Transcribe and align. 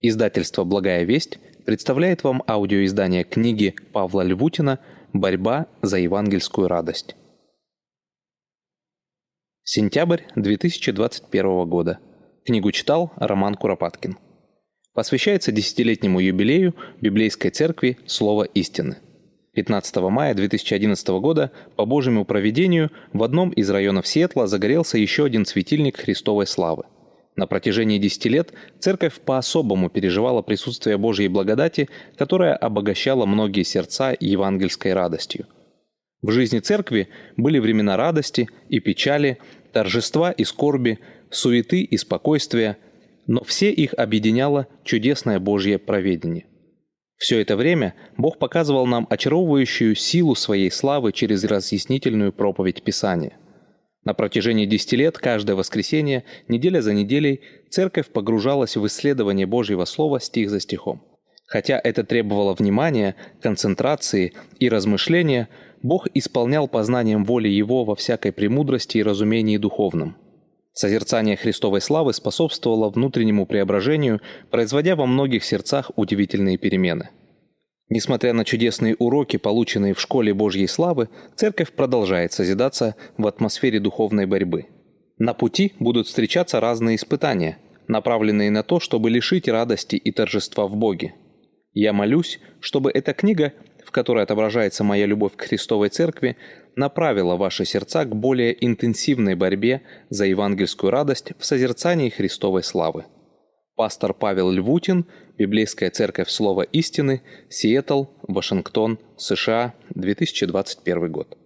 Издательство 0.00 0.62
«Благая 0.62 1.02
весть» 1.02 1.40
представляет 1.66 2.22
вам 2.22 2.44
аудиоиздание 2.46 3.24
книги 3.24 3.74
Павла 3.92 4.22
Львутина 4.22 4.78
«Борьба 5.12 5.66
за 5.82 5.98
евангельскую 5.98 6.68
радость». 6.68 7.16
Сентябрь 9.64 10.22
2021 10.36 11.68
года. 11.68 11.98
Книгу 12.46 12.70
читал 12.70 13.12
Роман 13.16 13.56
Куропаткин. 13.56 14.16
Посвящается 14.94 15.50
десятилетнему 15.50 16.20
юбилею 16.20 16.76
Библейской 17.00 17.50
церкви 17.50 17.98
«Слово 18.06 18.44
истины». 18.44 18.98
15 19.54 19.96
мая 19.96 20.32
2011 20.34 21.08
года 21.08 21.50
по 21.74 21.84
Божьему 21.84 22.24
проведению 22.24 22.92
в 23.12 23.24
одном 23.24 23.50
из 23.50 23.68
районов 23.68 24.06
Сиэтла 24.06 24.46
загорелся 24.46 24.96
еще 24.96 25.24
один 25.24 25.44
светильник 25.44 25.96
Христовой 25.96 26.46
славы– 26.46 26.84
на 27.38 27.46
протяжении 27.46 27.98
десяти 27.98 28.28
лет 28.28 28.52
церковь 28.80 29.20
по-особому 29.20 29.88
переживала 29.88 30.42
присутствие 30.42 30.98
Божьей 30.98 31.28
благодати, 31.28 31.88
которая 32.16 32.54
обогащала 32.54 33.26
многие 33.26 33.62
сердца 33.62 34.14
евангельской 34.18 34.92
радостью. 34.92 35.46
В 36.20 36.32
жизни 36.32 36.58
церкви 36.58 37.08
были 37.36 37.60
времена 37.60 37.96
радости 37.96 38.48
и 38.68 38.80
печали, 38.80 39.38
торжества 39.72 40.32
и 40.32 40.42
скорби, 40.42 40.98
суеты 41.30 41.82
и 41.82 41.96
спокойствия, 41.96 42.76
но 43.28 43.44
все 43.44 43.70
их 43.70 43.94
объединяло 43.94 44.66
чудесное 44.82 45.38
Божье 45.38 45.78
проведение. 45.78 46.46
Все 47.16 47.40
это 47.40 47.56
время 47.56 47.94
Бог 48.16 48.38
показывал 48.38 48.86
нам 48.86 49.06
очаровывающую 49.08 49.94
силу 49.94 50.34
своей 50.34 50.72
славы 50.72 51.12
через 51.12 51.44
разъяснительную 51.44 52.32
проповедь 52.32 52.82
Писания– 52.82 53.36
на 54.08 54.14
протяжении 54.14 54.64
десяти 54.64 54.96
лет, 54.96 55.18
каждое 55.18 55.54
воскресенье, 55.54 56.24
неделя 56.48 56.80
за 56.80 56.94
неделей, 56.94 57.42
церковь 57.68 58.06
погружалась 58.06 58.74
в 58.74 58.86
исследование 58.86 59.44
Божьего 59.44 59.84
Слова 59.84 60.18
стих 60.18 60.48
за 60.48 60.60
стихом. 60.60 61.02
Хотя 61.46 61.78
это 61.78 62.04
требовало 62.04 62.54
внимания, 62.54 63.16
концентрации 63.42 64.32
и 64.58 64.70
размышления, 64.70 65.50
Бог 65.82 66.08
исполнял 66.14 66.68
познанием 66.68 67.26
воли 67.26 67.48
Его 67.48 67.84
во 67.84 67.94
всякой 67.94 68.32
премудрости 68.32 68.96
и 68.96 69.02
разумении 69.02 69.58
духовном. 69.58 70.16
Созерцание 70.72 71.36
Христовой 71.36 71.82
славы 71.82 72.14
способствовало 72.14 72.88
внутреннему 72.88 73.44
преображению, 73.44 74.22
производя 74.50 74.96
во 74.96 75.04
многих 75.04 75.44
сердцах 75.44 75.90
удивительные 75.96 76.56
перемены– 76.56 77.10
Несмотря 77.90 78.34
на 78.34 78.44
чудесные 78.44 78.96
уроки, 78.98 79.38
полученные 79.38 79.94
в 79.94 80.00
школе 80.00 80.34
Божьей 80.34 80.66
славы, 80.66 81.08
церковь 81.36 81.72
продолжает 81.72 82.32
созидаться 82.32 82.96
в 83.16 83.26
атмосфере 83.26 83.80
духовной 83.80 84.26
борьбы. 84.26 84.66
На 85.16 85.32
пути 85.32 85.72
будут 85.80 86.06
встречаться 86.06 86.60
разные 86.60 86.96
испытания, 86.96 87.58
направленные 87.88 88.50
на 88.50 88.62
то, 88.62 88.78
чтобы 88.78 89.08
лишить 89.08 89.48
радости 89.48 89.96
и 89.96 90.12
торжества 90.12 90.66
в 90.66 90.76
Боге. 90.76 91.14
Я 91.72 91.92
молюсь, 91.92 92.40
чтобы 92.60 92.90
эта 92.90 93.14
книга, 93.14 93.54
в 93.84 93.90
которой 93.90 94.22
отображается 94.22 94.84
моя 94.84 95.06
любовь 95.06 95.34
к 95.34 95.40
Христовой 95.40 95.88
Церкви, 95.88 96.36
направила 96.76 97.36
ваши 97.36 97.64
сердца 97.64 98.04
к 98.04 98.14
более 98.14 98.64
интенсивной 98.64 99.34
борьбе 99.34 99.82
за 100.10 100.26
евангельскую 100.26 100.90
радость 100.90 101.32
в 101.38 101.44
созерцании 101.44 102.10
Христовой 102.10 102.62
славы. 102.62 103.06
Пастор 103.76 104.12
Павел 104.12 104.50
Львутин, 104.50 105.06
Библейская 105.38 105.88
церковь 105.90 106.30
Слова 106.30 106.62
истины, 106.62 107.22
Сиэтл, 107.48 108.06
Вашингтон, 108.22 108.98
США, 109.16 109.72
2021 109.90 111.12
год. 111.12 111.38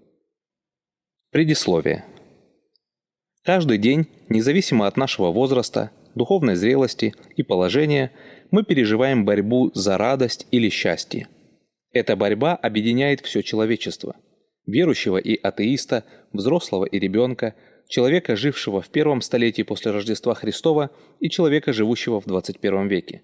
Предисловие. 1.31 2.07
Каждый 3.45 3.77
день, 3.77 4.07
независимо 4.31 4.87
от 4.87 4.97
нашего 4.97 5.31
возраста, 5.31 5.91
духовной 6.15 6.55
зрелости 6.55 7.15
и 7.37 7.43
положения, 7.43 8.13
мы 8.51 8.65
переживаем 8.65 9.27
борьбу 9.27 9.71
за 9.75 9.99
радость 9.99 10.47
или 10.51 10.71
счастье. 10.71 11.29
Эта 11.93 12.17
борьба 12.17 12.55
объединяет 12.55 13.21
все 13.21 13.43
человечество– 13.43 14.17
верующего 14.67 15.19
и 15.19 15.37
атеиста, 15.37 16.05
взрослого 16.33 16.87
и 16.87 16.99
ребенка– 16.99 17.55
человека, 17.89 18.37
жившего 18.37 18.81
в 18.81 18.89
первом 18.89 19.21
столетии 19.21 19.63
после 19.63 19.93
Рождества 19.93 20.35
Христова, 20.35 20.91
и 21.21 21.29
человека, 21.29 21.75
живущего 21.75 22.23
в 22.23 22.27
21 22.27 22.89
веке. 22.89 23.21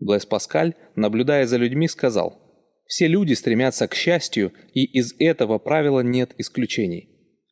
Блэс 0.00 0.24
Паскаль, 0.24 0.74
наблюдая 0.96 1.46
за 1.46 1.58
людьми, 1.58 1.86
сказал, 1.86 2.40
«Все 2.86 3.06
люди 3.06 3.34
стремятся 3.34 3.86
к 3.86 3.94
счастью, 3.94 4.52
и 4.72 4.84
из 4.84 5.14
этого 5.18 5.58
правила 5.58 6.00
нет 6.00 6.34
исключений. 6.38 7.08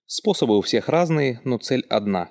Способы 0.07 0.57
у 0.57 0.63
всех 0.63 0.89
разные, 0.89 1.41
но 1.45 1.59
цель 1.59 1.85
одна. 1.89 2.31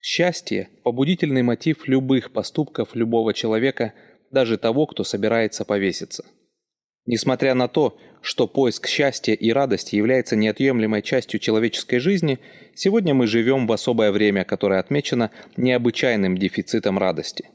Счастье– 0.00 0.68
побудительный 0.84 1.42
мотив 1.42 1.86
любых 1.86 2.32
поступков 2.32 2.94
любого 2.94 3.32
человека, 3.32 3.94
даже 4.32 4.58
того, 4.58 4.86
кто 4.86 5.04
собирается 5.04 5.64
повеситься». 5.64 6.24
Несмотря 7.06 7.54
на 7.54 7.68
то, 7.68 7.96
что 8.20 8.48
поиск 8.48 8.88
счастья 8.88 9.32
и 9.32 9.52
радости 9.52 9.94
является 9.94 10.34
неотъемлемой 10.34 11.02
частью 11.02 11.38
человеческой 11.38 12.00
жизни, 12.00 12.40
сегодня 12.74 13.14
мы 13.14 13.28
живем 13.28 13.68
в 13.68 13.72
особое 13.72 14.10
время, 14.10 14.44
которое 14.44 14.80
отмечено 14.80 15.30
необычайным 15.56 16.36
дефицитом 16.36 16.98
радости. 16.98 17.48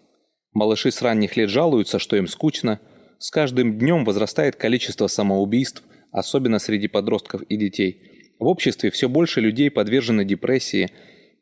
Малыши 0.54 0.92
с 0.92 1.02
ранних 1.02 1.38
лет 1.38 1.50
жалуются, 1.50 1.98
что 2.00 2.18
им 2.18 2.28
скучно. 2.28 2.80
С 3.20 3.32
каждым 3.32 3.78
днем 3.78 4.04
возрастает 4.04 4.56
количество 4.56 5.08
самоубийств, 5.08 5.84
особенно 6.12 6.60
среди 6.60 6.88
подростков 6.88 7.44
и 7.44 7.56
детей. 7.56 8.34
В 8.40 8.48
обществе 8.48 8.92
все 8.92 9.08
больше 9.08 9.40
людей 9.40 9.70
подвержены 9.70 10.26
депрессии, 10.26 10.90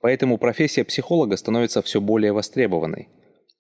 поэтому 0.02 0.38
профессия 0.38 0.84
психолога 0.84 1.38
становится 1.38 1.81
все 1.81 2.02
более 2.02 2.34
востребованной. 2.34 3.08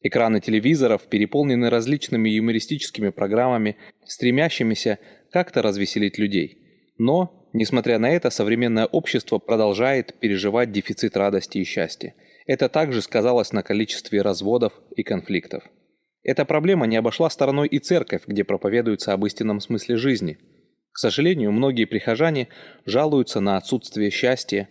Экраны 0.01 0.39
телевизоров 0.39 1.03
переполнены 1.03 1.69
различными 1.69 2.29
юмористическими 2.29 3.09
программами, 3.09 3.77
стремящимися 4.05 4.99
как-то 5.31 5.61
развеселить 5.61 6.17
людей. 6.17 6.57
Но, 6.97 7.49
несмотря 7.53 7.99
на 7.99 8.09
это, 8.09 8.29
современное 8.29 8.85
общество 8.85 9.39
продолжает 9.39 10.13
переживать 10.19 10.71
дефицит 10.71 11.17
радости 11.17 11.57
и 11.57 11.63
счастья. 11.63 12.13
Это 12.49 12.67
также 12.67 13.03
сказалось 13.03 13.53
на 13.53 13.61
количестве 13.61 14.23
разводов 14.23 14.73
и 14.95 15.03
конфликтов. 15.03 15.63
Эта 16.23 16.45
проблема 16.45 16.87
не 16.87 16.97
обошла 16.97 17.29
стороной 17.29 17.67
и 17.67 17.77
церковь, 17.77 18.23
где 18.25 18.43
проповедуется 18.43 19.13
об 19.13 19.23
истинном 19.23 19.59
смысле 19.59 19.97
жизни. 19.97 20.39
К 20.91 20.97
сожалению, 20.97 21.51
многие 21.51 21.85
прихожане 21.85 22.47
жалуются 22.87 23.39
на 23.39 23.55
отсутствие 23.57 24.09
счастья, 24.09 24.67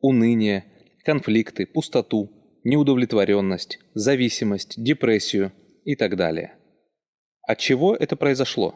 уныние, 0.00 0.64
конфликты, 1.04 1.66
пустоту, 1.66 2.32
неудовлетворенность, 2.64 3.78
зависимость, 3.94 4.82
депрессию 4.82 5.52
и 5.84 5.94
так 5.94 6.16
далее. 6.16 6.54
От 7.46 7.58
чего 7.58 7.94
это 7.94 8.16
произошло? 8.16 8.74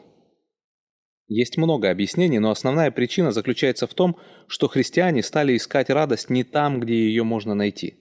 Есть 1.27 1.57
много 1.57 1.89
объяснений, 1.89 2.39
но 2.39 2.51
основная 2.51 2.89
причина 2.89 3.33
заключается 3.33 3.85
в 3.85 3.93
том, 3.93 4.15
что 4.47 4.69
христиане 4.69 5.23
стали 5.23 5.57
искать 5.57 5.89
радость 5.89 6.29
не 6.29 6.45
там, 6.45 6.79
где 6.79 6.93
ее 6.93 7.23
можно 7.23 7.53
найти. 7.53 7.99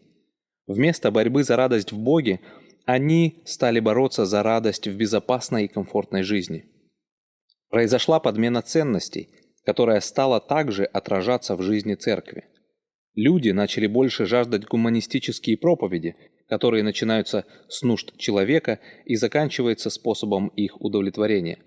Вместо 0.67 1.11
борьбы 1.11 1.45
за 1.45 1.57
радость 1.57 1.93
в 1.93 1.99
Боге, 1.99 2.41
они 2.87 3.43
стали 3.45 3.81
бороться 3.81 4.25
за 4.25 4.43
радость 4.43 4.87
в 4.89 4.97
безопасной 4.97 5.65
и 5.65 5.69
комфортной 5.69 6.23
жизни. 6.23 6.67
Произошла 7.69 8.21
подмена 8.21 8.63
ценностей, 8.63 9.29
которая 9.65 10.01
стала 10.01 10.41
также 10.41 10.85
отражаться 10.85 11.57
в 11.57 11.63
жизни 11.63 11.95
церкви. 11.95 12.45
Люди 13.15 13.51
начали 13.51 13.87
больше 13.87 14.27
жаждать 14.27 14.65
гуманистические 14.65 15.57
проповеди, 15.57 16.17
которые 16.49 16.83
начинаются 16.83 17.47
с 17.69 17.83
нужд 17.83 18.17
человека 18.19 18.81
и 19.05 19.17
заканчиваются 19.17 19.91
способом 19.91 20.49
их 20.49 20.81
удовлетворения. 20.81 21.59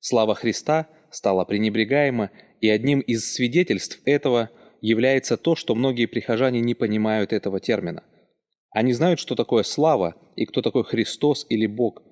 Слава 0.00 0.34
Христа 0.34 0.88
стала 1.10 1.44
пренебрегаема, 1.44 2.30
и 2.60 2.68
одним 2.68 3.00
из 3.00 3.32
свидетельств 3.32 4.00
этого 4.04 4.50
является 4.80 5.36
то, 5.36 5.54
что 5.54 5.74
многие 5.74 6.06
прихожане 6.06 6.60
не 6.60 6.74
понимают 6.74 7.32
этого 7.32 7.60
термина. 7.60 8.04
Они 8.72 8.92
знают, 8.92 9.20
что 9.20 9.34
такое 9.34 9.62
слава 9.62 10.16
и 10.34 10.46
кто 10.46 10.62
такой 10.62 10.84
Христос 10.84 11.46
или 11.48 11.66
Бог, 11.66 12.02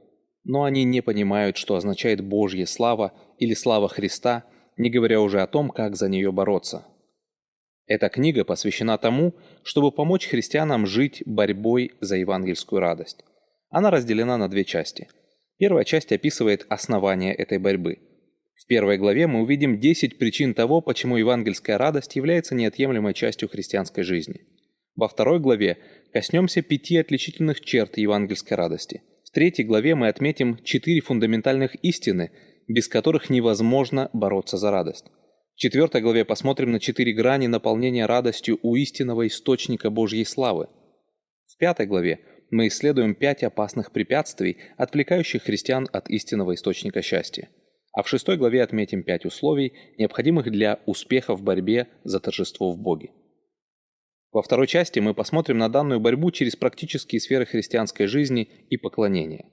но 0.44 0.65
они 0.65 0.84
не 0.84 1.01
понимают, 1.01 1.57
что 1.57 1.77
означает 1.77 2.21
Божья 2.22 2.66
слава 2.66 3.12
или 3.39 3.54
слава 3.54 3.89
Христа, 3.89 4.45
не 4.77 4.91
говоря 4.91 5.21
уже 5.21 5.41
о 5.41 5.47
том, 5.47 5.71
как 5.71 5.97
за 5.97 6.09
нее 6.09 6.33
бороться. 6.33 6.86
Эта 7.86 8.09
книга 8.09 8.45
посвящена 8.45 8.98
тому, 8.98 9.34
чтобы 9.62 9.91
помочь 9.91 10.28
христианам 10.28 10.86
жить 10.86 11.22
борьбой 11.27 11.92
за 12.01 12.16
евангельскую 12.16 12.80
радость. 12.80 13.24
Она 13.68 13.91
разделена 13.91 14.36
на 14.36 14.48
две 14.48 14.65
части. 14.65 15.09
Первая 15.59 15.84
часть 15.84 16.13
описывает 16.13 16.66
основания 16.68 17.34
этой 17.34 17.59
борьбы. 17.59 17.98
В 18.54 18.66
первой 18.66 18.98
главе 18.98 19.27
мы 19.27 19.41
увидим 19.41 19.80
10 19.80 20.18
причин 20.18 20.54
того, 20.54 20.80
почему 20.80 21.16
евангельская 21.16 21.78
радость 21.78 22.16
является 22.16 22.54
неотъемлемой 22.54 23.15
частью 23.15 23.48
христианской 23.48 24.04
жизни. 24.04 24.47
Во 24.97 25.09
второй 25.09 25.41
главе 25.41 25.78
коснемся 26.12 26.62
пяти 26.62 26.97
отличительных 26.98 27.60
черт 27.60 27.98
евангельской 27.98 28.57
радости. 28.57 29.03
В 29.24 29.30
третьей 29.30 29.65
главе 29.65 29.95
мы 29.95 30.09
отметим 30.09 30.59
четыре 30.65 31.01
фундаментальных 31.01 31.77
истины, 31.77 32.33
без 32.66 32.89
которых 32.89 33.30
невозможно 33.30 34.10
бороться 34.12 34.57
за 34.57 34.71
радость. 34.71 35.07
В 35.54 35.59
четвертой 35.60 36.01
главе 36.01 36.24
посмотрим 36.24 36.72
на 36.72 36.80
четыре 36.80 37.12
грани 37.12 37.47
наполнения 37.47 38.07
радостью 38.07 38.59
у 38.62 38.77
истинного 38.77 39.27
источника 39.27 39.91
Божьей 39.91 40.24
славы. 40.24 40.68
В 41.47 41.57
пятой 41.59 41.86
главе 41.86 42.21
мы 42.51 42.68
исследуем 42.68 43.15
пять 43.15 43.42
опасных 43.42 43.92
препятствий, 43.92 44.59
отвлекающих 44.77 45.42
христиан 45.42 45.89
от 45.92 46.09
истинного 46.10 46.54
источника 46.54 47.03
счастья. 47.03 47.48
А 47.92 48.03
в 48.03 48.09
шестой 48.09 48.36
главе 48.36 48.63
отметим 48.63 49.03
пять 49.03 49.24
условий, 49.24 49.72
необходимых 49.98 50.51
для 50.51 50.80
успеха 50.86 51.34
в 51.34 51.42
борьбе 51.42 51.89
за 52.04 52.21
торжество 52.21 52.72
в 52.72 52.78
Боге. 52.78 53.10
Во 54.32 54.42
второй 54.42 54.68
части 54.68 55.00
мы 55.00 55.12
посмотрим 55.12 55.59
на 55.59 55.68
данную 55.68 55.98
борьбу 55.98 56.30
через 56.30 56.54
практические 56.54 57.21
сферы 57.21 57.47
христианской 57.47 58.06
жизни 58.06 58.42
и 58.68 58.77
поклонения. 58.77 59.47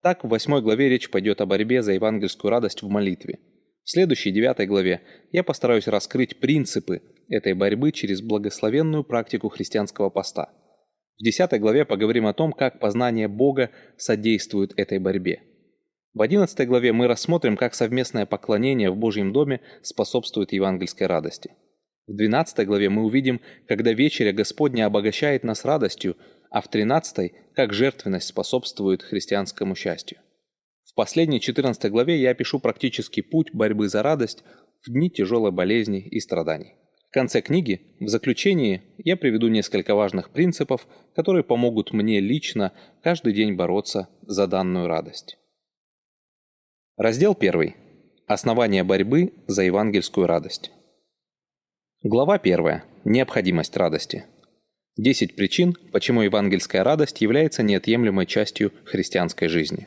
Так, 0.00 0.24
в 0.24 0.28
восьмой 0.28 0.62
главе 0.62 0.88
речь 0.88 1.10
пойдет 1.10 1.40
о 1.40 1.46
борьбе 1.46 1.82
за 1.82 1.92
евангельскую 1.92 2.50
радость 2.50 2.82
в 2.82 2.88
молитве. 2.88 3.38
В 3.84 3.90
следующей, 3.90 4.30
девятой 4.30 4.66
главе, 4.66 5.02
я 5.32 5.42
постараюсь 5.42 5.88
раскрыть 5.88 6.38
принципы 6.38 7.02
этой 7.28 7.54
борьбы 7.54 7.90
через 7.90 8.20
благословенную 8.20 9.02
практику 9.02 9.48
христианского 9.48 10.08
поста. 10.08 10.52
В 11.18 11.24
десятой 11.24 11.58
главе 11.58 11.84
поговорим 11.84 12.26
о 12.26 12.32
том, 12.32 12.52
как 12.52 12.78
познание 12.78 13.26
Бога 13.26 13.70
содействует 13.96 14.72
этой 14.76 14.98
борьбе. 14.98 15.42
В 16.14 16.22
одиннадцатой 16.22 16.66
главе 16.66 16.92
мы 16.92 17.08
рассмотрим, 17.08 17.56
как 17.56 17.74
совместное 17.74 18.26
поклонение 18.26 18.90
в 18.90 18.96
Божьем 18.96 19.32
доме 19.32 19.60
способствует 19.82 20.52
евангельской 20.52 21.06
радости. 21.06 21.52
В 22.06 22.16
12 22.16 22.66
главе 22.66 22.88
мы 22.88 23.04
увидим, 23.04 23.40
когда 23.68 23.92
вечеря 23.92 24.32
Господня 24.32 24.86
обогащает 24.86 25.44
нас 25.44 25.64
радостью, 25.64 26.16
а 26.50 26.60
в 26.60 26.68
13 26.68 27.32
как 27.54 27.72
жертвенность 27.72 28.26
способствует 28.26 29.02
христианскому 29.02 29.74
счастью. 29.74 30.18
В 30.84 30.94
последней 30.94 31.40
14 31.40 31.90
главе 31.90 32.20
я 32.20 32.30
опишу 32.30 32.58
практический 32.58 33.22
путь 33.22 33.54
борьбы 33.54 33.88
за 33.88 34.02
радость 34.02 34.42
в 34.84 34.90
дни 34.90 35.10
тяжелой 35.10 35.52
болезни 35.52 36.00
и 36.00 36.18
страданий. 36.20 36.74
В 37.08 37.14
конце 37.14 37.40
книги, 37.40 37.96
в 38.00 38.08
заключении, 38.08 38.82
я 38.98 39.16
приведу 39.16 39.48
несколько 39.48 39.94
важных 39.94 40.30
принципов, 40.30 40.86
которые 41.14 41.44
помогут 41.44 41.92
мне 41.92 42.20
лично 42.20 42.72
каждый 43.02 43.32
день 43.32 43.54
бороться 43.54 44.08
за 44.22 44.46
данную 44.46 44.88
радость. 44.88 45.38
Раздел 46.96 47.36
1. 47.38 47.74
Основания 48.26 48.82
борьбы 48.82 49.32
за 49.46 49.62
евангельскую 49.62 50.26
радость. 50.26 50.72
Глава 52.04 52.34
1. 52.34 52.82
Необходимость 53.04 53.76
радости. 53.76 54.24
10 54.96 55.36
причин, 55.36 55.76
почему 55.92 56.22
евангельская 56.22 56.82
радость 56.82 57.20
является 57.20 57.62
неотъемлемой 57.62 58.26
частью 58.26 58.72
христианской 58.84 59.46
жизни. 59.46 59.86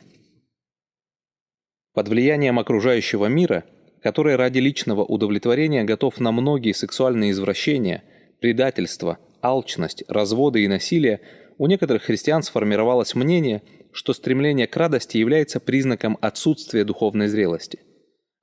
Под 1.92 2.08
влиянием 2.08 2.58
окружающего 2.58 3.26
мира, 3.26 3.64
который 4.02 4.36
ради 4.36 4.60
личного 4.60 5.04
удовлетворения 5.04 5.84
готов 5.84 6.18
на 6.18 6.32
многие 6.32 6.72
сексуальные 6.72 7.32
извращения, 7.32 8.02
предательство, 8.40 9.18
алчность, 9.42 10.02
разводы 10.08 10.64
и 10.64 10.68
насилие, 10.68 11.20
у 11.58 11.66
некоторых 11.66 12.04
христиан 12.04 12.42
сформировалось 12.42 13.14
мнение, 13.14 13.62
что 13.92 14.14
стремление 14.14 14.66
к 14.66 14.76
радости 14.78 15.18
является 15.18 15.60
признаком 15.60 16.16
отсутствия 16.22 16.84
духовной 16.84 17.28
зрелости. 17.28 17.80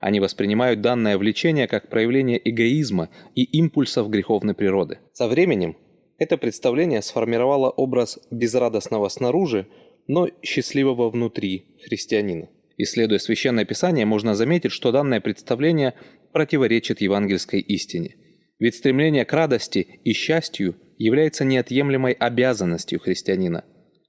Они 0.04 0.20
воспринимают 0.20 0.82
данное 0.82 1.16
влечение 1.16 1.66
как 1.66 1.88
проявление 1.88 2.38
эгоизма 2.44 3.08
и 3.34 3.44
импульсов 3.44 4.10
греховной 4.10 4.52
природы. 4.52 4.98
Со 5.14 5.28
временем 5.28 5.78
это 6.18 6.36
представление 6.36 7.00
сформировало 7.00 7.70
образ 7.70 8.18
безрадостного 8.30 9.08
снаружи, 9.08 9.66
но 10.06 10.28
счастливого 10.42 11.08
внутри 11.08 11.78
христианина. 11.82 12.50
Исследуя 12.76 13.18
Священное 13.18 13.64
Писание, 13.64 14.04
можно 14.04 14.34
заметить, 14.34 14.72
что 14.72 14.92
данное 14.92 15.22
представление 15.22 15.94
противоречит 16.34 17.00
евангельской 17.00 17.60
истине. 17.60 18.16
Ведь 18.58 18.74
стремление 18.74 19.24
к 19.24 19.32
радости 19.32 20.00
и 20.04 20.12
счастью 20.12 20.76
является 20.98 21.46
неотъемлемой 21.46 22.12
обязанностью 22.12 23.00
христианина. 23.00 23.64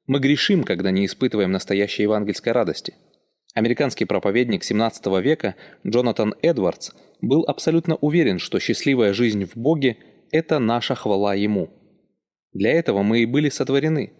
Мы 0.07 0.19
грешим, 0.19 0.65
когда 0.65 0.91
не 0.91 1.05
испытываем 1.05 1.53
настоящей 1.53 2.03
евангельской 2.03 2.51
радости– 2.51 2.95
Американский 3.55 4.03
проповедник 4.03 4.65
17 4.65 5.05
века 5.23 5.55
Джонатан 5.87 6.35
Эдвардс 6.41 6.91
был 7.21 7.45
абсолютно 7.47 7.95
уверен, 7.95 8.37
что 8.37 8.59
счастливая 8.59 9.13
жизнь 9.13 9.45
в 9.45 9.55
Боге– 9.55 9.95
это 10.31 10.59
наша 10.59 10.93
хвала 10.93 11.33
Ему. 11.33 11.69
Для 12.51 12.73
этого 12.73 13.01
мы 13.01 13.21
и 13.21 13.25
были 13.25 13.47
сотворены. 13.47 14.11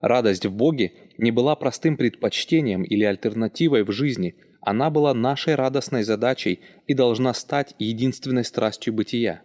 Радость 0.00 0.46
в 0.46 0.56
Боге 0.56 0.92
не 1.18 1.30
была 1.30 1.56
простым 1.56 1.98
предпочтением 1.98 2.82
или 2.82 3.04
альтернативой 3.04 3.84
в 3.84 3.92
жизни, 3.92 4.34
она 4.62 4.88
была 4.88 5.12
нашей 5.12 5.56
радостной 5.56 6.02
задачей 6.02 6.60
и 6.86 6.94
должна 6.94 7.34
стать 7.34 7.74
единственной 7.78 8.44
страстью 8.44 8.94
бытия. 8.94 9.42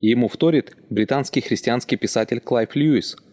Ему 0.00 0.28
вторит 0.28 0.76
британский 0.88 1.42
христианский 1.42 1.96
писатель 1.96 2.40
Клайв 2.40 2.74
Льюис– 2.74 3.18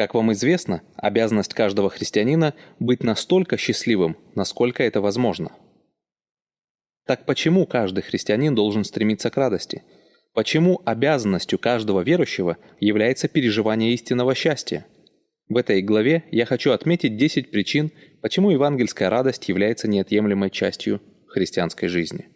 как 0.00 0.14
вам 0.14 0.32
известно, 0.32 0.80
обязанность 0.96 1.52
каждого 1.52 1.90
христианина 1.90 2.54
быть 2.78 3.02
настолько 3.02 3.58
счастливым, 3.58 4.16
насколько 4.34 4.82
это 4.82 5.02
возможно. 5.02 5.52
Так 7.06 7.26
почему 7.26 7.66
каждый 7.66 8.02
христианин 8.02 8.54
должен 8.54 8.84
стремиться 8.84 9.28
к 9.28 9.36
радости? 9.36 9.82
Почему 10.32 10.80
обязанностью 10.86 11.58
каждого 11.58 12.00
верующего 12.00 12.56
является 12.80 13.28
переживание 13.28 13.92
истинного 13.92 14.34
счастья? 14.34 14.86
В 15.50 15.58
этой 15.58 15.82
главе 15.82 16.24
я 16.30 16.46
хочу 16.46 16.70
отметить 16.70 17.18
10 17.18 17.50
причин, 17.50 17.92
почему 18.22 18.48
евангельская 18.48 19.10
радость 19.10 19.50
является 19.50 19.86
неотъемлемой 19.86 20.48
частью 20.48 21.02
христианской 21.26 21.90
жизни. 21.90 22.30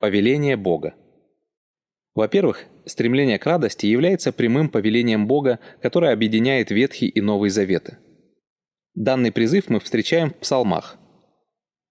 Повеление 0.00 0.56
Бога– 0.56 0.96
во-первых, 2.16 2.64
стремление 2.86 3.38
к 3.38 3.44
радости 3.44 3.84
является 3.84 4.32
прямым 4.32 4.70
повелением 4.70 5.26
Бога, 5.26 5.60
которое 5.82 6.14
объединяет 6.14 6.70
Ветхий 6.70 7.08
и 7.08 7.20
Новый 7.20 7.50
Заветы. 7.50 7.98
Данный 8.94 9.30
призыв 9.30 9.68
мы 9.68 9.80
встречаем 9.80 10.30
в 10.30 10.36
псалмах. 10.36 10.96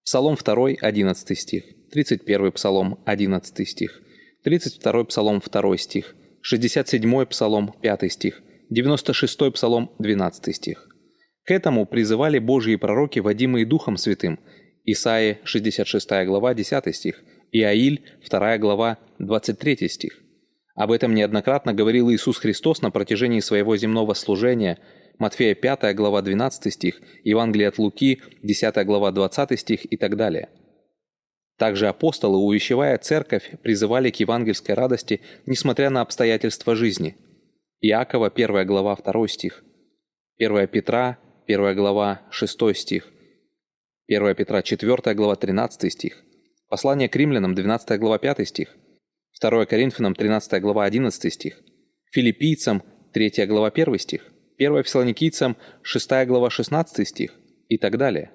Псалом 0.04 0.36
2, 0.36 0.70
11 0.80 1.38
стих, 1.38 1.64
31 1.92 2.50
псалом, 2.50 2.98
11 3.06 3.68
стих, 3.68 4.02
32 4.42 5.04
псалом, 5.04 5.40
2 5.40 5.76
стих, 5.76 6.16
67 6.42 7.26
псалом, 7.26 7.74
5 7.80 8.12
стих, 8.12 8.42
96 8.68 9.52
псалом, 9.52 9.92
12 10.00 10.56
стих. 10.56 10.88
К 11.44 11.52
этому 11.52 11.86
призывали 11.86 12.40
Божьи 12.40 12.74
пророки, 12.74 13.20
водимые 13.20 13.64
Духом 13.64 13.96
Святым, 13.96 14.40
Исаия 14.84 15.38
66 15.44 16.10
глава, 16.26 16.52
10 16.52 16.96
стих– 16.96 17.22
Иаиль, 17.52 18.02
2 18.28 18.58
глава, 18.58 18.98
23 19.18 19.88
стих. 19.88 20.22
Об 20.74 20.92
этом 20.92 21.14
неоднократно 21.14 21.72
говорил 21.72 22.10
Иисус 22.10 22.38
Христос 22.38 22.82
на 22.82 22.90
протяжении 22.90 23.40
своего 23.40 23.76
земного 23.76 24.14
служения, 24.14 24.78
Матфея 25.18 25.54
5 25.54 25.96
глава 25.96 26.20
12 26.20 26.72
стих, 26.72 27.00
Евангелие 27.24 27.68
от 27.68 27.78
Луки 27.78 28.20
10 28.42 28.84
глава 28.84 29.10
20 29.10 29.58
стих 29.58 29.90
и 29.90 29.96
так 29.96 30.16
далее. 30.16 30.50
Также 31.56 31.88
апостолы, 31.88 32.36
увещевая 32.36 32.98
церковь, 32.98 33.50
призывали 33.62 34.10
к 34.10 34.16
евангельской 34.16 34.74
радости, 34.74 35.22
несмотря 35.46 35.88
на 35.88 36.02
обстоятельства 36.02 36.74
жизни. 36.74 37.16
Иакова 37.80 38.26
1 38.28 38.66
глава 38.66 38.94
2 38.96 39.28
стих, 39.28 39.64
1 40.38 40.66
Петра 40.68 41.18
1 41.46 41.76
глава 41.76 42.22
6 42.30 42.76
стих, 42.76 43.08
1 44.08 44.34
Петра 44.34 44.62
4 44.62 45.14
глава 45.14 45.36
13 45.36 45.92
стих, 45.92 46.25
Послание 46.68 47.08
к 47.08 47.14
римлянам, 47.14 47.54
12 47.54 48.00
глава, 48.00 48.18
5 48.18 48.48
стих. 48.48 48.76
2 49.40 49.66
Коринфянам, 49.66 50.14
13 50.14 50.60
глава, 50.60 50.84
11 50.84 51.32
стих. 51.32 51.62
Филиппийцам, 52.10 52.82
3 53.12 53.46
глава, 53.46 53.70
1 53.70 53.98
стих. 53.98 54.32
1 54.58 54.82
Фессалоникийцам, 54.82 55.56
6 55.82 56.26
глава, 56.26 56.50
16 56.50 57.06
стих. 57.06 57.38
И 57.68 57.78
так 57.78 57.98
далее. 57.98 58.32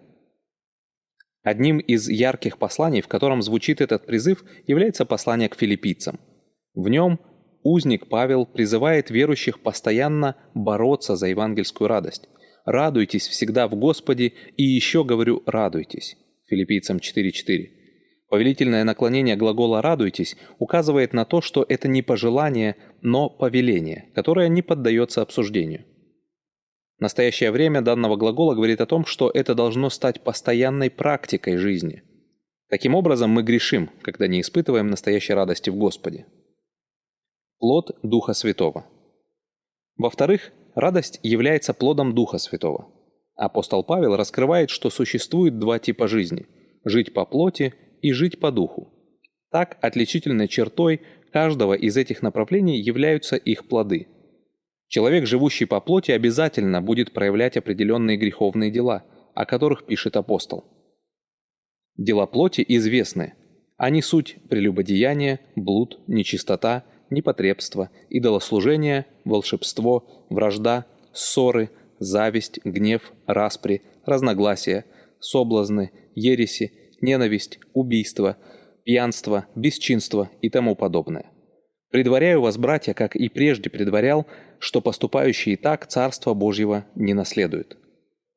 Одним 1.44 1.80
из 1.80 2.08
ярких 2.08 2.58
посланий, 2.58 3.02
в 3.02 3.08
котором 3.10 3.42
звучит 3.42 3.82
этот 3.82 4.06
призыв, 4.06 4.46
является 4.66 5.06
послание 5.06 5.50
к 5.50 5.56
филиппийцам. 5.56 6.20
В 6.74 6.88
нем 6.88 7.20
узник 7.64 8.08
Павел 8.08 8.46
призывает 8.46 9.10
верующих 9.10 9.62
постоянно 9.62 10.38
бороться 10.54 11.18
за 11.18 11.28
евангельскую 11.28 11.90
радость. 11.90 12.30
«Радуйтесь 12.64 13.28
всегда 13.28 13.68
в 13.68 13.76
Господе, 13.76 14.34
и 14.56 14.64
еще 14.64 15.04
говорю, 15.04 15.44
радуйтесь». 15.46 16.16
Филиппийцам 16.48 16.98
4.4. 16.98 17.81
Повелительное 18.32 18.86
наклонение 18.86 19.36
глагола 19.36 19.82
«радуйтесь» 19.82 20.38
указывает 20.58 21.12
на 21.12 21.26
то, 21.26 21.42
что 21.42 21.66
это 21.68 21.90
не 21.90 22.02
пожелание, 22.02 22.78
но 23.02 23.30
повеление, 23.30 24.10
которое 24.16 24.48
не 24.48 24.62
поддается 24.62 25.22
обсуждению. 25.22 25.84
Настоящее 26.98 27.52
время 27.52 27.82
данного 27.82 28.16
глагола 28.16 28.56
говорит 28.56 28.80
о 28.80 28.86
том, 28.86 29.06
что 29.06 29.30
это 29.30 29.54
должно 29.54 29.90
стать 29.90 30.22
постоянной 30.24 30.90
практикой 30.90 31.58
жизни. 31.58 32.04
Таким 32.70 32.96
образом, 32.96 33.32
мы 33.32 33.44
грешим, 33.44 33.90
когда 34.02 34.28
не 34.28 34.40
испытываем 34.40 34.88
настоящей 34.88 35.34
радости 35.34 35.70
в 35.70 35.76
Господе. 35.76 36.26
Плод 37.60 38.00
Духа 38.02 38.34
Святого. 38.34 38.86
Во-вторых, 39.98 40.54
радость 40.74 41.20
является 41.22 41.74
плодом 41.74 42.16
Духа 42.16 42.38
Святого. 42.38 42.88
Апостол 43.36 43.84
Павел 43.84 44.16
раскрывает, 44.16 44.70
что 44.70 44.90
существует 44.90 45.60
два 45.60 45.80
типа 45.80 46.08
жизни– 46.08 46.46
жить 46.86 47.14
по 47.14 47.26
плоти 47.26 47.74
и 48.02 48.12
жить 48.12 48.40
по 48.40 48.52
духу. 48.52 48.94
Так, 49.52 49.78
отличительной 49.82 50.48
чертой 50.48 51.02
каждого 51.32 51.74
из 51.74 51.98
этих 51.98 52.22
направлений 52.22 52.80
являются 52.80 53.36
их 53.36 53.68
плоды. 53.68 54.08
Человек, 54.88 55.26
живущий 55.26 55.66
по 55.66 55.80
плоти, 55.80 56.12
обязательно 56.12 56.82
будет 56.82 57.14
проявлять 57.14 57.58
определенные 57.58 58.18
греховные 58.18 58.72
дела, 58.72 59.06
о 59.34 59.46
которых 59.46 59.86
пишет 59.86 60.18
апостол. 60.18 60.66
Дела 61.98 62.26
плоти 62.26 62.64
известны. 62.68 63.34
Они 63.78 64.02
суть 64.02 64.38
прелюбодеяние, 64.50 65.40
блуд, 65.56 66.00
нечистота, 66.08 66.84
непотребство, 67.10 67.90
идолослужение, 68.10 69.06
волшебство, 69.26 70.26
вражда, 70.30 70.86
ссоры, 71.14 71.70
зависть, 72.00 72.60
гнев, 72.64 73.12
распри, 73.28 73.82
разногласия, 74.06 74.86
соблазны, 75.20 75.92
ереси, 76.16 76.72
ненависть, 77.02 77.60
убийство, 77.74 78.38
пьянство, 78.84 79.46
бесчинство 79.56 80.30
и 80.42 80.50
тому 80.50 80.76
подобное. 80.76 81.26
Предваряю 81.92 82.42
вас, 82.42 82.58
братья, 82.58 82.94
как 82.94 83.16
и 83.16 83.28
прежде 83.28 83.70
предварял, 83.70 84.26
что 84.60 84.80
поступающие 84.80 85.58
так 85.58 85.88
Царство 85.88 86.34
Божьего 86.34 86.86
не 86.96 87.14
наследуют. 87.14 87.78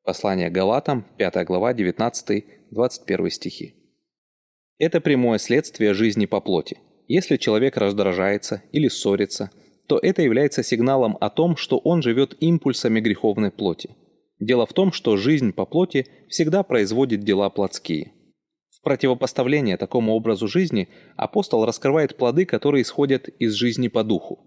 Послание 0.03 0.49
Галатам, 0.49 1.05
5 1.17 1.45
глава, 1.45 1.73
19-21 1.73 3.29
стихи. 3.29 3.75
Это 4.77 4.99
прямое 4.99 5.37
следствие 5.37 5.93
жизни 5.93 6.25
по 6.25 6.41
плоти. 6.41 6.77
Если 7.07 7.37
человек 7.37 7.77
раздражается 7.77 8.61
или 8.73 8.89
ссорится, 8.89 9.51
то 9.87 9.99
это 10.01 10.21
является 10.21 10.63
сигналом 10.63 11.17
о 11.21 11.29
том, 11.29 11.55
что 11.55 11.77
он 11.77 12.01
живет 12.01 12.35
импульсами 12.41 12.99
греховной 12.99 13.51
плоти. 13.51 13.95
Дело 14.39 14.65
в 14.65 14.73
том, 14.73 14.91
что 14.91 15.15
жизнь 15.15 15.53
по 15.53 15.65
плоти 15.65 16.07
всегда 16.27 16.63
производит 16.63 17.21
дела 17.21 17.49
плотские. 17.49 18.11
Противопоставление 18.85 19.77
такому 19.77 20.13
образу 20.13 20.47
жизни 20.47 20.89
апостол 21.15 21.65
раскрывает 21.65 22.17
плоды, 22.17 22.45
которые 22.45 22.83
исходят 22.83 23.27
из 23.27 23.53
жизни 23.53 23.87
по 23.87 24.03
духу. 24.03 24.37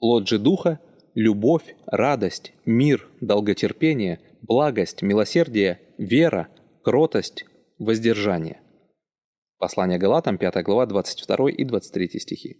Плод 0.00 0.28
духа– 0.42 0.80
любовь, 1.14 1.76
радость, 1.86 2.54
мир, 2.64 3.08
долготерпение, 3.20 4.18
благость, 4.40 5.02
милосердие, 5.02 5.78
вера, 5.96 6.48
кротость, 6.82 7.44
воздержание. 7.78 8.60
Послание 9.58 10.00
Галатам, 10.00 10.38
5 10.38 10.64
глава, 10.64 10.86
22 10.86 11.50
и 11.52 11.62
23 11.62 12.18
стихи. 12.18 12.56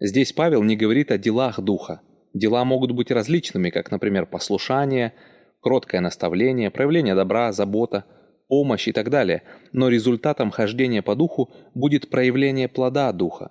Здесь 0.00 0.32
Павел 0.32 0.64
не 0.64 0.74
говорит 0.74 1.12
о 1.12 1.18
делах 1.18 1.60
духа. 1.60 2.00
Дела 2.32 2.64
могут 2.64 2.90
быть 2.90 3.12
различными, 3.12 3.70
как, 3.70 3.92
например, 3.92 4.26
послушание, 4.26 5.14
кроткое 5.60 6.00
наставление, 6.00 6.72
проявление 6.72 7.14
добра, 7.14 7.52
забота, 7.52 8.04
помощь 8.48 8.88
и 8.88 8.92
так 8.92 9.10
далее, 9.10 9.42
но 9.72 9.88
результатом 9.88 10.50
хождения 10.50 11.02
по 11.02 11.14
духу 11.14 11.50
будет 11.74 12.10
проявление 12.10 12.68
плода 12.68 13.12
духа. 13.12 13.50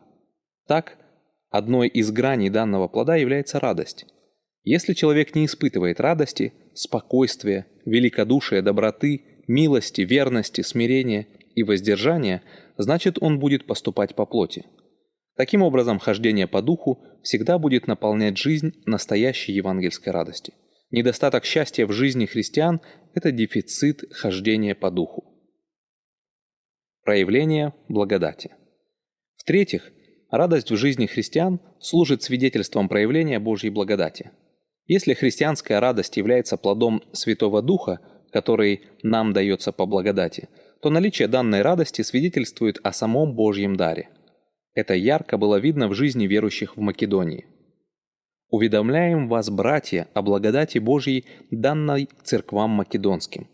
Так, 0.68 0.98
одной 1.50 1.88
из 1.88 2.12
граней 2.12 2.50
данного 2.50 2.88
плода 2.88 3.16
является 3.16 3.60
радость. 3.60 4.06
Если 4.64 4.94
человек 4.94 5.36
не 5.36 5.46
испытывает 5.46 6.00
радости, 6.00 6.54
спокойствия, 6.74 7.68
великодушия, 7.86 8.62
доброты, 8.62 9.44
милости, 9.48 10.02
верности, 10.02 10.62
смирения 10.62 11.28
и 11.56 11.64
воздержания, 11.64 12.42
значит 12.78 13.18
он 13.20 13.40
будет 13.40 13.66
поступать 13.66 14.16
по 14.16 14.26
плоти. 14.26 14.66
Таким 15.36 15.64
образом, 15.64 16.00
хождение 16.00 16.48
по 16.48 16.62
духу 16.62 17.00
всегда 17.24 17.58
будет 17.58 17.88
наполнять 17.88 18.38
жизнь 18.38 18.74
настоящей 18.86 19.52
евангельской 19.52 20.14
радости. 20.14 20.54
Недостаток 20.92 21.44
счастья 21.44 21.88
в 21.88 21.92
жизни 21.92 22.26
христиан– 22.26 22.80
это 23.13 23.32
дефицит 23.32 24.03
хождения 24.12 24.75
по 24.75 24.91
духу. 24.91 25.24
Проявление 27.03 27.74
благодати. 27.89 28.51
В-третьих, 29.36 29.91
радость 30.32 30.72
в 30.72 30.77
жизни 30.77 31.05
христиан 31.05 31.60
служит 31.79 32.24
свидетельством 32.24 32.88
проявления 32.88 33.39
Божьей 33.39 33.70
благодати. 33.70 34.32
Если 34.86 35.13
христианская 35.13 35.79
радость 35.79 36.17
является 36.17 36.58
плодом 36.58 37.03
Святого 37.13 37.62
Духа, 37.62 38.00
который 38.32 38.84
нам 39.03 39.34
дается 39.34 39.72
по 39.72 39.86
благодати– 39.86 40.50
то 40.84 40.89
наличие 40.89 41.29
данной 41.29 41.62
радости 41.62 42.01
свидетельствует 42.01 42.77
о 42.84 42.91
самом 42.91 43.36
Божьем 43.36 43.77
даре. 43.77 44.10
Это 44.74 44.93
ярко 44.96 45.38
было 45.38 45.55
видно 45.55 45.88
в 45.88 45.93
жизни 45.93 46.27
верующих 46.27 46.75
в 46.75 46.82
Македонии. 46.82 47.46
«Уведомляем 48.53 49.27
вас, 49.27 49.50
братья, 49.50 50.07
о 50.13 50.22
благодати 50.22 50.77
Божьей, 50.77 51.25
данной 51.50 52.07
церквам 52.24 52.69
македонским, 52.69 53.48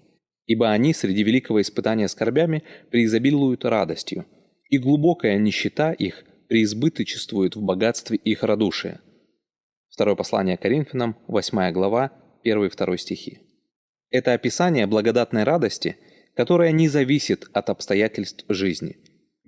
ибо 0.46 0.72
они 0.72 0.94
среди 0.94 1.24
великого 1.24 1.62
испытания 1.62 2.10
скорбями 2.10 2.64
преизобилуют 2.92 3.64
радостью, 3.64 4.26
и 4.70 4.78
глубокая 4.78 5.38
нищета 5.38 5.94
их 5.94 6.26
преизбыточествует 6.50 7.56
в 7.56 7.62
богатстве 7.62 8.18
их 8.18 8.44
радушия». 8.44 9.00
Второе 9.90 10.16
послание 10.16 10.58
Коринфянам, 10.58 11.16
8 11.28 11.72
глава, 11.72 12.12
1-2 12.44 12.98
стихи. 12.98 13.40
Это 14.12 14.34
описание 14.34 14.86
благодатной 14.86 15.46
радости– 15.46 15.96
которая 16.40 16.72
не 16.72 16.88
зависит 16.88 17.50
от 17.52 17.70
обстоятельств 17.70 18.46
жизни. 18.48 18.96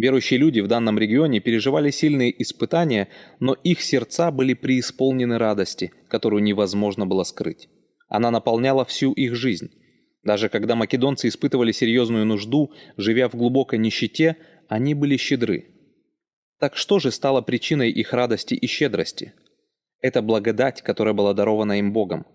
Верующие 0.02 0.40
люди 0.40 0.62
в 0.62 0.68
данном 0.68 0.98
регионе 0.98 1.40
переживали 1.42 1.92
сильные 1.92 2.34
испытания, 2.42 3.08
но 3.40 3.54
их 3.54 3.84
сердца 3.84 4.32
были 4.32 4.56
преисполнены 4.56 5.38
радости, 5.38 5.92
которую 6.08 6.42
невозможно 6.42 7.06
было 7.06 7.24
скрыть. 7.24 7.70
Она 8.10 8.32
наполняла 8.32 8.84
всю 8.84 9.12
их 9.12 9.36
жизнь. 9.36 9.70
Даже 10.24 10.50
когда 10.50 10.76
македонцы 10.76 11.28
испытывали 11.28 11.72
серьезную 11.72 12.26
нужду, 12.26 12.74
живя 12.98 13.30
в 13.30 13.36
глубокой 13.36 13.78
нищете, 13.78 14.38
они 14.68 14.96
были 14.96 15.18
щедры. 15.18 15.66
Так 16.60 16.78
что 16.78 16.98
же 16.98 17.12
стало 17.12 17.42
причиной 17.42 17.92
их 17.92 18.12
радости 18.12 18.56
и 18.56 18.66
щедрости? 18.66 19.34
Это 20.00 20.24
благодать, 20.24 20.82
которая 20.82 21.14
была 21.14 21.36
дарована 21.36 21.78
им 21.78 21.94
Богом. 21.94 22.26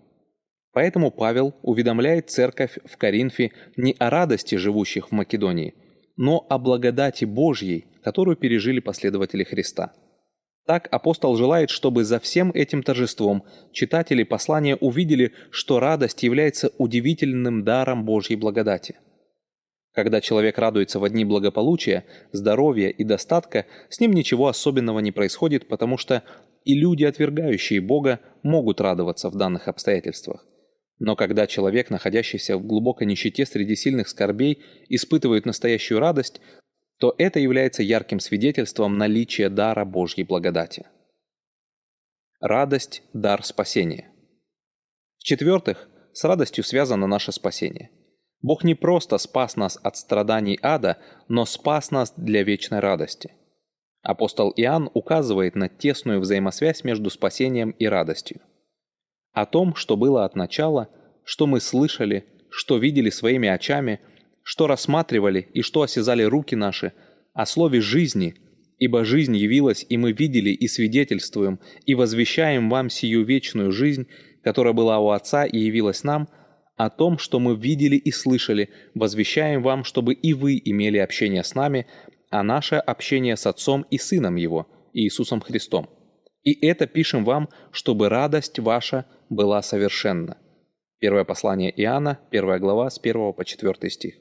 Поэтому 0.71 1.11
Павел 1.11 1.53
уведомляет 1.63 2.29
церковь 2.29 2.77
в 2.85 2.95
Коринфе 2.95 3.51
не 3.75 3.93
о 3.99 4.09
радости 4.09 4.55
живущих 4.55 5.09
в 5.09 5.11
Македонии, 5.11 5.73
но 6.17 6.45
о 6.49 6.57
благодати 6.57 7.25
Божьей, 7.25 7.85
которую 8.03 8.35
пережили 8.35 8.79
последователи 8.79 9.43
Христа. 9.43 9.93
Так 10.65 10.89
апостол 10.91 11.37
желает, 11.37 11.69
чтобы 11.69 12.03
за 12.03 12.19
всем 12.19 12.51
этим 12.51 12.83
торжеством 12.83 13.45
читатели 13.71 14.23
послания 14.23 14.75
увидели, 14.75 15.31
что 15.49 15.79
радость 15.79 16.23
является 16.23 16.71
удивительным 16.77 17.63
даром 17.63 18.03
Божьей 18.03 18.35
благодати. 18.35 18.95
Когда 19.93 20.19
человек 20.19 20.57
радуется 20.57 20.99
в 20.99 21.09
дни 21.09 21.23
благополучия, 21.23 22.03
здоровья 22.33 22.89
и 22.89 23.03
достатка, 23.03 23.65
с 23.89 23.99
ним 23.99 24.11
ничего 24.11 24.47
особенного 24.47 24.99
не 24.99 25.11
происходит, 25.11 25.69
потому 25.69 25.97
что 25.97 26.21
и 26.65 26.75
люди, 26.75 27.05
отвергающие 27.05 27.79
Бога, 27.79 28.19
могут 28.43 28.81
радоваться 28.81 29.29
в 29.29 29.35
данных 29.35 29.69
обстоятельствах. 29.69 30.45
Но 30.99 31.15
когда 31.15 31.45
человек, 31.45 31.89
находящийся 31.89 32.57
в 32.57 32.65
глубокой 32.65 33.05
нищете 33.05 33.45
среди 33.45 33.75
сильных 33.75 34.07
скорбей, 34.07 34.63
испытывает 34.89 35.45
настоящую 35.45 35.99
радость, 35.99 36.41
то 36.99 37.13
это 37.17 37.39
является 37.39 37.83
ярким 37.83 38.19
свидетельством 38.19 38.97
наличия 38.97 39.49
дара 39.49 39.85
Божьей 39.85 40.23
благодати. 40.23 40.87
Радость– 42.39 43.03
дар 43.13 43.43
спасения. 43.43 44.11
В-четвертых, 45.19 45.87
с 46.13 46.23
радостью 46.23 46.63
связано 46.63 47.05
наше 47.05 47.31
спасение. 47.31 47.91
Бог 48.41 48.63
не 48.63 48.73
просто 48.73 49.17
спас 49.17 49.55
нас 49.55 49.79
от 49.81 49.97
страданий 49.97 50.57
ада, 50.61 50.97
но 51.27 51.45
спас 51.45 51.91
нас 51.91 52.13
для 52.15 52.43
вечной 52.43 52.79
радости. 52.79 53.33
Апостол 54.01 54.53
Иоанн 54.55 54.89
указывает 54.93 55.55
на 55.55 55.69
тесную 55.69 56.21
взаимосвязь 56.21 56.83
между 56.83 57.09
спасением 57.09 57.71
и 57.71 57.85
радостью 57.85 58.41
о 59.37 59.45
том, 59.45 59.75
что 59.75 59.97
было 59.97 60.25
от 60.25 60.35
начала, 60.35 60.89
что 61.23 61.45
мы 61.45 61.59
слышали, 61.59 62.25
что 62.49 62.79
видели 62.79 63.11
своими 63.11 63.47
очами, 63.47 63.99
что 64.41 64.65
рассматривали 64.65 65.47
и 65.53 65.61
что 65.61 65.83
осязали 65.83 66.23
руки 66.23 66.55
наши, 66.55 66.93
о 67.35 67.45
слове 67.45 67.79
жизни, 67.79 68.33
ибо 68.79 69.05
жизнь 69.05 69.35
явилась, 69.35 69.85
и 69.87 69.95
мы 69.95 70.11
видели 70.11 70.49
и 70.49 70.67
свидетельствуем, 70.67 71.59
и 71.85 71.93
возвещаем 71.93 72.67
вам 72.67 72.89
сию 72.89 73.23
вечную 73.25 73.71
жизнь, 73.71 74.07
которая 74.43 74.73
была 74.73 74.97
у 74.97 75.09
Отца 75.09 75.45
и 75.45 75.59
явилась 75.59 76.03
нам, 76.03 76.29
о 76.75 76.89
том, 76.89 77.19
что 77.19 77.39
мы 77.39 77.55
видели 77.55 77.95
и 77.95 78.11
слышали, 78.11 78.71
возвещаем 78.95 79.61
вам, 79.61 79.83
чтобы 79.83 80.15
и 80.15 80.33
вы 80.33 80.59
имели 80.65 80.97
общение 80.97 81.43
с 81.43 81.53
нами, 81.53 81.85
а 82.31 82.41
наше 82.41 82.77
общение 82.77 83.37
с 83.37 83.45
Отцом 83.45 83.85
и 83.91 83.99
Сыном 83.99 84.35
Его, 84.35 84.67
Иисусом 84.93 85.41
Христом. 85.41 85.91
И 86.43 86.65
это 86.65 86.87
пишем 86.87 87.23
вам, 87.23 87.49
чтобы 87.71 88.09
радость 88.09 88.57
ваша 88.57 89.05
была 89.29 89.61
совершенна». 89.61 90.37
Первое 90.99 91.25
послание 91.25 91.71
Иоанна, 91.81 92.19
первая 92.31 92.59
глава, 92.59 92.89
с 92.89 92.99
1 92.99 93.33
по 93.33 93.45
4 93.45 93.89
стих. 93.89 94.15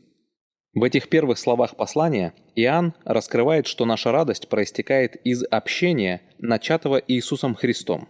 В 0.75 0.84
этих 0.84 1.08
первых 1.08 1.38
словах 1.38 1.75
послания 1.75 2.34
Иоанн 2.54 2.92
раскрывает, 3.06 3.66
что 3.66 3.86
наша 3.86 4.12
радость 4.12 4.48
проистекает 4.48 5.16
из 5.25 5.42
общения, 5.44 6.20
начатого 6.38 7.00
Иисусом 7.08 7.54
Христом. 7.54 8.08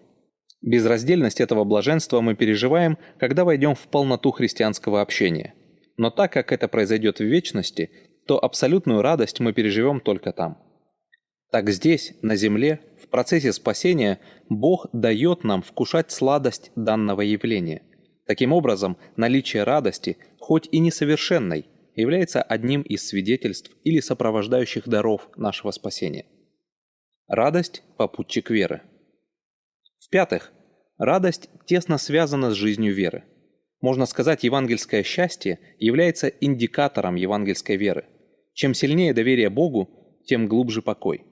Безраздельность 0.63 1.41
этого 1.41 1.63
блаженства 1.63 2.21
мы 2.21 2.35
переживаем, 2.35 2.99
когда 3.19 3.45
войдем 3.45 3.77
в 3.77 3.87
полноту 3.87 4.33
христианского 4.33 5.01
общения. 5.01 5.55
Но 5.97 6.11
так 6.11 6.33
как 6.33 6.51
это 6.51 6.67
произойдет 6.67 7.21
в 7.21 7.25
вечности, 7.25 7.91
то 8.27 8.43
абсолютную 8.43 9.01
радость 9.01 9.39
мы 9.39 9.53
переживем 9.53 10.01
только 10.01 10.33
там. 10.33 10.59
Так 11.57 11.71
здесь, 11.71 12.13
на 12.21 12.37
земле, 12.37 12.81
в 13.03 13.09
процессе 13.09 13.51
спасения, 13.51 14.21
Бог 14.51 14.89
дает 14.93 15.43
нам 15.43 15.63
вкушать 15.63 16.11
сладость 16.11 16.71
данного 16.77 17.23
явления. 17.23 17.81
Таким 18.27 18.53
образом, 18.53 18.99
наличие 19.17 19.63
радости, 19.63 20.19
хоть 20.39 20.69
и 20.71 20.81
несовершенной, 20.81 21.65
является 21.95 22.43
одним 22.43 22.83
из 22.83 23.09
свидетельств 23.09 23.71
или 23.85 24.01
сопровождающих 24.01 24.87
даров 24.87 25.31
нашего 25.35 25.71
спасения. 25.71 26.27
Радость– 27.27 27.83
попутчик 27.97 28.51
веры. 28.51 28.83
В-пятых, 30.01 30.53
радость 30.99 31.49
тесно 31.65 31.97
связана 31.97 32.51
с 32.51 32.55
жизнью 32.55 32.95
веры. 32.95 33.25
Можно 33.81 34.05
сказать, 34.05 34.45
евангельское 34.45 35.03
счастье 35.03 35.59
является 35.79 36.29
индикатором 36.29 37.15
евангельской 37.15 37.77
веры. 37.77 38.05
Чем 38.53 38.75
сильнее 38.75 39.15
доверие 39.15 39.49
Богу, 39.49 40.21
тем 40.27 40.49
глубже 40.49 40.83
покой. 40.83 41.26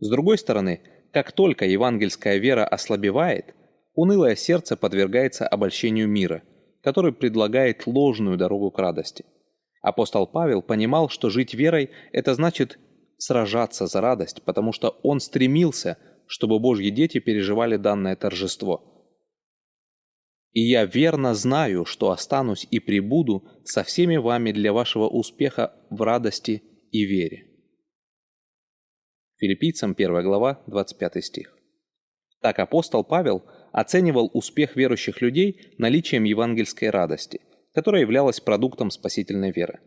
С 0.00 0.08
другой 0.08 0.38
стороны, 0.38 0.80
как 1.12 1.32
только 1.32 1.64
евангельская 1.66 2.36
вера 2.36 2.64
ослабевает, 2.64 3.54
унылое 3.94 4.36
сердце 4.36 4.76
подвергается 4.76 5.46
обольщению 5.46 6.08
мира, 6.08 6.42
который 6.82 7.12
предлагает 7.12 7.86
ложную 7.86 8.36
дорогу 8.36 8.70
к 8.70 8.78
радости. 8.78 9.24
Апостол 9.82 10.26
Павел 10.26 10.62
понимал, 10.62 11.08
что 11.08 11.30
жить 11.30 11.54
верой– 11.54 11.90
это 12.12 12.34
значит 12.34 12.78
сражаться 13.16 13.86
за 13.86 14.00
радость, 14.00 14.42
потому 14.42 14.72
что 14.72 15.00
он 15.02 15.18
стремился, 15.18 15.98
чтобы 16.26 16.60
Божьи 16.60 16.90
дети 16.90 17.18
переживали 17.18 17.76
данное 17.76 18.14
торжество. 18.14 18.84
«И 20.52 20.60
я 20.60 20.84
верно 20.84 21.34
знаю, 21.34 21.84
что 21.84 22.10
останусь 22.10 22.66
и 22.70 22.78
пребуду 22.78 23.44
со 23.64 23.82
всеми 23.82 24.16
вами 24.16 24.52
для 24.52 24.72
вашего 24.72 25.08
успеха 25.08 25.74
в 25.90 26.02
радости 26.02 26.62
и 26.90 27.04
вере». 27.04 27.47
Филиппийцам 29.38 29.92
1 29.96 30.22
глава, 30.24 30.60
25 30.66 31.24
стих. 31.24 31.56
Так 32.40 32.58
апостол 32.58 33.04
Павел 33.04 33.44
оценивал 33.70 34.30
успех 34.34 34.74
верующих 34.74 35.20
людей 35.20 35.74
наличием 35.78 36.24
евангельской 36.24 36.90
радости, 36.90 37.40
которая 37.72 38.00
являлась 38.00 38.40
продуктом 38.40 38.90
спасительной 38.90 39.52
веры. 39.52 39.80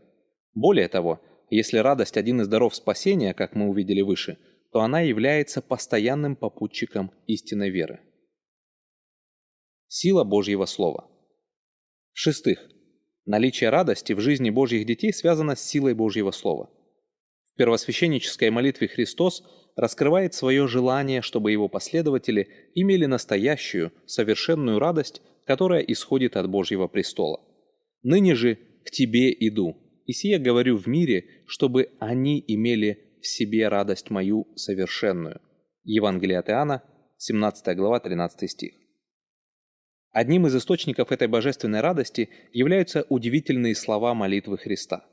Более 0.53 0.87
того, 0.87 1.21
если 1.49 1.79
радость 1.79 2.15
один 2.15 2.39
из 2.39 2.47
даров 2.47 2.73
спасения, 2.75 3.33
как 3.33 3.53
мы 3.53 3.67
увидели 3.67 3.99
выше, 3.99 4.37
то 4.71 4.79
она 4.79 5.01
является 5.01 5.61
постоянным 5.61 6.37
попутчиком 6.37 7.11
истинной 7.27 7.71
веры. 7.71 7.99
Сила 9.87 10.23
Божьего 10.23 10.63
Слова. 10.63 11.09
В-шестых, 12.13 12.69
наличие 13.25 13.69
радости 13.69 14.13
в 14.13 14.21
жизни 14.21 14.49
Божьих 14.49 14.85
детей 14.85 15.11
связано 15.11 15.57
с 15.57 15.61
силой 15.61 15.93
Божьего 15.93 16.31
Слова– 16.31 16.69
в 17.53 17.57
первосвященнической 17.57 18.49
молитве 18.49 18.87
Христос 18.87 19.43
раскрывает 19.75 20.33
свое 20.33 20.67
желание, 20.67 21.21
чтобы 21.21 21.51
его 21.51 21.67
последователи 21.67 22.47
имели 22.75 23.05
настоящую, 23.05 23.91
совершенную 24.05 24.79
радость, 24.79 25.21
которая 25.45 25.81
исходит 25.81 26.37
от 26.37 26.49
Божьего 26.49 26.87
престола. 26.87 27.41
«Ныне 28.03 28.35
же 28.35 28.57
к 28.85 28.91
Тебе 28.91 29.31
иду, 29.47 29.77
и 30.05 30.13
сие 30.13 30.39
говорю 30.39 30.77
в 30.77 30.87
мире, 30.87 31.43
чтобы 31.45 31.91
они 31.99 32.43
имели 32.47 33.17
в 33.21 33.27
себе 33.27 33.67
радость 33.67 34.09
мою 34.09 34.47
совершенную». 34.55 35.41
Евангелие 35.83 36.39
от 36.39 36.49
Иоанна, 36.49 36.83
17 37.17 37.75
глава, 37.75 37.99
13 37.99 38.49
стих. 38.49 38.73
Одним 40.11 40.47
из 40.47 40.55
источников 40.55 41.11
этой 41.11 41.27
божественной 41.27 41.81
радости 41.81 42.29
являются 42.53 43.05
удивительные 43.09 43.75
слова 43.75 44.13
молитвы 44.13 44.57
Христа– 44.57 45.05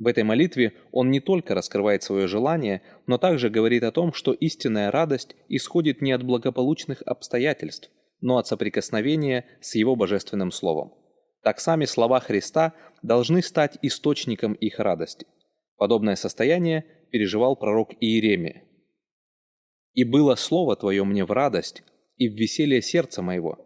в 0.00 0.06
этой 0.06 0.24
молитве 0.24 0.72
он 0.92 1.10
не 1.10 1.20
только 1.20 1.54
раскрывает 1.54 2.02
свое 2.02 2.26
желание, 2.26 2.80
но 3.06 3.18
также 3.18 3.50
говорит 3.50 3.82
о 3.84 3.92
том, 3.92 4.14
что 4.14 4.32
истинная 4.32 4.90
радость 4.90 5.36
исходит 5.48 6.00
не 6.00 6.12
от 6.12 6.22
благополучных 6.22 7.02
обстоятельств, 7.02 7.90
но 8.22 8.38
от 8.38 8.46
соприкосновения 8.46 9.44
с 9.60 9.74
Его 9.74 9.96
Божественным 9.96 10.52
Словом. 10.52 10.94
Так 11.42 11.60
сами 11.60 11.84
слова 11.84 12.18
Христа 12.20 12.72
должны 13.02 13.42
стать 13.42 13.76
источником 13.82 14.54
их 14.54 14.78
радости. 14.78 15.26
Подобное 15.76 16.16
состояние 16.16 16.86
переживал 17.12 17.54
пророк 17.54 17.92
Иеремия. 18.00 18.64
«И 19.92 20.04
было 20.04 20.34
слово 20.34 20.76
Твое 20.76 21.04
мне 21.04 21.26
в 21.26 21.30
радость 21.30 21.82
и 22.16 22.26
в 22.26 22.32
веселье 22.32 22.80
сердца 22.80 23.20
моего, 23.20 23.58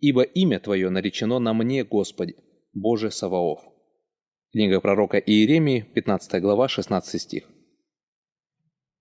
ибо 0.00 0.22
имя 0.22 0.58
Твое 0.58 0.90
наречено 0.90 1.38
на 1.38 1.54
мне, 1.54 1.84
Господи, 1.84 2.34
Боже 2.72 3.12
Саваоф». 3.12 3.75
Книга 4.56 4.80
пророка 4.80 5.18
Иеремии, 5.18 5.80
15 5.80 6.40
глава, 6.40 6.66
16 6.66 7.20
стих. 7.20 7.44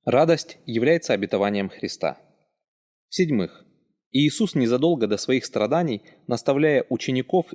Радость 0.03 0.57
является 0.65 1.13
обетованием 1.13 1.69
Христа. 1.69 2.17
В-седьмых, 3.07 3.63
Иисус 4.11 4.55
незадолго 4.55 5.07
до 5.07 5.15
своих 5.15 5.45
страданий, 5.45 6.01
наставляя 6.27 6.83
учеников, 6.89 7.53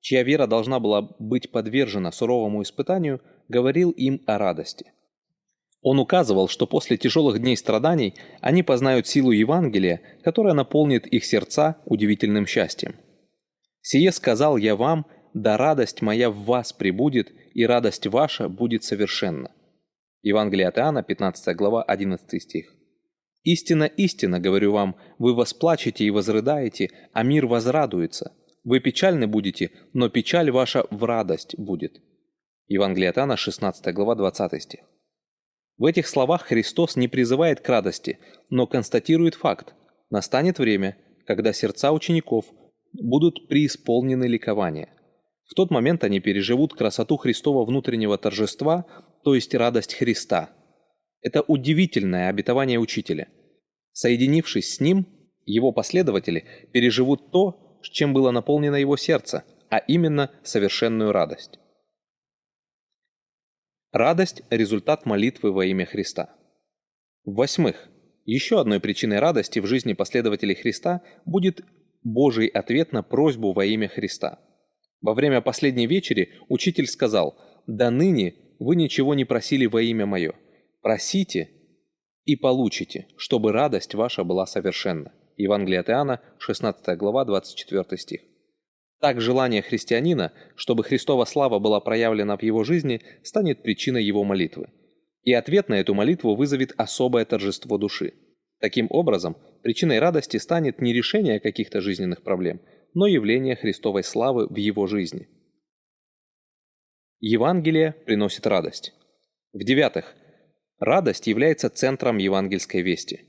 чья 0.00 0.22
вера 0.22 0.46
должна 0.46 0.80
была 0.80 1.02
быть 1.18 1.50
подвержена 1.50 2.10
суровому 2.10 2.62
испытанию, 2.62 3.20
говорил 3.48 3.90
им 3.90 4.22
о 4.24 4.38
радости. 4.38 4.86
Он 5.82 5.98
указывал, 5.98 6.48
что 6.48 6.66
после 6.66 6.96
тяжелых 6.96 7.38
дней 7.38 7.58
страданий 7.58 8.14
они 8.40 8.62
познают 8.62 9.06
силу 9.06 9.30
Евангелия, 9.30 10.00
которая 10.24 10.54
наполнит 10.54 11.06
их 11.06 11.26
сердца 11.26 11.76
удивительным 11.84 12.46
счастьем. 12.46 12.94
«Сие 13.82 14.10
сказал 14.10 14.56
я 14.56 14.74
вам, 14.74 15.04
да 15.34 15.58
радость 15.58 16.00
моя 16.00 16.30
в 16.30 16.44
вас 16.44 16.72
прибудет, 16.72 17.30
и 17.54 17.64
радость 17.66 18.06
ваша 18.06 18.48
будет 18.48 18.84
совершенна». 18.84 19.50
Евангелие 20.22 20.68
от 20.68 20.78
Иоанна, 20.78 21.02
15 21.02 21.56
глава, 21.56 21.82
11 21.82 22.42
стих. 22.42 22.74
«Истина, 23.42 23.84
истина, 23.84 24.38
говорю 24.38 24.72
вам, 24.72 24.96
вы 25.18 25.34
восплачете 25.34 26.04
и 26.04 26.10
возрыдаете, 26.10 26.90
а 27.12 27.22
мир 27.24 27.46
возрадуется. 27.46 28.32
Вы 28.62 28.78
печальны 28.78 29.26
будете, 29.26 29.72
но 29.92 30.08
печаль 30.08 30.50
ваша 30.50 30.84
в 30.90 31.02
радость 31.04 31.58
будет». 31.58 32.00
Евангелие 32.68 33.10
от 33.10 33.18
Иоанна, 33.18 33.36
16 33.36 33.92
глава, 33.92 34.14
20 34.14 34.62
стих. 34.62 34.80
В 35.76 35.84
этих 35.84 36.06
словах 36.06 36.42
Христос 36.42 36.94
не 36.94 37.08
призывает 37.08 37.60
к 37.60 37.68
радости, 37.68 38.20
но 38.50 38.68
констатирует 38.68 39.34
факт. 39.34 39.74
Настанет 40.10 40.58
время, 40.58 40.96
когда 41.26 41.52
сердца 41.52 41.90
учеников 41.90 42.46
будут 42.92 43.48
преисполнены 43.48 44.26
ликования– 44.28 44.88
в 45.52 45.54
тот 45.54 45.70
момент 45.70 46.02
они 46.02 46.18
переживут 46.18 46.72
красоту 46.72 47.18
Христова 47.18 47.66
внутреннего 47.66 48.16
торжества, 48.16 48.86
то 49.22 49.34
есть 49.34 49.54
радость 49.54 49.92
Христа. 49.92 50.48
Это 51.20 51.42
удивительное 51.42 52.30
обетование 52.30 52.78
Учителя. 52.78 53.28
Соединившись 53.92 54.76
с 54.76 54.80
Ним, 54.80 55.06
Его 55.44 55.70
последователи 55.72 56.46
переживут 56.72 57.30
то, 57.32 57.78
чем 57.82 58.14
было 58.14 58.30
наполнено 58.30 58.76
Его 58.76 58.96
сердце, 58.96 59.44
а 59.68 59.76
именно 59.76 60.30
совершенную 60.42 61.12
радость. 61.12 61.58
Радость– 63.92 64.42
результат 64.50 65.04
молитвы 65.04 65.52
во 65.52 65.66
имя 65.66 65.84
Христа. 65.84 66.34
В-восьмых, 67.26 67.90
еще 68.24 68.58
одной 68.58 68.80
причиной 68.80 69.18
радости 69.18 69.58
в 69.58 69.66
жизни 69.66 69.92
последователей 69.92 70.54
Христа 70.54 71.02
будет 71.26 71.60
Божий 72.02 72.46
ответ 72.46 72.92
на 72.92 73.02
просьбу 73.02 73.52
во 73.52 73.66
имя 73.66 73.88
Христа– 73.88 74.40
во 75.02 75.14
время 75.14 75.40
последней 75.40 75.86
вечери 75.86 76.32
учитель 76.48 76.86
сказал, 76.86 77.36
«До 77.66 77.90
ныне 77.90 78.34
вы 78.58 78.76
ничего 78.76 79.14
не 79.14 79.24
просили 79.24 79.66
во 79.66 79.82
имя 79.82 80.06
мое. 80.06 80.34
Просите 80.80 81.50
и 82.24 82.36
получите, 82.36 83.08
чтобы 83.16 83.52
радость 83.52 83.94
ваша 83.94 84.24
была 84.24 84.46
совершенна». 84.46 85.12
Евангелие 85.36 85.80
от 85.80 85.90
Иоанна, 85.90 86.20
16 86.38 86.96
глава, 86.96 87.24
24 87.24 87.98
стих. 87.98 88.20
Так 89.00 89.20
желание 89.20 89.62
христианина, 89.62 90.32
чтобы 90.54 90.84
Христова 90.84 91.24
слава 91.24 91.58
была 91.58 91.80
проявлена 91.80 92.36
в 92.36 92.42
его 92.42 92.62
жизни, 92.62 93.00
станет 93.24 93.62
причиной 93.62 94.04
его 94.04 94.22
молитвы. 94.22 94.68
И 95.24 95.32
ответ 95.32 95.68
на 95.68 95.74
эту 95.74 95.94
молитву 95.94 96.36
вызовет 96.36 96.74
особое 96.76 97.24
торжество 97.24 97.78
души. 97.78 98.12
Таким 98.60 98.86
образом, 98.90 99.36
причиной 99.62 99.98
радости 99.98 100.36
станет 100.36 100.80
не 100.80 100.92
решение 100.92 101.40
каких-то 101.40 101.80
жизненных 101.80 102.22
проблем– 102.22 102.60
но 102.94 103.06
явление 103.06 103.56
Христовой 103.56 104.04
славы 104.04 104.46
в 104.46 104.56
его 104.56 104.86
жизни. 104.86 105.28
Евангелие 107.20 107.92
приносит 108.04 108.46
радость. 108.46 108.92
В-девятых, 109.52 110.14
радость 110.78 111.26
является 111.26 111.70
центром 111.70 112.18
евангельской 112.18 112.82
вести. 112.82 113.20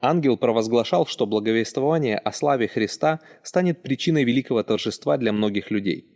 Ангел 0.00 0.36
провозглашал, 0.36 1.06
что 1.06 1.26
благовествование 1.26 2.18
о 2.18 2.32
славе 2.32 2.66
Христа 2.66 3.20
станет 3.42 3.82
причиной 3.82 4.24
великого 4.24 4.62
торжества 4.62 5.16
для 5.16 5.32
многих 5.32 5.70
людей. 5.70 6.06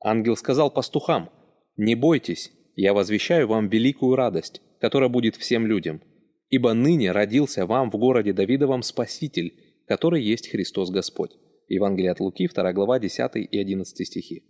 Ангел 0.00 0.36
сказал 0.36 0.70
пастухам, 0.70 1.30
«Не 1.76 1.94
бойтесь, 1.94 2.52
я 2.76 2.94
возвещаю 2.94 3.48
вам 3.48 3.68
великую 3.68 4.14
радость, 4.14 4.60
которая 4.80 5.08
будет 5.08 5.36
всем 5.36 5.66
людям, 5.66 6.00
ибо 6.50 6.72
ныне 6.72 7.10
родился 7.10 7.66
вам 7.66 7.90
в 7.90 7.96
городе 7.96 8.32
Давидовом 8.32 8.82
Спаситель, 8.82 9.54
который 9.88 10.22
есть 10.22 10.48
Христос 10.48 10.90
Господь». 10.90 11.32
Евангелие 11.72 12.12
от 12.12 12.20
Луки, 12.20 12.48
2 12.48 12.72
глава, 12.74 12.98
10 12.98 13.36
и 13.36 13.58
11 13.58 14.06
стихи. 14.06 14.44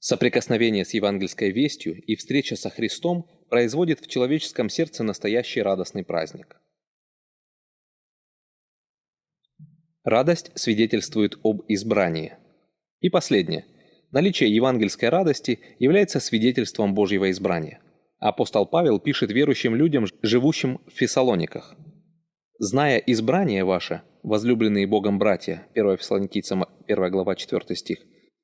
Соприкосновение 0.00 0.84
с 0.84 0.92
евангельской 0.92 1.52
вестью 1.52 2.02
и 2.02 2.16
встреча 2.16 2.56
со 2.56 2.68
Христом 2.68 3.30
производит 3.48 4.00
в 4.00 4.08
человеческом 4.08 4.68
сердце 4.68 5.04
настоящий 5.04 5.62
радостный 5.62 6.04
праздник. 6.04 6.60
Радость 10.02 10.50
свидетельствует 10.56 11.38
об 11.44 11.62
избрании. 11.68 12.36
И 13.00 13.08
последнее. 13.08 13.64
Наличие 14.10 14.52
евангельской 14.52 15.10
радости 15.10 15.60
является 15.78 16.18
свидетельством 16.18 16.92
Божьего 16.92 17.30
избрания. 17.30 17.80
Апостол 18.18 18.66
Павел 18.66 18.98
пишет 18.98 19.30
верующим 19.30 19.76
людям, 19.76 20.06
живущим 20.22 20.80
в 20.88 20.90
Фессалониках– 20.90 21.76
«Зная 22.64 22.98
избрание 22.98 23.64
ваше, 23.64 24.02
возлюбленные 24.22 24.86
Богом 24.86 25.18
братья» 25.18 25.66
1 25.74 25.96
Фессалоникийцам 25.96 26.64
1 26.86 27.10
глава 27.10 27.34
4 27.34 27.74
стих, 27.74 27.98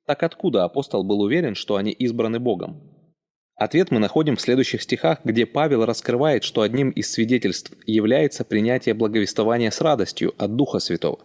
так 0.05 0.23
откуда 0.23 0.65
апостол 0.65 1.05
был 1.05 1.21
уверен, 1.21 1.55
что 1.55 1.77
они 1.77 1.91
избраны 1.91 2.37
Богом? 2.37 2.81
Ответ 3.55 3.91
мы 3.91 3.99
находим 3.99 4.35
в 4.35 4.41
следующих 4.41 4.81
стихах, 4.81 5.19
где 5.23 5.45
Павел 5.45 5.85
раскрывает, 5.85 6.43
что 6.43 6.63
одним 6.63 6.89
из 6.89 7.09
свидетельств 7.09 7.71
является 7.85 8.43
принятие 8.43 8.93
благовествования 8.93 9.71
с 9.71 9.79
радостью 9.79 10.33
от 10.37 10.53
Духа 10.53 10.79
Святого. 10.79 11.19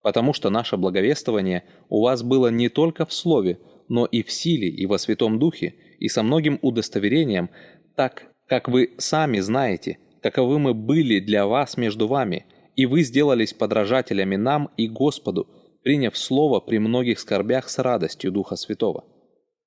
Потому 0.00 0.32
что 0.32 0.48
наше 0.48 0.78
благовествование 0.78 1.64
у 1.90 2.00
вас 2.00 2.22
было 2.22 2.48
не 2.48 2.70
только 2.70 3.04
в 3.04 3.12
слове, 3.12 3.58
но 3.90 4.06
и 4.06 4.22
в 4.22 4.32
силе, 4.32 4.68
и 4.70 4.86
во 4.86 4.96
Святом 4.96 5.38
Духе, 5.38 5.74
и 5.98 6.08
со 6.08 6.22
многим 6.22 6.58
удостоверением, 6.62 7.50
так, 7.94 8.32
как 8.48 8.68
вы 8.68 8.94
сами 8.96 9.40
знаете, 9.40 9.98
каковы 10.22 10.58
мы 10.58 10.74
были 10.74 11.20
для 11.20 11.46
вас 11.46 11.76
между 11.76 12.06
вами, 12.06 12.46
и 12.76 12.86
вы 12.86 13.02
сделались 13.02 13.52
подражателями 13.52 14.36
нам 14.36 14.70
и 14.76 14.88
Господу, 14.88 15.48
приняв 15.82 16.16
слово 16.16 16.60
при 16.60 16.78
многих 16.78 17.18
скорбях 17.18 17.68
с 17.68 17.78
радостью 17.78 18.32
Духа 18.32 18.56
Святого. 18.56 19.04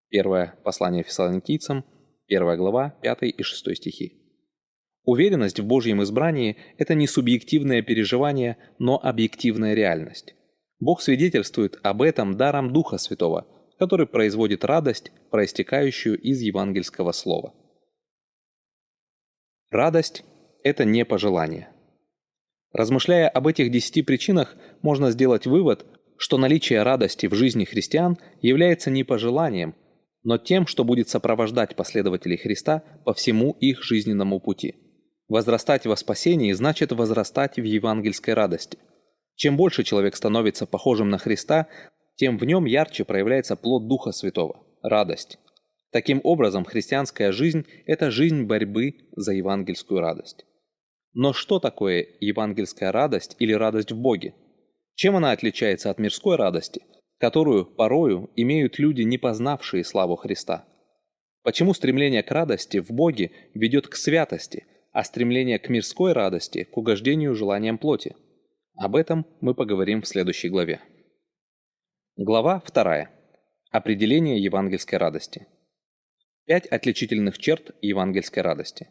Первое 0.10 0.56
послание 0.64 1.04
фессалоникийцам, 1.04 1.86
1 2.28 2.58
глава, 2.58 2.96
5 3.02 3.24
и 3.24 3.44
6 3.44 3.76
стихи. 3.76 4.20
Уверенность 5.06 5.60
в 5.60 5.66
Божьем 5.66 6.02
избрании– 6.02 6.58
это 6.78 6.96
не 6.96 7.08
субъективное 7.08 7.82
переживание, 7.82 8.58
но 8.80 9.00
объективная 9.02 9.74
реальность. 9.74 10.34
Бог 10.80 11.02
свидетельствует 11.02 11.78
об 11.84 12.02
этом 12.02 12.38
даром 12.38 12.72
Духа 12.72 12.98
Святого, 12.98 13.48
который 13.80 14.08
производит 14.08 14.64
радость, 14.64 15.12
проистекающую 15.30 16.20
из 16.20 16.42
евангельского 16.42 17.12
слова. 17.12 17.54
Радость– 19.72 20.24
это 20.64 20.86
не 20.86 21.06
пожелание. 21.06 21.70
Размышляя 22.72 23.30
об 23.30 23.48
этих 23.48 23.72
десяти 23.72 24.02
причинах, 24.02 24.56
можно 24.82 25.12
сделать 25.12 25.46
вывод, 25.46 25.86
что 26.18 26.38
наличие 26.38 26.84
радости 26.84 27.28
в 27.28 27.36
жизни 27.36 27.66
христиан 27.66 28.18
является 28.42 28.90
не 28.90 29.04
пожеланием, 29.04 29.76
но 30.24 30.38
тем, 30.38 30.68
что 30.68 30.84
будет 30.84 31.10
сопровождать 31.10 31.76
последователей 31.76 32.38
Христа 32.38 32.84
по 33.06 33.14
всему 33.14 33.52
их 33.60 33.84
жизненному 33.84 34.40
пути– 34.40 34.76
Возрастать 35.30 35.86
во 35.86 35.96
спасении 35.96 36.52
значит 36.52 36.92
возрастать 36.92 37.56
в 37.56 37.64
евангельской 37.64 38.34
радости. 38.34 38.78
Чем 39.36 39.58
больше 39.58 39.84
человек 39.84 40.16
становится 40.16 40.66
похожим 40.66 41.10
на 41.10 41.18
Христа, 41.18 41.68
тем 42.16 42.38
в 42.38 42.46
нем 42.46 42.66
ярче 42.66 43.06
проявляется 43.06 43.56
плод 43.56 43.88
Духа 43.88 44.12
Святого– 44.12 44.64
радость. 44.84 45.40
Таким 45.92 46.20
образом, 46.24 46.66
христианская 46.66 47.32
жизнь– 47.32 47.66
это 47.86 48.12
жизнь 48.12 48.44
борьбы 48.44 48.96
за 49.16 49.34
евангельскую 49.34 50.02
радость. 50.02 50.46
Но 51.14 51.34
что 51.34 51.60
такое 51.60 52.08
евангельская 52.20 52.92
радость 52.92 53.36
или 53.40 53.54
радость 53.54 53.92
в 53.92 53.98
Боге? 53.98 54.34
Чем 54.96 55.16
она 55.16 55.32
отличается 55.32 55.90
от 55.90 56.00
мирской 56.00 56.36
радости, 56.36 56.82
которую 57.20 57.66
порою 57.66 58.30
имеют 58.36 58.80
люди, 58.80 59.02
не 59.02 59.18
познавшие 59.18 59.84
славу 59.84 60.16
Христа? 60.16 60.66
Почему 61.44 61.74
стремление 61.74 62.24
к 62.24 62.32
радости 62.32 62.80
в 62.80 62.92
Боге 62.92 63.32
ведет 63.54 63.88
к 63.88 63.96
святости– 63.96 64.66
а 64.94 65.04
стремление 65.04 65.58
к 65.60 65.70
мирской 65.70 66.14
радости, 66.14 66.64
к 66.64 66.78
угождению 66.78 67.34
желаниям 67.36 67.78
плоти. 67.80 68.16
Об 68.76 68.96
этом 68.96 69.26
мы 69.42 69.56
поговорим 69.56 70.04
в 70.04 70.08
следующей 70.08 70.50
главе. 70.50 70.82
Глава 72.16 72.64
2. 72.74 73.10
Определение 73.72 74.42
евангельской 74.42 75.00
радости. 75.00 75.48
Пять 76.46 76.68
отличительных 76.68 77.40
черт 77.40 77.76
евангельской 77.82 78.44
радости. 78.44 78.88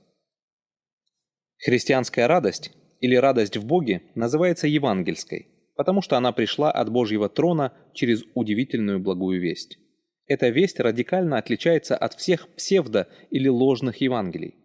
Христианская 1.64 2.27
радость 2.27 2.72
или 2.98 3.14
радость 3.14 3.57
в 3.57 3.64
Боге 3.64 4.03
называется 4.16 4.66
евангельской, 4.66 5.46
потому 5.77 6.03
что 6.03 6.16
она 6.16 6.33
пришла 6.33 6.72
от 6.72 6.90
Божьего 6.90 7.29
трона 7.29 7.72
через 7.94 8.25
удивительную 8.35 8.98
благую 8.98 9.40
весть. 9.40 9.79
Эта 10.27 10.48
весть 10.48 10.81
радикально 10.81 11.38
отличается 11.38 11.96
от 11.96 12.14
всех 12.14 12.48
псевдо- 12.57 13.07
или 13.31 13.46
ложных 13.46 13.98
Евангелий. 13.98 14.57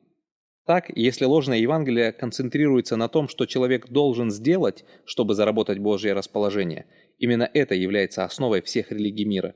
Так, 0.65 0.89
если 0.97 1.25
ложное 1.25 1.59
Евангелие 1.59 2.11
концентрируется 2.11 2.95
на 2.95 3.07
том, 3.09 3.27
что 3.27 3.45
человек 3.45 3.89
должен 3.89 4.31
сделать, 4.31 4.83
чтобы 5.05 5.35
заработать 5.35 5.77
Божье 5.77 6.13
расположение, 6.13 6.87
именно 7.19 7.47
это 7.53 7.75
является 7.75 8.25
основой 8.25 8.63
всех 8.63 8.91
религий 8.91 9.25
мира, 9.25 9.53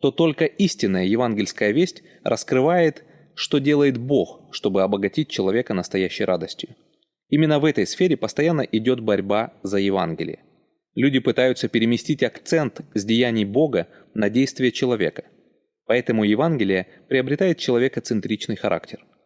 то 0.00 0.10
только 0.10 0.44
истинная 0.44 1.06
евангельская 1.06 1.70
весть 1.70 2.02
раскрывает, 2.24 3.04
что 3.38 3.58
делает 3.58 3.98
Бог, 3.98 4.48
чтобы 4.52 4.82
обогатить 4.82 5.28
человека 5.28 5.72
настоящей 5.74 6.24
радостью. 6.24 6.70
Именно 7.28 7.58
в 7.58 7.64
этой 7.64 7.86
сфере 7.86 8.16
постоянно 8.16 8.62
идет 8.62 9.00
борьба 9.00 9.52
за 9.62 9.78
Евангелие. 9.78 10.40
Люди 10.94 11.20
пытаются 11.20 11.68
переместить 11.68 12.22
акцент 12.22 12.80
с 12.94 13.04
деяний 13.04 13.44
Бога 13.44 13.86
на 14.14 14.28
действия 14.28 14.72
человека. 14.72 15.24
Поэтому 15.86 16.24
Евангелие 16.24 16.86
приобретает 17.08 17.58
человекоцентричный 17.58 18.56
характер– 18.56 19.04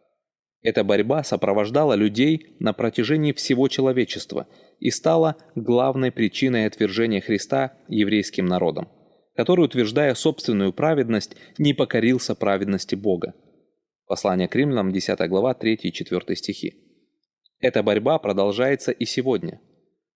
эта 0.63 0.85
борьба 0.85 1.23
сопровождала 1.23 1.93
людей 1.93 2.55
на 2.59 2.71
протяжении 2.71 3.33
всего 3.33 3.67
человечества 3.67 4.47
и 4.79 4.89
стала 4.91 5.35
главной 5.55 6.11
причиной 6.11 6.65
отвержения 6.65 7.19
Христа 7.19 7.73
еврейским 7.89 8.45
народом, 8.45 8.87
который, 9.35 9.65
утверждая 9.65 10.15
собственную 10.15 10.71
праведность, 10.71 11.35
не 11.57 11.73
покорился 11.73 12.33
праведности 12.33 12.95
Бога. 12.95 13.33
Послание 14.07 14.47
к 14.47 14.55
римлянам, 14.55 14.91
10 14.91 15.29
глава, 15.29 15.53
3 15.53 15.75
и 15.75 15.91
4 15.91 16.35
стихи. 16.35 16.73
Эта 17.59 17.83
борьба 17.83 18.19
продолжается 18.19 18.91
и 18.91 19.05
сегодня. 19.05 19.61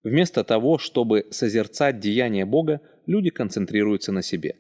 Вместо 0.04 0.44
того, 0.44 0.78
чтобы 0.78 1.28
созерцать 1.32 2.00
деяния 2.00 2.46
Бога, 2.46 2.82
люди 3.06 3.30
концентрируются 3.30 4.12
на 4.12 4.22
себе. 4.22 4.56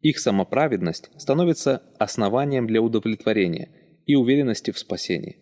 Их 0.00 0.18
самоправедность 0.18 1.10
становится 1.18 1.82
основанием 1.98 2.66
для 2.66 2.82
удовлетворения– 2.82 3.70
и 4.06 4.14
уверенности 4.14 4.70
в 4.70 4.78
спасении. 4.78 5.38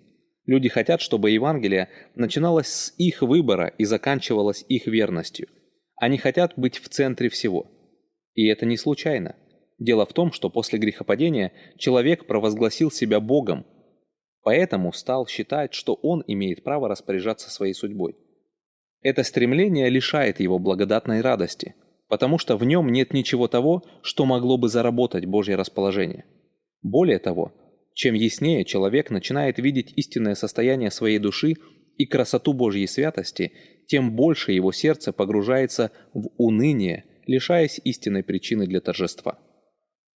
Люди 0.47 0.69
хотят, 0.69 1.01
чтобы 1.01 1.31
Евангелие 1.31 1.89
начиналось 2.15 2.69
с 2.69 2.95
их 2.99 3.23
выбора 3.23 3.69
и 3.79 3.85
заканчивалось 3.85 4.65
их 4.69 4.87
верностью. 4.87 5.49
Они 5.97 6.19
хотят 6.19 6.55
быть 6.57 6.79
в 6.79 6.89
центре 6.89 7.29
всего. 7.29 7.71
И 8.35 8.47
это 8.47 8.67
не 8.67 8.77
случайно. 8.77 9.37
Дело 9.83 10.07
в 10.07 10.13
том, 10.13 10.31
что 10.31 10.49
после 10.49 10.79
грехопадения 10.79 11.53
человек 11.77 12.27
провозгласил 12.27 12.93
себя 12.93 13.19
Богом, 13.19 13.67
поэтому 14.45 14.93
стал 14.93 15.27
считать, 15.27 15.75
что 15.75 15.95
он 15.95 16.23
имеет 16.29 16.63
право 16.63 16.89
распоряжаться 16.89 17.51
своей 17.51 17.75
судьбой. 17.75 18.15
Это 19.03 19.25
стремление 19.25 19.91
лишает 19.91 20.39
его 20.39 20.61
благодатной 20.61 21.21
радости, 21.21 21.75
потому 22.09 22.39
что 22.39 22.57
в 22.57 22.63
нем 22.63 22.93
нет 22.93 23.13
ничего 23.13 23.49
того, 23.49 23.83
что 24.03 24.25
могло 24.25 24.57
бы 24.57 24.69
заработать 24.69 25.27
Божье 25.27 25.57
расположение. 25.57 26.27
Более 26.83 27.19
того, 27.19 27.53
чем 27.93 28.15
яснее 28.15 28.65
человек 28.65 29.11
начинает 29.11 29.59
видеть 29.59 29.93
истинное 29.97 30.37
состояние 30.37 30.93
своей 30.93 31.19
души 31.19 31.55
и 31.97 32.07
красоту 32.07 32.53
Божьей 32.53 32.87
святости, 32.87 33.51
тем 33.89 34.15
больше 34.15 34.53
его 34.53 34.71
сердце 34.71 35.13
погружается 35.13 35.91
в 36.15 36.29
уныние, 36.37 37.05
лишаясь 37.27 37.81
истинной 37.83 38.23
причины 38.23 38.69
для 38.69 38.81
торжества. 38.81 39.41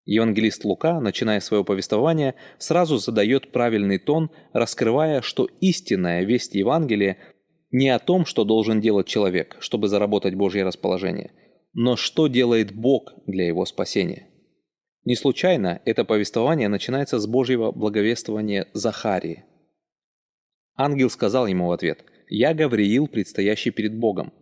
Евангелист 0.06 0.64
Лука, 0.64 1.00
начиная 1.00 1.40
свое 1.40 1.64
повествование, 1.64 2.34
сразу 2.58 2.98
задает 2.98 3.52
правильный 3.52 3.98
тон, 3.98 4.30
раскрывая, 4.52 5.22
что 5.22 5.48
истинная 5.60 6.24
весть 6.24 6.54
Евангелия 6.54 7.16
не 7.70 7.88
о 7.88 7.98
том, 7.98 8.26
что 8.26 8.44
должен 8.44 8.80
делать 8.80 9.06
человек, 9.06 9.56
чтобы 9.60 9.88
заработать 9.88 10.34
Божье 10.34 10.62
расположение, 10.62 11.32
но 11.72 11.96
что 11.96 12.28
делает 12.28 12.74
Бог 12.74 13.14
для 13.26 13.46
его 13.46 13.64
спасения. 13.64 14.28
Не 15.04 15.16
случайно 15.16 15.80
это 15.84 16.04
повествование 16.04 16.68
начинается 16.68 17.18
с 17.18 17.26
Божьего 17.26 17.72
благовествования 17.72 18.68
Захарии. 18.74 19.44
Ангел 20.76 21.08
сказал 21.10 21.46
ему 21.46 21.68
в 21.68 21.72
ответ, 21.72 22.04
«Я 22.28 22.52
Гавриил, 22.52 23.06
предстоящий 23.06 23.70
перед 23.70 23.98
Богом, 23.98 24.32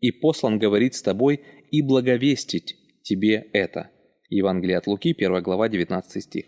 и 0.00 0.10
послан 0.10 0.58
говорить 0.58 0.94
с 0.94 1.02
тобой 1.02 1.42
и 1.70 1.80
благовестить 1.80 2.76
тебе 3.02 3.48
это». 3.52 3.90
Евангелие 4.28 4.78
от 4.78 4.86
Луки, 4.86 5.14
1 5.16 5.42
глава, 5.42 5.68
19 5.68 6.22
стих. 6.22 6.46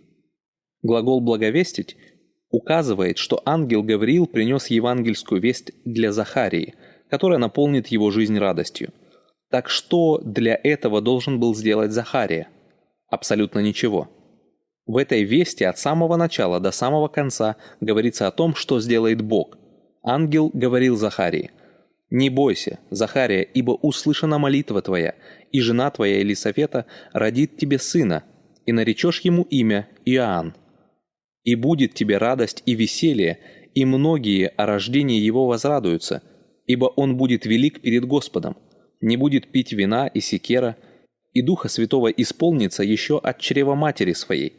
Глагол 0.82 1.20
«благовестить» 1.20 1.96
указывает, 2.50 3.18
что 3.18 3.42
ангел 3.44 3.82
Гавриил 3.82 4.26
принес 4.26 4.68
евангельскую 4.68 5.40
весть 5.40 5.72
для 5.84 6.12
Захарии, 6.12 6.74
которая 7.10 7.38
наполнит 7.38 7.88
его 7.88 8.10
жизнь 8.10 8.38
радостью. 8.38 8.92
Так 9.50 9.68
что 9.68 10.18
для 10.18 10.58
этого 10.62 11.00
должен 11.00 11.40
был 11.40 11.54
сделать 11.54 11.92
Захария? 11.92 12.48
Абсолютно 13.08 13.60
ничего. 13.60 14.08
В 14.86 14.96
этой 14.96 15.24
вести 15.24 15.64
от 15.64 15.78
самого 15.78 16.16
начала 16.16 16.60
до 16.60 16.70
самого 16.70 17.08
конца 17.08 17.56
говорится 17.80 18.26
о 18.26 18.30
том, 18.30 18.54
что 18.54 18.80
сделает 18.80 19.20
Бог. 19.20 19.58
Ангел 20.02 20.50
говорил 20.52 20.96
Захарии, 20.96 21.50
«Не 22.10 22.30
бойся, 22.30 22.78
Захария, 22.90 23.42
ибо 23.42 23.72
услышана 23.72 24.38
молитва 24.38 24.80
твоя, 24.80 25.14
и 25.52 25.60
жена 25.60 25.90
твоя 25.90 26.20
Елисавета 26.20 26.86
родит 27.12 27.58
тебе 27.58 27.78
сына, 27.78 28.24
и 28.64 28.72
наречешь 28.72 29.20
ему 29.20 29.42
имя 29.42 29.88
Иоанн. 30.06 30.54
И 31.44 31.54
будет 31.54 31.94
тебе 31.94 32.16
радость 32.16 32.62
и 32.64 32.74
веселье, 32.74 33.38
и 33.74 33.84
многие 33.84 34.48
о 34.48 34.66
рождении 34.66 35.20
его 35.20 35.46
возрадуются, 35.46 36.22
ибо 36.66 36.86
он 36.86 37.16
будет 37.16 37.44
велик 37.44 37.80
перед 37.82 38.06
Господом, 38.06 38.56
не 39.00 39.16
будет 39.16 39.52
пить 39.52 39.72
вина 39.72 40.06
и 40.06 40.20
секера, 40.20 40.76
и 41.32 41.42
Духа 41.42 41.68
Святого 41.68 42.08
исполнится 42.08 42.82
еще 42.82 43.18
от 43.18 43.38
чрева 43.38 43.74
матери 43.74 44.14
своей, 44.14 44.54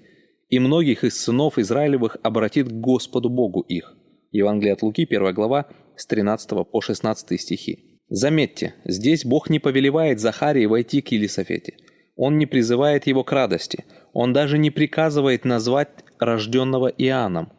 и 0.49 0.59
многих 0.59 1.03
из 1.03 1.19
сынов 1.19 1.57
Израилевых 1.57 2.17
обратит 2.21 2.67
к 2.67 2.73
Господу 2.73 3.29
Богу 3.29 3.61
их». 3.61 3.95
Евангелие 4.31 4.73
от 4.73 4.83
Луки, 4.83 5.07
1 5.09 5.33
глава, 5.33 5.67
с 5.99 6.05
13 6.07 6.49
по 6.71 6.81
16 6.81 7.39
стихи. 7.39 7.99
Заметьте, 8.07 8.73
здесь 8.85 9.25
Бог 9.25 9.49
не 9.49 9.59
повелевает 9.59 10.19
Захарии 10.19 10.65
войти 10.65 11.01
к 11.01 11.09
Елисафете. 11.09 11.75
Он 12.15 12.37
не 12.37 12.45
призывает 12.45 13.05
его 13.05 13.23
к 13.23 13.31
радости. 13.31 13.85
Он 14.13 14.33
даже 14.33 14.57
не 14.57 14.71
приказывает 14.71 15.45
назвать 15.45 15.89
рожденного 16.17 16.87
Иоанном. 16.87 17.51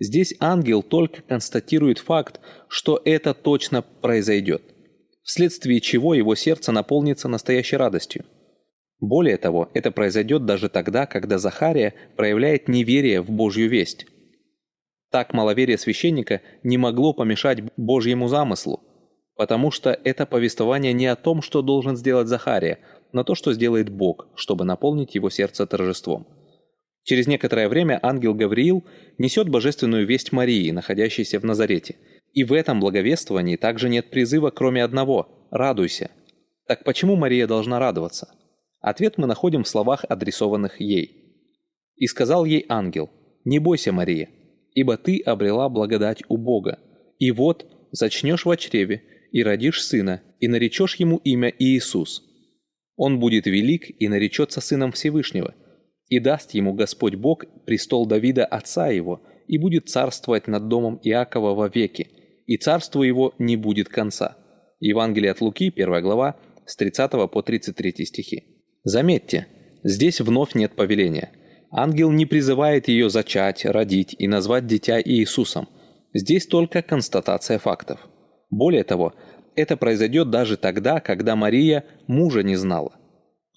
Здесь 0.00 0.34
ангел 0.38 0.82
только 0.82 1.22
констатирует 1.22 1.98
факт, 1.98 2.40
что 2.68 3.02
это 3.04 3.34
точно 3.34 3.82
произойдет, 3.82 4.62
вследствие 5.24 5.80
чего 5.80 6.14
его 6.14 6.36
сердце 6.36 6.70
наполнится 6.70 7.28
настоящей 7.28 7.76
радостью. 7.76 8.24
Более 9.00 9.36
того, 9.36 9.70
это 9.74 9.90
произойдет 9.90 10.44
даже 10.44 10.68
тогда, 10.68 11.06
когда 11.06 11.38
Захария 11.38 11.94
проявляет 12.16 12.68
неверие 12.68 13.20
в 13.20 13.30
Божью 13.30 13.68
весть. 13.68 14.06
Так 15.10 15.32
маловерие 15.32 15.78
священника 15.78 16.42
не 16.62 16.76
могло 16.76 17.14
помешать 17.14 17.62
Божьему 17.76 18.28
замыслу, 18.28 18.82
потому 19.36 19.70
что 19.70 19.90
это 19.90 20.26
повествование 20.26 20.92
не 20.92 21.06
о 21.06 21.16
том, 21.16 21.40
что 21.40 21.62
должен 21.62 21.96
сделать 21.96 22.28
Захария, 22.28 22.80
но 23.12 23.24
то, 23.24 23.34
что 23.34 23.54
сделает 23.54 23.88
Бог, 23.88 24.28
чтобы 24.34 24.64
наполнить 24.64 25.14
его 25.14 25.30
сердце 25.30 25.66
торжеством. 25.66 26.26
Через 27.04 27.26
некоторое 27.26 27.70
время 27.70 27.98
ангел 28.02 28.34
Гавриил 28.34 28.84
несет 29.16 29.48
божественную 29.48 30.06
весть 30.06 30.30
Марии, 30.32 30.70
находящейся 30.72 31.40
в 31.40 31.44
Назарете. 31.44 31.96
И 32.34 32.44
в 32.44 32.52
этом 32.52 32.80
благовествовании 32.80 33.56
также 33.56 33.88
нет 33.88 34.10
призыва, 34.10 34.50
кроме 34.50 34.84
одного– 34.84 35.48
«радуйся». 35.50 36.10
Так 36.66 36.84
почему 36.84 37.16
Мария 37.16 37.46
должна 37.46 37.78
радоваться? 37.78 38.28
Ответ 38.80 39.16
мы 39.16 39.26
находим 39.26 39.64
в 39.64 39.68
словах, 39.68 40.04
адресованных 40.06 40.82
ей. 40.82 41.34
«И 41.96 42.06
сказал 42.06 42.44
ей 42.44 42.66
ангел, 42.68 43.08
не 43.46 43.58
бойся, 43.58 43.90
Мария, 43.90 44.28
ибо 44.78 44.96
ты 44.96 45.18
обрела 45.18 45.68
благодать 45.68 46.22
у 46.28 46.36
Бога. 46.36 46.78
И 47.18 47.32
вот 47.32 47.66
зачнешь 47.90 48.44
в 48.44 48.56
чреве, 48.56 49.02
и 49.32 49.42
родишь 49.42 49.84
сына, 49.84 50.22
и 50.38 50.46
наречешь 50.46 50.94
ему 51.00 51.16
имя 51.16 51.52
Иисус. 51.58 52.22
Он 52.94 53.18
будет 53.18 53.46
велик 53.46 53.90
и 54.00 54.06
наречется 54.06 54.60
сыном 54.60 54.92
Всевышнего, 54.92 55.56
и 56.08 56.20
даст 56.20 56.54
ему 56.54 56.74
Господь 56.74 57.16
Бог 57.16 57.44
престол 57.66 58.06
Давида 58.06 58.44
отца 58.46 58.86
его, 58.86 59.20
и 59.48 59.58
будет 59.58 59.88
царствовать 59.88 60.46
над 60.46 60.68
домом 60.68 61.00
Иакова 61.02 61.54
вовеки, 61.54 62.06
и 62.46 62.56
царству 62.56 63.02
его 63.02 63.34
не 63.40 63.56
будет 63.56 63.88
конца». 63.88 64.36
Евангелие 64.78 65.32
от 65.32 65.40
Луки, 65.40 65.72
1 65.74 66.02
глава, 66.02 66.36
с 66.66 66.76
30 66.76 67.10
по 67.32 67.42
33 67.42 68.04
стихи. 68.06 68.44
Заметьте, 68.84 69.48
здесь 69.82 70.20
вновь 70.20 70.54
нет 70.54 70.76
повеления– 70.76 71.32
Ангел 71.70 72.10
не 72.10 72.26
призывает 72.26 72.88
ее 72.88 73.10
зачать, 73.10 73.64
родить 73.64 74.14
и 74.18 74.26
назвать 74.26 74.66
дитя 74.66 75.00
Иисусом. 75.00 75.68
Здесь 76.14 76.46
только 76.46 76.82
констатация 76.82 77.58
фактов. 77.58 78.00
Более 78.50 78.84
того, 78.84 79.14
это 79.54 79.76
произойдет 79.76 80.30
даже 80.30 80.56
тогда, 80.56 81.00
когда 81.00 81.36
Мария 81.36 81.84
мужа 82.06 82.42
не 82.42 82.56
знала. 82.56 82.92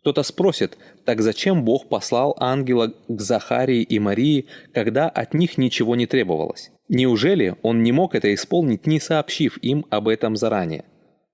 Кто-то 0.01 0.23
спросит, 0.23 0.77
так 1.05 1.21
зачем 1.21 1.63
Бог 1.63 1.87
послал 1.87 2.35
ангела 2.39 2.91
к 3.07 3.21
Захарии 3.21 3.83
и 3.83 3.99
Марии, 3.99 4.47
когда 4.73 5.07
от 5.07 5.35
них 5.35 5.59
ничего 5.59 5.95
не 5.95 6.07
требовалось? 6.07 6.71
Неужели 6.89 7.55
он 7.61 7.83
не 7.83 7.91
мог 7.91 8.15
это 8.15 8.33
исполнить, 8.33 8.87
не 8.87 8.99
сообщив 8.99 9.57
им 9.57 9.85
об 9.91 10.07
этом 10.07 10.35
заранее? 10.35 10.85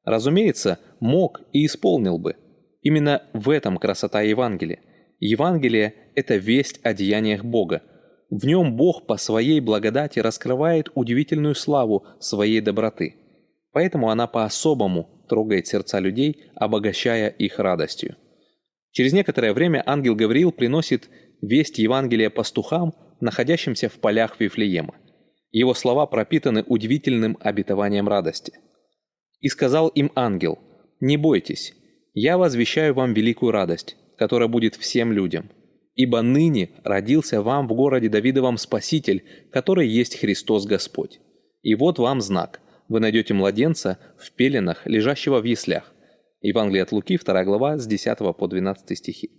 Разумеется, 0.04 0.80
мог 1.00 1.42
и 1.54 1.66
исполнил 1.66 2.18
бы. 2.18 2.36
Именно 2.82 3.24
в 3.34 3.50
этом 3.50 3.78
красота 3.78 4.22
Евангелия. 4.22 4.80
Евангелие– 5.20 5.94
это 6.16 6.36
весть 6.36 6.80
о 6.84 6.94
деяниях 6.94 7.44
Бога. 7.44 7.82
В 8.30 8.46
нем 8.46 8.76
Бог 8.76 9.08
по 9.08 9.18
своей 9.18 9.60
благодати 9.60 10.20
раскрывает 10.20 10.90
удивительную 10.94 11.56
славу 11.56 12.06
своей 12.20 12.62
доброты. 12.62 13.16
Поэтому 13.72 14.10
она 14.10 14.28
по-особому 14.28 15.26
трогает 15.28 15.68
сердца 15.68 16.00
людей, 16.00 16.52
обогащая 16.56 17.30
их 17.30 17.60
радостью. 17.60 18.16
Через 18.92 19.14
некоторое 19.14 19.54
время 19.54 19.84
ангел 19.86 20.16
Гавриил 20.16 20.52
приносит 20.52 21.10
весть 21.42 21.80
Евангелия 21.80 22.30
пастухам, 22.30 22.94
находящимся 23.20 23.90
в 23.90 23.94
полях 23.94 24.40
Вифлеема. 24.40 24.96
Его 25.52 25.74
слова 25.74 26.06
пропитаны 26.06 26.64
удивительным 26.64 27.38
обетованием 27.40 28.08
радости. 28.08 28.54
«И 29.40 29.50
сказал 29.50 29.88
им 29.90 30.12
ангел, 30.16 30.60
«Не 31.00 31.18
бойтесь, 31.18 31.74
я 32.14 32.38
возвещаю 32.38 32.94
вам 32.94 33.14
великую 33.14 33.52
радость, 33.52 33.96
которая 34.18 34.48
будет 34.48 34.76
всем 34.76 35.12
людям. 35.12 35.50
Ибо 35.96 36.22
ныне 36.22 36.70
родился 36.84 37.42
вам 37.42 37.68
в 37.68 37.74
городе 37.74 38.10
Давидовом 38.10 38.58
Спаситель, 38.58 39.24
который 39.52 39.88
есть 39.88 40.20
Христос 40.20 40.66
Господь. 40.66 41.20
И 41.64 41.76
вот 41.76 41.98
вам 42.00 42.22
знак. 42.22 42.62
Вы 42.88 43.00
найдете 43.00 43.34
младенца 43.34 43.98
в 44.18 44.32
пеленах, 44.32 44.86
лежащего 44.86 45.40
в 45.42 45.44
яслях. 45.44 45.92
Евангелие 46.42 46.84
от 46.84 46.92
Луки, 46.92 47.18
2 47.18 47.44
глава, 47.46 47.78
с 47.78 47.88
10 47.88 48.18
по 48.38 48.48
12 48.48 48.98
стихи. 48.98 49.32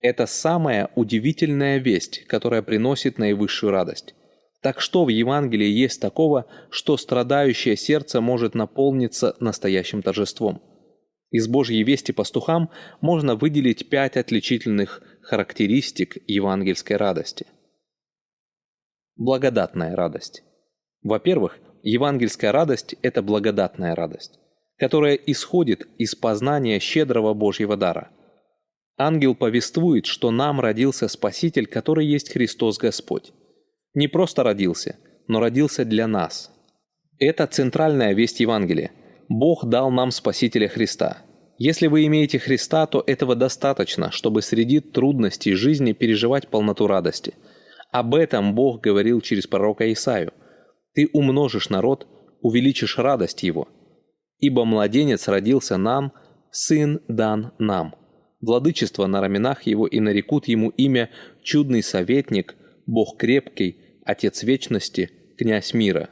Это 0.00 0.26
самая 0.26 0.90
удивительная 0.94 1.78
весть, 1.78 2.24
которая 2.26 2.62
приносит 2.62 3.18
наивысшую 3.18 3.72
радость. 3.72 4.14
Так 4.60 4.80
что 4.80 5.04
в 5.04 5.08
Евангелии 5.08 5.68
есть 5.68 6.00
такого, 6.00 6.46
что 6.70 6.96
страдающее 6.96 7.76
сердце 7.76 8.20
может 8.20 8.54
наполниться 8.54 9.36
настоящим 9.40 10.02
торжеством? 10.02 10.62
Из 11.30 11.46
Божьей 11.46 11.82
вести 11.82 12.12
пастухам 12.12 12.70
можно 13.00 13.34
выделить 13.34 13.88
пять 13.90 14.16
отличительных 14.16 15.02
характеристик 15.22 16.16
евангельской 16.26 16.96
радости. 16.96 17.46
Благодатная 19.16 19.94
радость. 19.94 20.42
Во-первых, 21.02 21.58
евангельская 21.82 22.50
радость– 22.50 22.94
это 23.02 23.20
благодатная 23.22 23.94
радость, 23.94 24.38
которая 24.78 25.14
исходит 25.14 25.86
из 25.98 26.14
познания 26.14 26.78
щедрого 26.78 27.34
Божьего 27.34 27.76
дара. 27.76 28.10
Ангел 28.96 29.34
повествует, 29.34 30.06
что 30.06 30.30
нам 30.30 30.60
родился 30.60 31.08
Спаситель, 31.08 31.66
который 31.66 32.06
есть 32.06 32.32
Христос 32.32 32.78
Господь. 32.78 33.32
Не 33.94 34.08
просто 34.08 34.42
родился, 34.42 34.96
но 35.28 35.40
родился 35.40 35.84
для 35.84 36.06
нас. 36.06 36.50
Это 37.18 37.46
центральная 37.46 38.14
весть 38.14 38.40
Евангелия– 38.40 38.92
Бог 39.28 39.66
дал 39.66 39.90
нам 39.90 40.10
Спасителя 40.10 40.68
Христа. 40.68 41.18
Если 41.58 41.86
вы 41.86 42.06
имеете 42.06 42.38
Христа, 42.38 42.86
то 42.86 43.02
этого 43.06 43.34
достаточно, 43.34 44.10
чтобы 44.10 44.42
среди 44.42 44.80
трудностей 44.80 45.54
жизни 45.54 45.92
переживать 45.92 46.48
полноту 46.48 46.86
радости. 46.86 47.34
Об 47.90 48.14
этом 48.14 48.54
Бог 48.54 48.80
говорил 48.80 49.20
через 49.20 49.46
пророка 49.46 49.92
Исаию. 49.92 50.32
«Ты 50.94 51.08
умножишь 51.12 51.68
народ, 51.68 52.06
увеличишь 52.40 52.98
радость 52.98 53.42
его. 53.42 53.68
Ибо 54.38 54.64
младенец 54.64 55.26
родился 55.28 55.76
нам, 55.76 56.12
сын 56.50 57.00
дан 57.08 57.52
нам. 57.58 57.94
Владычество 58.40 59.06
на 59.06 59.20
раменах 59.20 59.64
его 59.64 59.86
и 59.86 59.98
нарекут 60.00 60.46
ему 60.46 60.70
имя 60.70 61.10
«Чудный 61.42 61.82
советник», 61.82 62.54
«Бог 62.86 63.18
крепкий», 63.18 64.00
«Отец 64.04 64.44
вечности», 64.44 65.10
«Князь 65.36 65.74
мира». 65.74 66.08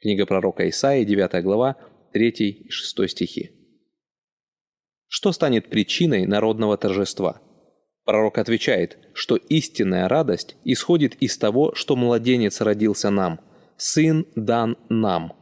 Книга 0.00 0.26
пророка 0.26 0.68
Исаии, 0.68 1.04
9 1.04 1.42
глава, 1.42 1.76
3 2.12 2.28
и 2.28 2.70
6 2.70 3.08
стихи. 3.08 3.50
Что 5.08 5.32
станет 5.32 5.70
причиной 5.70 6.26
народного 6.26 6.76
торжества? 6.76 7.40
Пророк 8.04 8.36
отвечает, 8.36 8.98
что 9.14 9.36
истинная 9.36 10.06
радость 10.06 10.56
исходит 10.64 11.14
из 11.14 11.38
того, 11.38 11.74
что 11.74 11.96
младенец 11.96 12.60
родился 12.60 13.08
нам, 13.08 13.40
сын 13.78 14.26
дан 14.36 14.76
нам. 14.90 15.32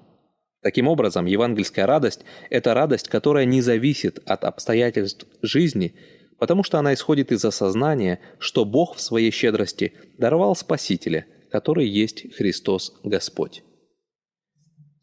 Таким 0.62 0.86
образом, 0.86 1.26
евангельская 1.26 1.84
радость– 1.84 2.24
это 2.50 2.74
радость, 2.74 3.08
которая 3.08 3.46
не 3.46 3.60
зависит 3.60 4.20
от 4.24 4.44
обстоятельств 4.44 5.26
жизни, 5.42 5.96
потому 6.38 6.62
что 6.62 6.78
она 6.78 6.94
исходит 6.94 7.32
из 7.32 7.44
осознания, 7.44 8.20
что 8.38 8.64
Бог 8.64 8.94
в 8.94 9.00
своей 9.00 9.32
щедрости 9.32 9.94
даровал 10.16 10.54
Спасителя, 10.54 11.26
который 11.50 11.88
есть 11.88 12.32
Христос 12.36 12.94
Господь. 13.02 13.64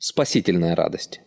Спасительная 0.04 0.76
радость. 0.76 1.22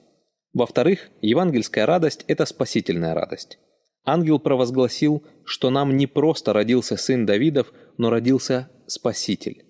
Во-вторых, 0.53 1.09
евангельская 1.23 1.87
радость– 1.87 2.25
это 2.27 2.45
спасительная 2.45 3.15
радость. 3.15 3.59
Ангел 4.05 4.41
провозгласил, 4.41 5.23
что 5.45 5.71
нам 5.71 5.97
не 5.97 6.09
просто 6.09 6.53
родился 6.53 6.97
сын 6.97 7.25
Давидов, 7.25 7.73
но 7.99 8.11
родился 8.11 8.69
Спаситель. 8.89 9.65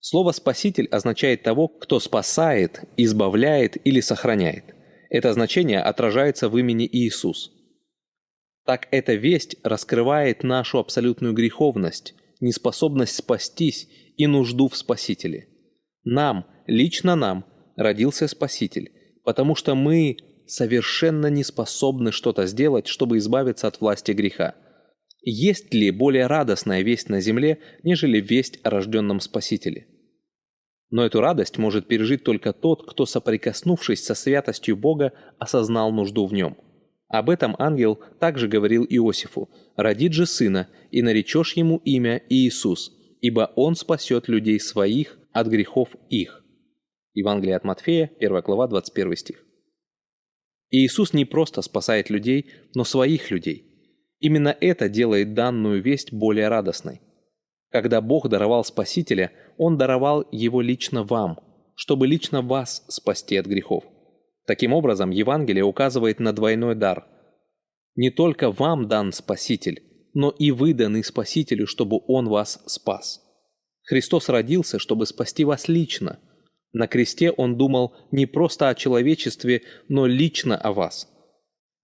Слово 0.00 0.32
«спаситель» 0.32 0.88
означает 0.88 1.44
того, 1.44 1.68
кто 1.68 2.00
спасает, 2.00 2.82
избавляет 2.96 3.76
или 3.86 4.00
сохраняет. 4.00 4.74
Это 5.08 5.32
значение 5.34 5.80
отражается 5.80 6.48
в 6.48 6.58
имени 6.58 6.88
Иисус. 6.90 7.52
Так 8.66 8.88
эта 8.90 9.14
весть 9.14 9.54
раскрывает 9.62 10.42
нашу 10.42 10.80
абсолютную 10.80 11.32
греховность, 11.32 12.16
неспособность 12.40 13.14
спастись 13.14 13.88
и 14.16 14.26
нужду 14.26 14.68
в 14.68 14.76
Спасителе. 14.76 15.46
Нам, 16.02 16.44
лично 16.66 17.14
нам, 17.14 17.44
родился 17.78 18.26
Спаситель, 18.26 18.92
потому 19.24 19.54
что 19.54 19.74
мы 19.74 20.16
совершенно 20.46 21.28
не 21.28 21.44
способны 21.44 22.10
что-то 22.10 22.46
сделать, 22.46 22.88
чтобы 22.88 23.18
избавиться 23.18 23.68
от 23.68 23.80
власти 23.80 24.12
греха. 24.12 24.54
Есть 25.22 25.72
ли 25.72 25.90
более 25.90 26.26
радостная 26.26 26.82
весть 26.82 27.08
на 27.08 27.20
земле, 27.20 27.58
нежели 27.82 28.20
весть 28.20 28.58
о 28.64 28.70
рожденном 28.70 29.20
Спасителе? 29.20 29.86
Но 30.90 31.04
эту 31.04 31.20
радость 31.20 31.58
может 31.58 31.86
пережить 31.86 32.24
только 32.24 32.52
тот, 32.52 32.88
кто, 32.90 33.06
соприкоснувшись 33.06 34.04
со 34.04 34.14
святостью 34.14 34.76
Бога, 34.76 35.12
осознал 35.38 35.92
нужду 35.92 36.26
в 36.26 36.32
нем. 36.32 36.56
Об 37.08 37.30
этом 37.30 37.54
ангел 37.58 38.00
также 38.18 38.48
говорил 38.48 38.84
Иосифу 38.84 39.50
«Родит 39.76 40.14
же 40.14 40.26
сына, 40.26 40.68
и 40.90 41.02
наречешь 41.02 41.52
ему 41.54 41.76
имя 41.84 42.22
Иисус, 42.28 42.92
ибо 43.20 43.52
он 43.54 43.76
спасет 43.76 44.28
людей 44.28 44.58
своих 44.58 45.18
от 45.32 45.46
грехов 45.46 45.90
их». 46.08 46.42
Евангелие 47.18 47.56
от 47.56 47.64
Матфея, 47.64 48.10
1 48.20 48.40
глава, 48.42 48.68
21 48.68 49.16
стих. 49.16 49.44
Иисус 50.70 51.12
не 51.12 51.24
просто 51.24 51.62
спасает 51.62 52.10
людей, 52.10 52.50
но 52.74 52.84
своих 52.84 53.30
людей. 53.30 53.64
Именно 54.20 54.56
это 54.60 54.88
делает 54.88 55.34
данную 55.34 55.82
весть 55.82 56.12
более 56.12 56.48
радостной. 56.48 57.00
Когда 57.70 58.00
Бог 58.00 58.28
даровал 58.28 58.64
Спасителя, 58.64 59.32
Он 59.56 59.76
даровал 59.76 60.26
его 60.30 60.60
лично 60.60 61.02
вам, 61.02 61.40
чтобы 61.74 62.06
лично 62.06 62.40
вас 62.40 62.84
спасти 62.88 63.36
от 63.36 63.46
грехов. 63.46 63.84
Таким 64.46 64.72
образом, 64.72 65.10
Евангелие 65.10 65.64
указывает 65.64 66.20
на 66.20 66.32
двойной 66.32 66.74
дар. 66.74 67.06
Не 67.96 68.10
только 68.10 68.52
вам 68.52 68.86
дан 68.86 69.12
Спаситель, 69.12 69.82
но 70.14 70.30
и 70.30 70.52
вы 70.52 70.72
даны 70.72 71.02
Спасителю, 71.02 71.66
чтобы 71.66 72.00
Он 72.06 72.28
вас 72.28 72.62
спас. 72.66 73.20
Христос 73.82 74.28
родился, 74.28 74.78
чтобы 74.78 75.06
спасти 75.06 75.44
вас 75.44 75.66
лично. 75.66 76.20
На 76.72 76.86
кресте 76.86 77.30
Он 77.30 77.56
думал 77.56 77.94
не 78.10 78.26
просто 78.26 78.68
о 78.68 78.74
человечестве, 78.74 79.62
но 79.88 80.06
лично 80.06 80.56
о 80.56 80.72
вас. 80.72 81.08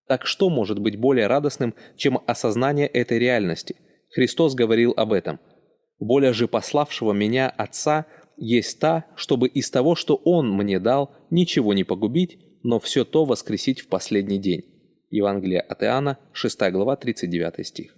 Так 0.07 0.27
что 0.27 0.51
может 0.51 0.79
быть 0.79 0.97
более 0.97 1.27
радостным, 1.27 1.75
чем 1.97 2.21
осознание 2.27 2.87
этой 2.87 3.19
реальности? 3.19 3.77
Христос 4.11 4.55
говорил 4.55 4.93
об 4.97 5.13
этом– 5.13 5.41
Воля 5.99 6.33
же 6.33 6.49
пославшего 6.49 7.13
меня 7.13 7.49
Отца 7.49 8.07
есть 8.37 8.81
та, 8.81 9.07
чтобы 9.17 9.49
из 9.49 9.71
того, 9.71 9.95
что 9.95 10.17
Он 10.17 10.51
мне 10.51 10.81
дал, 10.81 11.15
ничего 11.31 11.73
не 11.73 11.85
погубить, 11.85 12.39
но 12.63 12.81
все 12.81 13.05
то 13.05 13.25
воскресить 13.25 13.81
в 13.81 13.89
последний 13.89 14.39
день. 14.39 14.65
Евангелие 15.11 15.61
от 15.61 15.83
Иоанна, 15.83 16.19
6 16.33 16.61
глава, 16.73 16.97
39 16.97 17.67
стих. 17.67 17.97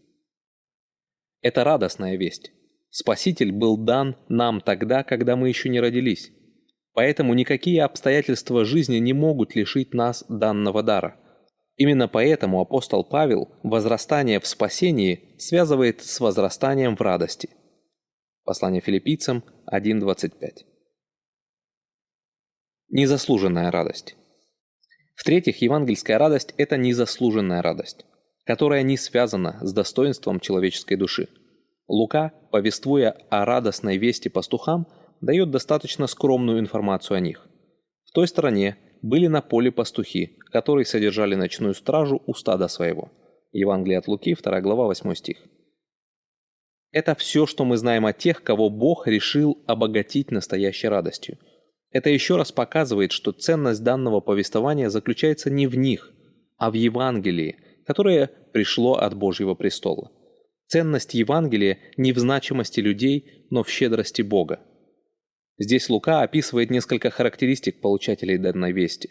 Это 1.40 1.64
радостная 1.64 2.16
весть. 2.16 2.53
Спаситель 2.90 3.53
был 3.53 3.79
дан 3.79 4.16
нам 4.29 4.61
тогда, 4.61 5.03
когда 5.03 5.37
мы 5.37 5.49
еще 5.49 5.68
не 5.68 5.81
родились. 5.81 6.31
Поэтому 6.96 7.35
никакие 7.35 7.85
обстоятельства 7.85 8.64
жизни 8.64 8.96
не 8.96 9.12
могут 9.12 9.54
лишить 9.54 9.94
нас 9.94 10.24
данного 10.28 10.82
дара. 10.82 11.16
Именно 11.76 12.09
поэтому 12.09 12.61
апостол 12.61 13.04
Павел 13.04 13.48
возрастание 13.62 14.40
в 14.40 14.46
спасении 14.48 15.37
связывает 15.38 16.02
с 16.02 16.18
возрастанием 16.18 16.96
в 16.96 17.00
радости– 17.00 17.50
Послание 18.46 18.80
филиппийцам 18.80 19.42
1.25. 19.72 20.59
Незаслуженная 22.90 23.72
радость. 23.72 24.14
В-третьих, 25.16 25.61
евангельская 25.62 26.16
радость– 26.16 26.54
это 26.56 26.76
незаслуженная 26.76 27.61
радость, 27.61 28.06
которая 28.44 28.85
не 28.85 28.96
связана 28.98 29.59
с 29.62 29.72
достоинством 29.72 30.38
человеческой 30.38 30.94
души. 30.94 31.28
Лука, 31.88 32.35
повествуя 32.52 33.16
о 33.30 33.44
радостной 33.44 33.96
вести 33.96 34.28
пастухам, 34.28 34.87
дает 35.20 35.50
достаточно 35.50 36.07
скромную 36.07 36.59
информацию 36.59 37.16
о 37.16 37.20
них. 37.20 37.46
В 38.05 38.12
той 38.12 38.29
стороне 38.29 38.76
были 39.02 39.26
на 39.26 39.42
поле 39.42 39.70
пастухи, 39.70 40.38
которые 40.50 40.85
содержали 40.85 41.35
ночную 41.35 41.74
стражу 41.74 42.22
у 42.26 42.35
стада 42.35 42.68
своего. 42.68 43.11
Евангелие 43.52 43.98
от 43.98 44.09
Луки, 44.09 44.35
2 44.35 44.61
глава, 44.61 44.87
8 44.87 45.14
стих. 45.14 45.38
Это 46.92 47.14
все, 47.14 47.46
что 47.46 47.64
мы 47.64 47.76
знаем 47.76 48.07
о 48.07 48.12
тех, 48.12 48.42
кого 48.42 48.70
Бог 48.70 49.07
решил 49.07 49.62
обогатить 49.66 50.31
настоящей 50.31 50.88
радостью. 50.88 51.38
Это 51.90 52.11
еще 52.11 52.37
раз 52.37 52.52
показывает, 52.52 53.12
что 53.12 53.33
ценность 53.33 53.83
данного 53.83 54.20
повествования 54.20 54.88
заключается 54.88 55.50
не 55.50 55.66
в 55.66 55.76
них, 55.76 56.12
а 56.57 56.70
в 56.70 56.74
Евангелии, 56.74 57.57
которое 57.87 58.31
пришло 58.52 58.94
от 58.94 59.14
Божьего 59.14 59.55
престола. 59.55 60.11
Ценность 60.66 61.14
Евангелия 61.14 61.79
не 61.96 62.12
в 62.12 62.18
значимости 62.18 62.81
людей, 62.81 63.46
но 63.50 63.62
в 63.62 63.70
щедрости 63.70 64.22
Бога. 64.22 64.61
Здесь 65.59 65.88
Лука 65.88 66.23
описывает 66.23 66.71
несколько 66.71 67.11
характеристик 67.11 67.81
получателей 67.81 68.38
данной 68.38 68.73
вести. 68.73 69.11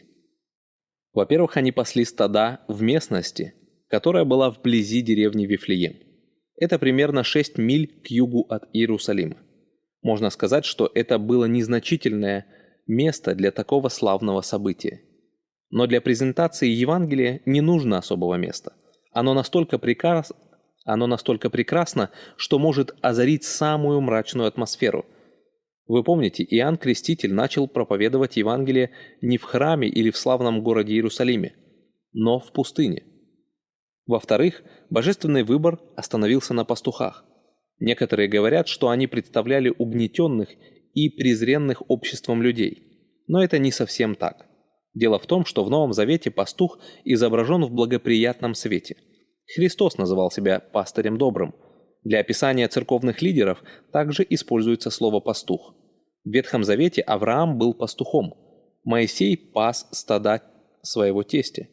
Во-первых, 1.14 1.58
они 1.58 1.72
пасли 1.72 2.06
стада 2.06 2.62
в 2.68 2.82
местности, 2.82 3.54
которая 3.88 4.26
была 4.26 4.52
вблизи 4.52 5.02
деревни 5.02 5.46
Вифлеем. 5.46 5.96
Это 6.58 6.78
примерно 6.78 7.24
6 7.24 7.58
миль 7.58 8.02
к 8.04 8.08
югу 8.08 8.46
от 8.50 8.70
Иерусалима. 8.74 9.38
Можно 10.02 10.30
сказать, 10.30 10.66
что 10.66 10.92
это 10.94 11.18
было 11.18 11.46
незначительное 11.46 12.46
место 12.86 13.34
для 13.34 13.52
такого 13.52 13.90
славного 13.90 14.42
события. 14.42 15.02
Но 15.72 15.88
для 15.88 16.00
презентации 16.00 16.70
Евангелия 16.70 17.42
не 17.46 17.62
нужно 17.62 17.98
особого 17.98 18.36
места. 18.36 18.74
Оно 19.12 19.34
настолько, 19.34 19.80
прекрас... 19.80 20.32
Оно 20.84 21.08
настолько 21.08 21.50
прекрасно, 21.50 22.12
что 22.38 22.60
может 22.60 22.96
озарить 23.02 23.44
самую 23.44 24.00
мрачную 24.02 24.48
атмосферу. 24.48 25.06
Вы 25.88 26.04
помните, 26.04 26.44
Иоанн 26.44 26.78
Креститель 26.78 27.34
начал 27.34 27.68
проповедовать 27.68 28.38
Евангелие 28.38 28.92
не 29.22 29.38
в 29.38 29.44
храме 29.44 29.88
или 29.88 30.10
в 30.10 30.18
славном 30.18 30.64
городе 30.64 30.94
Иерусалиме, 30.94 31.56
но 32.14 32.40
в 32.40 32.52
пустыне– 32.52 33.04
во-вторых, 34.08 34.64
божественный 34.90 35.44
выбор 35.44 35.80
остановился 35.96 36.54
на 36.54 36.64
пастухах. 36.64 37.26
Некоторые 37.80 38.28
говорят, 38.28 38.68
что 38.68 38.90
они 38.90 39.08
представляли 39.08 39.74
угнетенных 39.76 40.50
и 40.94 41.10
презренных 41.10 41.82
обществом 41.90 42.42
людей. 42.42 42.84
Но 43.28 43.44
это 43.44 43.58
не 43.58 43.72
совсем 43.72 44.16
так. 44.16 44.46
Дело 44.94 45.20
в 45.20 45.26
том, 45.26 45.44
что 45.44 45.64
в 45.64 45.70
Новом 45.70 45.92
Завете 45.92 46.32
пастух 46.32 46.80
изображен 47.04 47.66
в 47.66 47.72
благоприятном 47.72 48.54
свете. 48.54 48.96
Христос 49.56 49.98
называл 49.98 50.32
себя 50.32 50.60
пастырем 50.60 51.18
добрым. 51.18 51.56
Для 52.06 52.20
описания 52.20 52.68
церковных 52.68 53.24
лидеров 53.24 53.64
также 53.92 54.26
используется 54.30 54.92
слово 54.92 55.20
«пастух». 55.20 55.74
В 56.24 56.30
Ветхом 56.30 56.64
Завете 56.64 57.02
Авраам 57.02 57.58
был 57.58 57.74
пастухом. 57.74 58.36
Моисей 58.84 59.36
пас 59.36 59.88
стада 59.92 60.44
своего 60.84 61.24
тестя. 61.24 61.68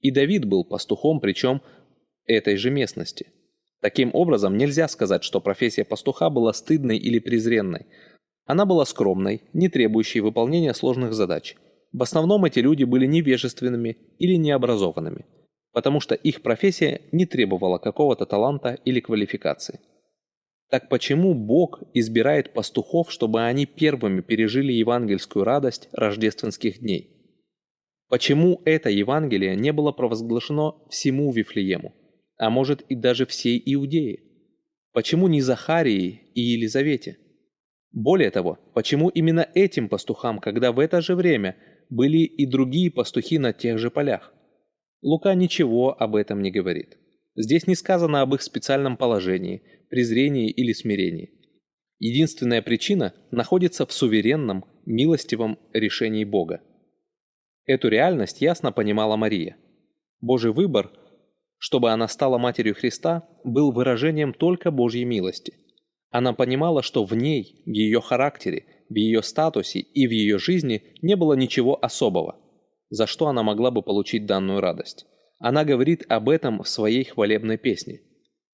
И 0.00 0.10
Давид 0.10 0.46
был 0.46 0.64
пастухом, 0.64 1.20
причем 1.20 1.60
этой 2.24 2.56
же 2.56 2.70
местности. 2.70 3.26
Таким 3.82 4.10
образом, 4.14 4.56
нельзя 4.56 4.88
сказать, 4.88 5.22
что 5.22 5.40
профессия 5.40 5.84
пастуха 5.84 6.30
была 6.30 6.54
стыдной 6.54 6.96
или 6.96 7.18
презренной. 7.18 7.86
Она 8.46 8.64
была 8.64 8.86
скромной, 8.86 9.42
не 9.52 9.68
требующей 9.68 10.20
выполнения 10.20 10.72
сложных 10.72 11.12
задач. 11.12 11.56
В 11.92 12.02
основном 12.02 12.46
эти 12.46 12.60
люди 12.60 12.84
были 12.84 13.04
невежественными 13.04 13.98
или 14.18 14.36
необразованными, 14.36 15.26
потому 15.72 16.00
что 16.00 16.14
их 16.14 16.42
профессия 16.42 17.02
не 17.12 17.26
требовала 17.26 17.78
какого-то 17.78 18.26
таланта 18.26 18.78
или 18.84 19.00
квалификации. 19.00 19.80
Так 20.70 20.88
почему 20.88 21.34
Бог 21.34 21.82
избирает 21.94 22.52
пастухов, 22.52 23.10
чтобы 23.10 23.42
они 23.42 23.64
первыми 23.64 24.20
пережили 24.20 24.72
евангельскую 24.72 25.44
радость 25.44 25.88
рождественских 25.92 26.80
дней? 26.80 27.14
Почему 28.08 28.62
это 28.64 28.90
Евангелие 28.90 29.54
не 29.54 29.72
было 29.72 29.92
провозглашено 29.92 30.76
всему 30.88 31.32
Вифлеему, 31.32 31.94
а 32.38 32.50
может 32.50 32.82
и 32.82 32.94
даже 32.94 33.26
всей 33.26 33.62
Иудее? 33.64 34.20
Почему 34.92 35.28
не 35.28 35.40
Захарии 35.40 36.22
и 36.34 36.40
Елизавете? 36.40 37.18
Более 37.92 38.30
того, 38.30 38.58
почему 38.74 39.08
именно 39.08 39.46
этим 39.54 39.88
пастухам, 39.88 40.38
когда 40.38 40.72
в 40.72 40.78
это 40.78 41.00
же 41.00 41.14
время 41.14 41.56
были 41.90 42.18
и 42.18 42.46
другие 42.46 42.90
пастухи 42.90 43.38
на 43.38 43.52
тех 43.52 43.78
же 43.78 43.90
полях? 43.90 44.34
Лука 45.02 45.34
ничего 45.34 45.94
об 46.00 46.16
этом 46.16 46.42
не 46.42 46.50
говорит. 46.50 46.98
Здесь 47.36 47.66
не 47.66 47.76
сказано 47.76 48.20
об 48.20 48.34
их 48.34 48.42
специальном 48.42 48.96
положении, 48.96 49.62
презрении 49.90 50.50
или 50.50 50.72
смирении. 50.72 51.30
Единственная 52.00 52.62
причина 52.62 53.14
находится 53.30 53.86
в 53.86 53.92
суверенном, 53.92 54.64
милостивом 54.86 55.58
решении 55.72 56.24
Бога. 56.24 56.62
Эту 57.66 57.88
реальность 57.88 58.40
ясно 58.40 58.72
понимала 58.72 59.16
Мария. 59.16 59.56
Божий 60.20 60.52
выбор, 60.52 60.90
чтобы 61.58 61.90
она 61.90 62.08
стала 62.08 62.38
матерью 62.38 62.74
Христа, 62.74 63.28
был 63.44 63.72
выражением 63.72 64.32
только 64.32 64.70
Божьей 64.70 65.04
милости. 65.04 65.54
Она 66.10 66.32
понимала, 66.32 66.82
что 66.82 67.04
в 67.04 67.14
ней, 67.14 67.62
в 67.66 67.70
ее 67.70 68.00
характере, 68.00 68.64
в 68.88 68.94
ее 68.94 69.22
статусе 69.22 69.80
и 69.80 70.06
в 70.06 70.10
ее 70.10 70.38
жизни 70.38 70.82
не 71.02 71.14
было 71.14 71.34
ничего 71.34 71.78
особого, 71.84 72.40
за 72.90 73.06
что 73.06 73.28
она 73.28 73.42
могла 73.42 73.70
бы 73.70 73.82
получить 73.82 74.26
данную 74.26 74.60
радость. 74.60 75.06
Она 75.38 75.64
говорит 75.64 76.04
об 76.08 76.28
этом 76.28 76.62
в 76.62 76.68
своей 76.68 77.04
хвалебной 77.04 77.58
песне. 77.58 78.00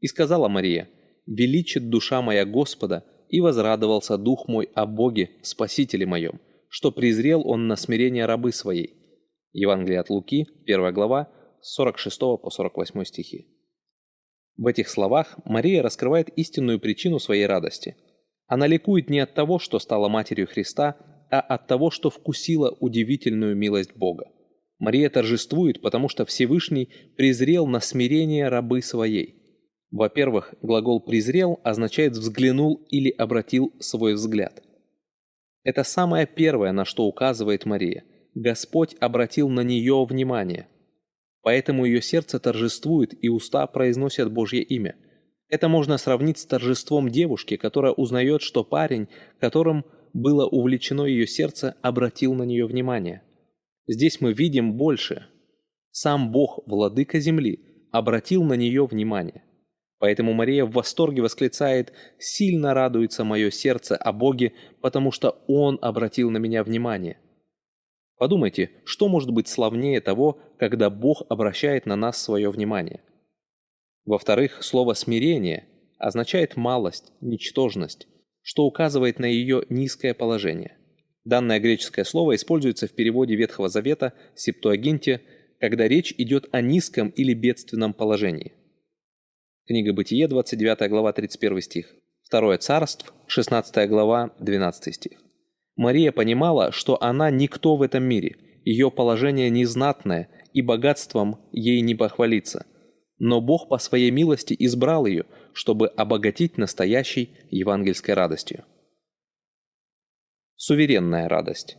«И 0.00 0.06
сказала 0.06 0.48
Мария, 0.48 0.88
«Величит 1.26 1.88
душа 1.88 2.20
моя 2.20 2.44
Господа, 2.44 3.04
и 3.28 3.40
возрадовался 3.40 4.18
дух 4.18 4.46
мой 4.48 4.68
о 4.74 4.86
Боге, 4.86 5.30
Спасителе 5.42 6.06
моем, 6.06 6.40
что 6.68 6.92
презрел 6.92 7.46
он 7.48 7.66
на 7.66 7.76
смирение 7.76 8.26
рабы 8.26 8.52
своей». 8.52 9.04
Евангелие 9.52 10.00
от 10.00 10.10
Луки, 10.10 10.46
1 10.66 10.92
глава, 10.92 11.30
с 11.62 11.74
46 11.74 12.18
по 12.42 12.50
48 12.50 13.04
стихи. 13.04 13.46
В 14.56 14.66
этих 14.66 14.88
словах 14.88 15.38
Мария 15.44 15.82
раскрывает 15.82 16.28
истинную 16.36 16.78
причину 16.78 17.18
своей 17.18 17.46
радости. 17.46 17.96
Она 18.46 18.66
ликует 18.66 19.08
не 19.08 19.20
от 19.20 19.34
того, 19.34 19.58
что 19.58 19.78
стала 19.78 20.08
матерью 20.08 20.46
Христа, 20.46 20.96
а 21.40 21.54
от 21.54 21.66
того, 21.66 21.90
что 21.90 22.10
вкусила 22.10 22.70
удивительную 22.80 23.56
милость 23.56 23.96
Бога. 23.96 24.26
Мария 24.78 25.08
торжествует, 25.08 25.80
потому 25.80 26.08
что 26.08 26.24
Всевышний 26.24 26.90
презрел 27.16 27.66
на 27.66 27.80
смирение 27.80 28.48
рабы 28.48 28.82
своей. 28.82 29.34
Во-первых, 29.90 30.54
глагол 30.62 31.00
«презрел» 31.00 31.60
означает 31.62 32.12
«взглянул» 32.12 32.86
или 32.90 33.10
«обратил 33.10 33.72
свой 33.78 34.14
взгляд». 34.14 34.62
Это 35.62 35.84
самое 35.84 36.26
первое, 36.26 36.72
на 36.72 36.84
что 36.84 37.04
указывает 37.04 37.64
Мария. 37.64 38.04
Господь 38.34 38.96
обратил 39.00 39.48
на 39.48 39.60
нее 39.60 40.04
внимание– 40.04 40.68
Поэтому 41.44 41.84
ее 41.84 42.00
сердце 42.00 42.40
торжествует, 42.40 43.12
и 43.22 43.28
уста 43.28 43.66
произносят 43.66 44.32
Божье 44.32 44.62
имя. 44.62 44.96
Это 45.50 45.68
можно 45.68 45.98
сравнить 45.98 46.38
с 46.38 46.46
торжеством 46.46 47.10
девушки, 47.10 47.58
которая 47.58 47.92
узнает, 47.92 48.40
что 48.40 48.64
парень, 48.64 49.08
которым 49.38 49.84
было 50.14 50.46
увлечено 50.46 51.02
ее 51.02 51.26
сердце, 51.26 51.76
обратил 51.82 52.32
на 52.34 52.44
нее 52.44 52.66
внимание. 52.66 53.22
Здесь 53.86 54.20
мы 54.20 54.32
видим 54.32 54.74
больше. 54.74 55.26
Сам 55.90 56.32
Бог, 56.32 56.60
владыка 56.66 57.20
земли, 57.20 57.88
обратил 57.90 58.44
на 58.44 58.54
нее 58.54 58.86
внимание. 58.86 59.42
Поэтому 59.98 60.32
Мария 60.32 60.64
в 60.64 60.72
восторге 60.72 61.22
восклицает 61.22 61.92
«Сильно 62.18 62.74
радуется 62.74 63.24
мое 63.24 63.50
сердце 63.50 63.96
о 63.96 64.12
Боге, 64.12 64.52
потому 64.80 65.10
что 65.10 65.42
Он 65.46 65.78
обратил 65.82 66.30
на 66.30 66.38
меня 66.38 66.64
внимание». 66.64 67.18
Подумайте, 68.16 68.70
что 68.84 69.08
может 69.08 69.30
быть 69.30 69.48
славнее 69.48 70.00
того, 70.00 70.40
когда 70.58 70.88
Бог 70.88 71.22
обращает 71.28 71.86
на 71.86 71.96
нас 71.96 72.22
свое 72.22 72.50
внимание? 72.50 73.02
Во-вторых, 74.04 74.62
слово 74.62 74.94
«смирение» 74.94 75.66
означает 75.98 76.56
малость, 76.56 77.12
ничтожность, 77.20 78.06
что 78.44 78.64
указывает 78.64 79.18
на 79.18 79.24
ее 79.24 79.64
низкое 79.70 80.12
положение. 80.14 80.76
Данное 81.24 81.58
греческое 81.58 82.04
слово 82.04 82.36
используется 82.36 82.86
в 82.86 82.92
переводе 82.92 83.34
Ветхого 83.34 83.70
Завета 83.70 84.12
Септуагинте, 84.36 85.22
когда 85.58 85.88
речь 85.88 86.14
идет 86.18 86.48
о 86.52 86.60
низком 86.60 87.08
или 87.08 87.32
бедственном 87.32 87.94
положении. 87.94 88.52
Книга 89.66 89.94
Бытие, 89.94 90.28
29 90.28 90.90
глава, 90.90 91.14
31 91.14 91.62
стих. 91.62 91.94
Второе 92.22 92.58
царство, 92.58 93.14
16 93.26 93.88
глава, 93.88 94.34
12 94.38 94.94
стих. 94.94 95.18
Мария 95.76 96.12
понимала, 96.12 96.70
что 96.70 97.02
она 97.02 97.30
никто 97.30 97.76
в 97.76 97.82
этом 97.82 98.04
мире, 98.04 98.36
ее 98.66 98.90
положение 98.90 99.48
незнатное, 99.48 100.28
и 100.52 100.60
богатством 100.60 101.38
ей 101.50 101.80
не 101.80 101.94
похвалиться. 101.94 102.66
Но 103.18 103.40
Бог 103.40 103.68
по 103.68 103.78
своей 103.78 104.10
милости 104.10 104.54
избрал 104.58 105.06
ее, 105.06 105.24
чтобы 105.54 105.88
обогатить 105.88 106.58
настоящей 106.58 107.30
евангельской 107.50 108.14
радостью. 108.14 108.64
Суверенная 110.56 111.28
радость. 111.28 111.78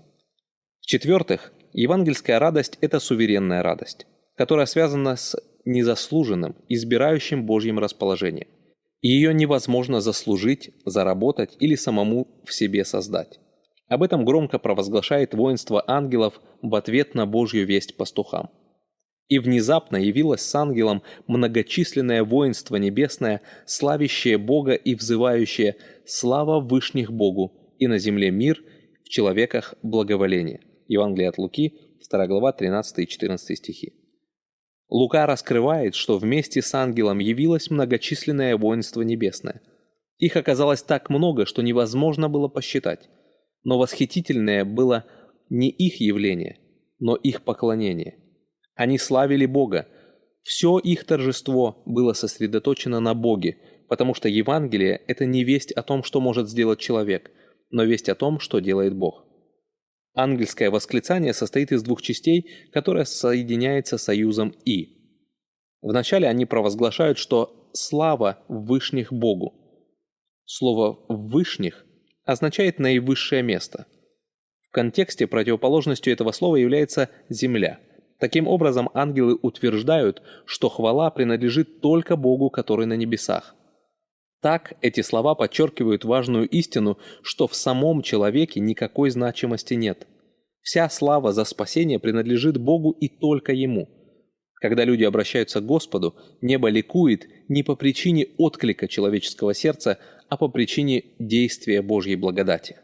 В-четвертых, 0.80 1.54
евангельская 1.74 2.40
радость– 2.40 2.78
это 2.82 3.00
суверенная 3.00 3.62
радость, 3.64 4.08
которая 4.36 4.66
связана 4.66 5.16
с 5.16 5.36
незаслуженным, 5.66 6.56
избирающим 6.70 7.46
Божьим 7.46 7.80
расположением. 7.80 8.48
Ее 9.02 9.34
невозможно 9.34 10.02
заслужить, 10.02 10.72
заработать 10.86 11.56
или 11.60 11.76
самому 11.76 12.42
в 12.46 12.54
себе 12.54 12.86
создать. 12.86 13.40
Об 13.88 14.02
этом 14.04 14.26
громко 14.26 14.58
провозглашает 14.58 15.34
воинство 15.34 15.84
ангелов 15.86 16.40
в 16.62 16.74
ответ 16.76 17.14
на 17.14 17.26
Божью 17.26 17.66
весть 17.68 17.98
пастухам. 17.98 18.50
И 19.28 19.40
внезапно 19.40 19.98
явилось 19.98 20.42
с 20.42 20.54
ангелом 20.54 21.02
многочисленное 21.26 22.24
воинство 22.24 22.76
небесное, 22.76 23.42
славящее 23.66 24.38
Бога 24.38 24.74
и 24.74 24.94
взывающее 24.94 25.78
«Слава 26.06 26.60
Вышних 26.60 27.12
Богу, 27.12 27.74
и 27.80 27.88
на 27.88 27.98
земле 27.98 28.30
мир, 28.30 28.64
в 29.04 29.10
человеках 29.10 29.76
благоволение». 29.82 30.62
Евангелие 30.88 31.30
от 31.30 31.40
Луки, 31.40 31.74
2 32.08 32.28
глава, 32.28 32.52
13 32.52 33.00
и 33.00 33.08
14 33.08 33.58
стихи. 33.58 33.94
Лука 34.90 35.26
раскрывает, 35.26 35.96
что 35.96 36.20
вместе 36.20 36.62
с 36.62 36.74
ангелом 36.76 37.18
явилось 37.18 37.72
многочисленное 37.72 38.56
воинство 38.56 39.02
небесное. 39.02 39.62
Их 40.20 40.36
оказалось 40.36 40.84
так 40.84 41.10
много, 41.10 41.48
что 41.48 41.64
невозможно 41.64 42.30
было 42.30 42.48
посчитать. 42.48 43.10
Но 43.64 43.80
восхитительное 43.80 44.64
было 44.64 45.06
не 45.50 45.70
их 45.70 46.00
явление, 46.00 46.60
но 47.00 47.16
их 47.16 47.42
поклонение. 47.42 48.20
Они 48.76 48.98
славили 48.98 49.46
Бога. 49.46 49.88
Все 50.44 50.78
их 50.78 51.06
торжество 51.06 51.82
было 51.86 52.14
сосредоточено 52.14 53.00
на 53.00 53.14
Боге, 53.14 53.58
потому 53.88 54.14
что 54.14 54.30
Евангелие– 54.30 55.02
это 55.08 55.26
не 55.26 55.44
весть 55.44 55.72
о 55.72 55.82
том, 55.82 56.04
что 56.04 56.22
может 56.22 56.50
сделать 56.50 56.80
человек, 56.80 57.32
но 57.72 57.84
весть 57.84 58.10
о 58.10 58.16
том, 58.16 58.40
что 58.40 58.60
делает 58.60 58.96
Бог. 58.96 59.26
Ангельское 60.14 60.70
восклицание 60.70 61.34
состоит 61.34 61.72
из 61.72 61.84
двух 61.84 62.02
частей, 62.02 62.70
которое 62.72 63.06
соединяется 63.06 63.98
союзом 63.98 64.54
«и». 64.66 64.96
Вначале 65.82 66.28
они 66.28 66.46
провозглашают, 66.46 67.18
что 67.18 67.70
«слава 67.74 68.44
Вышних 68.48 69.12
Богу». 69.12 69.54
Слово 70.46 71.06
«вышних» 71.10 71.86
означает 72.24 72.80
наивысшее 72.80 73.42
место. 73.42 73.88
В 74.62 74.72
контексте 74.72 75.28
противоположностью 75.28 76.14
этого 76.14 76.32
слова 76.32 76.56
является 76.56 77.10
«земля». 77.30 77.80
Таким 78.20 78.48
образом, 78.48 78.90
ангелы 78.94 79.38
утверждают, 79.42 80.22
что 80.46 80.70
хвала 80.70 81.10
принадлежит 81.12 81.82
только 81.82 82.16
Богу, 82.16 82.50
который 82.50 82.86
на 82.86 82.94
небесах. 82.94 83.56
Так 84.42 84.74
эти 84.82 85.02
слова 85.02 85.36
подчеркивают 85.36 86.06
важную 86.06 86.48
истину, 86.48 86.98
что 87.24 87.48
в 87.48 87.56
самом 87.56 88.02
человеке 88.04 88.60
никакой 88.60 89.10
значимости 89.10 89.74
нет. 89.74 90.08
Вся 90.62 90.90
слава 90.90 91.34
за 91.34 91.46
спасение 91.46 92.00
принадлежит 92.00 92.58
Богу 92.58 92.92
и 92.92 93.08
только 93.08 93.54
Ему. 93.54 93.90
Когда 94.56 94.84
люди 94.84 95.04
обращаются 95.04 95.62
к 95.62 95.66
Господу, 95.66 96.16
небо 96.42 96.70
ликует 96.70 97.28
не 97.50 97.64
по 97.64 97.76
причине 97.76 98.28
отклика 98.38 98.88
человеческого 98.88 99.54
сердца, 99.54 100.00
а 100.30 100.38
по 100.38 100.48
причине 100.48 101.04
действия 101.20 101.82
Божьей 101.82 102.16
благодати. 102.16 102.78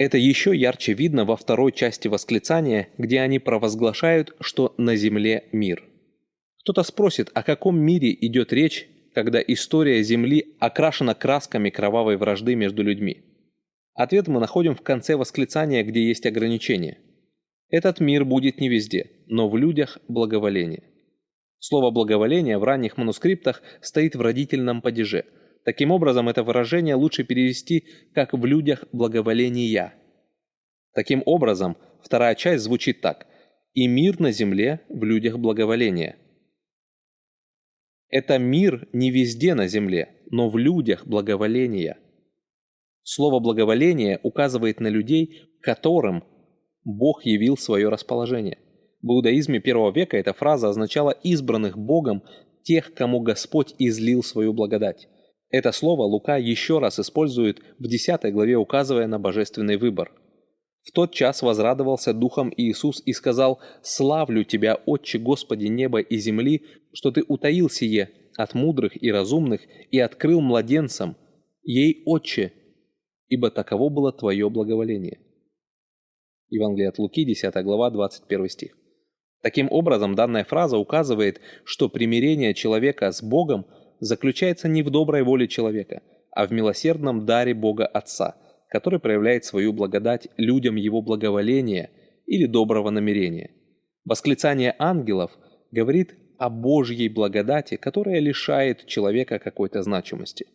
Это 0.00 0.16
еще 0.16 0.56
ярче 0.56 0.94
видно 0.94 1.26
во 1.26 1.36
второй 1.36 1.72
части 1.72 2.08
восклицания, 2.08 2.88
где 2.96 3.20
они 3.20 3.38
провозглашают, 3.38 4.34
что 4.40 4.74
на 4.78 4.96
земле 4.96 5.44
мир. 5.52 5.84
Кто-то 6.60 6.84
спросит, 6.84 7.30
о 7.34 7.42
каком 7.42 7.78
мире 7.78 8.16
идет 8.18 8.50
речь, 8.54 8.88
когда 9.12 9.42
история 9.46 10.02
Земли 10.02 10.56
окрашена 10.58 11.12
красками 11.12 11.68
кровавой 11.68 12.16
вражды 12.16 12.54
между 12.54 12.82
людьми. 12.82 13.20
Ответ 13.92 14.26
мы 14.26 14.40
находим 14.40 14.74
в 14.74 14.80
конце 14.80 15.16
восклицания, 15.16 15.84
где 15.84 16.02
есть 16.02 16.24
ограничение. 16.24 16.96
Этот 17.68 18.00
мир 18.00 18.24
будет 18.24 18.58
не 18.58 18.70
везде, 18.70 19.10
но 19.26 19.50
в 19.50 19.58
людях 19.58 19.98
благоволение. 20.08 20.82
Слово 21.58 21.90
«благоволение» 21.90 22.56
в 22.56 22.64
ранних 22.64 22.96
манускриптах 22.96 23.62
стоит 23.82 24.16
в 24.16 24.22
родительном 24.22 24.80
падеже– 24.80 25.26
Таким 25.64 25.90
образом, 25.90 26.28
это 26.28 26.42
выражение 26.42 26.94
лучше 26.94 27.24
перевести 27.24 27.84
как 28.14 28.32
«в 28.32 28.44
людях 28.44 28.84
благоволения». 28.92 29.94
Таким 30.94 31.22
образом, 31.26 31.76
вторая 32.02 32.34
часть 32.34 32.64
звучит 32.64 33.00
так 33.00 33.26
«и 33.74 33.86
мир 33.86 34.18
на 34.20 34.32
земле 34.32 34.80
в 34.88 35.04
людях 35.04 35.38
благоволения». 35.38 36.16
Это 38.08 38.38
мир 38.38 38.88
не 38.92 39.10
везде 39.10 39.54
на 39.54 39.68
земле, 39.68 40.16
но 40.30 40.48
в 40.48 40.58
людях 40.58 41.06
благоволения. 41.06 41.98
Слово 43.02 43.38
«благоволение» 43.38 44.18
указывает 44.22 44.80
на 44.80 44.88
людей, 44.88 45.42
которым 45.62 46.24
Бог 46.84 47.24
явил 47.24 47.56
свое 47.56 47.88
расположение. 47.88 48.58
В 49.02 49.12
иудаизме 49.12 49.60
первого 49.60 49.92
века 49.92 50.16
эта 50.16 50.32
фраза 50.32 50.68
означала 50.68 51.10
избранных 51.10 51.78
Богом 51.78 52.22
тех, 52.62 52.92
кому 52.94 53.20
Господь 53.20 53.74
излил 53.78 54.22
свою 54.22 54.52
благодать. 54.52 55.08
Это 55.50 55.72
слово 55.72 56.02
Лука 56.02 56.36
еще 56.36 56.78
раз 56.78 57.00
использует 57.00 57.60
в 57.78 57.88
10 57.88 58.32
главе, 58.32 58.56
указывая 58.56 59.08
на 59.08 59.18
божественный 59.18 59.76
выбор. 59.76 60.12
В 60.82 60.92
тот 60.92 61.12
час 61.12 61.42
возрадовался 61.42 62.14
Духом 62.14 62.52
Иисус 62.56 63.02
и 63.04 63.12
сказал 63.12 63.60
«Славлю 63.82 64.44
Тебя, 64.44 64.76
Отче 64.86 65.18
Господи 65.18 65.66
неба 65.66 66.00
и 66.00 66.16
земли, 66.18 66.62
что 66.92 67.10
Ты 67.10 67.24
утаил 67.26 67.68
сие 67.68 68.10
от 68.36 68.54
мудрых 68.54 69.00
и 69.02 69.10
разумных 69.10 69.60
и 69.90 69.98
открыл 69.98 70.40
младенцам, 70.40 71.16
ей 71.62 72.02
Отче, 72.06 72.52
ибо 73.28 73.50
таково 73.50 73.90
было 73.90 74.12
Твое 74.12 74.48
благоволение». 74.48 75.20
Евангелие 76.48 76.88
от 76.88 76.98
Луки, 76.98 77.24
10 77.24 77.54
глава, 77.62 77.90
21 77.90 78.48
стих. 78.48 78.76
Таким 79.42 79.68
образом, 79.70 80.14
данная 80.14 80.44
фраза 80.44 80.76
указывает, 80.76 81.40
что 81.64 81.88
примирение 81.88 82.54
человека 82.54 83.10
с 83.10 83.22
Богом 83.22 83.66
заключается 84.00 84.68
не 84.68 84.82
в 84.82 84.90
доброй 84.90 85.22
воле 85.22 85.46
человека, 85.46 86.02
а 86.32 86.46
в 86.46 86.52
милосердном 86.52 87.26
даре 87.26 87.54
Бога 87.54 87.86
Отца, 87.86 88.36
который 88.68 88.98
проявляет 88.98 89.44
свою 89.44 89.72
благодать 89.72 90.28
людям 90.36 90.76
его 90.76 91.02
благоволения 91.02 91.90
или 92.26 92.46
доброго 92.46 92.90
намерения. 92.90 93.50
Восклицание 94.04 94.74
ангелов 94.78 95.32
говорит 95.70 96.14
о 96.38 96.48
Божьей 96.48 97.08
благодати, 97.08 97.76
которая 97.76 98.18
лишает 98.18 98.86
человека 98.86 99.38
какой-то 99.38 99.82
значимости. 99.82 100.46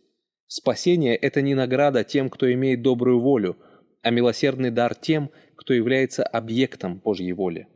Спасение– 0.48 1.16
это 1.18 1.42
не 1.42 1.54
награда 1.54 2.04
тем, 2.04 2.30
кто 2.30 2.52
имеет 2.52 2.82
добрую 2.82 3.20
волю, 3.20 3.58
а 4.02 4.10
милосердный 4.10 4.72
дар 4.72 4.96
тем, 4.96 5.30
кто 5.56 5.74
является 5.74 6.24
объектом 6.24 7.02
Божьей 7.04 7.34
воли. 7.34 7.68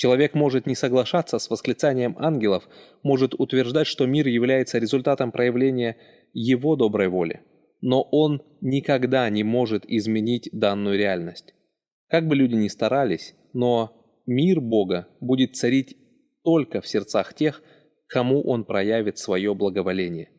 Человек 0.00 0.32
может 0.32 0.66
не 0.66 0.74
соглашаться 0.74 1.38
с 1.38 1.50
восклицанием 1.50 2.16
ангелов, 2.18 2.66
может 3.02 3.34
утверждать, 3.38 3.86
что 3.86 4.06
мир 4.06 4.26
является 4.28 4.78
результатом 4.78 5.30
проявления 5.30 5.98
его 6.32 6.74
доброй 6.74 7.08
воли, 7.08 7.42
но 7.82 8.00
он 8.10 8.42
никогда 8.62 9.28
не 9.28 9.44
может 9.44 9.84
изменить 9.84 10.48
данную 10.52 10.96
реальность. 10.96 11.52
Как 12.08 12.26
бы 12.26 12.34
люди 12.34 12.54
ни 12.54 12.68
старались, 12.68 13.34
но 13.52 14.22
мир 14.24 14.62
Бога 14.62 15.06
будет 15.20 15.56
царить 15.56 15.98
только 16.44 16.80
в 16.80 16.88
сердцах 16.88 17.34
тех, 17.34 17.62
кому 18.06 18.40
он 18.40 18.64
проявит 18.64 19.18
свое 19.18 19.54
благоволение. 19.54 20.30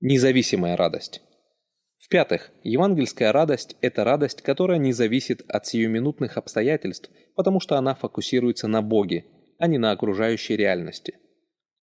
Независимая 0.00 0.76
радость. 0.76 1.22
В-пятых, 1.98 2.50
евангельская 2.64 3.30
радость– 3.30 3.76
это 3.80 4.02
радость, 4.02 4.42
которая 4.42 4.78
не 4.78 4.92
зависит 4.92 5.44
от 5.46 5.64
сиюминутных 5.68 6.36
обстоятельств, 6.36 7.08
потому 7.34 7.60
что 7.60 7.76
она 7.76 7.94
фокусируется 7.94 8.68
на 8.68 8.82
Боге, 8.82 9.24
а 9.58 9.66
не 9.66 9.78
на 9.78 9.90
окружающей 9.90 10.56
реальности. 10.56 11.14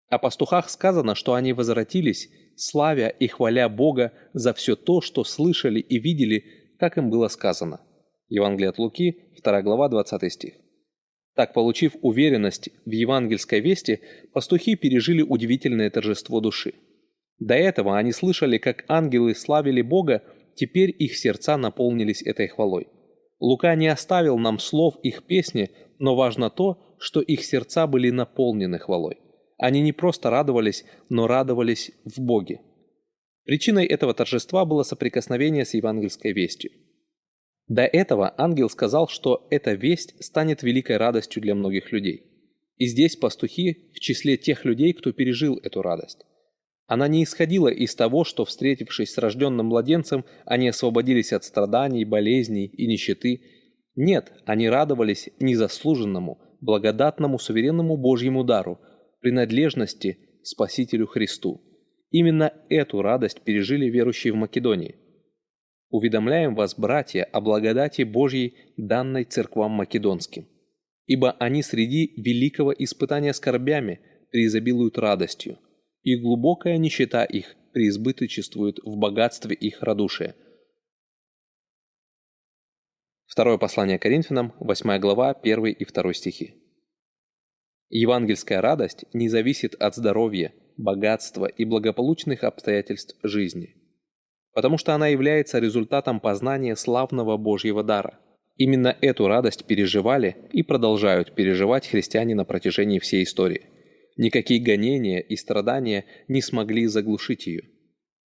О 0.08 0.18
пастухах 0.18 0.70
сказано, 0.70 1.14
что 1.14 1.34
они 1.34 1.52
возвратились, 1.52 2.28
славя 2.56 3.08
и 3.08 3.26
хваля 3.28 3.68
Бога 3.68 4.12
за 4.32 4.54
все 4.54 4.74
то, 4.74 5.00
что 5.00 5.24
слышали 5.24 5.80
и 5.80 5.98
видели, 5.98 6.44
как 6.78 6.96
им 6.98 7.10
было 7.10 7.28
сказано. 7.28 7.80
Евангелие 8.28 8.70
от 8.70 8.78
Луки, 8.78 9.16
2 9.42 9.62
глава, 9.62 9.88
20 9.88 10.32
стих. 10.32 10.54
Так, 11.34 11.52
получив 11.52 11.94
уверенность 12.02 12.70
в 12.84 12.90
евангельской 12.90 13.60
вести, 13.60 14.00
пастухи 14.32 14.74
пережили 14.74 15.22
удивительное 15.22 15.90
торжество 15.90 16.40
души. 16.40 16.74
До 17.38 17.54
этого 17.54 17.96
они 17.96 18.12
слышали, 18.12 18.58
как 18.58 18.84
ангелы 18.88 19.34
славили 19.34 19.82
Бога, 19.82 20.22
теперь 20.56 20.94
их 20.98 21.16
сердца 21.16 21.56
наполнились 21.56 22.22
этой 22.22 22.48
хвалой. 22.48 22.88
Лука 23.40 23.74
не 23.74 23.88
оставил 23.88 24.38
нам 24.38 24.58
слов 24.58 24.96
их 25.02 25.24
песни, 25.24 25.70
но 25.98 26.16
важно 26.16 26.50
то, 26.50 26.96
что 26.98 27.20
их 27.20 27.44
сердца 27.44 27.86
были 27.86 28.10
наполнены 28.10 28.78
хвалой. 28.78 29.18
Они 29.58 29.80
не 29.80 29.92
просто 29.92 30.30
радовались, 30.30 30.84
но 31.08 31.26
радовались 31.26 31.92
в 32.04 32.20
Боге. 32.20 32.60
Причиной 33.44 33.86
этого 33.86 34.14
торжества 34.14 34.64
было 34.64 34.82
соприкосновение 34.82 35.64
с 35.64 35.74
евангельской 35.74 36.32
вестью. 36.32 36.70
До 37.66 37.82
этого 37.82 38.34
ангел 38.36 38.70
сказал, 38.70 39.08
что 39.08 39.46
эта 39.50 39.72
весть 39.72 40.22
станет 40.22 40.62
великой 40.62 40.96
радостью 40.96 41.42
для 41.42 41.54
многих 41.54 41.92
людей. 41.92 42.24
И 42.76 42.86
здесь 42.86 43.16
пастухи 43.16 43.90
в 43.94 44.00
числе 44.00 44.36
тех 44.36 44.64
людей, 44.64 44.92
кто 44.92 45.12
пережил 45.12 45.58
эту 45.62 45.82
радость. 45.82 46.24
Она 46.88 47.06
не 47.06 47.22
исходила 47.22 47.68
из 47.68 47.94
того, 47.94 48.24
что, 48.24 48.46
встретившись 48.46 49.12
с 49.12 49.18
рожденным 49.18 49.66
младенцем, 49.66 50.24
они 50.46 50.68
освободились 50.68 51.34
от 51.34 51.44
страданий, 51.44 52.06
болезней 52.06 52.64
и 52.66 52.86
нищеты. 52.86 53.42
Нет, 53.94 54.32
они 54.46 54.70
радовались 54.70 55.28
незаслуженному, 55.38 56.40
благодатному, 56.62 57.38
суверенному 57.38 57.98
Божьему 57.98 58.42
дару, 58.42 58.80
принадлежности 59.20 60.18
Спасителю 60.42 61.06
Христу. 61.06 61.60
Именно 62.10 62.54
эту 62.70 63.02
радость 63.02 63.42
пережили 63.42 63.90
верующие 63.90 64.32
в 64.32 64.36
Македонии. 64.36 64.96
Уведомляем 65.90 66.54
вас, 66.54 66.74
братья, 66.74 67.24
о 67.24 67.42
благодати 67.42 68.00
Божьей, 68.00 68.54
данной 68.78 69.24
церквам 69.24 69.72
македонским. 69.72 70.48
Ибо 71.04 71.32
они 71.32 71.62
среди 71.62 72.14
великого 72.16 72.72
испытания 72.72 73.34
скорбями 73.34 74.00
преизобилуют 74.30 74.96
радостью, 74.96 75.58
и 76.08 76.16
глубокая 76.16 76.78
нищета 76.78 77.22
их 77.24 77.54
преизбыточествует 77.74 78.78
в 78.82 78.96
богатстве 78.96 79.54
их 79.54 79.82
радушия. 79.82 80.34
Второе 83.26 83.58
послание 83.58 83.98
Коринфянам, 83.98 84.54
8 84.58 84.98
глава, 85.00 85.32
1 85.32 85.66
и 85.66 85.84
2 85.84 86.12
стихи. 86.14 86.54
Евангельская 87.90 88.62
радость 88.62 89.04
не 89.12 89.28
зависит 89.28 89.74
от 89.74 89.96
здоровья, 89.96 90.54
богатства 90.78 91.44
и 91.44 91.66
благополучных 91.66 92.42
обстоятельств 92.42 93.18
жизни, 93.22 93.76
потому 94.54 94.78
что 94.78 94.94
она 94.94 95.08
является 95.08 95.58
результатом 95.58 96.20
познания 96.20 96.74
славного 96.74 97.36
Божьего 97.36 97.84
дара. 97.84 98.18
Именно 98.56 98.96
эту 99.02 99.28
радость 99.28 99.66
переживали 99.66 100.36
и 100.52 100.62
продолжают 100.62 101.34
переживать 101.34 101.86
христиане 101.86 102.34
на 102.34 102.46
протяжении 102.46 102.98
всей 102.98 103.24
истории– 103.24 103.66
Никакие 104.18 104.60
гонения 104.60 105.20
и 105.20 105.36
страдания 105.36 106.04
не 106.26 106.42
смогли 106.42 106.86
заглушить 106.86 107.46
ее. 107.46 107.70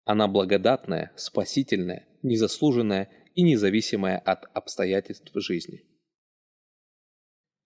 Она 0.05 0.27
благодатная, 0.27 1.13
спасительная, 1.15 2.09
незаслуженная 2.23 3.09
и 3.37 3.43
независимая 3.43 4.19
от 4.19 4.47
обстоятельств 4.53 5.31
жизни. 5.37 5.85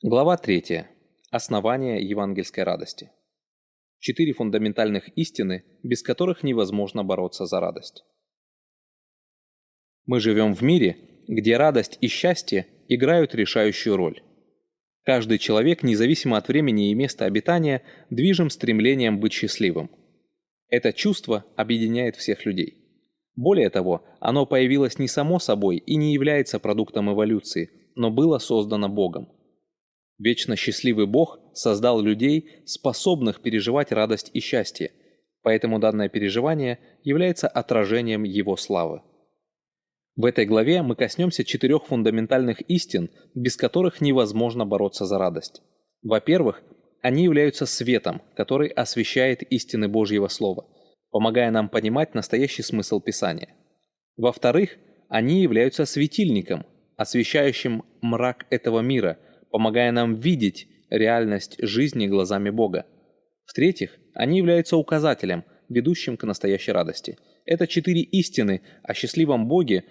Глава 0.03 0.37
3. 0.37 0.85
Основание 1.31 2.07
евангельской 2.07 2.62
радости. 2.62 3.11
Четыре 4.01 4.35
фундаментальных 4.35 5.09
истины, 5.16 5.64
без 5.83 6.03
которых 6.03 6.43
невозможно 6.43 7.03
бороться 7.03 7.47
за 7.47 7.59
радость. 7.59 8.05
Мы 10.05 10.21
живем 10.21 10.55
в 10.55 10.61
мире, 10.61 11.23
где 11.27 11.57
радость 11.57 11.97
и 12.03 12.09
счастье 12.09 12.66
играют 12.87 13.35
решающую 13.35 13.97
роль. 13.97 14.23
Каждый 15.05 15.39
человек, 15.39 15.83
независимо 15.83 16.37
от 16.37 16.49
времени 16.49 16.91
и 16.91 16.95
места 16.95 17.25
обитания, 17.25 17.83
движим 18.11 18.51
стремлением 18.51 19.19
быть 19.19 19.33
счастливым. 19.33 19.91
Это 20.69 20.93
чувство 20.93 21.45
объединяет 21.57 22.17
всех 22.17 22.45
людей. 22.45 22.77
Более 23.35 23.71
того, 23.71 24.05
оно 24.21 24.45
появилось 24.47 24.99
не 24.99 25.09
само 25.09 25.39
собой 25.39 25.79
и 25.79 25.97
не 25.97 26.13
является 26.13 26.59
продуктом 26.59 27.11
эволюции, 27.11 27.71
но 27.95 28.11
было 28.11 28.39
создано 28.39 28.89
Богом. 28.89 29.29
Вечно 30.19 30.55
счастливый 30.55 31.07
Бог 31.07 31.41
создал 31.55 32.03
людей, 32.03 32.63
способных 32.67 33.41
переживать 33.41 33.91
радость 33.91 34.31
и 34.35 34.41
счастье, 34.41 34.93
поэтому 35.43 35.79
данное 35.79 36.11
переживание 36.11 36.79
является 37.03 37.49
отражением 37.49 38.25
Его 38.25 38.57
славы. 38.57 39.01
В 40.17 40.25
этой 40.25 40.45
главе 40.45 40.83
мы 40.83 40.97
коснемся 40.97 41.45
четырех 41.45 41.87
фундаментальных 41.87 42.61
истин, 42.63 43.11
без 43.35 43.57
которых 43.57 44.01
невозможно 44.01 44.67
бороться 44.67 45.07
за 45.07 45.19
радость. 45.19 45.63
Во-первых, 46.03 46.63
они 47.03 47.25
являются 47.25 47.67
светом, 47.67 48.23
который 48.35 48.69
освещает 48.69 49.43
истины 49.43 49.89
Божьего 49.89 50.29
Слова, 50.29 50.67
помогая 51.11 51.51
нам 51.51 51.69
понимать 51.69 52.15
настоящий 52.15 52.63
смысл 52.63 53.01
Писания. 53.01 53.55
Во-вторых, 54.17 54.77
они 55.09 55.43
являются 55.43 55.87
светильником, 55.87 56.67
освещающим 56.97 57.85
мрак 58.03 58.47
этого 58.51 58.81
мира, 58.81 59.19
помогая 59.51 59.93
нам 59.93 60.15
видеть 60.15 60.69
реальность 60.91 61.57
жизни 61.59 62.07
глазами 62.07 62.51
Бога. 62.51 62.87
В-третьих, 63.47 63.99
они 64.15 64.39
являются 64.39 64.77
указателем, 64.77 65.45
ведущим 65.69 66.17
к 66.17 66.25
настоящей 66.25 66.73
радости. 66.73 67.17
Это 67.45 67.66
четыре 67.66 68.03
истины 68.03 68.62
о 68.82 68.95
счастливом 68.95 69.49
Боге, 69.49 69.84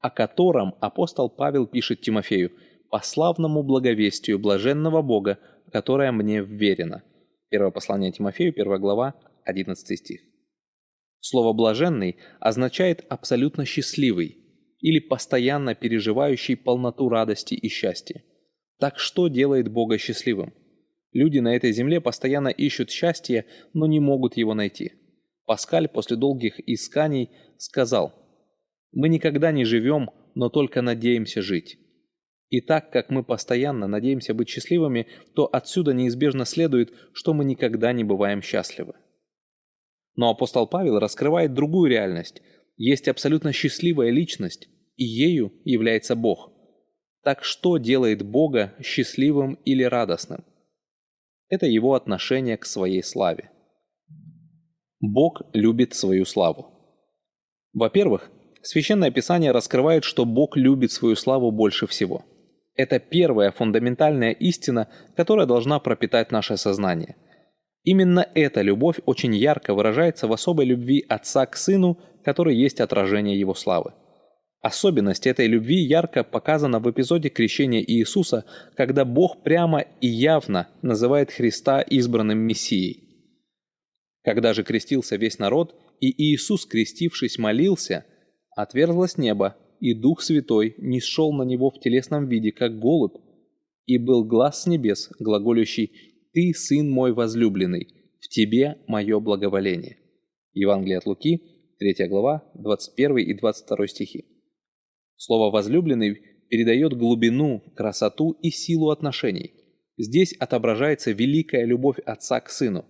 о 0.00 0.10
котором 0.10 0.74
апостол 0.80 1.28
Павел 1.28 1.66
пишет 1.66 2.00
Тимофею, 2.00 2.52
«по 2.90 3.00
славному 3.00 3.62
благовестию 3.62 4.38
блаженного 4.38 5.02
Бога, 5.02 5.38
которое 5.72 6.12
мне 6.12 6.42
вверено». 6.42 7.02
Первое 7.48 7.70
послание 7.70 8.12
Тимофею, 8.12 8.52
1 8.52 8.80
глава, 8.80 9.14
11 9.44 9.98
стих. 9.98 10.20
Слово 11.20 11.52
«блаженный» 11.52 12.16
означает 12.40 13.04
абсолютно 13.08 13.64
счастливый 13.64 14.38
или 14.80 14.98
постоянно 14.98 15.74
переживающий 15.74 16.56
полноту 16.56 17.08
радости 17.08 17.54
и 17.54 17.68
счастья. 17.68 18.24
Так 18.78 18.98
что 18.98 19.28
делает 19.28 19.68
Бога 19.70 19.98
счастливым? 19.98 20.54
Люди 21.12 21.38
на 21.38 21.54
этой 21.54 21.72
земле 21.72 22.00
постоянно 22.00 22.48
ищут 22.48 22.90
счастье, 22.90 23.44
но 23.74 23.86
не 23.86 24.00
могут 24.00 24.36
его 24.36 24.54
найти. 24.54 24.92
Паскаль 25.50 25.88
после 25.88 26.16
долгих 26.16 26.60
исканий 26.60 27.30
сказал– 27.58 28.14
мы 28.92 29.08
никогда 29.08 29.52
не 29.52 29.64
живем, 29.64 30.10
но 30.34 30.48
только 30.48 30.82
надеемся 30.82 31.42
жить. 31.42 31.78
И 32.48 32.60
так 32.60 32.90
как 32.90 33.10
мы 33.10 33.22
постоянно 33.22 33.86
надеемся 33.86 34.34
быть 34.34 34.48
счастливыми, 34.48 35.06
то 35.34 35.46
отсюда 35.46 35.92
неизбежно 35.92 36.44
следует, 36.44 36.92
что 37.12 37.32
мы 37.32 37.44
никогда 37.44 37.92
не 37.92 38.02
бываем 38.02 38.42
счастливы. 38.42 38.94
Но 40.16 40.30
апостол 40.30 40.66
Павел 40.66 40.98
раскрывает 40.98 41.54
другую 41.54 41.88
реальность. 41.88 42.42
Есть 42.76 43.06
абсолютно 43.06 43.52
счастливая 43.52 44.10
личность, 44.10 44.68
и 44.96 45.04
ею 45.04 45.52
является 45.64 46.16
Бог. 46.16 46.52
Так 47.22 47.44
что 47.44 47.78
делает 47.78 48.22
Бога 48.22 48.74
счастливым 48.82 49.54
или 49.64 49.84
радостным? 49.84 50.44
Это 51.48 51.66
его 51.66 51.94
отношение 51.94 52.56
к 52.56 52.64
своей 52.64 53.02
славе. 53.02 53.50
Бог 55.00 55.42
любит 55.52 55.94
свою 55.94 56.24
славу. 56.24 56.66
Во-первых, 57.72 58.30
Священное 58.62 59.10
Писание 59.10 59.52
раскрывает, 59.52 60.04
что 60.04 60.26
Бог 60.26 60.56
любит 60.56 60.92
свою 60.92 61.16
славу 61.16 61.50
больше 61.50 61.86
всего. 61.86 62.24
Это 62.76 62.98
первая 62.98 63.52
фундаментальная 63.52 64.32
истина, 64.32 64.88
которая 65.16 65.46
должна 65.46 65.78
пропитать 65.80 66.30
наше 66.30 66.56
сознание. 66.56 67.16
Именно 67.82 68.28
эта 68.34 68.60
любовь 68.60 68.96
очень 69.06 69.34
ярко 69.34 69.74
выражается 69.74 70.28
в 70.28 70.32
особой 70.32 70.66
любви 70.66 71.04
Отца 71.08 71.46
к 71.46 71.56
Сыну, 71.56 71.98
который 72.22 72.54
есть 72.54 72.80
отражение 72.80 73.38
Его 73.38 73.54
славы. 73.54 73.94
Особенность 74.60 75.26
этой 75.26 75.46
любви 75.46 75.78
ярко 75.78 76.22
показана 76.22 76.80
в 76.80 76.90
эпизоде 76.90 77.30
крещения 77.30 77.80
Иисуса, 77.80 78.44
когда 78.76 79.06
Бог 79.06 79.42
прямо 79.42 79.86
и 80.02 80.06
явно 80.06 80.68
называет 80.82 81.30
Христа 81.30 81.80
избранным 81.80 82.38
Мессией. 82.40 83.09
Когда 84.22 84.52
же 84.52 84.64
крестился 84.64 85.16
весь 85.16 85.38
народ, 85.38 85.74
и 86.00 86.10
Иисус, 86.10 86.66
крестившись, 86.66 87.38
молился, 87.38 88.04
отверзлось 88.54 89.16
небо, 89.16 89.56
и 89.80 89.94
Дух 89.94 90.22
Святой 90.22 90.74
не 90.78 91.00
сшел 91.00 91.32
на 91.32 91.42
него 91.42 91.70
в 91.70 91.80
телесном 91.80 92.28
виде, 92.28 92.52
как 92.52 92.78
голубь, 92.78 93.16
и 93.86 93.96
был 93.96 94.24
глаз 94.24 94.62
с 94.62 94.66
небес, 94.66 95.10
глаголющий 95.18 95.92
«Ты, 96.32 96.52
Сын 96.54 96.88
мой 96.88 97.12
возлюбленный, 97.12 97.88
в 98.20 98.28
Тебе 98.28 98.78
мое 98.86 99.18
благоволение». 99.20 99.96
Евангелие 100.52 100.98
от 100.98 101.06
Луки, 101.06 101.40
3 101.78 102.08
глава, 102.08 102.44
21 102.54 103.18
и 103.18 103.34
22 103.34 103.86
стихи. 103.86 104.26
Слово 105.16 105.50
«возлюбленный» 105.50 106.20
передает 106.50 106.92
глубину, 106.92 107.62
красоту 107.74 108.32
и 108.42 108.50
силу 108.50 108.90
отношений. 108.90 109.54
Здесь 109.96 110.34
отображается 110.34 111.12
великая 111.12 111.64
любовь 111.64 111.98
отца 112.04 112.40
к 112.40 112.50
сыну 112.50 112.84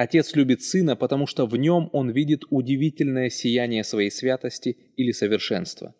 Отец 0.00 0.34
любит 0.34 0.62
Сына, 0.62 0.96
потому 0.96 1.26
что 1.26 1.44
в 1.44 1.54
нем 1.58 1.90
он 1.92 2.08
видит 2.08 2.44
удивительное 2.48 3.28
сияние 3.28 3.84
своей 3.84 4.10
святости 4.10 4.74
или 4.96 5.10
совершенства. 5.12 5.94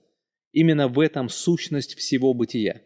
Именно 0.52 0.88
в 0.88 0.98
этом 1.00 1.28
сущность 1.28 1.96
всего 1.96 2.32
бытия. 2.32 2.80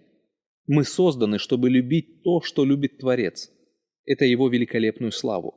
Мы 0.66 0.82
созданы, 0.82 1.38
чтобы 1.38 1.70
любить 1.70 2.24
то, 2.24 2.40
что 2.40 2.64
любит 2.64 2.98
Творец. 2.98 3.48
Это 4.04 4.24
его 4.24 4.48
великолепную 4.48 5.12
славу. 5.12 5.54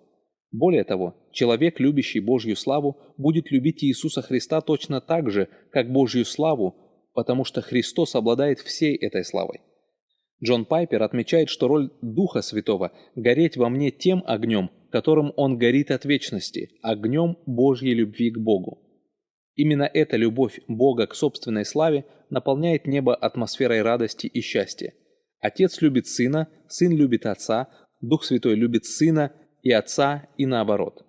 Более 0.51 0.83
того, 0.83 1.27
человек, 1.31 1.79
любящий 1.79 2.19
Божью 2.19 2.55
славу, 2.55 2.95
будет 3.17 3.49
любить 3.49 3.83
Иисуса 3.83 4.21
Христа 4.21 4.61
точно 4.61 5.01
так 5.01 5.31
же, 5.31 5.49
как 5.71 5.91
Божью 5.91 6.23
славу, 6.25 7.09
потому 7.15 7.43
что 7.45 7.63
Христос 7.63 8.13
обладает 8.13 8.59
всей 8.59 8.95
этой 8.95 9.25
славой. 9.25 9.61
Джон 10.43 10.65
Пайпер 10.65 11.01
отмечает, 11.01 11.49
что 11.49 11.67
роль 11.67 11.89
Духа 12.03 12.43
Святого– 12.43 12.91
гореть 13.15 13.57
во 13.57 13.69
мне 13.69 13.89
тем 13.89 14.23
огнем, 14.27 14.69
которым 14.91 15.33
он 15.35 15.57
горит 15.57 15.91
от 15.91 16.05
вечности, 16.05 16.69
огнем 16.81 17.37
Божьей 17.45 17.93
любви 17.93 18.31
к 18.31 18.37
Богу. 18.37 18.81
Именно 19.55 19.89
эта 19.91 20.17
любовь 20.17 20.59
Бога 20.67 21.07
к 21.07 21.15
собственной 21.15 21.65
славе 21.65 22.05
наполняет 22.29 22.85
небо 22.85 23.15
атмосферой 23.15 23.81
радости 23.81 24.27
и 24.27 24.41
счастья. 24.41 24.93
Отец 25.39 25.81
любит 25.81 26.07
Сына, 26.07 26.47
Сын 26.67 26.95
любит 26.95 27.25
Отца, 27.25 27.67
Дух 28.01 28.23
Святой 28.23 28.55
любит 28.55 28.85
Сына 28.85 29.31
и 29.63 29.71
Отца 29.71 30.27
и 30.37 30.45
наоборот. 30.45 31.05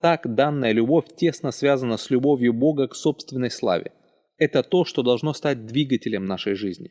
Так 0.00 0.34
данная 0.34 0.72
любовь 0.72 1.06
тесно 1.16 1.52
связана 1.52 1.96
с 1.96 2.10
любовью 2.10 2.52
Бога 2.52 2.88
к 2.88 2.96
собственной 2.96 3.50
славе. 3.50 3.92
Это 4.36 4.64
то, 4.64 4.84
что 4.84 5.04
должно 5.04 5.32
стать 5.32 5.66
двигателем 5.66 6.26
нашей 6.26 6.54
жизни. 6.54 6.90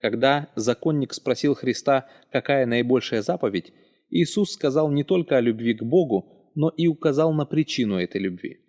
Когда 0.00 0.50
законник 0.54 1.12
спросил 1.12 1.56
Христа, 1.56 2.06
какая 2.30 2.66
наибольшая 2.66 3.22
заповедь, 3.22 3.72
Иисус 4.10 4.52
сказал 4.52 4.90
не 4.90 5.04
только 5.04 5.36
о 5.36 5.40
любви 5.40 5.74
к 5.74 5.82
Богу, 5.82 6.50
но 6.54 6.68
и 6.68 6.86
указал 6.86 7.32
на 7.32 7.44
причину 7.44 7.98
этой 7.98 8.20
любви. 8.20 8.60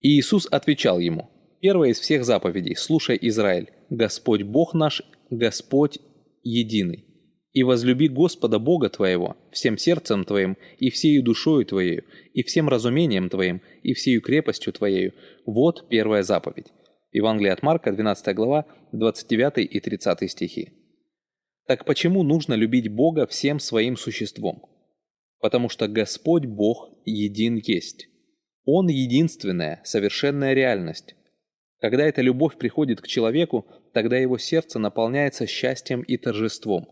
Иисус 0.00 0.46
отвечал 0.50 0.98
ему, 0.98 1.28
«Первая 1.60 1.90
из 1.90 2.00
всех 2.00 2.24
заповедей, 2.24 2.74
слушай, 2.76 3.18
Израиль, 3.20 3.70
Господь 3.90 4.42
Бог 4.42 4.72
наш, 4.72 5.02
Господь 5.28 5.98
единый. 6.42 7.04
И 7.52 7.64
возлюби 7.64 8.08
Господа 8.08 8.58
Бога 8.58 8.88
твоего 8.88 9.36
всем 9.50 9.76
сердцем 9.76 10.24
твоим, 10.24 10.56
и 10.78 10.88
всею 10.88 11.22
душою 11.22 11.66
твоею, 11.66 12.04
и 12.32 12.42
всем 12.42 12.68
разумением 12.68 13.28
твоим, 13.28 13.60
и 13.82 13.92
всею 13.92 14.22
крепостью 14.22 14.72
твоею. 14.72 15.12
Вот 15.44 15.88
первая 15.88 16.22
заповедь». 16.22 16.68
Евангелие 17.12 17.52
от 17.52 17.62
Марка, 17.62 17.92
12 17.92 18.34
глава, 18.36 18.66
29 18.92 19.58
и 19.58 19.80
30 19.80 20.30
стихи. 20.30 20.79
Так 21.70 21.84
почему 21.84 22.24
нужно 22.24 22.54
любить 22.54 22.92
Бога 22.92 23.28
всем 23.28 23.60
своим 23.60 23.96
существом? 23.96 24.64
Потому 25.38 25.68
что 25.68 25.86
Господь 25.86 26.44
Бог 26.44 26.90
един 27.04 27.60
есть. 27.64 28.08
Он 28.64 28.88
единственная, 28.88 29.80
совершенная 29.84 30.52
реальность. 30.52 31.14
Когда 31.78 32.04
эта 32.04 32.22
любовь 32.22 32.58
приходит 32.58 33.00
к 33.00 33.06
человеку, 33.06 33.68
тогда 33.94 34.18
его 34.18 34.36
сердце 34.36 34.80
наполняется 34.80 35.46
счастьем 35.46 36.02
и 36.02 36.16
торжеством. 36.16 36.88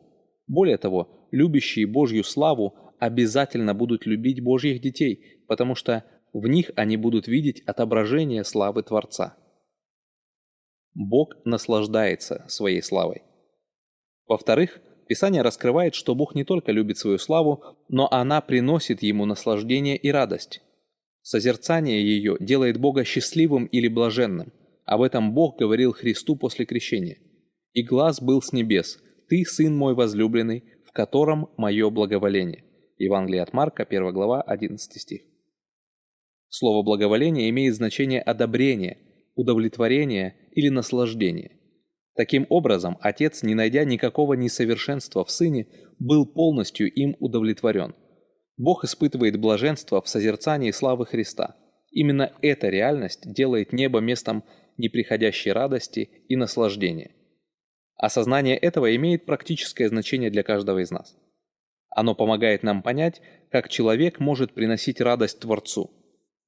Более 0.46 0.76
того, 0.78 1.26
любящие 1.32 1.88
Божью 1.88 2.22
славу 2.22 2.76
обязательно 3.00 3.74
будут 3.74 4.06
любить 4.06 4.40
Божьих 4.40 4.80
детей, 4.80 5.42
потому 5.48 5.74
что 5.74 6.04
в 6.32 6.46
них 6.46 6.70
они 6.76 6.96
будут 6.96 7.26
видеть 7.26 7.64
отображение 7.66 8.44
славы 8.44 8.84
Творца. 8.84 9.36
Бог 10.94 11.34
наслаждается 11.44 12.44
своей 12.46 12.80
славой. 12.80 13.22
Во-вторых, 14.28 14.80
Писание 15.08 15.40
раскрывает, 15.40 15.94
что 15.94 16.14
Бог 16.14 16.34
не 16.34 16.44
только 16.44 16.70
любит 16.70 16.98
свою 16.98 17.16
славу, 17.16 17.64
но 17.88 18.08
она 18.12 18.42
приносит 18.42 19.02
ему 19.02 19.24
наслаждение 19.24 19.96
и 19.96 20.10
радость. 20.10 20.60
Созерцание 21.22 22.02
ее 22.02 22.36
делает 22.38 22.78
Бога 22.78 23.04
счастливым 23.04 23.64
или 23.64 23.88
блаженным. 23.88 24.52
Об 24.84 25.00
этом 25.00 25.32
Бог 25.32 25.58
говорил 25.58 25.92
Христу 25.92 26.36
после 26.36 26.66
крещения. 26.66 27.18
«И 27.72 27.82
глаз 27.82 28.20
был 28.20 28.42
с 28.42 28.52
небес, 28.52 28.98
Ты, 29.28 29.44
Сын 29.44 29.74
мой 29.74 29.94
возлюбленный, 29.94 30.64
в 30.86 30.92
котором 30.92 31.48
мое 31.56 31.88
благоволение». 31.90 32.64
Евангелие 32.98 33.42
от 33.42 33.52
Марка, 33.52 33.84
1 33.84 34.12
глава, 34.12 34.42
11 34.42 35.00
стих. 35.00 35.22
Слово 36.48 36.82
«благоволение» 36.82 37.48
имеет 37.48 37.74
значение 37.74 38.20
одобрения, 38.20 38.98
удовлетворения 39.36 40.36
или 40.52 40.68
наслаждения. 40.68 41.57
Таким 42.18 42.46
образом, 42.48 42.98
отец, 43.00 43.44
не 43.44 43.54
найдя 43.54 43.84
никакого 43.84 44.34
несовершенства 44.34 45.24
в 45.24 45.30
сыне, 45.30 45.68
был 46.00 46.26
полностью 46.26 46.92
им 46.92 47.14
удовлетворен. 47.20 47.94
Бог 48.56 48.82
испытывает 48.82 49.38
блаженство 49.38 50.02
в 50.02 50.08
созерцании 50.08 50.72
славы 50.72 51.06
Христа. 51.06 51.54
Именно 51.92 52.32
эта 52.42 52.70
реальность 52.70 53.32
делает 53.32 53.72
небо 53.72 54.00
местом 54.00 54.42
неприходящей 54.78 55.52
радости 55.52 56.10
и 56.26 56.34
наслаждения. 56.34 57.12
Осознание 57.94 58.56
этого 58.56 58.96
имеет 58.96 59.24
практическое 59.24 59.88
значение 59.88 60.32
для 60.32 60.42
каждого 60.42 60.80
из 60.80 60.90
нас. 60.90 61.16
Оно 61.88 62.16
помогает 62.16 62.64
нам 62.64 62.82
понять, 62.82 63.22
как 63.52 63.68
человек 63.68 64.18
может 64.18 64.54
приносить 64.54 65.00
радость 65.00 65.38
Творцу. 65.38 65.92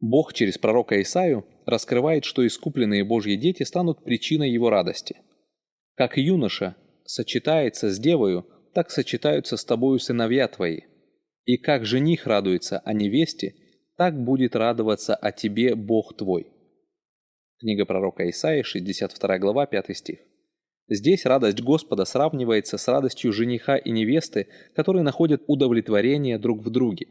Бог 0.00 0.32
через 0.32 0.58
пророка 0.58 1.00
Исаию 1.00 1.46
раскрывает, 1.64 2.24
что 2.24 2.44
искупленные 2.44 3.04
Божьи 3.04 3.36
дети 3.36 3.62
станут 3.62 4.02
причиной 4.02 4.50
его 4.50 4.68
радости– 4.68 5.18
как 6.00 6.16
юноша 6.16 6.76
сочетается 7.04 7.90
с 7.90 7.98
девою, 7.98 8.46
так 8.72 8.90
сочетаются 8.90 9.58
с 9.58 9.66
тобою 9.66 9.98
сыновья 9.98 10.48
твои. 10.48 10.80
И 11.44 11.58
как 11.58 11.84
жених 11.84 12.26
радуется 12.26 12.78
о 12.78 12.94
невесте, 12.94 13.54
так 13.98 14.18
будет 14.18 14.56
радоваться 14.56 15.14
о 15.14 15.30
тебе 15.30 15.74
Бог 15.74 16.16
твой». 16.16 16.46
Книга 17.58 17.84
пророка 17.84 18.30
Исаии, 18.30 18.62
62 18.62 19.38
глава, 19.40 19.66
5 19.66 19.94
стих. 19.94 20.20
Здесь 20.88 21.26
радость 21.26 21.60
Господа 21.60 22.06
сравнивается 22.06 22.78
с 22.78 22.88
радостью 22.88 23.30
жениха 23.34 23.76
и 23.76 23.90
невесты, 23.90 24.48
которые 24.74 25.02
находят 25.02 25.42
удовлетворение 25.48 26.38
друг 26.38 26.62
в 26.62 26.70
друге. 26.70 27.08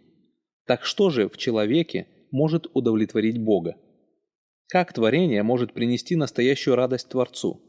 Так 0.66 0.84
что 0.84 1.12
же 1.12 1.30
в 1.30 1.38
человеке 1.38 2.08
может 2.32 2.66
удовлетворить 2.74 3.38
Бога? 3.38 3.76
Как 4.68 4.94
творение 4.94 5.44
может 5.44 5.74
принести 5.74 6.16
настоящую 6.16 6.76
радость 6.76 7.10
Творцу? 7.10 7.68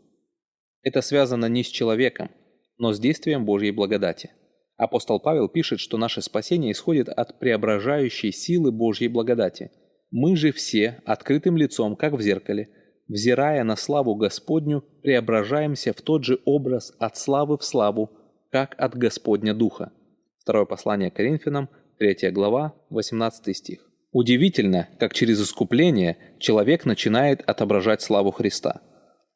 Это 0.82 1.02
связано 1.02 1.46
не 1.46 1.62
с 1.62 1.68
человеком, 1.68 2.30
но 2.78 2.92
с 2.92 3.00
действием 3.00 3.44
Божьей 3.44 3.70
благодати. 3.70 4.30
Апостол 4.76 5.20
Павел 5.20 5.48
пишет, 5.48 5.78
что 5.78 5.98
наше 5.98 6.22
спасение 6.22 6.72
исходит 6.72 7.10
от 7.10 7.38
преображающей 7.38 8.32
силы 8.32 8.72
Божьей 8.72 9.08
благодати. 9.08 9.70
Мы 10.10 10.36
же 10.36 10.52
все, 10.52 11.02
открытым 11.04 11.56
лицом, 11.58 11.96
как 11.96 12.14
в 12.14 12.22
зеркале, 12.22 12.70
взирая 13.06 13.62
на 13.62 13.76
славу 13.76 14.14
Господню, 14.14 14.82
преображаемся 15.02 15.92
в 15.92 16.00
тот 16.00 16.24
же 16.24 16.40
образ 16.46 16.94
от 16.98 17.18
славы 17.18 17.58
в 17.58 17.64
славу, 17.64 18.10
как 18.50 18.74
от 18.78 18.96
Господня 18.96 19.52
Духа. 19.52 19.92
Второе 20.38 20.64
послание 20.64 21.10
Коринфянам, 21.10 21.68
3 21.98 22.30
глава, 22.30 22.74
18 22.88 23.54
стих. 23.54 23.86
Удивительно, 24.12 24.88
как 24.98 25.12
через 25.12 25.40
искупление 25.42 26.16
человек 26.38 26.86
начинает 26.86 27.42
отображать 27.46 28.00
славу 28.00 28.30
Христа. 28.30 28.80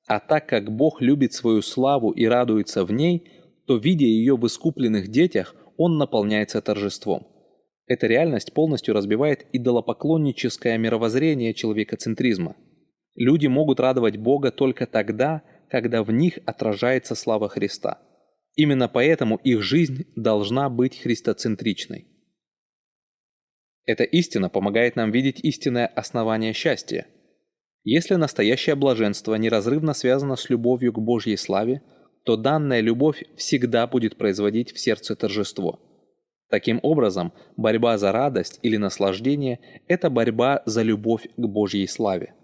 А 0.06 0.20
так 0.20 0.48
как 0.48 0.70
Бог 0.70 1.00
любит 1.00 1.32
свою 1.32 1.62
славу 1.62 2.10
и 2.10 2.26
радуется 2.26 2.84
в 2.84 2.92
ней, 2.92 3.30
то, 3.66 3.76
видя 3.76 4.04
ее 4.04 4.36
в 4.36 4.46
искупленных 4.46 5.08
детях, 5.08 5.54
он 5.76 5.98
наполняется 5.98 6.60
торжеством. 6.60 7.26
Эта 7.86 8.06
реальность 8.06 8.52
полностью 8.52 8.94
разбивает 8.94 9.46
идолопоклонническое 9.52 10.78
мировоззрение 10.78 11.54
человекоцентризма. 11.54 12.56
Люди 13.14 13.46
могут 13.46 13.80
радовать 13.80 14.16
Бога 14.16 14.50
только 14.50 14.86
тогда, 14.86 15.42
когда 15.70 16.02
в 16.02 16.10
них 16.10 16.38
отражается 16.46 17.14
слава 17.14 17.48
Христа. 17.48 18.00
Именно 18.56 18.88
поэтому 18.88 19.36
их 19.36 19.62
жизнь 19.62 20.06
должна 20.16 20.68
быть 20.70 21.00
христоцентричной. 21.00 22.06
Эта 23.84 24.04
истина 24.04 24.48
помогает 24.48 24.96
нам 24.96 25.10
видеть 25.10 25.40
истинное 25.40 25.86
основание 25.86 26.52
счастья. 26.52 27.06
Если 27.84 28.14
настоящее 28.14 28.76
блаженство 28.76 29.34
неразрывно 29.34 29.92
связано 29.92 30.36
с 30.36 30.48
любовью 30.48 30.92
к 30.94 30.98
Божьей 30.98 31.36
славе, 31.36 31.82
то 32.24 32.38
данная 32.38 32.80
любовь 32.80 33.22
всегда 33.36 33.86
будет 33.86 34.16
производить 34.16 34.72
в 34.72 34.78
сердце 34.78 35.14
торжество. 35.14 35.78
Таким 36.48 36.80
образом, 36.82 37.34
борьба 37.58 37.98
за 37.98 38.10
радость 38.10 38.58
или 38.62 38.78
наслаждение– 38.78 39.60
это 39.86 40.08
борьба 40.08 40.62
за 40.64 40.82
любовь 40.82 41.28
к 41.36 41.46
Божьей 41.46 41.86
славе. 41.86 42.34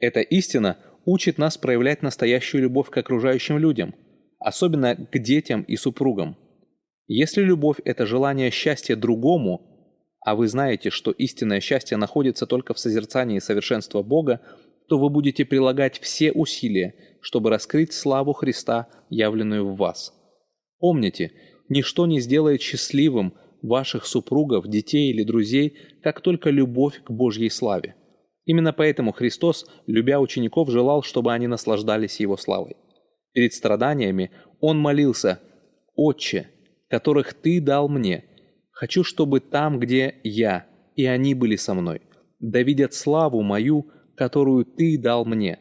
Эта 0.00 0.20
истина 0.20 0.78
учит 1.04 1.38
нас 1.38 1.56
проявлять 1.56 2.02
настоящую 2.02 2.62
любовь 2.62 2.90
к 2.90 2.96
окружающим 2.96 3.58
людям, 3.58 3.94
особенно 4.40 4.96
к 4.96 5.18
детям 5.18 5.62
и 5.62 5.76
супругам. 5.76 6.36
Если 7.06 7.40
любовь– 7.42 7.78
это 7.84 8.04
желание 8.04 8.50
счастья 8.50 8.96
другому– 8.96 9.72
а 10.26 10.34
вы 10.34 10.48
знаете, 10.48 10.90
что 10.90 11.12
истинное 11.12 11.60
счастье 11.60 11.96
находится 11.96 12.46
только 12.46 12.74
в 12.74 12.80
созерцании 12.80 13.38
совершенства 13.38 14.02
Бога, 14.02 14.40
то 14.88 14.98
вы 14.98 15.08
будете 15.08 15.44
прилагать 15.44 16.00
все 16.00 16.32
усилия, 16.32 16.96
чтобы 17.20 17.48
раскрыть 17.48 17.92
славу 17.92 18.32
Христа, 18.32 18.88
явленную 19.08 19.64
в 19.64 19.76
вас. 19.76 20.12
Помните, 20.80 21.30
ничто 21.68 22.06
не 22.06 22.18
сделает 22.18 22.60
счастливым 22.60 23.34
ваших 23.62 24.04
супругов, 24.04 24.66
детей 24.66 25.10
или 25.10 25.22
друзей, 25.22 25.78
как 26.02 26.20
только 26.20 26.50
любовь 26.50 27.04
к 27.04 27.10
Божьей 27.12 27.48
славе. 27.48 27.94
Именно 28.46 28.72
поэтому 28.72 29.12
Христос, 29.12 29.64
любя 29.86 30.18
учеников, 30.18 30.70
желал, 30.70 31.04
чтобы 31.04 31.32
они 31.34 31.46
наслаждались 31.46 32.18
Его 32.18 32.36
славой. 32.36 32.74
Перед 33.32 33.54
страданиями 33.54 34.32
Он 34.58 34.76
молился 34.76 35.38
«Отче, 35.94 36.48
которых 36.88 37.32
Ты 37.32 37.60
дал 37.60 37.88
мне, 37.88 38.24
Хочу, 38.76 39.04
чтобы 39.04 39.40
там, 39.40 39.80
где 39.80 40.16
я, 40.22 40.66
и 40.96 41.06
они 41.06 41.34
были 41.34 41.56
со 41.56 41.72
мной, 41.72 42.02
да 42.40 42.60
видят 42.60 42.92
славу 42.92 43.40
мою, 43.40 43.90
которую 44.14 44.66
Ты 44.66 44.98
дал 44.98 45.24
мне, 45.24 45.58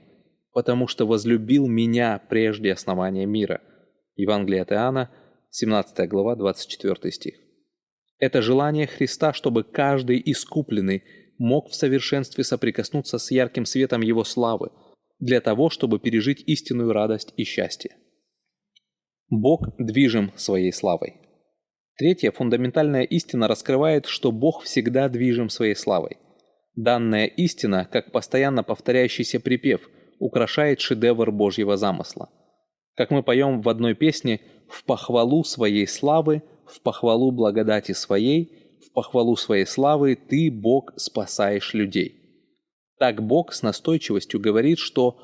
потому 0.51 0.87
что 0.87 1.07
возлюбил 1.07 1.65
меня 1.65 2.21
прежде 2.29 2.73
основания 2.73 3.25
мира». 3.25 3.61
Евангелие 4.17 4.63
от 4.63 4.73
Иоанна, 4.73 5.11
17 5.49 6.09
глава, 6.09 6.35
24 6.35 7.09
стих. 7.13 7.35
Это 8.19 8.41
желание 8.41 8.85
Христа, 8.85 9.31
чтобы 9.31 9.63
каждый 9.63 10.21
искупленный 10.25 11.03
мог 11.37 11.69
в 11.69 11.75
совершенстве 11.75 12.43
соприкоснуться 12.43 13.17
с 13.17 13.31
ярким 13.31 13.65
светом 13.65 14.01
Его 14.01 14.25
славы, 14.25 14.71
для 15.19 15.39
того, 15.39 15.69
чтобы 15.69 15.99
пережить 15.99 16.43
истинную 16.45 16.91
радость 16.91 17.33
и 17.37 17.45
счастье. 17.45 17.95
Бог 19.29 19.73
движим 19.77 20.33
своей 20.35 20.73
славой. 20.73 21.24
Третья 21.97 22.31
фундаментальная 22.31 23.03
истина 23.03 23.47
раскрывает, 23.47 24.05
что 24.05 24.33
Бог 24.33 24.63
всегда 24.63 25.07
движим 25.07 25.49
своей 25.49 25.75
славой. 25.75 26.17
Данная 26.75 27.25
истина, 27.25 27.87
как 27.89 28.11
постоянно 28.11 28.63
повторяющийся 28.63 29.39
припев, 29.39 29.89
украшает 30.19 30.81
шедевр 30.81 31.31
Божьего 31.31 31.77
замысла. 31.77 32.29
Как 32.95 33.11
мы 33.11 33.23
поем 33.23 33.61
в 33.61 33.69
одной 33.69 33.95
песне 33.95 34.41
«В 34.67 34.83
похвалу 34.83 35.45
своей 35.45 35.87
славы, 35.87 36.43
в 36.65 36.81
похвалу 36.81 37.31
благодати 37.31 37.93
своей, 37.93 38.77
в 38.85 38.91
похвалу 38.91 39.37
своей 39.37 39.65
славы 39.65 40.15
ты, 40.15 40.51
Бог, 40.51 40.91
спасаешь 40.97 41.73
людей». 41.73 42.21
Так 42.99 43.21
Бог 43.21 43.53
с 43.53 43.61
настойчивостью 43.61 44.41
говорит, 44.41 44.79
что 44.79 45.17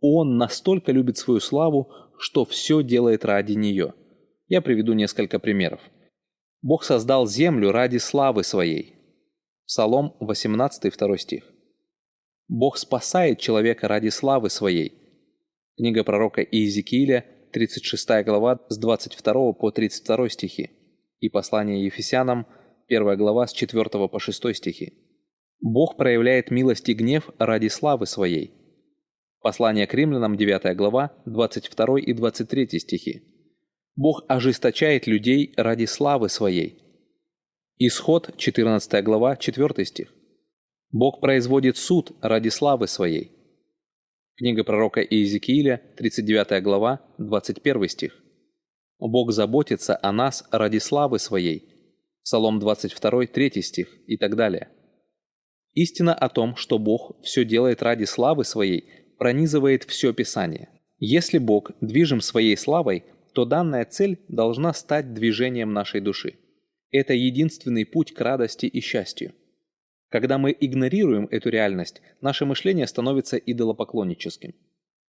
Он 0.00 0.38
настолько 0.38 0.90
любит 0.90 1.18
свою 1.18 1.38
славу, 1.38 1.88
что 2.18 2.44
все 2.44 2.82
делает 2.82 3.24
ради 3.24 3.52
нее. 3.52 3.94
Я 4.48 4.60
приведу 4.60 4.92
несколько 4.92 5.38
примеров. 5.38 5.80
Бог 6.62 6.84
создал 6.84 7.26
землю 7.26 7.72
ради 7.72 7.98
славы 7.98 8.42
своей. 8.42 8.94
Псалом 9.66 10.16
18, 10.20 10.96
2 10.96 11.18
стих. 11.18 11.44
Бог 12.48 12.78
спасает 12.78 13.40
человека 13.40 13.88
ради 13.88 14.08
славы 14.08 14.50
своей. 14.50 14.92
Книга 15.76 16.04
пророка 16.04 16.40
Иезекииля, 16.42 17.26
36 17.52 18.24
глава, 18.24 18.60
с 18.68 18.78
22 18.78 19.52
по 19.52 19.70
32 19.70 20.28
стихи. 20.28 20.70
И 21.20 21.28
послание 21.28 21.84
Ефесянам, 21.84 22.46
1 22.88 23.16
глава, 23.16 23.46
с 23.46 23.52
4 23.52 24.08
по 24.08 24.18
6 24.18 24.54
стихи. 24.54 24.92
Бог 25.60 25.96
проявляет 25.96 26.50
милость 26.50 26.88
и 26.88 26.94
гнев 26.94 27.30
ради 27.38 27.68
славы 27.68 28.06
своей. 28.06 28.52
Послание 29.40 29.86
к 29.86 29.94
римлянам, 29.94 30.36
9 30.36 30.76
глава, 30.76 31.12
22 31.26 32.00
и 32.00 32.12
23 32.12 32.78
стихи. 32.78 33.35
Бог 33.96 34.24
ожесточает 34.28 35.06
людей 35.06 35.54
ради 35.56 35.86
славы 35.86 36.28
своей. 36.28 36.78
Исход, 37.78 38.36
14 38.36 39.02
глава, 39.02 39.36
4 39.36 39.84
стих. 39.86 40.12
Бог 40.90 41.20
производит 41.20 41.78
суд 41.78 42.12
ради 42.20 42.50
славы 42.50 42.88
своей. 42.88 43.32
Книга 44.36 44.64
пророка 44.64 45.00
Иезекииля, 45.00 45.80
39 45.96 46.62
глава, 46.62 47.00
21 47.16 47.88
стих. 47.88 48.22
Бог 48.98 49.32
заботится 49.32 49.98
о 50.02 50.12
нас 50.12 50.44
ради 50.50 50.78
славы 50.78 51.18
своей. 51.18 51.64
Псалом 52.22 52.58
22, 52.58 53.26
3 53.26 53.62
стих 53.62 53.88
и 54.06 54.18
так 54.18 54.36
далее. 54.36 54.68
Истина 55.72 56.14
о 56.14 56.28
том, 56.28 56.56
что 56.56 56.78
Бог 56.78 57.16
все 57.22 57.46
делает 57.46 57.82
ради 57.82 58.04
славы 58.04 58.44
своей, 58.44 58.84
пронизывает 59.18 59.84
все 59.84 60.12
Писание. 60.12 60.68
Если 60.98 61.38
Бог 61.38 61.70
движим 61.80 62.20
своей 62.20 62.56
славой, 62.56 63.04
то 63.36 63.44
данная 63.44 63.84
цель 63.84 64.18
должна 64.28 64.72
стать 64.72 65.12
движением 65.12 65.74
нашей 65.74 66.00
души. 66.00 66.38
Это 66.90 67.12
единственный 67.12 67.84
путь 67.84 68.14
к 68.14 68.20
радости 68.22 68.64
и 68.64 68.80
счастью. 68.80 69.34
Когда 70.08 70.38
мы 70.38 70.56
игнорируем 70.58 71.28
эту 71.30 71.50
реальность, 71.50 72.00
наше 72.22 72.46
мышление 72.46 72.86
становится 72.86 73.36
идолопоклонническим. 73.36 74.54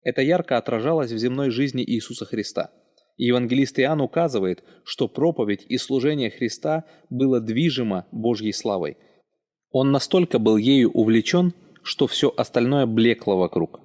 Это 0.02 0.22
ярко 0.22 0.56
отражалось 0.56 1.12
в 1.12 1.18
земной 1.18 1.50
жизни 1.50 1.84
Иисуса 1.84 2.24
Христа. 2.24 2.72
И 3.16 3.26
евангелист 3.26 3.78
Иоанн 3.78 4.00
указывает, 4.00 4.64
что 4.82 5.06
проповедь 5.06 5.64
и 5.68 5.78
служение 5.78 6.30
Христа 6.30 6.82
было 7.08 7.40
движимо 7.40 8.08
Божьей 8.10 8.52
славой. 8.52 8.96
Он 9.70 9.92
настолько 9.92 10.40
был 10.40 10.56
ею 10.56 10.90
увлечен, 10.90 11.54
что 11.84 12.08
все 12.08 12.34
остальное 12.36 12.86
блекло 12.86 13.38
вокруг. 13.38 13.80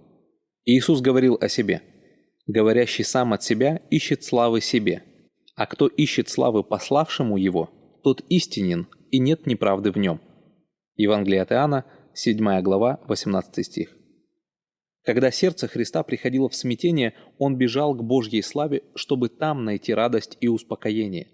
Иисус 0.65 0.99
говорил 1.01 1.37
о 1.39 1.47
себе– 1.47 1.83
Говорящий 2.47 3.03
сам 3.03 3.33
от 3.33 3.43
себя 3.43 3.81
ищет 3.89 4.23
славы 4.23 4.61
себе, 4.61 5.03
а 5.55 5.65
кто 5.67 5.87
ищет 5.87 6.29
славы 6.29 6.63
пославшему 6.63 7.37
его, 7.37 7.69
тот 8.03 8.21
истинен, 8.29 8.87
и 9.11 9.19
нет 9.19 9.45
неправды 9.45 9.91
в 9.91 9.97
нем. 9.97 10.21
Евангелие 10.95 11.41
от 11.41 11.51
Иоанна, 11.51 11.85
7 12.13 12.61
глава, 12.61 12.99
18 13.07 13.65
стих. 13.65 13.95
Когда 15.03 15.31
сердце 15.31 15.67
Христа 15.67 16.03
приходило 16.03 16.49
в 16.49 16.55
смятение, 16.55 17.15
он 17.37 17.57
бежал 17.57 17.95
к 17.95 18.03
Божьей 18.03 18.41
славе, 18.41 18.83
чтобы 18.95 19.29
там 19.29 19.65
найти 19.65 19.93
радость 19.93 20.37
и 20.41 20.47
успокоение. 20.47 21.27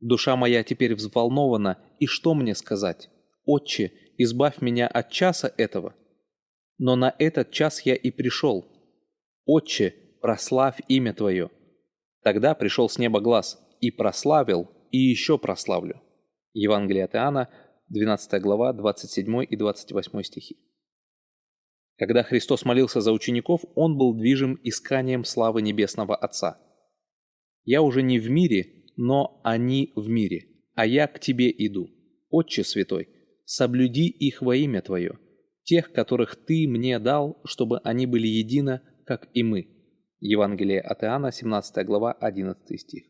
«Душа 0.00 0.36
моя 0.36 0.64
теперь 0.64 0.94
взволнована, 0.94 1.78
и 2.00 2.06
что 2.06 2.34
мне 2.34 2.54
сказать? 2.54 3.08
Отче, 3.44 3.92
избавь 4.18 4.60
меня 4.60 4.88
от 4.88 5.10
часа 5.10 5.52
этого. 5.56 5.94
Но 6.78 6.96
на 6.96 7.14
этот 7.18 7.50
час 7.50 7.82
я 7.82 7.94
и 7.94 8.10
пришел. 8.10 8.66
Отче, 9.44 9.94
прославь 10.22 10.80
имя 10.88 11.12
Твое». 11.12 11.50
Тогда 12.22 12.54
пришел 12.54 12.88
с 12.88 12.98
неба 12.98 13.20
глаз, 13.20 13.58
и 13.82 13.90
прославил, 13.90 14.70
и 14.92 14.98
еще 14.98 15.36
прославлю. 15.38 16.00
Евангелие 16.54 17.04
от 17.04 17.14
Иоанна, 17.14 17.50
12 17.88 18.40
глава, 18.40 18.72
27 18.72 19.44
и 19.44 19.56
28 19.56 20.22
стихи. 20.22 20.56
Когда 21.98 22.22
Христос 22.22 22.64
молился 22.64 23.00
за 23.00 23.12
учеников, 23.12 23.62
Он 23.74 23.98
был 23.98 24.14
движим 24.14 24.58
исканием 24.62 25.24
славы 25.24 25.62
Небесного 25.62 26.14
Отца. 26.14 26.58
«Я 27.64 27.82
уже 27.82 28.02
не 28.02 28.18
в 28.18 28.30
мире, 28.30 28.84
но 28.96 29.40
они 29.44 29.92
в 29.96 30.08
мире, 30.08 30.46
а 30.74 30.86
я 30.86 31.06
к 31.06 31.18
Тебе 31.18 31.50
иду. 31.50 31.90
Отче 32.30 32.64
Святой, 32.64 33.08
соблюди 33.44 34.08
их 34.08 34.42
во 34.42 34.56
имя 34.56 34.80
Твое, 34.80 35.18
тех, 35.64 35.92
которых 35.92 36.36
Ты 36.46 36.66
мне 36.68 36.98
дал, 36.98 37.40
чтобы 37.44 37.80
они 37.80 38.06
были 38.06 38.28
едино, 38.28 38.80
как 39.06 39.28
и 39.34 39.42
мы». 39.42 39.81
Евангелие 40.22 40.80
от 40.80 41.02
Иоанна, 41.02 41.32
17 41.32 41.84
глава, 41.84 42.12
11 42.12 42.80
стих. 42.80 43.02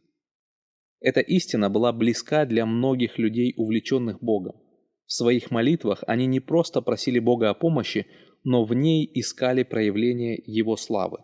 Эта 0.99 1.21
истина 1.21 1.69
была 1.69 1.93
близка 1.93 2.47
для 2.47 2.65
многих 2.65 3.19
людей, 3.19 3.53
увлеченных 3.59 4.23
Богом. 4.23 4.57
В 5.05 5.13
своих 5.13 5.51
молитвах 5.51 6.03
они 6.07 6.25
не 6.25 6.41
просто 6.41 6.81
просили 6.81 7.19
Бога 7.19 7.51
о 7.51 7.55
помощи, 7.55 8.07
но 8.45 8.65
в 8.65 8.73
ней 8.73 9.11
искали 9.13 9.63
проявление 9.63 10.43
Его 10.47 10.77
славы. 10.77 11.19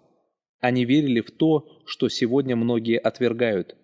Они 0.61 0.85
верили 0.85 1.23
в 1.23 1.31
то, 1.31 1.67
что 1.87 2.11
сегодня 2.11 2.55
многие 2.55 2.99
отвергают. 2.99 3.75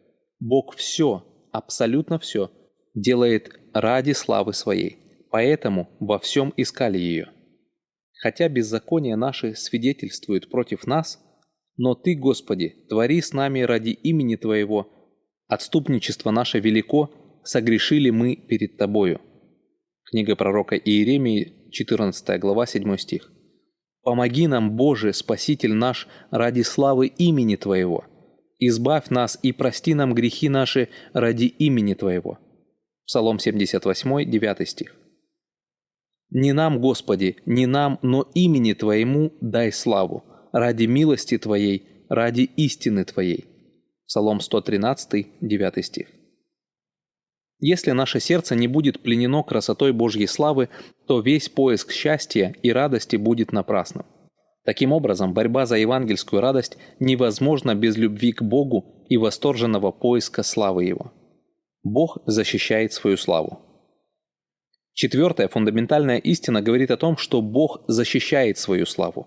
Бог 0.41 0.77
все, 0.77 1.25
абсолютно 1.53 2.19
все, 2.19 2.51
делает 2.95 3.59
ради 3.73 4.13
славы 4.13 4.53
своей, 4.53 4.99
поэтому 5.31 5.89
во 6.01 6.19
всем 6.19 6.53
искали 6.59 6.99
ее. 6.99 7.31
Хотя 8.21 8.51
беззаконие 8.51 9.17
наше 9.17 9.55
свидетельствует 9.55 10.51
против 10.51 10.87
нас, 10.87 11.19
но 11.77 11.95
Ты, 11.95 12.14
Господи, 12.14 12.87
твори 12.89 13.20
с 13.20 13.33
нами 13.33 13.61
ради 13.61 13.91
имени 13.91 14.37
Твоего, 14.37 14.89
отступничество 15.49 16.31
наше 16.31 16.61
велико, 16.61 17.11
согрешили 17.43 18.11
мы 18.11 18.37
перед 18.37 18.77
Тобою. 18.77 19.20
Книга 20.05 20.37
пророка 20.37 20.77
Иеремии, 20.77 21.70
14 21.70 22.41
глава, 22.41 22.66
7 22.66 22.97
стих. 22.97 23.33
«Помоги 24.03 24.47
нам, 24.47 24.77
Боже, 24.77 25.12
Спаситель 25.12 25.72
наш, 25.72 26.09
ради 26.31 26.62
славы 26.62 27.07
имени 27.07 27.57
Твоего. 27.57 28.05
Избавь 28.59 29.09
нас 29.09 29.39
и 29.43 29.53
прости 29.53 29.95
нам 29.95 30.14
грехи 30.14 30.49
наши 30.49 30.89
ради 31.12 31.47
имени 31.47 31.95
Твоего». 31.95 32.39
Псалом 33.07 33.39
78, 33.39 34.31
9 34.31 34.68
стих. 34.68 34.95
«Не 36.31 36.53
нам, 36.53 36.81
Господи, 36.81 37.37
не 37.47 37.66
нам, 37.66 37.99
но 38.03 38.29
имени 38.35 38.75
Твоему 38.75 39.33
дай 39.41 39.72
славу, 39.72 40.22
ради 40.55 40.87
милости 40.87 41.37
Твоей, 41.37 42.07
ради 42.09 42.43
истины 42.43 43.05
Твоей». 43.05 43.45
Псалом 44.07 44.41
113, 44.41 45.27
9 45.41 45.85
стих. 45.85 46.07
Если 47.59 47.91
наше 47.91 48.21
сердце 48.21 48.55
не 48.55 48.69
будет 48.69 49.01
пленено 49.01 49.43
красотой 49.43 49.93
Божьей 49.93 50.27
славы, 50.27 50.69
то 51.07 51.21
весь 51.21 51.49
поиск 51.49 51.93
счастья 51.93 52.55
и 52.63 52.71
радости 52.71 53.17
будет 53.17 53.53
напрасным. 53.53 54.07
Таким 54.65 54.93
образом, 54.93 55.35
борьба 55.35 55.67
за 55.67 55.77
евангельскую 55.77 56.41
радость 56.41 56.79
невозможна 57.01 57.75
без 57.75 57.97
любви 57.97 58.33
к 58.33 58.43
Богу 58.43 59.05
и 59.09 59.17
восторженного 59.17 59.91
поиска 59.91 60.43
славы 60.43 60.85
Его. 60.85 61.13
Бог 61.83 62.19
защищает 62.27 62.93
свою 62.93 63.17
славу. 63.17 63.61
Четвертая 64.93 65.49
фундаментальная 65.49 66.19
истина 66.19 66.63
говорит 66.63 66.91
о 66.91 66.97
том, 66.97 67.17
что 67.17 67.43
Бог 67.43 67.83
защищает 67.89 68.59
свою 68.59 68.87
славу. 68.87 69.27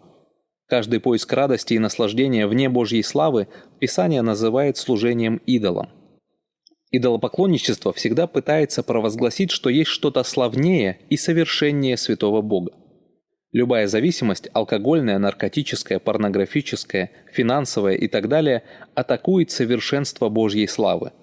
Каждый 0.67 0.99
поиск 0.99 1.31
радости 1.31 1.75
и 1.75 1.79
наслаждения 1.79 2.45
вне 2.45 2.67
Божьей 2.67 3.01
славы 3.01 3.47
Писание 3.79 4.21
называет 4.21 4.75
служением 4.75 5.37
идолам. 5.45 5.89
Идолопоклонничество 6.91 7.93
всегда 7.93 8.27
пытается 8.27 8.83
провозгласить, 8.83 9.51
что 9.51 9.69
есть 9.69 9.89
что-то 9.89 10.23
славнее 10.23 10.99
и 11.09 11.15
совершеннее 11.15 11.95
святого 11.95 12.41
Бога. 12.41 12.73
Любая 13.53 13.87
зависимость– 13.87 14.49
алкогольная, 14.53 15.19
наркотическая, 15.19 15.99
порнографическая, 15.99 17.11
финансовая 17.31 17.95
и 17.95 18.09
так 18.09 18.27
далее– 18.27 18.63
атакует 18.93 19.51
совершенство 19.51 20.27
Божьей 20.27 20.67
славы. 20.67 21.13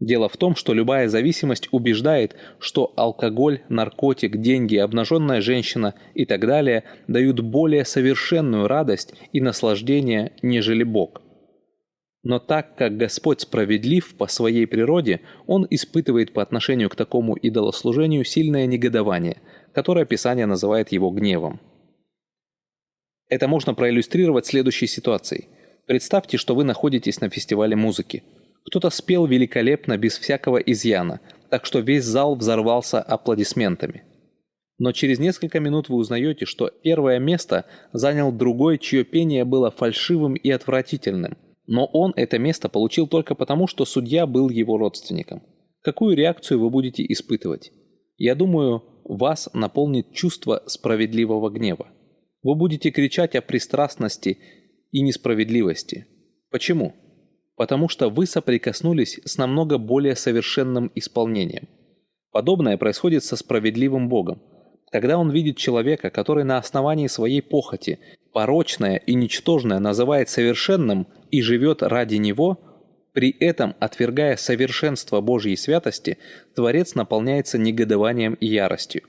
Дело 0.00 0.28
в 0.28 0.36
том, 0.36 0.56
что 0.56 0.72
любая 0.72 1.08
зависимость 1.08 1.68
убеждает, 1.70 2.34
что 2.58 2.92
алкоголь, 2.96 3.60
наркотик, 3.68 4.38
деньги, 4.38 4.76
обнаженная 4.76 5.40
женщина 5.40 5.94
и 6.14 6.24
так 6.24 6.46
далее 6.46 6.84
дают 7.06 7.40
более 7.40 7.84
совершенную 7.84 8.66
радость 8.66 9.14
и 9.32 9.40
наслаждение, 9.40 10.32
нежели 10.42 10.82
Бог– 10.82 11.22
но 12.22 12.38
так 12.38 12.76
как 12.76 12.96
Господь 12.96 13.40
справедлив 13.40 14.14
по 14.16 14.26
своей 14.26 14.66
природе, 14.66 15.20
Он 15.46 15.66
испытывает 15.70 16.32
по 16.32 16.42
отношению 16.42 16.90
к 16.90 16.96
такому 16.96 17.34
идолослужению 17.34 18.24
сильное 18.24 18.66
негодование, 18.66 19.40
которое 19.72 20.04
Писание 20.04 20.46
называет 20.46 20.92
его 20.92 21.10
гневом. 21.10 21.60
Это 23.28 23.48
можно 23.48 23.74
проиллюстрировать 23.74 24.44
следующей 24.44 24.86
ситуацией. 24.86 25.48
Представьте, 25.86 26.36
что 26.36 26.54
вы 26.54 26.64
находитесь 26.64 27.20
на 27.20 27.30
фестивале 27.30 27.74
музыки. 27.74 28.22
Кто-то 28.66 28.90
спел 28.90 29.26
великолепно, 29.26 29.96
без 29.96 30.18
всякого 30.18 30.58
изъяна, 30.58 31.20
так 31.48 31.66
что 31.66 31.80
весь 31.80 32.04
зал 32.04 32.36
взорвался 32.36 33.00
аплодисментами. 33.00 34.04
Но 34.78 34.92
через 34.92 35.18
несколько 35.18 35.60
минут 35.60 35.88
вы 35.88 35.96
узнаете, 35.96 36.46
что 36.46 36.70
первое 36.70 37.18
место 37.18 37.66
занял 37.92 38.32
другой, 38.32 38.78
чье 38.78 39.04
пение 39.04 39.44
было 39.44 39.70
фальшивым 39.70 40.34
и 40.34 40.50
отвратительным– 40.50 41.36
но 41.70 41.86
он 41.86 42.12
это 42.16 42.36
место 42.40 42.68
получил 42.68 43.06
только 43.06 43.36
потому, 43.36 43.68
что 43.68 43.84
судья 43.84 44.26
был 44.26 44.50
его 44.50 44.76
родственником. 44.76 45.40
Какую 45.82 46.16
реакцию 46.16 46.58
вы 46.58 46.68
будете 46.68 47.06
испытывать? 47.06 47.70
Я 48.16 48.34
думаю, 48.34 48.82
вас 49.04 49.48
наполнит 49.54 50.12
чувство 50.12 50.64
справедливого 50.66 51.48
гнева. 51.48 51.86
Вы 52.42 52.56
будете 52.56 52.90
кричать 52.90 53.36
о 53.36 53.40
пристрастности 53.40 54.38
и 54.90 55.00
несправедливости. 55.00 56.08
Почему? 56.50 56.92
Потому 57.60 57.90
что 57.90 58.08
вы 58.08 58.24
соприкоснулись 58.24 59.20
с 59.26 59.36
намного 59.36 59.76
более 59.76 60.16
совершенным 60.16 60.90
исполнением. 60.94 61.68
Подобное 62.32 62.78
происходит 62.78 63.22
со 63.22 63.36
справедливым 63.36 64.08
Богом. 64.08 64.40
Когда 64.90 65.18
он 65.18 65.30
видит 65.30 65.58
человека, 65.58 66.08
который 66.08 66.44
на 66.44 66.56
основании 66.56 67.06
своей 67.06 67.42
похоти, 67.42 67.98
порочное 68.32 68.96
и 68.96 69.12
ничтожное 69.12 69.78
называет 69.78 70.30
совершенным– 70.30 71.06
и 71.30 71.42
живет 71.42 71.82
ради 71.82 72.16
него, 72.16 72.58
при 73.12 73.30
этом 73.30 73.74
отвергая 73.78 74.36
совершенство 74.36 75.20
Божьей 75.20 75.56
святости, 75.56 76.16
Творец 76.54 76.94
наполняется 76.94 77.58
негодованием 77.58 78.34
и 78.34 78.46
яростью. 78.46 79.02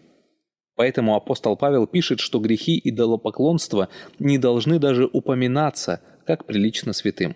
Поэтому 0.76 1.16
апостол 1.16 1.56
Павел 1.56 1.88
пишет, 1.88 2.20
что 2.20 2.40
грехи 2.40 2.80
идолопоклонства 2.84 3.88
не 4.20 4.38
должны 4.38 4.78
даже 4.78 5.06
упоминаться, 5.06 6.02
как 6.26 6.46
прилично 6.46 6.92
святым. 6.94 7.36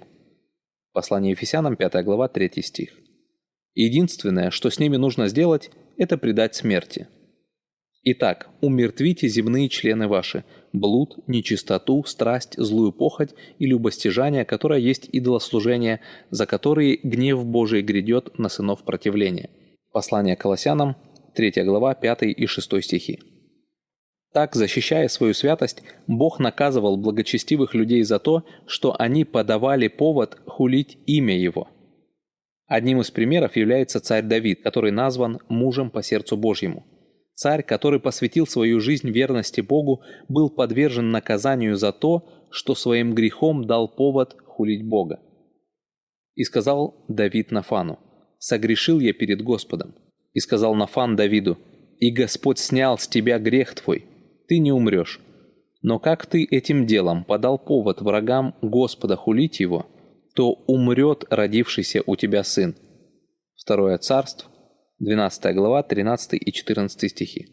Послание 0.96 1.32
Ефесянам, 1.32 1.76
5 1.76 2.04
глава, 2.04 2.28
3 2.28 2.64
стих. 2.64 2.90
Единственное, 3.76 4.50
что 4.50 4.72
с 4.72 4.80
ними 4.80 4.96
нужно 4.96 5.28
сделать, 5.28 5.70
это 5.98 6.18
предать 6.18 6.56
смерти– 6.56 7.08
Итак, 8.08 8.50
умертвите 8.62 9.28
земные 9.28 9.68
члены 9.68 10.08
ваши, 10.08 10.44
блуд, 10.74 11.18
нечистоту, 11.26 12.04
страсть, 12.04 12.54
злую 12.56 12.92
похоть 12.92 13.32
и 13.58 13.66
любостяжание, 13.66 14.46
которое 14.46 14.80
есть 14.80 15.10
идолослужение, 15.12 16.02
за 16.30 16.46
которые 16.46 17.00
гнев 17.02 17.44
Божий 17.44 17.82
грядет 17.82 18.38
на 18.38 18.48
сынов 18.48 18.84
противления. 18.84 19.50
Послание 19.92 20.36
Колоссянам, 20.36 20.98
3 21.34 21.64
глава, 21.64 21.96
5 21.96 22.22
и 22.22 22.46
6 22.46 22.84
стихи. 22.84 23.20
Так, 24.36 24.54
защищая 24.54 25.08
свою 25.08 25.34
святость, 25.34 25.82
Бог 26.08 26.40
наказывал 26.40 26.98
благочестивых 26.98 27.74
людей 27.74 28.04
за 28.04 28.20
то, 28.20 28.44
что 28.68 28.94
они 29.00 29.24
подавали 29.24 29.88
повод 29.88 30.38
хулить 30.46 30.98
имя 31.06 31.40
Его. 31.40 31.70
Одним 32.68 33.00
из 33.00 33.12
примеров 33.12 33.56
является 33.56 34.02
царь 34.02 34.24
Давид, 34.24 34.62
который 34.62 34.92
назван 34.92 35.40
мужем 35.48 35.90
по 35.90 36.04
сердцу 36.04 36.36
Божьему– 36.36 36.86
Царь, 37.36 37.64
который 37.64 38.00
посвятил 38.00 38.48
свою 38.48 38.80
жизнь 38.80 39.10
верности 39.10 39.60
Богу, 39.60 40.02
был 40.30 40.50
подвержен 40.50 41.12
наказанию 41.12 41.76
за 41.76 41.92
то, 41.92 42.48
что 42.50 42.76
своим 42.76 43.14
грехом 43.14 43.68
дал 43.68 43.94
повод 43.94 44.38
хулить 44.46 44.88
Бога. 44.88 45.20
И 46.36 46.46
сказал 46.46 47.04
Давид 47.10 47.52
Нафану, 47.52 48.00
«Согрешил 48.40 49.02
я 49.02 49.12
перед 49.12 49.42
Господом». 49.42 49.96
И 50.32 50.40
сказал 50.40 50.76
Нафан 50.76 51.18
Давиду, 51.18 51.58
«И 52.00 52.10
Господь 52.10 52.58
снял 52.58 52.98
с 52.98 53.06
тебя 53.06 53.38
грех 53.38 53.76
твой, 53.76 54.06
ты 54.48 54.60
не 54.60 54.72
умрешь. 54.72 55.20
Но 55.82 56.00
как 56.00 56.26
ты 56.26 56.44
этим 56.44 56.86
делом 56.86 57.24
подал 57.24 57.60
повод 57.60 58.02
врагам 58.02 58.56
Господа 58.62 59.16
хулить 59.16 59.60
его, 59.60 59.86
то 60.34 60.52
умрет 60.68 61.26
родившийся 61.30 62.02
у 62.06 62.16
тебя 62.16 62.44
сын». 62.44 62.76
Второе 63.56 63.98
царство, 63.98 64.50
12 65.00 65.56
глава, 65.56 65.84
13 65.84 66.40
и 66.46 66.52
14 66.52 67.12
стихи. 67.12 67.48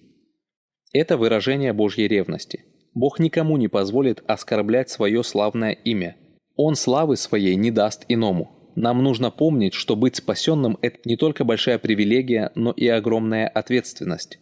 Это 0.92 1.16
выражение 1.16 1.72
Божьей 1.72 2.06
ревности. 2.06 2.64
Бог 2.94 3.18
никому 3.18 3.56
не 3.56 3.68
позволит 3.68 4.22
оскорблять 4.26 4.90
свое 4.90 5.22
славное 5.24 5.72
имя. 5.72 6.16
Он 6.56 6.74
славы 6.74 7.16
своей 7.16 7.56
не 7.56 7.70
даст 7.70 8.04
иному. 8.08 8.72
Нам 8.74 9.02
нужно 9.02 9.30
помнить, 9.30 9.74
что 9.74 9.96
быть 9.96 10.16
спасенным– 10.16 10.78
это 10.82 10.98
не 11.04 11.16
только 11.16 11.44
большая 11.44 11.78
привилегия, 11.78 12.52
но 12.54 12.72
и 12.72 12.86
огромная 12.88 13.48
ответственность. 13.48 14.38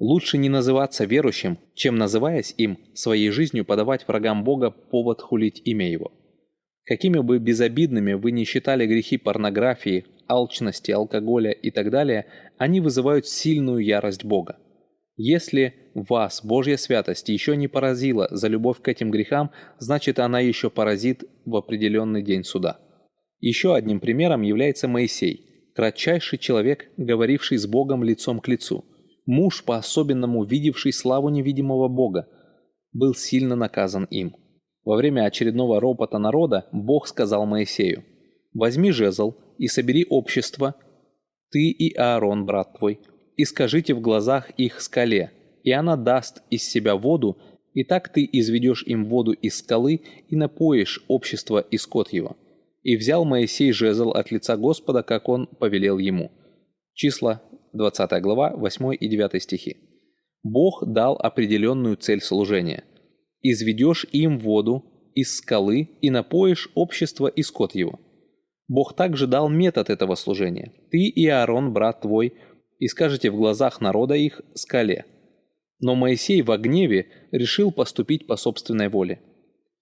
Лучше 0.00 0.38
не 0.38 0.48
называться 0.48 1.04
верующим, 1.04 1.58
чем, 1.74 1.96
называясь 1.96 2.54
им, 2.56 2.78
своей 2.94 3.28
жизнью 3.28 3.66
подавать 3.66 4.08
врагам 4.08 4.44
Бога 4.44 4.70
повод 4.70 5.20
хулить 5.20 5.60
имя 5.66 5.90
Его. 5.90 6.10
Какими 6.86 7.18
бы 7.18 7.38
безобидными 7.38 8.14
вы 8.14 8.32
не 8.32 8.44
считали 8.44 8.86
грехи 8.86 9.18
порнографии, 9.18 10.06
алчности, 10.26 10.90
алкоголя 10.90 11.50
и 11.50 11.70
так 11.70 11.90
далее, 11.90 12.26
они 12.56 12.80
вызывают 12.80 13.26
сильную 13.26 13.84
ярость 13.84 14.24
Бога. 14.24 14.58
Если 15.16 15.74
вас 15.92 16.42
Божья 16.42 16.78
святость 16.78 17.28
еще 17.28 17.54
не 17.54 17.68
поразила 17.68 18.26
за 18.30 18.48
любовь 18.48 18.80
к 18.80 18.88
этим 18.88 19.10
грехам, 19.10 19.50
значит 19.78 20.18
она 20.18 20.40
еще 20.40 20.70
поразит 20.70 21.24
в 21.44 21.54
определенный 21.56 22.22
день 22.22 22.44
суда. 22.44 22.80
Еще 23.38 23.74
одним 23.74 24.00
примером 24.00 24.40
является 24.40 24.88
Моисей, 24.88 25.72
кратчайший 25.74 26.38
человек, 26.38 26.88
говоривший 26.96 27.58
с 27.58 27.66
Богом 27.66 28.02
лицом 28.02 28.40
к 28.40 28.48
лицу. 28.48 28.86
Муж, 29.26 29.64
по-особенному 29.64 30.44
видевший 30.44 30.92
славу 30.92 31.28
невидимого 31.28 31.88
Бога, 31.88 32.28
был 32.92 33.14
сильно 33.14 33.56
наказан 33.56 34.04
им. 34.04 34.34
Во 34.84 34.96
время 34.96 35.24
очередного 35.24 35.80
ропота 35.80 36.18
народа 36.18 36.66
Бог 36.72 37.06
сказал 37.06 37.46
Моисею, 37.46 38.04
«Возьми 38.52 38.90
жезл 38.90 39.34
и 39.58 39.68
собери 39.68 40.06
общество, 40.08 40.74
ты 41.50 41.70
и 41.70 41.94
Аарон, 41.94 42.46
брат 42.46 42.78
твой, 42.78 43.00
и 43.36 43.44
скажите 43.44 43.94
в 43.94 44.00
глазах 44.00 44.50
их 44.50 44.80
скале, 44.80 45.32
и 45.62 45.70
она 45.70 45.96
даст 45.96 46.42
из 46.50 46.64
себя 46.64 46.96
воду, 46.96 47.38
и 47.74 47.84
так 47.84 48.08
ты 48.08 48.28
изведешь 48.30 48.82
им 48.84 49.04
воду 49.06 49.32
из 49.32 49.58
скалы 49.58 50.00
и 50.28 50.36
напоишь 50.36 51.04
общество 51.08 51.60
и 51.60 51.76
скот 51.76 52.12
его». 52.12 52.36
И 52.82 52.96
взял 52.96 53.26
Моисей 53.26 53.72
жезл 53.72 54.10
от 54.10 54.30
лица 54.30 54.56
Господа, 54.56 55.02
как 55.02 55.28
он 55.28 55.46
повелел 55.46 55.98
ему. 55.98 56.32
Числа 56.94 57.42
20 57.72 58.20
глава, 58.22 58.52
8 58.56 58.96
и 58.98 59.08
9 59.08 59.42
стихи. 59.42 59.76
Бог 60.42 60.84
дал 60.86 61.16
определенную 61.16 61.96
цель 61.96 62.20
служения. 62.20 62.84
«Изведешь 63.42 64.06
им 64.12 64.38
воду 64.38 64.84
из 65.14 65.36
скалы 65.36 65.88
и 66.00 66.10
напоишь 66.10 66.70
общество 66.74 67.26
и 67.26 67.42
скот 67.42 67.74
его». 67.74 68.00
Бог 68.68 68.94
также 68.94 69.26
дал 69.26 69.48
метод 69.48 69.90
этого 69.90 70.14
служения. 70.14 70.72
«Ты 70.90 70.98
и 70.98 71.26
Аарон, 71.26 71.72
брат 71.72 72.02
твой, 72.02 72.34
и 72.78 72.86
скажете 72.88 73.30
в 73.30 73.36
глазах 73.36 73.80
народа 73.80 74.14
их 74.14 74.40
скале». 74.54 75.04
Но 75.80 75.94
Моисей 75.94 76.42
во 76.42 76.58
гневе 76.58 77.06
решил 77.32 77.72
поступить 77.72 78.26
по 78.26 78.36
собственной 78.36 78.88
воле. 78.88 79.20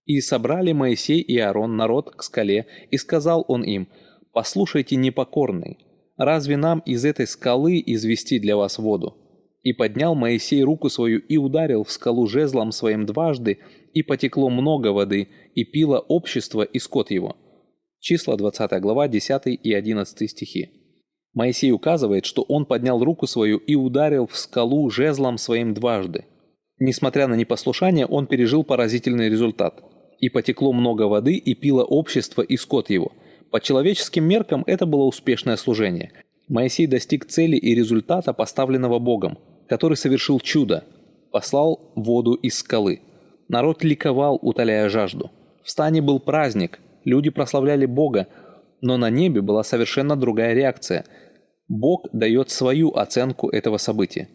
«И 0.04 0.20
собрали 0.20 0.72
Моисей 0.72 1.20
и 1.20 1.38
Аарон 1.38 1.76
народ 1.76 2.14
к 2.14 2.22
скале, 2.22 2.66
и 2.90 2.96
сказал 2.96 3.44
он 3.48 3.62
им, 3.62 3.88
«Послушайте, 4.32 4.96
непокорный, 4.96 5.78
разве 6.18 6.56
нам 6.56 6.80
из 6.80 7.04
этой 7.04 7.26
скалы 7.26 7.82
извести 7.84 8.38
для 8.38 8.56
вас 8.56 8.78
воду?» 8.78 9.16
И 9.62 9.72
поднял 9.72 10.14
Моисей 10.14 10.62
руку 10.62 10.88
свою 10.88 11.18
и 11.20 11.36
ударил 11.36 11.84
в 11.84 11.90
скалу 11.90 12.26
жезлом 12.26 12.72
своим 12.72 13.06
дважды, 13.06 13.58
и 13.94 14.02
потекло 14.02 14.50
много 14.50 14.88
воды, 14.88 15.28
и 15.54 15.64
пило 15.64 15.98
общество 15.98 16.62
и 16.62 16.78
скот 16.78 17.10
его. 17.10 17.36
Числа 18.00 18.36
20 18.36 18.80
глава 18.80 19.08
10 19.08 19.42
и 19.46 19.72
11 19.72 20.30
стихи. 20.30 20.70
Моисей 21.34 21.72
указывает, 21.72 22.24
что 22.24 22.42
он 22.42 22.66
поднял 22.66 23.02
руку 23.02 23.26
свою 23.26 23.58
и 23.58 23.74
ударил 23.74 24.26
в 24.26 24.36
скалу 24.36 24.90
жезлом 24.90 25.38
своим 25.38 25.74
дважды. 25.74 26.24
Несмотря 26.78 27.26
на 27.26 27.34
непослушание, 27.34 28.06
он 28.06 28.26
пережил 28.26 28.64
поразительный 28.64 29.28
результат. 29.28 29.82
И 30.20 30.28
потекло 30.30 30.72
много 30.72 31.02
воды, 31.02 31.34
и 31.34 31.54
пило 31.54 31.84
общество 31.84 32.42
и 32.42 32.56
скот 32.56 32.90
его– 32.90 33.12
по 33.50 33.60
человеческим 33.60 34.24
меркам 34.24 34.64
это 34.66 34.86
было 34.86 35.04
успешное 35.04 35.56
служение. 35.56 36.12
Моисей 36.48 36.86
достиг 36.86 37.26
цели 37.26 37.56
и 37.56 37.74
результата, 37.74 38.32
поставленного 38.32 38.98
Богом, 38.98 39.38
который 39.68 39.96
совершил 39.96 40.40
чудо. 40.40 40.84
Послал 41.30 41.92
воду 41.94 42.34
из 42.34 42.58
скалы. 42.58 43.00
Народ 43.48 43.84
ликовал, 43.84 44.38
утоляя 44.40 44.88
жажду. 44.88 45.30
В 45.62 45.70
стане 45.70 46.00
был 46.00 46.20
праздник, 46.20 46.80
люди 47.04 47.30
прославляли 47.30 47.86
Бога, 47.86 48.28
но 48.80 48.96
на 48.96 49.10
небе 49.10 49.40
была 49.40 49.62
совершенно 49.62 50.16
другая 50.16 50.54
реакция. 50.54 51.04
Бог 51.68 52.06
дает 52.12 52.50
свою 52.50 52.94
оценку 52.94 53.48
этого 53.50 53.76
события. 53.76 54.28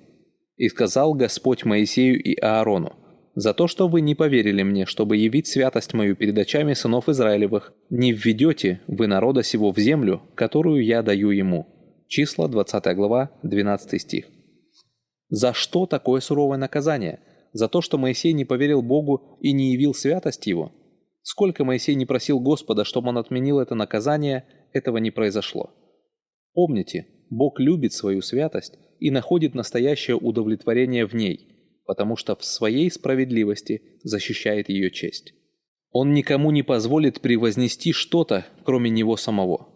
«И 0.57 0.69
сказал 0.69 1.15
Господь 1.15 1.65
Моисею 1.65 2.21
и 2.21 2.35
Аарону, 2.39 2.93
за 3.35 3.53
то, 3.55 3.67
что 3.67 3.87
вы 3.87 4.01
не 4.01 4.13
поверили 4.13 4.61
мне, 4.61 4.85
чтобы 4.85 5.17
явить 5.17 5.47
святость 5.47 5.93
мою 5.93 6.15
перед 6.15 6.37
очами 6.37 6.73
сынов 6.73 7.09
Израилевых, 7.09 7.73
не 7.89 8.11
введете 8.13 8.81
вы 8.87 9.07
народа 9.07 9.41
сего 9.41 9.71
в 9.71 9.79
землю, 9.79 10.21
которую 10.35 10.85
я 10.85 11.01
даю 11.01 11.31
ему». 11.31 11.67
Числа, 12.07 12.47
20 12.47 12.95
глава, 12.95 13.31
12 13.41 13.99
стих. 13.99 14.25
За 15.29 15.53
что 15.53 15.87
такое 15.87 16.21
суровое 16.21 16.59
наказание? 16.59 17.21
За 17.53 17.67
то, 17.67 17.81
что 17.81 17.97
Моисей 17.97 18.33
не 18.33 18.45
поверил 18.45 18.83
Богу 18.83 19.37
и 19.41 19.51
не 19.51 19.73
явил 19.73 19.95
святость 19.95 20.45
его? 20.45 20.71
Сколько 21.23 21.65
Моисей 21.65 21.95
не 21.95 22.05
просил 22.05 22.39
Господа, 22.39 22.83
чтобы 22.83 23.09
он 23.09 23.17
отменил 23.17 23.59
это 23.59 23.73
наказание, 23.73 24.45
этого 24.73 24.97
не 24.97 25.09
произошло. 25.09 25.71
Помните, 26.53 27.07
Бог 27.31 27.59
любит 27.59 27.93
свою 27.93 28.21
святость 28.21 28.77
и 28.99 29.09
находит 29.09 29.55
настоящее 29.55 30.17
удовлетворение 30.17 31.07
в 31.07 31.15
ней– 31.15 31.49
потому 31.85 32.15
что 32.15 32.35
в 32.35 32.43
своей 32.43 32.89
справедливости 32.89 33.99
защищает 34.03 34.69
ее 34.69 34.91
честь. 34.91 35.33
Он 35.91 36.13
никому 36.13 36.51
не 36.51 36.63
позволит 36.63 37.21
превознести 37.21 37.91
что-то, 37.91 38.45
кроме 38.63 38.89
него 38.89 39.15
самого. 39.15 39.69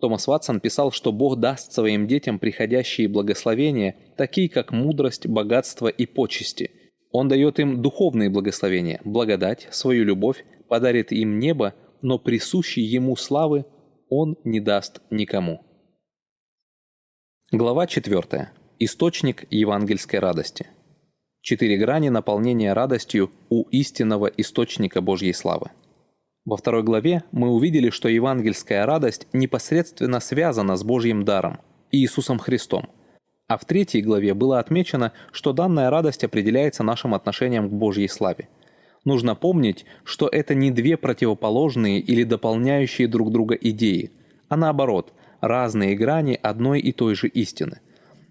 Томас 0.00 0.26
Ватсон 0.26 0.60
писал, 0.60 0.92
что 0.92 1.10
Бог 1.10 1.40
даст 1.40 1.72
своим 1.72 2.06
детям 2.06 2.38
приходящие 2.38 3.08
благословения, 3.08 3.96
такие 4.16 4.48
как 4.48 4.70
мудрость, 4.70 5.26
богатство 5.26 5.88
и 5.88 6.06
почести. 6.06 6.70
Он 7.10 7.28
дает 7.28 7.58
им 7.58 7.82
духовные 7.82 8.28
благословения, 8.28 9.00
благодать, 9.04 9.68
свою 9.70 10.04
любовь, 10.04 10.44
подарит 10.68 11.12
им 11.12 11.38
небо, 11.38 11.74
но 12.02 12.18
присущий 12.18 12.82
ему 12.82 13.16
славы 13.16 13.64
он 14.08 14.36
не 14.44 14.60
даст 14.60 15.00
никому. 15.10 15.62
Глава 17.50 17.86
4. 17.86 18.50
Источник 18.78 19.46
евангельской 19.50 20.20
радости. 20.20 20.66
Четыре 21.48 21.76
грани 21.76 22.08
наполнения 22.08 22.72
радостью 22.72 23.30
у 23.50 23.68
истинного 23.70 24.26
источника 24.26 25.00
Божьей 25.00 25.32
славы. 25.32 25.70
Во 26.44 26.56
второй 26.56 26.82
главе 26.82 27.22
мы 27.30 27.50
увидели, 27.50 27.90
что 27.90 28.08
евангельская 28.08 28.84
радость 28.84 29.28
непосредственно 29.32 30.18
связана 30.18 30.74
с 30.74 30.82
Божьим 30.82 31.24
даром, 31.24 31.60
Иисусом 31.92 32.40
Христом. 32.40 32.90
А 33.46 33.58
в 33.58 33.64
третьей 33.64 34.02
главе 34.02 34.34
было 34.34 34.58
отмечено, 34.58 35.12
что 35.30 35.52
данная 35.52 35.88
радость 35.88 36.24
определяется 36.24 36.82
нашим 36.82 37.14
отношением 37.14 37.68
к 37.68 37.72
Божьей 37.72 38.08
славе. 38.08 38.48
Нужно 39.04 39.36
помнить, 39.36 39.84
что 40.02 40.26
это 40.26 40.52
не 40.56 40.72
две 40.72 40.96
противоположные 40.96 42.00
или 42.00 42.24
дополняющие 42.24 43.06
друг 43.06 43.30
друга 43.30 43.54
идеи, 43.54 44.10
а 44.48 44.56
наоборот, 44.56 45.12
разные 45.40 45.94
грани 45.94 46.40
одной 46.42 46.80
и 46.80 46.90
той 46.90 47.14
же 47.14 47.28
истины. 47.28 47.78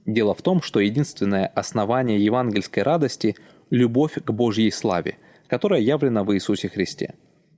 Дело 0.05 0.35
в 0.35 0.41
том, 0.41 0.61
что 0.61 0.79
единственное 0.79 1.47
основание 1.47 2.23
евангельской 2.23 2.83
радости– 2.83 3.35
любовь 3.71 4.13
к 4.23 4.31
Божьей 4.31 4.71
славе, 4.71 5.17
которая 5.47 5.81
явлена 5.81 6.23
в 6.23 6.33
Иисусе 6.33 6.69
Христе. 6.69 7.15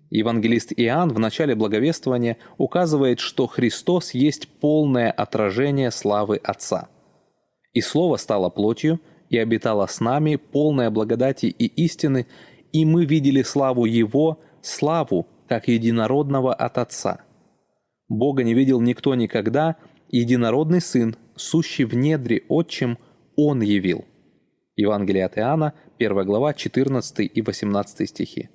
Евангелист 0.09 0.71
Иоанн 0.77 1.09
в 1.09 1.19
начале 1.19 1.53
благовествования 1.55 2.37
указывает, 2.57 3.19
что 3.19 3.45
Христос 3.47 4.13
есть 4.13 4.47
полное 4.47 5.11
отражение 5.11 5.91
славы 5.91 6.37
Отца. 6.41 6.87
«И 7.73 7.81
Слово 7.81 8.15
стало 8.15 8.49
плотью, 8.49 9.01
и 9.29 9.37
обитало 9.37 9.85
с 9.85 9.99
нами, 9.99 10.37
полное 10.37 10.89
благодати 10.89 11.47
и 11.47 11.65
истины, 11.65 12.27
и 12.71 12.85
мы 12.85 13.03
видели 13.03 13.41
славу 13.41 13.83
Его, 13.83 14.39
славу, 14.61 15.27
как 15.49 15.67
единородного 15.67 16.53
от 16.53 16.77
Отца. 16.77 17.21
Бога 18.07 18.43
не 18.43 18.53
видел 18.53 18.79
никто 18.79 19.15
никогда, 19.15 19.75
единородный 20.09 20.81
Сын, 20.81 21.15
сущий 21.35 21.85
в 21.85 21.95
недре 21.95 22.43
отчим, 22.47 22.97
Он 23.35 23.61
явил». 23.61 24.05
Евангелие 24.77 25.25
от 25.25 25.37
Иоанна, 25.37 25.73
1 25.97 26.25
глава, 26.25 26.53
14 26.53 27.31
и 27.33 27.41
18 27.41 28.07
стихи. 28.07 28.49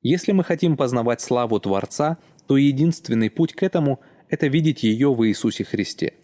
Если 0.00 0.32
мы 0.32 0.42
хотим 0.42 0.76
познавать 0.76 1.20
славу 1.20 1.60
Творца, 1.60 2.16
то 2.46 2.56
единственный 2.56 3.30
путь 3.30 3.52
к 3.52 3.62
этому– 3.62 4.00
это 4.30 4.46
видеть 4.46 4.82
ее 4.82 5.12
в 5.12 5.26
Иисусе 5.26 5.64
Христе. 5.64 6.14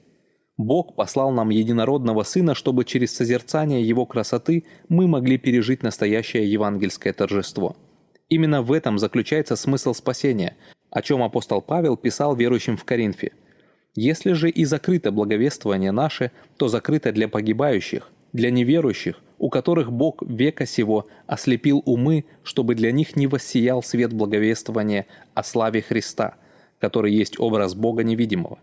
Бог 0.56 0.94
послал 0.94 1.32
нам 1.32 1.50
единородного 1.50 2.22
Сына, 2.22 2.54
чтобы 2.54 2.84
через 2.84 3.14
созерцание 3.14 3.82
Его 3.82 4.06
красоты 4.06 4.64
мы 4.88 5.06
могли 5.06 5.36
пережить 5.36 5.82
настоящее 5.82 6.50
евангельское 6.50 7.12
торжество. 7.12 7.76
Именно 8.28 8.62
в 8.62 8.72
этом 8.72 8.98
заключается 8.98 9.56
смысл 9.56 9.92
спасения, 9.92 10.56
о 10.90 11.02
чем 11.02 11.22
апостол 11.22 11.60
Павел 11.60 11.96
писал 11.96 12.36
верующим 12.36 12.78
в 12.78 12.84
Коринфе– 12.84 13.32
если 13.94 14.32
же 14.32 14.50
и 14.50 14.64
закрыто 14.64 15.12
благовествование 15.12 15.92
наше, 15.92 16.30
то 16.56 16.68
закрыто 16.68 17.12
для 17.12 17.28
погибающих, 17.28 18.10
для 18.32 18.50
неверующих, 18.50 19.20
у 19.38 19.50
которых 19.50 19.92
Бог 19.92 20.22
века 20.22 20.66
сего 20.66 21.06
ослепил 21.26 21.82
умы, 21.84 22.24
чтобы 22.42 22.74
для 22.74 22.92
них 22.92 23.16
не 23.16 23.26
воссиял 23.26 23.82
свет 23.82 24.12
благовествования 24.12 25.06
о 25.34 25.42
славе 25.42 25.82
Христа, 25.82 26.34
который 26.80 27.12
есть 27.12 27.38
образ 27.38 27.74
Бога 27.74 28.02
невидимого. 28.02 28.58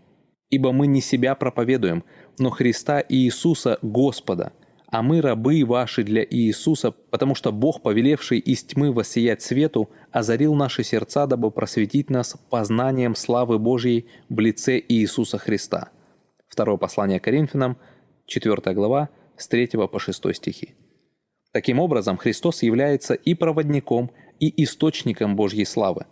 Ибо 0.50 0.72
мы 0.72 0.86
не 0.86 1.00
себя 1.00 1.34
проповедуем, 1.34 2.04
но 2.38 2.50
Христа 2.50 3.00
и 3.00 3.16
Иисуса 3.16 3.78
Господа– 3.82 4.52
а 4.92 5.00
мы 5.00 5.22
рабы 5.22 5.64
ваши 5.64 6.04
для 6.04 6.22
Иисуса, 6.22 6.90
потому 6.90 7.34
что 7.34 7.50
Бог, 7.50 7.80
повелевший 7.80 8.38
из 8.38 8.62
тьмы 8.62 8.92
воссиять 8.92 9.40
свету, 9.40 9.88
озарил 10.10 10.54
наши 10.54 10.84
сердца, 10.84 11.26
дабы 11.26 11.50
просветить 11.50 12.10
нас 12.10 12.36
познанием 12.50 13.14
славы 13.14 13.58
Божьей 13.58 14.06
в 14.28 14.38
лице 14.38 14.78
Иисуса 14.86 15.38
Христа». 15.38 15.88
Второе 16.46 16.76
послание 16.76 17.20
Коринфянам, 17.20 17.78
4 18.26 18.74
глава, 18.74 19.08
с 19.38 19.48
3 19.48 19.68
по 19.90 19.98
6 19.98 20.34
стихи. 20.34 20.74
Таким 21.52 21.78
образом, 21.78 22.18
Христос 22.18 22.62
является 22.62 23.14
и 23.14 23.32
проводником, 23.32 24.10
и 24.40 24.62
источником 24.62 25.36
Божьей 25.36 25.64
славы. 25.64 26.04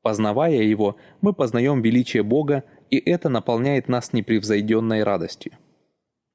Познавая 0.00 0.62
Его, 0.62 0.96
мы 1.20 1.34
познаем 1.34 1.82
величие 1.82 2.22
Бога, 2.22 2.64
и 2.88 2.96
это 2.96 3.28
наполняет 3.28 3.88
нас 3.88 4.14
непревзойденной 4.14 5.02
радостью. 5.02 5.52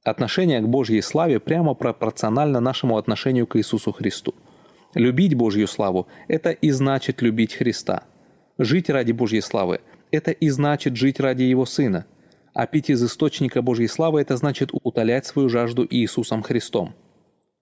Отношение 0.03 0.61
к 0.61 0.67
Божьей 0.67 1.01
славе 1.01 1.39
прямо 1.39 1.73
пропорционально 1.73 2.61
нашему 2.61 2.97
отношению 2.97 3.47
к 3.47 3.57
Иисусу 3.57 3.91
Христу. 3.91 4.33
Любить 4.95 5.35
Божью 5.35 5.67
славу– 5.67 6.07
это 6.27 6.51
и 6.51 6.71
значит 6.71 7.21
любить 7.21 7.53
Христа. 7.53 8.03
Жить 8.57 8.89
ради 8.89 9.11
Божьей 9.11 9.41
славы– 9.41 9.81
это 10.11 10.31
и 10.31 10.49
значит 10.49 10.95
жить 10.95 11.19
ради 11.19 11.43
Его 11.43 11.65
Сына. 11.65 12.05
А 12.53 12.65
пить 12.65 12.89
из 12.89 13.03
источника 13.03 13.61
Божьей 13.61 13.87
славы– 13.87 14.21
это 14.21 14.37
значит 14.37 14.69
утолять 14.71 15.25
свою 15.25 15.49
жажду 15.49 15.85
Иисусом 15.89 16.43
Христом. 16.43 16.95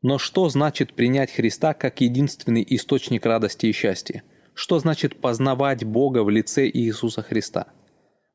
Но 0.04 0.20
что 0.20 0.48
значит 0.48 0.94
принять 0.94 1.32
Христа 1.32 1.74
как 1.74 2.02
единственный 2.02 2.66
источник 2.70 3.26
радости 3.26 3.66
и 3.66 3.72
счастья? 3.72 4.24
Что 4.54 4.78
значит 4.80 5.20
познавать 5.20 5.84
Бога 5.84 6.24
в 6.24 6.30
лице 6.30 6.70
Иисуса 6.70 7.24
Христа? 7.24 7.68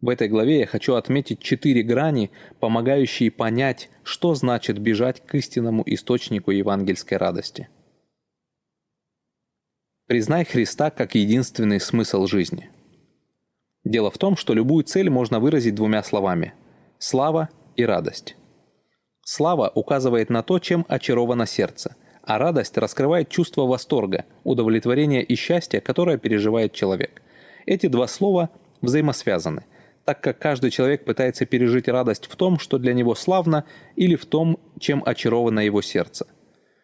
В 0.02 0.08
этой 0.08 0.28
главе 0.28 0.58
я 0.58 0.66
хочу 0.66 0.94
отметить 0.94 1.38
четыре 1.38 1.84
грани, 1.84 2.32
помогающие 2.58 3.30
понять, 3.30 3.88
что 4.02 4.34
значит 4.34 4.78
бежать 4.78 5.24
к 5.24 5.34
истинному 5.36 5.84
источнику 5.86 6.50
евангельской 6.50 7.18
радости. 7.18 7.68
Признай 10.08 10.44
Христа 10.44 10.90
как 10.90 11.14
единственный 11.14 11.78
смысл 11.78 12.26
жизни. 12.26 12.68
Дело 13.84 14.10
в 14.10 14.18
том, 14.18 14.36
что 14.36 14.54
любую 14.54 14.82
цель 14.82 15.08
можно 15.08 15.38
выразить 15.38 15.76
двумя 15.76 16.02
словами– 16.02 16.52
слава 16.98 17.48
и 17.76 17.84
радость. 17.84 18.36
Слава 19.24 19.70
указывает 19.72 20.30
на 20.30 20.42
то, 20.42 20.58
чем 20.58 20.84
очаровано 20.88 21.46
сердце, 21.46 21.94
а 22.22 22.38
радость 22.38 22.76
раскрывает 22.76 23.28
чувство 23.28 23.66
восторга, 23.66 24.24
удовлетворения 24.42 25.22
и 25.22 25.36
счастья, 25.36 25.80
которое 25.80 26.18
переживает 26.18 26.72
человек. 26.72 27.22
Эти 27.66 27.86
два 27.86 28.08
слова 28.08 28.50
взаимосвязаны, 28.80 29.64
так 30.04 30.20
как 30.20 30.38
каждый 30.38 30.70
человек 30.70 31.04
пытается 31.04 31.46
пережить 31.46 31.88
радость 31.88 32.26
в 32.26 32.36
том, 32.36 32.58
что 32.58 32.78
для 32.78 32.92
него 32.92 33.14
славно, 33.14 33.64
или 33.96 34.16
в 34.16 34.26
том, 34.26 34.58
чем 34.80 35.02
очаровано 35.04 35.60
его 35.60 35.82
сердце. 35.82 36.26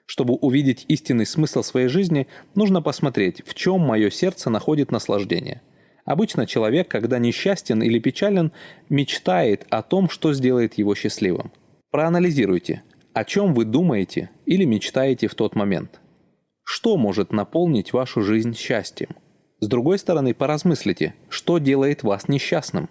Чтобы 0.06 0.34
увидеть 0.34 0.84
истинный 0.88 1.26
смысл 1.26 1.62
своей 1.62 1.88
жизни, 1.88 2.28
нужно 2.54 2.80
посмотреть, 2.80 3.42
в 3.46 3.54
чем 3.54 3.80
мое 3.80 4.10
сердце 4.10 4.48
находит 4.48 4.90
наслаждение. 4.90 5.60
Обычно 6.04 6.46
человек, 6.46 6.88
когда 6.88 7.18
несчастен 7.18 7.82
или 7.82 7.98
печален, 7.98 8.52
мечтает 8.88 9.66
о 9.68 9.82
том, 9.82 10.08
что 10.08 10.32
сделает 10.32 10.78
его 10.78 10.94
счастливым. 10.94 11.52
Проанализируйте, 11.90 12.82
о 13.12 13.24
чем 13.24 13.52
вы 13.52 13.66
думаете 13.66 14.30
или 14.46 14.64
мечтаете 14.64 15.28
в 15.28 15.34
тот 15.34 15.54
момент. 15.54 16.00
Что 16.64 16.96
может 16.96 17.32
наполнить 17.32 17.92
вашу 17.92 18.22
жизнь 18.22 18.54
счастьем? 18.54 19.10
С 19.60 19.66
другой 19.66 19.98
стороны, 19.98 20.34
поразмыслите, 20.34 21.14
что 21.28 21.58
делает 21.58 22.02
вас 22.02 22.28
несчастным. 22.28 22.88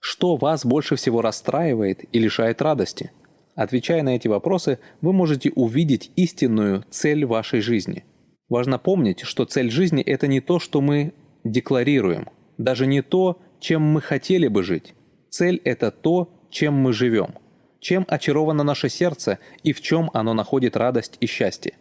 Что 0.00 0.36
вас 0.36 0.64
больше 0.64 0.96
всего 0.96 1.22
расстраивает 1.22 2.04
и 2.12 2.18
лишает 2.18 2.62
радости? 2.62 3.12
Отвечая 3.54 4.02
на 4.02 4.16
эти 4.16 4.28
вопросы, 4.28 4.78
вы 5.00 5.12
можете 5.12 5.50
увидеть 5.50 6.10
истинную 6.16 6.84
цель 6.90 7.24
вашей 7.24 7.60
жизни. 7.60 8.04
Важно 8.48 8.78
помнить, 8.78 9.20
что 9.20 9.44
цель 9.44 9.70
жизни– 9.70 10.02
это 10.04 10.26
не 10.26 10.40
то, 10.40 10.58
что 10.58 10.80
мы 10.80 11.14
декларируем, 11.42 12.28
даже 12.58 12.86
не 12.86 13.02
то, 13.02 13.40
чем 13.60 13.82
мы 13.82 14.00
хотели 14.00 14.48
бы 14.48 14.62
жить. 14.62 14.94
Цель– 15.30 15.60
это 15.64 15.90
то, 15.90 16.46
чем 16.50 16.74
мы 16.74 16.92
живем– 16.92 17.34
чем 17.86 18.04
очаровано 18.08 18.64
наше 18.64 18.88
сердце 18.88 19.38
и 19.62 19.72
в 19.72 19.80
чем 19.80 20.10
оно 20.12 20.34
находит 20.34 20.76
радость 20.76 21.18
и 21.20 21.26
счастье. 21.26 21.74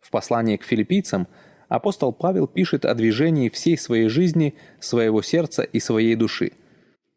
В 0.00 0.10
послании 0.10 0.56
к 0.56 0.62
филиппийцам 0.62 1.26
апостол 1.68 2.12
Павел 2.12 2.46
пишет 2.46 2.84
о 2.84 2.94
движении 2.94 3.48
всей 3.48 3.76
своей 3.76 4.08
жизни, 4.08 4.54
своего 4.78 5.22
сердца 5.22 5.64
и 5.64 5.80
своей 5.80 6.14
души. 6.14 6.52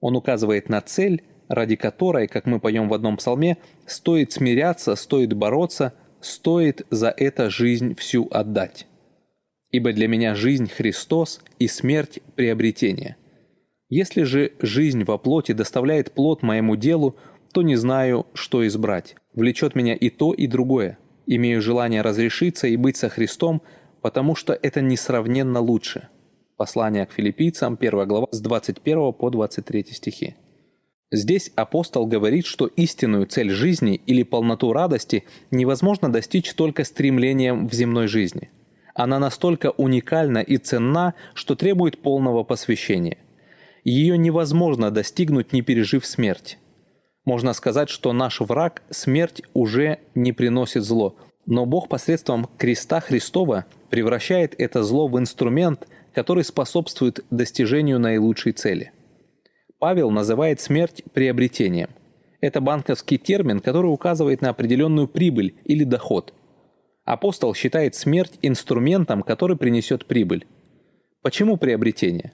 Он 0.03 0.17
указывает 0.17 0.67
на 0.67 0.81
цель, 0.81 1.23
ради 1.47 1.77
которой, 1.77 2.27
как 2.27 2.45
мы 2.45 2.59
поем 2.59 2.89
в 2.89 2.93
одном 2.93 3.15
псалме, 3.15 3.57
стоит 3.85 4.33
смиряться, 4.33 4.97
стоит 4.97 5.31
бороться, 5.31 5.93
стоит 6.19 6.85
за 6.89 7.07
это 7.07 7.49
жизнь 7.49 7.95
всю 7.95 8.27
отдать. 8.29 8.85
«Ибо 9.71 9.93
для 9.93 10.09
меня 10.09 10.35
жизнь 10.35 10.69
Христос 10.69 11.39
и 11.57 11.69
смерть– 11.69 12.19
приобретение». 12.35 13.15
Если 13.87 14.23
же 14.23 14.51
жизнь 14.59 15.05
во 15.05 15.17
плоти 15.17 15.53
доставляет 15.53 16.11
плод 16.11 16.43
моему 16.43 16.75
делу, 16.75 17.15
то 17.53 17.61
не 17.61 17.77
знаю, 17.77 18.27
что 18.33 18.67
избрать. 18.67 19.15
Влечет 19.33 19.73
меня 19.73 19.93
и 19.93 20.09
то, 20.09 20.33
и 20.33 20.47
другое. 20.47 20.97
Имею 21.27 21.61
желание 21.61 22.01
разрешиться 22.01 22.67
и 22.67 22.75
быть 22.75 22.97
со 22.97 23.07
Христом, 23.07 23.61
потому 24.01 24.35
что 24.35 24.51
это 24.51 24.81
несравненно 24.81 25.61
лучше. 25.61 26.09
Послание 26.57 27.05
к 27.05 27.11
филиппийцам, 27.11 27.77
1 27.79 28.07
глава, 28.07 28.27
с 28.31 28.39
21 28.39 29.13
по 29.13 29.29
23 29.29 29.85
стихи. 29.91 30.35
Здесь 31.11 31.51
апостол 31.55 32.05
говорит, 32.05 32.45
что 32.45 32.67
истинную 32.67 33.25
цель 33.25 33.49
жизни 33.49 33.95
или 33.95 34.23
полноту 34.23 34.71
радости 34.71 35.25
невозможно 35.51 36.11
достичь 36.11 36.53
только 36.53 36.83
стремлением 36.83 37.67
в 37.67 37.73
земной 37.73 38.07
жизни. 38.07 38.49
Она 38.95 39.19
настолько 39.19 39.71
уникальна 39.71 40.39
и 40.39 40.57
ценна, 40.57 41.15
что 41.33 41.55
требует 41.55 42.01
полного 42.01 42.43
посвящения. 42.43 43.17
Ее 43.83 44.17
невозможно 44.17 44.91
достигнуть, 44.91 45.53
не 45.53 45.61
пережив 45.61 46.05
смерть. 46.05 46.59
Можно 47.25 47.53
сказать, 47.53 47.89
что 47.89 48.13
наш 48.13 48.41
враг, 48.41 48.83
смерть, 48.89 49.41
уже 49.53 49.99
не 50.13 50.33
приносит 50.33 50.83
зло. 50.83 51.15
Но 51.45 51.65
Бог 51.65 51.89
посредством 51.89 52.47
креста 52.57 52.99
Христова 52.99 53.65
превращает 53.89 54.55
это 54.57 54.83
зло 54.83 55.07
в 55.07 55.19
инструмент, 55.19 55.87
который 56.13 56.43
способствует 56.43 57.25
достижению 57.29 57.99
наилучшей 57.99 58.53
цели. 58.53 58.91
Павел 59.79 60.11
называет 60.11 60.61
смерть 60.61 61.03
приобретением. 61.13 61.89
Это 62.41 62.61
банковский 62.61 63.17
термин, 63.17 63.59
который 63.59 63.87
указывает 63.87 64.41
на 64.41 64.49
определенную 64.49 65.07
прибыль 65.07 65.55
или 65.65 65.83
доход. 65.83 66.33
Апостол 67.05 67.53
считает 67.53 67.95
смерть 67.95 68.37
инструментом, 68.41 69.23
который 69.23 69.57
принесет 69.57 70.05
прибыль. 70.05 70.45
Почему 71.21 71.57
приобретение? 71.57 72.33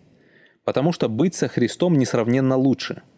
Потому 0.63 0.91
что 0.91 1.09
быть 1.09 1.35
со 1.35 1.47
Христом 1.47 1.97
несравненно 1.97 2.55
лучше– 2.55 3.01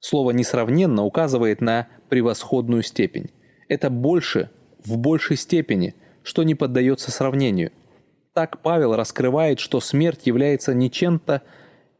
Слово 0.00 0.30
«несравненно» 0.30 1.04
указывает 1.04 1.60
на 1.60 1.88
превосходную 2.08 2.82
степень. 2.82 3.30
Это 3.68 3.90
больше, 3.90 4.50
в 4.84 4.98
большей 4.98 5.36
степени, 5.36 5.94
что 6.22 6.42
не 6.42 6.54
поддается 6.54 7.10
сравнению. 7.10 7.72
Так 8.36 8.58
Павел 8.60 8.94
раскрывает, 8.94 9.60
что 9.60 9.80
смерть 9.80 10.26
является 10.26 10.74
не 10.74 10.90
чем-то 10.90 11.40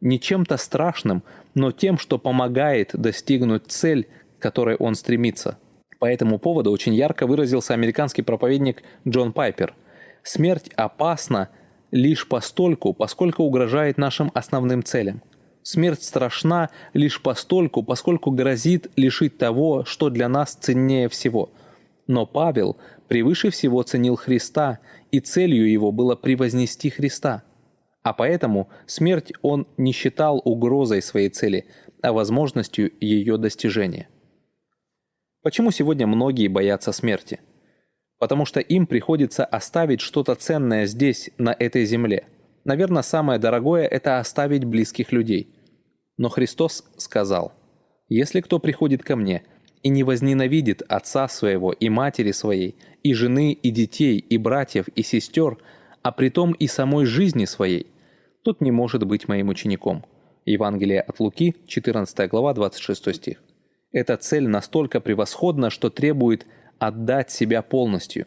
не 0.01 0.19
чем-то 0.19 0.57
страшным, 0.57 1.23
но 1.55 1.71
тем, 1.71 1.97
что 1.97 2.19
помогает 2.19 2.91
достигнуть 2.93 3.63
цель, 3.71 4.07
к 4.37 4.43
которой 4.43 4.75
он 4.75 4.93
стремится. 4.93 5.57
По 5.97 6.05
этому 6.05 6.37
поводу 6.37 6.69
очень 6.69 6.93
ярко 6.93 7.25
выразился 7.25 7.73
американский 7.73 8.21
проповедник 8.21 8.83
Джон 9.07 9.33
Пайпер. 9.33 9.73
Смерть 10.21 10.69
опасна 10.75 11.49
лишь 11.89 12.27
постольку, 12.27 12.93
поскольку 12.93 13.41
угрожает 13.41 13.97
нашим 13.97 14.29
основным 14.35 14.83
целям– 14.83 15.23
Смерть 15.63 16.03
страшна 16.03 16.69
лишь 16.93 17.21
постольку, 17.21 17.83
поскольку 17.83 18.31
грозит 18.31 18.89
лишить 18.95 19.37
того, 19.37 19.83
что 19.83 20.09
для 20.09 20.29
нас 20.29 20.53
ценнее 20.53 21.09
всего. 21.09 21.49
Но 22.07 22.25
Павел 22.25 22.77
превыше 23.07 23.49
всего 23.49 23.83
ценил 23.83 24.15
Христа, 24.15 24.79
и 25.11 25.19
целью 25.19 25.69
его 25.69 25.91
было 25.91 26.15
превознести 26.15 26.89
Христа. 26.89 27.43
А 28.03 28.13
поэтому 28.13 28.69
смерть 28.85 29.33
он 29.41 29.67
не 29.77 29.91
считал 29.91 30.41
угрозой 30.43 31.01
своей 31.01 31.29
цели, 31.29 31.65
а 32.01 32.13
возможностью 32.13 32.91
ее 32.99 33.37
достижения. 33.37 34.07
Почему 35.41 35.71
сегодня 35.71 36.07
многие 36.07 36.47
боятся 36.47 36.91
смерти? 36.91 37.39
Потому 38.19 38.45
что 38.45 38.59
им 38.59 38.87
приходится 38.87 39.45
оставить 39.45 40.01
что-то 40.01 40.35
ценное 40.35 40.85
здесь, 40.85 41.29
на 41.37 41.55
этой 41.57 41.85
земле. 41.85 42.25
Наверное, 42.63 43.03
самое 43.03 43.39
дорогое– 43.39 43.85
это 43.87 44.19
оставить 44.19 44.65
близких 44.65 45.11
людей– 45.11 45.53
но 46.17 46.29
Христос 46.29 46.83
сказал, 46.97 47.53
«Если 48.09 48.41
кто 48.41 48.59
приходит 48.59 49.03
ко 49.03 49.15
мне 49.15 49.43
и 49.87 49.89
не 49.89 50.03
возненавидит 50.03 50.81
отца 50.89 51.29
своего 51.29 51.71
и 51.71 51.87
матери 51.87 52.33
своей, 52.33 52.75
и 53.03 53.13
жены, 53.13 53.53
и 53.53 53.71
детей, 53.71 54.17
и 54.17 54.37
братьев, 54.37 54.89
и 54.89 55.01
сестер, 55.01 55.59
а 56.01 56.11
притом 56.11 56.51
и 56.51 56.67
самой 56.67 57.05
жизни 57.05 57.45
своей, 57.45 57.87
тот 58.43 58.59
не 58.59 58.71
может 58.71 59.07
быть 59.07 59.29
моим 59.29 59.47
учеником». 59.47 60.03
Евангелие 60.45 60.99
от 60.99 61.21
Луки, 61.21 61.55
14 61.67 62.29
глава, 62.29 62.53
26 62.53 63.15
стих. 63.15 63.41
Эта 63.93 64.17
цель 64.17 64.49
настолько 64.49 64.99
превосходна, 64.99 65.69
что 65.69 65.89
требует 65.89 66.45
отдать 66.79 67.31
себя 67.31 67.61
полностью. 67.61 68.25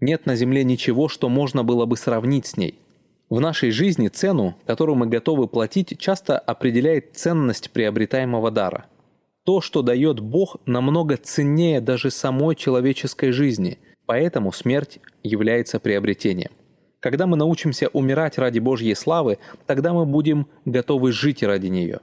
Нет 0.00 0.26
на 0.26 0.36
земле 0.36 0.62
ничего, 0.62 1.08
что 1.08 1.30
можно 1.30 1.64
было 1.64 1.86
бы 1.86 1.96
сравнить 1.96 2.44
с 2.44 2.58
ней– 2.58 2.78
в 3.30 3.40
нашей 3.40 3.70
жизни 3.72 4.08
цену, 4.08 4.54
которую 4.66 4.96
мы 4.96 5.06
готовы 5.06 5.48
платить, 5.48 5.98
часто 5.98 6.38
определяет 6.38 7.14
ценность 7.14 7.70
приобретаемого 7.72 8.50
дара. 8.50 8.86
То, 9.48 9.62
что 9.62 9.80
дает 9.80 10.20
Бог, 10.20 10.58
намного 10.66 11.16
ценнее 11.16 11.80
даже 11.80 12.10
самой 12.10 12.54
человеческой 12.54 13.32
жизни, 13.32 13.78
поэтому 14.04 14.52
смерть 14.52 14.98
является 15.22 15.80
приобретением. 15.80 16.50
Когда 17.00 17.26
мы 17.26 17.38
научимся 17.38 17.88
умирать 17.88 18.36
ради 18.36 18.58
Божьей 18.58 18.94
славы, 18.94 19.38
тогда 19.64 19.94
мы 19.94 20.04
будем 20.04 20.48
готовы 20.66 21.12
жить 21.12 21.42
ради 21.42 21.68
нее. 21.68 22.00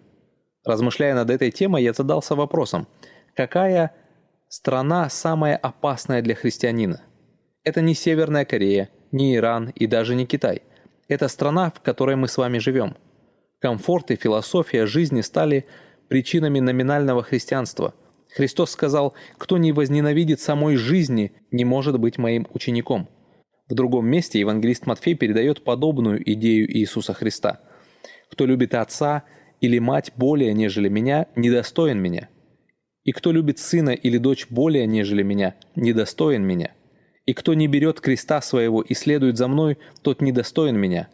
Размышляя 0.64 1.14
над 1.14 1.30
этой 1.30 1.52
темой, 1.52 1.84
я 1.84 1.94
задался 1.94 2.34
вопросом, 2.34 2.88
какая 3.36 3.94
Страна 4.48 5.08
самая 5.12 5.56
опасная 5.56 6.24
для 6.24 6.34
христианина. 6.34 7.04
Это 7.64 7.82
не 7.82 7.94
Северная 7.94 8.46
Корея, 8.46 8.90
не 9.12 9.36
Иран 9.36 9.70
и 9.76 9.86
даже 9.86 10.16
не 10.16 10.26
Китай. 10.26 10.64
Это 11.08 11.28
страна, 11.28 11.70
в 11.70 11.80
которой 11.82 12.16
мы 12.16 12.28
с 12.28 12.38
вами 12.38 12.58
живем. 12.58 12.98
Комфорт 13.60 14.10
и 14.10 14.16
философия 14.16 14.88
жизни 14.88 15.22
стали 15.22 15.68
причинами 16.07 16.60
номинального 16.60 17.23
христианства. 17.23 17.94
Христос 18.36 18.72
сказал, 18.72 19.14
кто 19.38 19.57
не 19.57 19.72
возненавидит 19.72 20.40
самой 20.40 20.76
жизни, 20.76 21.32
не 21.52 21.65
может 21.65 21.99
быть 21.99 22.18
моим 22.18 22.48
учеником. 22.53 23.07
В 23.69 23.73
другом 23.73 24.07
месте 24.07 24.40
евангелист 24.40 24.86
Матфей 24.86 25.15
передает 25.15 25.64
подобную 25.64 26.22
идею 26.34 26.72
Иисуса 26.72 27.14
Христа. 27.14 27.61
«Кто 28.30 28.45
любит 28.45 28.76
отца 28.76 29.23
или 29.61 29.80
мать 29.80 30.11
более, 30.15 30.53
нежели 30.53 30.90
меня, 30.90 31.27
недостоин 31.36 31.99
меня. 31.99 32.30
И 33.03 33.11
кто 33.11 33.32
любит 33.32 33.60
сына 33.60 33.91
или 33.91 34.18
дочь 34.18 34.48
более, 34.49 34.86
нежели 34.86 35.23
меня, 35.23 35.56
недостоин 35.76 36.44
меня. 36.44 36.72
И 37.26 37.34
кто 37.34 37.53
не 37.53 37.68
берет 37.68 38.02
креста 38.02 38.41
своего 38.41 38.82
и 38.82 38.94
следует 38.94 39.38
за 39.38 39.48
мной, 39.48 39.77
тот 40.02 40.22
недостоин 40.22 40.77
меня. 40.77 41.07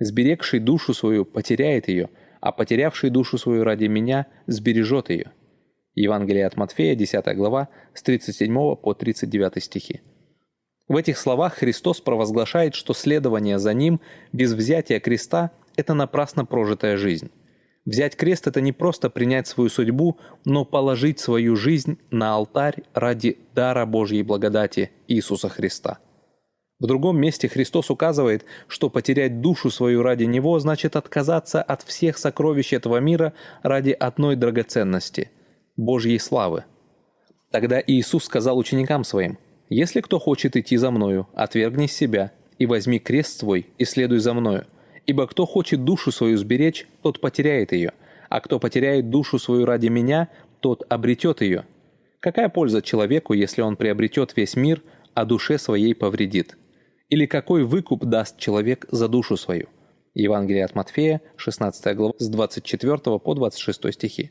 Сберегший 0.00 0.60
душу 0.60 0.94
свою 0.94 1.24
потеряет 1.24 1.88
ее, 1.88 2.08
а 2.42 2.52
потерявший 2.52 3.08
душу 3.08 3.38
свою 3.38 3.64
ради 3.64 3.86
меня 3.86 4.26
сбережет 4.46 5.08
ее». 5.08 5.32
Евангелие 5.94 6.46
от 6.46 6.56
Матфея, 6.56 6.94
10 6.94 7.36
глава, 7.36 7.68
с 7.94 8.02
37 8.02 8.76
по 8.76 8.94
39 8.94 9.62
стихи. 9.62 10.00
В 10.88 10.96
этих 10.96 11.16
словах 11.16 11.54
Христос 11.54 12.00
провозглашает, 12.00 12.74
что 12.74 12.92
следование 12.92 13.58
за 13.58 13.72
Ним 13.72 14.00
без 14.32 14.52
взятия 14.52 15.00
креста– 15.00 15.52
это 15.76 15.94
напрасно 15.94 16.44
прожитая 16.44 16.96
жизнь. 16.96 17.30
Взять 17.84 18.16
крест– 18.16 18.46
это 18.48 18.60
не 18.60 18.72
просто 18.72 19.10
принять 19.10 19.46
свою 19.46 19.70
судьбу, 19.70 20.18
но 20.44 20.64
положить 20.64 21.18
свою 21.18 21.56
жизнь 21.56 21.98
на 22.10 22.34
алтарь 22.34 22.82
ради 22.94 23.38
дара 23.54 23.86
Божьей 23.86 24.22
благодати 24.22 24.90
Иисуса 25.08 25.48
Христа. 25.48 25.98
В 26.82 26.86
другом 26.86 27.16
месте 27.16 27.48
Христос 27.48 27.90
указывает, 27.90 28.44
что 28.66 28.90
потерять 28.90 29.40
душу 29.40 29.70
свою 29.70 30.02
ради 30.02 30.24
Него 30.24 30.58
значит 30.58 30.96
отказаться 30.96 31.62
от 31.62 31.82
всех 31.82 32.18
сокровищ 32.18 32.72
этого 32.72 32.96
мира 32.98 33.34
ради 33.62 33.92
одной 33.92 34.34
драгоценности– 34.34 35.30
Божьей 35.76 36.18
славы. 36.18 36.64
Тогда 37.52 37.80
Иисус 37.86 38.24
сказал 38.24 38.58
ученикам 38.58 39.04
Своим– 39.04 39.38
если 39.68 40.00
кто 40.02 40.18
хочет 40.18 40.56
идти 40.56 40.76
за 40.76 40.90
мною, 40.90 41.28
отвергни 41.34 41.86
себя, 41.86 42.32
и 42.58 42.66
возьми 42.66 42.98
крест 42.98 43.38
свой, 43.38 43.68
и 43.78 43.84
следуй 43.84 44.18
за 44.18 44.34
мною. 44.34 44.66
Ибо 45.06 45.26
кто 45.28 45.46
хочет 45.46 45.84
душу 45.84 46.12
свою 46.12 46.36
сберечь, 46.36 46.86
тот 47.00 47.20
потеряет 47.20 47.72
ее, 47.72 47.92
а 48.28 48.40
кто 48.40 48.58
потеряет 48.58 49.08
душу 49.08 49.38
свою 49.38 49.64
ради 49.66 49.86
меня, 49.86 50.28
тот 50.60 50.82
обретет 50.88 51.40
ее. 51.42 51.64
Какая 52.20 52.48
польза 52.48 52.82
человеку, 52.82 53.32
если 53.34 53.62
он 53.62 53.76
приобретет 53.76 54.36
весь 54.36 54.56
мир, 54.56 54.82
а 55.14 55.24
душе 55.24 55.58
своей 55.58 55.94
повредит? 55.94 56.56
Или 57.12 57.26
какой 57.26 57.62
выкуп 57.64 58.06
даст 58.06 58.38
человек 58.38 58.86
за 58.90 59.06
душу 59.06 59.36
свою? 59.36 59.68
Евангелие 60.14 60.64
от 60.64 60.74
Матфея, 60.74 61.20
16 61.36 61.94
глава, 61.94 62.14
с 62.18 62.26
24 62.26 62.96
по 63.18 63.34
26 63.34 63.92
стихи. 63.92 64.30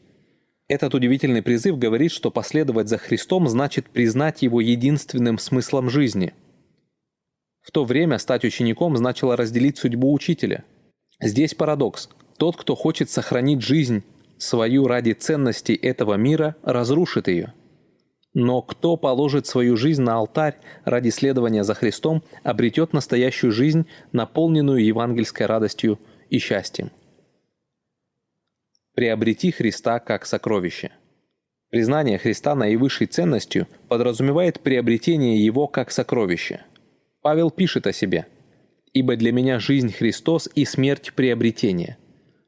Этот 0.68 0.96
удивительный 0.96 1.44
призыв 1.44 1.78
говорит, 1.78 2.12
что 2.12 2.32
последовать 2.32 2.90
за 2.90 2.98
Христом 2.98 3.48
значит 3.48 3.88
признать 3.88 4.42
Его 4.42 4.62
единственным 4.62 5.38
смыслом 5.38 5.92
жизни. 5.92 6.34
В 7.62 7.70
то 7.70 7.86
время 7.86 8.18
стать 8.18 8.46
учеником 8.46 8.98
значило 8.98 9.38
разделить 9.38 9.78
судьбу 9.78 10.12
учителя. 10.12 10.64
Здесь 11.22 11.54
парадокс. 11.54 12.10
Тот, 12.40 12.58
кто 12.58 12.74
хочет 12.74 13.12
сохранить 13.12 13.62
жизнь 13.62 14.04
свою 14.40 14.88
ради 14.88 15.12
ценностей 15.12 15.76
этого 15.76 16.16
мира, 16.16 16.56
разрушит 16.64 17.28
ее. 17.28 17.54
Но 18.34 18.62
кто 18.62 18.96
положит 18.96 19.46
свою 19.46 19.76
жизнь 19.76 20.02
на 20.02 20.16
алтарь 20.16 20.56
ради 20.86 21.10
следования 21.10 21.64
за 21.64 21.74
Христом, 21.74 22.24
обретет 22.44 22.94
настоящую 22.94 23.52
жизнь, 23.52 23.88
наполненную 24.14 24.84
евангельской 24.86 25.46
радостью 25.46 26.00
и 26.30 26.38
счастьем. 26.40 26.92
Приобрети 28.96 29.52
Христа 29.52 30.00
как 30.00 30.26
сокровище. 30.26 30.92
Признание 31.70 32.18
Христа 32.18 32.56
наивысшей 32.56 33.08
ценностью 33.08 33.68
подразумевает 33.88 34.60
приобретение 34.60 35.44
Его 35.44 35.68
как 35.68 35.92
сокровище. 35.92 36.62
Павел 37.22 37.52
пишет 37.52 37.88
о 37.88 37.94
себе 37.94 38.28
«Ибо 38.94 39.16
для 39.16 39.32
меня 39.32 39.60
жизнь 39.60 39.94
Христос 39.94 40.50
и 40.54 40.66
смерть 40.66 41.14
приобретение. 41.16 41.98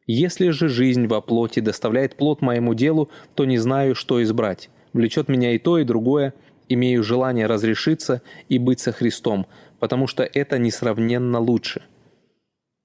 Если 0.05 0.49
же 0.49 0.67
жизнь 0.67 1.07
во 1.07 1.21
плоти 1.21 1.61
доставляет 1.61 2.17
плод 2.17 2.41
моему 2.41 2.73
делу, 2.73 3.09
то 3.35 3.45
не 3.45 3.57
знаю, 3.57 3.95
что 3.95 4.21
избрать. 4.21 4.69
Влечет 4.93 5.27
меня 5.27 5.53
и 5.53 5.57
то, 5.57 5.77
и 5.77 5.83
другое, 5.83 6.33
имею 6.69 7.03
желание 7.03 7.47
разрешиться 7.47 8.21
и 8.47 8.57
быть 8.57 8.79
со 8.79 8.91
Христом, 8.91 9.47
потому 9.79 10.07
что 10.07 10.23
это 10.23 10.57
несравненно 10.57 11.39
лучше». 11.39 11.83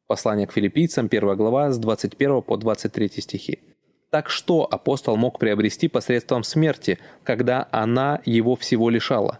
Послание 0.06 0.46
к 0.46 0.52
филиппийцам, 0.52 1.06
1 1.06 1.36
глава, 1.36 1.70
с 1.70 1.78
21 1.78 2.42
по 2.42 2.56
23 2.56 3.08
стихи. 3.20 3.58
Так 4.10 4.30
что 4.30 4.66
апостол 4.70 5.16
мог 5.16 5.38
приобрести 5.38 5.86
посредством 5.88 6.42
смерти, 6.42 6.98
когда 7.24 7.68
она 7.70 8.22
его 8.24 8.56
всего 8.56 8.88
лишала? 8.88 9.38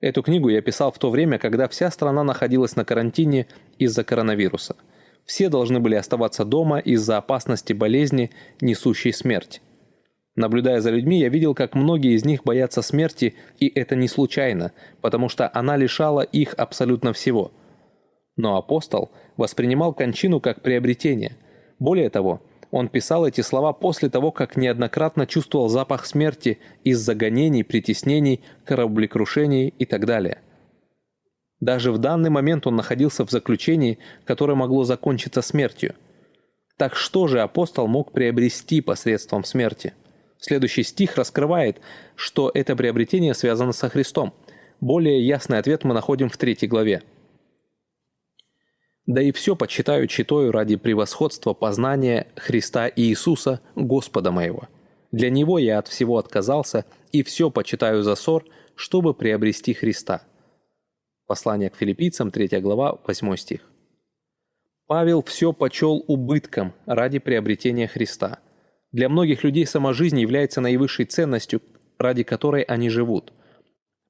Эту 0.00 0.24
книгу 0.24 0.48
я 0.48 0.60
писал 0.60 0.90
в 0.90 0.98
то 0.98 1.08
время, 1.08 1.38
когда 1.38 1.68
вся 1.68 1.88
страна 1.92 2.24
находилась 2.24 2.74
на 2.74 2.84
карантине 2.84 3.46
из-за 3.78 4.02
коронавируса. 4.02 4.74
Все 5.24 5.48
должны 5.48 5.78
были 5.78 5.94
оставаться 5.94 6.44
дома 6.44 6.80
из-за 6.80 7.18
опасности 7.18 7.72
болезни, 7.72 8.32
несущей 8.60 9.12
смерть. 9.12 9.62
Наблюдая 10.34 10.80
за 10.80 10.90
людьми, 10.90 11.20
я 11.20 11.28
видел, 11.28 11.54
как 11.54 11.74
многие 11.74 12.14
из 12.14 12.24
них 12.24 12.44
боятся 12.44 12.82
смерти, 12.82 13.34
и 13.58 13.68
это 13.68 13.96
не 13.96 14.08
случайно, 14.08 14.72
потому 15.00 15.28
что 15.28 15.50
она 15.52 15.76
лишала 15.76 16.22
их 16.22 16.54
абсолютно 16.54 17.12
всего– 17.12 17.52
но 18.36 18.56
апостол 18.56 19.10
воспринимал 19.36 19.92
кончину 19.92 20.40
как 20.40 20.62
приобретение. 20.62 21.36
Более 21.78 22.10
того, 22.10 22.40
он 22.70 22.88
писал 22.88 23.26
эти 23.26 23.42
слова 23.42 23.72
после 23.72 24.08
того, 24.08 24.32
как 24.32 24.56
неоднократно 24.56 25.26
чувствовал 25.26 25.68
запах 25.68 26.06
смерти 26.06 26.58
из-за 26.84 27.14
гонений, 27.14 27.64
притеснений, 27.64 28.40
кораблекрушений 28.64 29.68
и 29.68 29.84
так 29.84 30.06
далее. 30.06 30.40
Даже 31.60 31.92
в 31.92 31.98
данный 31.98 32.30
момент 32.30 32.66
он 32.66 32.76
находился 32.76 33.24
в 33.24 33.30
заключении, 33.30 33.98
которое 34.24 34.54
могло 34.54 34.84
закончиться 34.84 35.42
смертью. 35.42 35.94
Так 36.76 36.96
что 36.96 37.28
же 37.28 37.40
апостол 37.40 37.86
мог 37.86 38.12
приобрести 38.12 38.80
посредством 38.80 39.44
смерти? 39.44 39.92
Следующий 40.42 40.82
стих 40.82 41.16
раскрывает, 41.16 41.80
что 42.16 42.50
это 42.52 42.74
приобретение 42.74 43.32
связано 43.32 43.70
со 43.70 43.88
Христом. 43.88 44.34
Более 44.80 45.24
ясный 45.24 45.58
ответ 45.58 45.84
мы 45.84 45.94
находим 45.94 46.28
в 46.28 46.36
третьей 46.36 46.66
главе. 46.66 47.04
Да 49.06 49.22
и 49.22 49.30
все 49.30 49.54
почитаю 49.54 50.08
читаю 50.08 50.50
ради 50.50 50.74
превосходства 50.74 51.54
познания 51.54 52.26
Христа 52.34 52.90
Иисуса, 52.94 53.60
Господа 53.76 54.32
моего. 54.32 54.68
Для 55.12 55.30
Него 55.30 55.60
я 55.60 55.78
от 55.78 55.86
всего 55.86 56.18
отказался, 56.18 56.86
и 57.12 57.22
все 57.22 57.48
почитаю 57.48 58.02
за 58.02 58.16
ссор, 58.16 58.44
чтобы 58.74 59.14
приобрести 59.14 59.74
Христа». 59.74 60.22
Послание 61.28 61.70
к 61.70 61.76
филиппийцам, 61.76 62.32
3 62.32 62.60
глава, 62.60 62.98
8 63.06 63.36
стих. 63.36 63.60
Павел 64.88 65.22
все 65.22 65.52
почел 65.52 66.04
убытком 66.08 66.72
ради 66.84 67.20
приобретения 67.20 67.86
Христа. 67.86 68.40
Для 68.92 69.08
многих 69.08 69.42
людей 69.44 69.66
сама 69.66 69.92
жизнь 69.92 70.20
является 70.20 70.60
наивысшей 70.60 71.06
ценностью, 71.06 71.62
ради 71.98 72.22
которой 72.22 72.62
они 72.62 72.88
живут. 72.88 73.32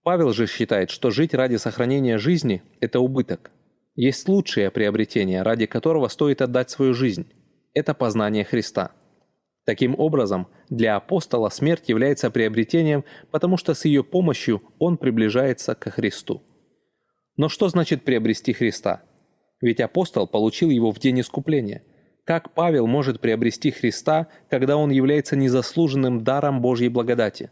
Павел 0.02 0.32
же 0.32 0.46
считает, 0.46 0.90
что 0.90 1.10
жить 1.10 1.34
ради 1.34 1.56
сохранения 1.56 2.18
жизни– 2.18 2.62
это 2.80 3.00
убыток– 3.00 3.50
есть 3.94 4.26
лучшее 4.26 4.70
приобретение, 4.70 5.42
ради 5.42 5.66
которого 5.66 6.08
стоит 6.08 6.40
отдать 6.40 6.70
свою 6.70 6.94
жизнь. 6.94 7.30
Это 7.74 7.92
познание 7.92 8.44
Христа. 8.44 8.92
Таким 9.66 9.98
образом, 9.98 10.48
для 10.70 10.96
апостола 10.96 11.50
смерть 11.50 11.88
является 11.88 12.30
приобретением, 12.30 13.04
потому 13.30 13.58
что 13.58 13.74
с 13.74 13.84
ее 13.84 14.02
помощью 14.02 14.62
он 14.78 14.96
приближается 14.96 15.74
ко 15.74 15.90
Христу. 15.90 16.42
Но 17.36 17.48
что 17.48 17.68
значит 17.68 18.02
приобрести 18.02 18.54
Христа? 18.54 19.02
Ведь 19.60 19.80
апостол 19.80 20.26
получил 20.26 20.70
его 20.70 20.90
в 20.90 20.98
день 20.98 21.20
искупления. 21.20 21.82
Как 22.24 22.54
Павел 22.54 22.86
может 22.86 23.20
приобрести 23.20 23.70
Христа, 23.70 24.28
когда 24.48 24.76
он 24.76 24.90
является 24.90 25.36
незаслуженным 25.36 26.22
даром 26.24 26.60
Божьей 26.60 26.88
благодати? 26.88 27.50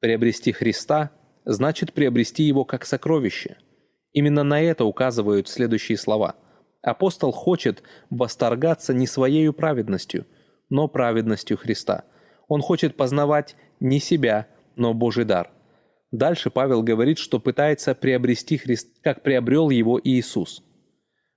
Приобрести 0.00 0.52
Христа 0.52 1.10
значит 1.44 1.92
приобрести 1.92 2.44
его 2.44 2.64
как 2.64 2.84
сокровище– 2.84 3.56
Именно 4.12 4.44
на 4.44 4.60
это 4.60 4.84
указывают 4.84 5.48
следующие 5.48 5.96
слова. 5.96 6.36
Апостол 6.82 7.32
хочет 7.32 7.82
восторгаться 8.10 8.92
не 8.92 9.06
своей 9.06 9.50
праведностью, 9.52 10.26
но 10.68 10.88
праведностью 10.88 11.56
Христа. 11.56 12.04
Он 12.48 12.60
хочет 12.60 12.96
познавать 12.96 13.56
не 13.80 14.00
себя, 14.00 14.48
но 14.76 14.92
Божий 14.92 15.24
дар. 15.24 15.50
Дальше 16.10 16.50
Павел 16.50 16.82
говорит, 16.82 17.18
что 17.18 17.40
пытается 17.40 17.94
приобрести 17.94 18.58
Христ, 18.58 19.00
как 19.02 19.22
приобрел 19.22 19.70
его 19.70 19.98
Иисус. 20.02 20.62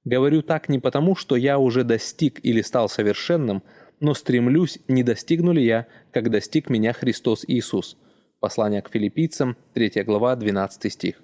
Говорю 0.05 0.43
так 0.43 0.69
не 0.69 0.77
потому, 0.77 1.15
что 1.15 1.35
я 1.35 1.57
уже 1.57 1.83
достиг 1.83 2.39
или 2.43 2.61
стал 2.61 2.87
совершенным, 2.87 3.63
но 3.99 4.13
стремлюсь, 4.13 4.77
не 4.87 5.01
достигну 5.01 5.51
ли 5.51 5.65
я, 5.65 5.87
как 6.11 6.29
достиг 6.29 6.69
меня 6.69 6.93
Христос 6.93 7.43
Иисус. 7.47 7.97
Послание 8.39 8.83
к 8.83 8.91
филиппийцам, 8.91 9.57
3 9.73 10.03
глава, 10.03 10.35
12 10.35 10.93
стих. 10.93 11.15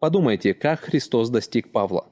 Подумайте, 0.00 0.52
как 0.52 0.80
Христос 0.80 1.30
достиг 1.30 1.70
Павла. 1.70 2.06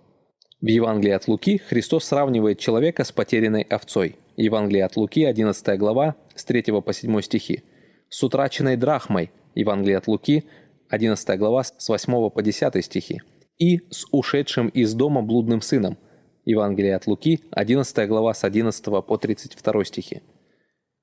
В 0.61 0.67
Евангелии 0.67 1.11
от 1.11 1.27
Луки 1.27 1.59
Христос 1.59 2.05
сравнивает 2.05 2.61
человека 2.61 3.03
с 3.03 3.11
потерянной 3.11 3.63
овцой. 3.63 4.17
Евангелие 4.37 4.85
от 4.85 4.97
Луки, 4.97 5.25
11 5.25 5.77
глава, 5.77 6.15
с 6.37 6.45
3 6.45 6.63
по 6.83 6.93
7 6.93 7.21
стихи. 7.23 7.65
С 8.09 8.23
утраченной 8.23 8.77
драхмой. 8.77 9.33
Евангелие 9.57 9.97
от 9.97 10.07
Луки, 10.07 10.45
11 10.89 11.39
глава, 11.39 11.65
с 11.65 11.89
8 11.89 12.31
по 12.31 12.43
10 12.43 12.85
стихи. 12.85 13.23
И 13.61 13.81
с 13.91 14.07
ушедшим 14.11 14.69
из 14.69 14.95
дома 14.95 15.21
блудным 15.21 15.61
сыном. 15.61 15.99
Евангелие 16.47 16.97
от 16.97 17.07
Луки, 17.07 17.41
11 17.51 18.09
глава, 18.09 18.33
с 18.33 18.43
11 18.43 18.85
по 19.07 19.19
32 19.19 19.85
стихи. 19.85 20.23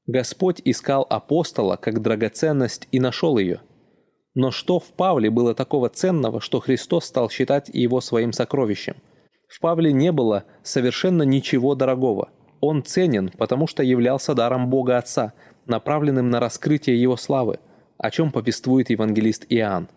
Господь 0.08 0.60
искал 0.66 1.06
апостола 1.08 1.76
как 1.76 2.02
драгоценность 2.02 2.88
и 2.92 3.00
нашел 3.00 3.38
ее. 3.38 3.62
Но 4.34 4.50
что 4.50 4.80
в 4.80 4.86
Павле 4.86 5.30
было 5.30 5.54
такого 5.54 5.90
ценного, 5.90 6.42
что 6.42 6.60
Христос 6.60 7.06
стал 7.06 7.30
считать 7.30 7.70
его 7.72 8.02
своим 8.02 8.34
сокровищем? 8.34 8.96
В 9.48 9.60
Павле 9.60 9.94
не 9.94 10.12
было 10.12 10.46
совершенно 10.64 11.22
ничего 11.22 11.76
дорогого. 11.76 12.30
Он 12.60 12.84
ценен, 12.84 13.30
потому 13.38 13.68
что 13.68 13.84
являлся 13.84 14.34
даром 14.34 14.72
Бога 14.72 14.98
Отца, 14.98 15.34
направленным 15.68 16.32
на 16.32 16.40
раскрытие 16.40 17.00
Его 17.00 17.18
славы, 17.18 17.60
о 18.00 18.10
чем 18.10 18.32
повествует 18.32 18.90
евангелист 18.90 19.46
Иоанн. 19.50 19.90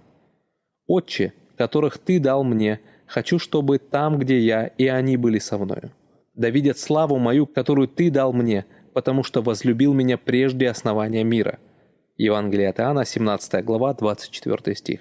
«Отче, 0.87 1.33
которых 1.61 1.99
Ты 1.99 2.19
дал 2.21 2.43
мне, 2.43 2.81
хочу, 3.07 3.39
чтобы 3.39 3.79
там, 3.79 4.19
где 4.19 4.39
я, 4.39 4.69
и 4.79 4.87
они 4.87 5.19
были 5.19 5.39
со 5.39 5.59
мною. 5.59 5.91
Да 6.35 6.49
видят 6.49 6.79
славу 6.79 7.19
мою, 7.19 7.47
которую 7.47 7.87
Ты 7.87 8.11
дал 8.11 8.33
мне, 8.33 8.65
потому 8.95 9.23
что 9.23 9.43
возлюбил 9.43 9.93
меня 9.93 10.17
прежде 10.17 10.71
основания 10.71 11.23
мира». 11.23 11.59
Евангелие 12.17 12.71
от 12.71 12.81
Иоанна, 12.81 13.05
17 13.05 13.63
глава, 13.63 13.93
24 13.93 14.75
стих. 14.75 15.01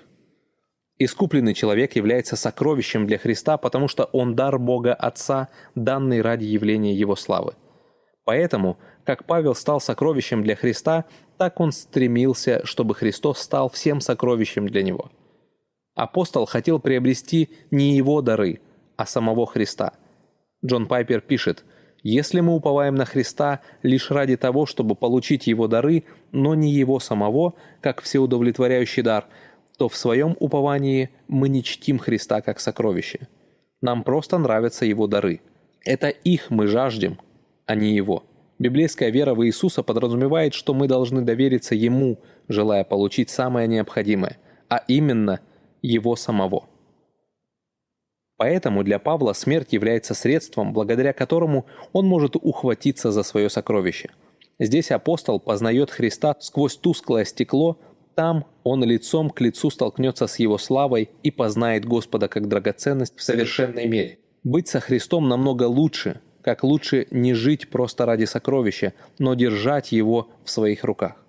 Искупленный 0.98 1.54
человек 1.54 1.96
является 1.96 2.36
сокровищем 2.36 3.08
для 3.08 3.18
Христа, 3.18 3.56
потому 3.56 3.88
что 3.88 4.10
он 4.12 4.36
дар 4.36 4.60
Бога 4.60 4.94
Отца, 4.94 5.48
данный 5.76 6.22
ради 6.22 6.44
явления 6.44 6.94
Его 6.94 7.16
славы. 7.16 7.54
Поэтому, 8.26 8.78
как 9.06 9.24
Павел 9.24 9.56
стал 9.56 9.80
сокровищем 9.80 10.44
для 10.44 10.58
Христа, 10.58 11.06
так 11.38 11.62
он 11.62 11.72
стремился, 11.72 12.66
чтобы 12.66 12.96
Христос 12.96 13.40
стал 13.40 13.70
всем 13.70 14.02
сокровищем 14.02 14.68
для 14.68 14.84
него. 14.84 15.10
Апостол 16.00 16.46
хотел 16.46 16.80
приобрести 16.80 17.50
не 17.72 17.96
его 17.96 18.22
дары, 18.22 18.62
а 18.96 19.06
самого 19.06 19.46
Христа. 19.46 19.94
Джон 20.66 20.88
Пайпер 20.88 21.22
пишет– 21.22 21.64
если 22.04 22.40
мы 22.40 22.56
уповаем 22.56 22.96
на 22.96 23.06
Христа 23.06 23.60
лишь 23.84 24.10
ради 24.10 24.38
того, 24.38 24.66
чтобы 24.66 24.96
получить 24.96 25.48
Его 25.48 25.68
дары, 25.68 26.06
но 26.32 26.56
не 26.56 26.72
Его 26.72 27.00
самого, 27.00 27.56
как 27.82 28.02
всеудовлетворяющий 28.02 29.04
дар, 29.04 29.26
то 29.78 29.90
в 29.90 29.98
своем 29.98 30.36
уповании 30.40 31.10
мы 31.28 31.50
не 31.50 31.64
чтим 31.64 32.00
Христа 32.00 32.42
как 32.42 32.60
сокровище. 32.60 33.28
Нам 33.82 34.04
просто 34.04 34.38
нравятся 34.38 34.86
Его 34.86 35.08
дары. 35.08 35.42
Это 35.84 36.08
их 36.08 36.50
мы 36.50 36.68
жаждем, 36.68 37.20
а 37.66 37.76
не 37.76 37.94
Его. 37.94 38.24
Библейская 38.60 39.10
вера 39.10 39.34
в 39.34 39.46
Иисуса 39.46 39.84
подразумевает, 39.84 40.54
что 40.54 40.74
мы 40.74 40.88
должны 40.88 41.22
довериться 41.22 41.76
Ему, 41.76 42.20
желая 42.48 42.86
получить 42.86 43.30
самое 43.30 43.68
необходимое, 43.68 44.38
а 44.70 44.84
именно 44.88 45.42
Его 45.82 46.16
самого. 46.16 46.68
Поэтому 48.38 48.84
для 48.84 49.00
Павла 49.00 49.34
смерть 49.34 49.74
является 49.74 50.14
средством, 50.14 50.72
благодаря 50.72 51.12
которому 51.12 51.66
он 51.92 52.06
может 52.06 52.38
ухватиться 52.38 53.12
за 53.12 53.24
свое 53.24 53.50
сокровище. 53.50 54.12
Здесь 54.60 54.92
апостол 54.92 55.40
познает 55.40 55.92
Христа 55.92 56.36
сквозь 56.40 56.78
тусклое 56.78 57.26
стекло, 57.26 57.80
там 58.16 58.46
он 58.64 58.84
лицом 58.84 59.30
к 59.30 59.40
лицу 59.40 59.70
столкнется 59.70 60.28
с 60.28 60.40
его 60.40 60.58
славой 60.58 61.10
и 61.24 61.32
познает 61.32 61.86
Господа 61.86 62.28
как 62.28 62.48
драгоценность 62.48 63.18
в 63.18 63.24
совершенной 63.24 63.88
мере. 63.88 64.20
Быть 64.44 64.68
со 64.68 64.80
Христом 64.80 65.28
намного 65.30 65.64
лучше, 65.64 66.22
как 66.42 66.64
лучше 66.64 67.08
не 67.12 67.34
жить 67.34 67.70
просто 67.70 68.06
ради 68.06 68.26
сокровища, 68.26 68.94
но 69.20 69.34
держать 69.34 69.92
его 69.92 70.30
в 70.44 70.50
своих 70.50 70.84
руках. 70.84 71.24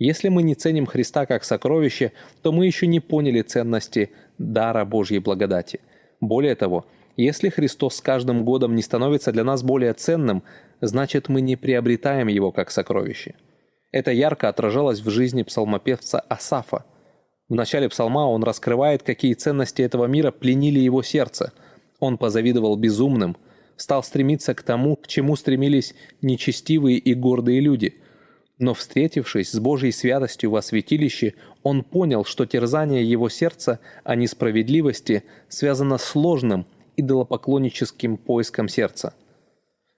Если 0.00 0.28
мы 0.28 0.42
не 0.42 0.56
ценим 0.56 0.86
Христа 0.86 1.26
как 1.26 1.44
сокровище, 1.44 2.10
то 2.42 2.50
мы 2.50 2.66
еще 2.66 2.88
не 2.88 2.98
поняли 2.98 3.42
ценности 3.42 4.10
дара 4.38 4.84
Божьей 4.84 5.20
благодати– 5.20 5.78
более 6.20 6.54
того, 6.54 6.84
если 7.16 7.48
Христос 7.48 7.96
с 7.96 8.00
каждым 8.00 8.44
годом 8.44 8.74
не 8.74 8.82
становится 8.82 9.32
для 9.32 9.44
нас 9.44 9.62
более 9.62 9.94
ценным, 9.94 10.42
значит 10.80 11.28
мы 11.28 11.40
не 11.40 11.56
приобретаем 11.56 12.28
его 12.28 12.52
как 12.52 12.70
сокровище. 12.70 13.34
Это 13.90 14.12
ярко 14.12 14.48
отражалось 14.48 15.00
в 15.00 15.10
жизни 15.10 15.42
псалмопевца 15.42 16.20
Асафа. 16.20 16.84
В 17.48 17.54
начале 17.54 17.88
псалма 17.88 18.28
он 18.28 18.44
раскрывает, 18.44 19.02
какие 19.02 19.34
ценности 19.34 19.82
этого 19.82 20.04
мира 20.04 20.30
пленили 20.30 20.78
его 20.78 21.02
сердце. 21.02 21.52
Он 21.98 22.16
позавидовал 22.16 22.76
безумным, 22.76 23.36
стал 23.76 24.04
стремиться 24.04 24.54
к 24.54 24.62
тому, 24.62 24.94
к 24.94 25.08
чему 25.08 25.36
стремились 25.36 25.94
нечестивые 26.22 26.98
и 26.98 27.14
гордые 27.14 27.60
люди– 27.60 27.94
но 28.60 28.74
встретившись 28.74 29.50
с 29.50 29.58
Божьей 29.58 29.90
святостью 29.90 30.50
во 30.50 30.60
святилище, 30.60 31.34
он 31.62 31.82
понял, 31.82 32.24
что 32.24 32.44
терзание 32.44 33.02
его 33.02 33.30
сердца 33.30 33.80
о 34.04 34.14
несправедливости 34.14 35.24
связано 35.48 35.96
с 35.96 36.04
сложным 36.04 36.66
идолопоклонническим 36.96 38.18
поиском 38.18 38.68
сердца. 38.68 39.14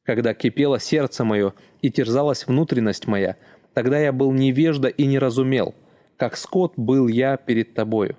Когда 0.05 0.33
кипело 0.33 0.79
сердце 0.79 1.25
мое 1.25 1.55
и 1.81 1.91
терзалась 1.91 2.47
внутренность 2.47 3.09
моя, 3.09 3.37
тогда 3.75 3.99
я 3.99 4.13
был 4.13 4.33
невежда 4.33 4.87
и 4.87 5.07
не 5.07 5.19
разумел, 5.19 5.75
как 6.17 6.37
скот 6.37 6.75
был 6.77 7.09
я 7.09 7.37
перед 7.37 7.75
тобою. 7.75 8.17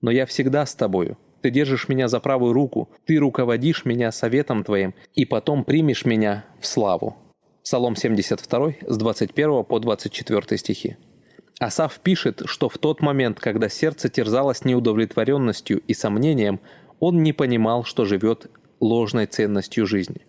Но 0.00 0.12
я 0.12 0.26
всегда 0.26 0.64
с 0.64 0.76
тобою, 0.76 1.18
ты 1.42 1.50
держишь 1.50 1.88
меня 1.88 2.06
за 2.06 2.20
правую 2.20 2.52
руку, 2.52 2.88
ты 3.04 3.16
руководишь 3.16 3.84
меня 3.84 4.12
советом 4.12 4.62
твоим, 4.62 4.94
и 5.14 5.24
потом 5.24 5.64
примешь 5.64 6.04
меня 6.04 6.44
в 6.60 6.66
славу. 6.66 7.16
Псалом 7.66 7.96
72 7.96 8.74
с 8.86 8.96
21 8.96 9.64
по 9.64 9.80
24 9.80 10.56
стихи. 10.56 10.96
Асав 11.58 11.98
пишет, 11.98 12.42
что 12.44 12.68
в 12.68 12.78
тот 12.78 13.00
момент, 13.00 13.40
когда 13.40 13.68
сердце 13.68 14.08
терзалось 14.08 14.64
неудовлетворенностью 14.64 15.80
и 15.80 15.92
сомнением, 15.92 16.60
он 17.00 17.24
не 17.24 17.32
понимал, 17.32 17.82
что 17.82 18.04
живет 18.04 18.48
ложной 18.78 19.26
ценностью 19.26 19.84
жизни. 19.84 20.24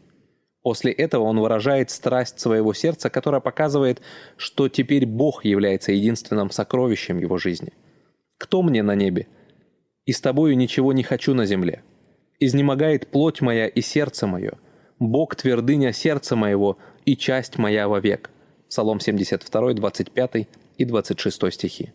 После 0.64 0.92
этого 0.92 1.26
он 1.26 1.40
выражает 1.40 1.92
страсть 1.92 2.40
своего 2.40 2.74
сердца, 2.74 3.12
которая 3.12 3.40
показывает, 3.40 4.02
что 4.36 4.68
теперь 4.68 5.06
Бог 5.06 5.46
является 5.46 5.92
единственным 5.92 6.50
сокровищем 6.50 7.20
его 7.20 7.38
жизни. 7.38 7.72
«Кто 8.40 8.64
мне 8.64 8.82
на 8.82 8.96
небе? 8.96 9.28
И 10.08 10.12
с 10.12 10.22
тобою 10.22 10.58
ничего 10.58 10.92
не 10.92 11.04
хочу 11.04 11.36
на 11.36 11.46
земле. 11.46 11.84
Изнемогает 12.40 13.12
плоть 13.12 13.42
моя 13.42 13.68
и 13.68 13.82
сердце 13.82 14.26
мое. 14.26 14.54
Бог 14.98 15.36
твердыня 15.36 15.94
сердца 15.94 16.36
моего, 16.36 16.80
и 17.08 17.16
часть 17.16 17.58
моя 17.58 17.88
вовек». 17.88 18.30
Псалом 18.70 19.00
72, 19.00 19.74
25 19.74 20.48
и 20.78 20.86
26 20.86 21.54
стихи. 21.54 21.94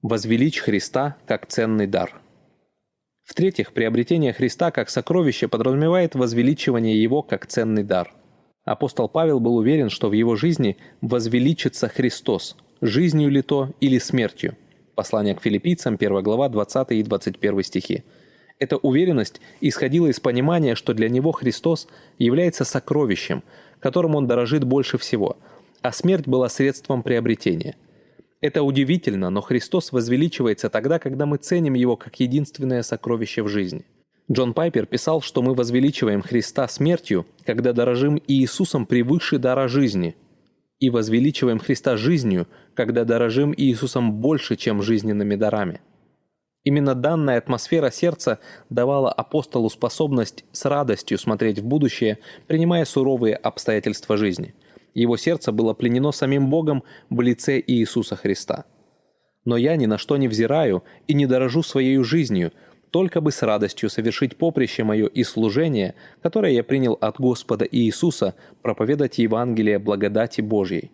Возвеличь 0.00 0.60
Христа 0.60 1.16
как 1.26 1.46
ценный 1.46 1.88
дар. 1.88 2.20
В-третьих, 3.24 3.72
приобретение 3.72 4.32
Христа 4.32 4.70
как 4.70 4.88
сокровище 4.88 5.48
подразумевает 5.48 6.14
возвеличивание 6.14 7.02
Его 7.02 7.22
как 7.22 7.46
ценный 7.46 7.82
дар. 7.82 8.14
Апостол 8.64 9.08
Павел 9.08 9.40
был 9.40 9.56
уверен, 9.56 9.90
что 9.90 10.08
в 10.08 10.12
его 10.12 10.36
жизни 10.36 10.76
возвеличится 11.00 11.88
Христос, 11.88 12.56
жизнью 12.80 13.28
ли 13.28 13.42
то 13.42 13.74
или 13.80 13.98
смертью. 13.98 14.56
Послание 14.94 15.34
к 15.34 15.42
филиппийцам, 15.42 15.94
1 15.94 16.22
глава, 16.22 16.48
20 16.48 16.92
и 16.92 17.02
21 17.02 17.62
стихи. 17.64 18.04
Эта 18.58 18.76
уверенность 18.76 19.40
исходила 19.60 20.08
из 20.08 20.18
понимания, 20.18 20.74
что 20.74 20.94
для 20.94 21.08
него 21.08 21.32
Христос 21.32 21.86
является 22.18 22.64
сокровищем, 22.64 23.42
которым 23.80 24.16
он 24.16 24.26
дорожит 24.26 24.64
больше 24.64 24.98
всего, 24.98 25.36
а 25.82 25.92
смерть 25.92 26.26
была 26.26 26.48
средством 26.48 27.02
приобретения. 27.02 27.76
Это 28.40 28.62
удивительно, 28.62 29.30
но 29.30 29.40
Христос 29.40 29.92
возвеличивается 29.92 30.70
тогда, 30.70 30.98
когда 30.98 31.26
мы 31.26 31.38
ценим 31.38 31.74
Его 31.74 31.96
как 31.96 32.20
единственное 32.20 32.82
сокровище 32.82 33.42
в 33.42 33.48
жизни. 33.48 33.84
Джон 34.30 34.54
Пайпер 34.54 34.86
писал, 34.86 35.22
что 35.22 35.42
мы 35.42 35.54
возвеличиваем 35.54 36.22
Христа 36.22 36.68
смертью, 36.68 37.26
когда 37.46 37.72
дорожим 37.72 38.20
Иисусом 38.26 38.86
превыше 38.86 39.38
дара 39.38 39.68
жизни, 39.68 40.16
и 40.80 40.90
возвеличиваем 40.90 41.58
Христа 41.58 41.96
жизнью, 41.96 42.46
когда 42.74 43.04
дорожим 43.04 43.54
Иисусом 43.56 44.12
больше, 44.12 44.56
чем 44.56 44.82
жизненными 44.82 45.34
дарами. 45.34 45.80
Именно 46.68 46.94
данная 46.94 47.38
атмосфера 47.38 47.90
сердца 47.90 48.40
давала 48.68 49.10
апостолу 49.10 49.70
способность 49.70 50.44
с 50.52 50.66
радостью 50.66 51.16
смотреть 51.16 51.60
в 51.60 51.64
будущее, 51.64 52.18
принимая 52.46 52.84
суровые 52.84 53.36
обстоятельства 53.36 54.18
жизни. 54.18 54.54
Его 54.92 55.16
сердце 55.16 55.50
было 55.50 55.72
пленено 55.72 56.12
самим 56.12 56.50
Богом 56.50 56.84
в 57.08 57.22
лице 57.22 57.58
Иисуса 57.66 58.16
Христа. 58.16 58.66
«Но 59.46 59.56
я 59.56 59.76
ни 59.76 59.86
на 59.86 59.96
что 59.96 60.18
не 60.18 60.28
взираю 60.28 60.84
и 61.06 61.14
не 61.14 61.24
дорожу 61.24 61.62
своей 61.62 61.96
жизнью, 62.02 62.52
только 62.90 63.22
бы 63.22 63.32
с 63.32 63.40
радостью 63.40 63.88
совершить 63.88 64.36
поприще 64.36 64.84
мое 64.84 65.06
и 65.06 65.24
служение, 65.24 65.94
которое 66.20 66.52
я 66.52 66.62
принял 66.62 66.98
от 67.00 67.18
Господа 67.18 67.64
Иисуса, 67.64 68.34
проповедать 68.60 69.16
Евангелие 69.16 69.78
благодати 69.78 70.42
Божьей». 70.42 70.90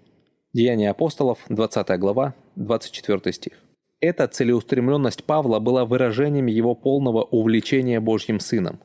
Деяния 0.53 0.91
апостолов, 0.91 1.41
20 1.49 1.99
глава, 1.99 2.37
24 2.55 3.33
стих. 3.33 3.64
Эта 4.01 4.29
целеустремленность 4.29 5.25
Павла 5.25 5.61
была 5.61 5.85
выражением 5.85 6.47
его 6.47 6.75
полного 6.75 7.23
увлечения 7.23 8.01
Божьим 8.01 8.41
Сыном. 8.41 8.81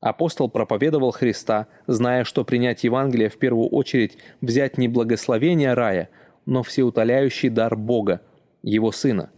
Апостол 0.00 0.48
проповедовал 0.48 1.10
Христа, 1.10 1.68
зная, 1.86 2.24
что 2.24 2.44
принять 2.44 2.84
Евангелие 2.84 3.28
в 3.28 3.38
первую 3.38 3.68
очередь 3.68 4.18
взять 4.40 4.78
не 4.78 4.88
благословение 4.88 5.74
рая, 5.74 6.10
но 6.44 6.62
всеутоляющий 6.62 7.48
дар 7.48 7.76
Бога, 7.76 8.20
Его 8.62 8.92
Сына. 8.92 9.30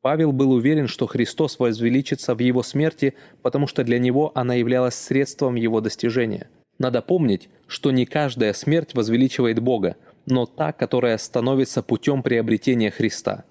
Павел 0.00 0.32
был 0.32 0.50
уверен, 0.50 0.88
что 0.88 1.06
Христос 1.06 1.58
возвеличится 1.58 2.34
в 2.34 2.40
Его 2.40 2.62
смерти, 2.62 3.14
потому 3.40 3.68
что 3.68 3.84
для 3.84 4.00
него 4.00 4.32
она 4.34 4.54
являлась 4.54 4.96
средством 4.96 5.54
Его 5.54 5.80
достижения. 5.80 6.48
Надо 6.78 7.00
помнить, 7.00 7.48
что 7.68 7.92
не 7.92 8.04
каждая 8.04 8.52
смерть 8.52 8.94
возвеличивает 8.94 9.60
Бога, 9.60 9.96
но 10.26 10.46
та, 10.46 10.72
которая 10.72 11.16
становится 11.18 11.82
путем 11.82 12.24
приобретения 12.24 12.90
Христа. 12.90 13.44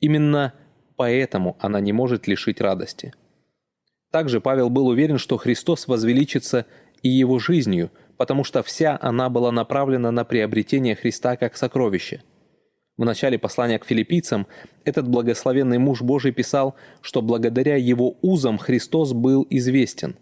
Именно 0.00 0.54
поэтому 0.96 1.56
она 1.60 1.80
не 1.80 1.92
может 1.92 2.26
лишить 2.26 2.60
радости. 2.60 3.12
Также 4.10 4.40
Павел 4.40 4.70
был 4.70 4.86
уверен, 4.86 5.18
что 5.18 5.36
Христос 5.36 5.88
возвеличится 5.88 6.66
и 7.02 7.08
его 7.08 7.38
жизнью, 7.38 7.90
потому 8.16 8.44
что 8.44 8.62
вся 8.62 8.98
она 9.00 9.28
была 9.28 9.50
направлена 9.50 10.10
на 10.10 10.24
приобретение 10.24 10.94
Христа 10.94 11.36
как 11.36 11.56
сокровище– 11.56 12.22
в 12.96 13.04
начале 13.04 13.40
послания 13.40 13.80
к 13.80 13.84
филиппийцам 13.84 14.46
этот 14.84 15.08
благословенный 15.08 15.78
муж 15.78 16.00
Божий 16.02 16.30
писал, 16.30 16.76
что 17.00 17.22
благодаря 17.22 17.74
его 17.74 18.16
узам 18.22 18.56
Христос 18.56 19.12
был 19.12 19.44
известен. 19.50 20.16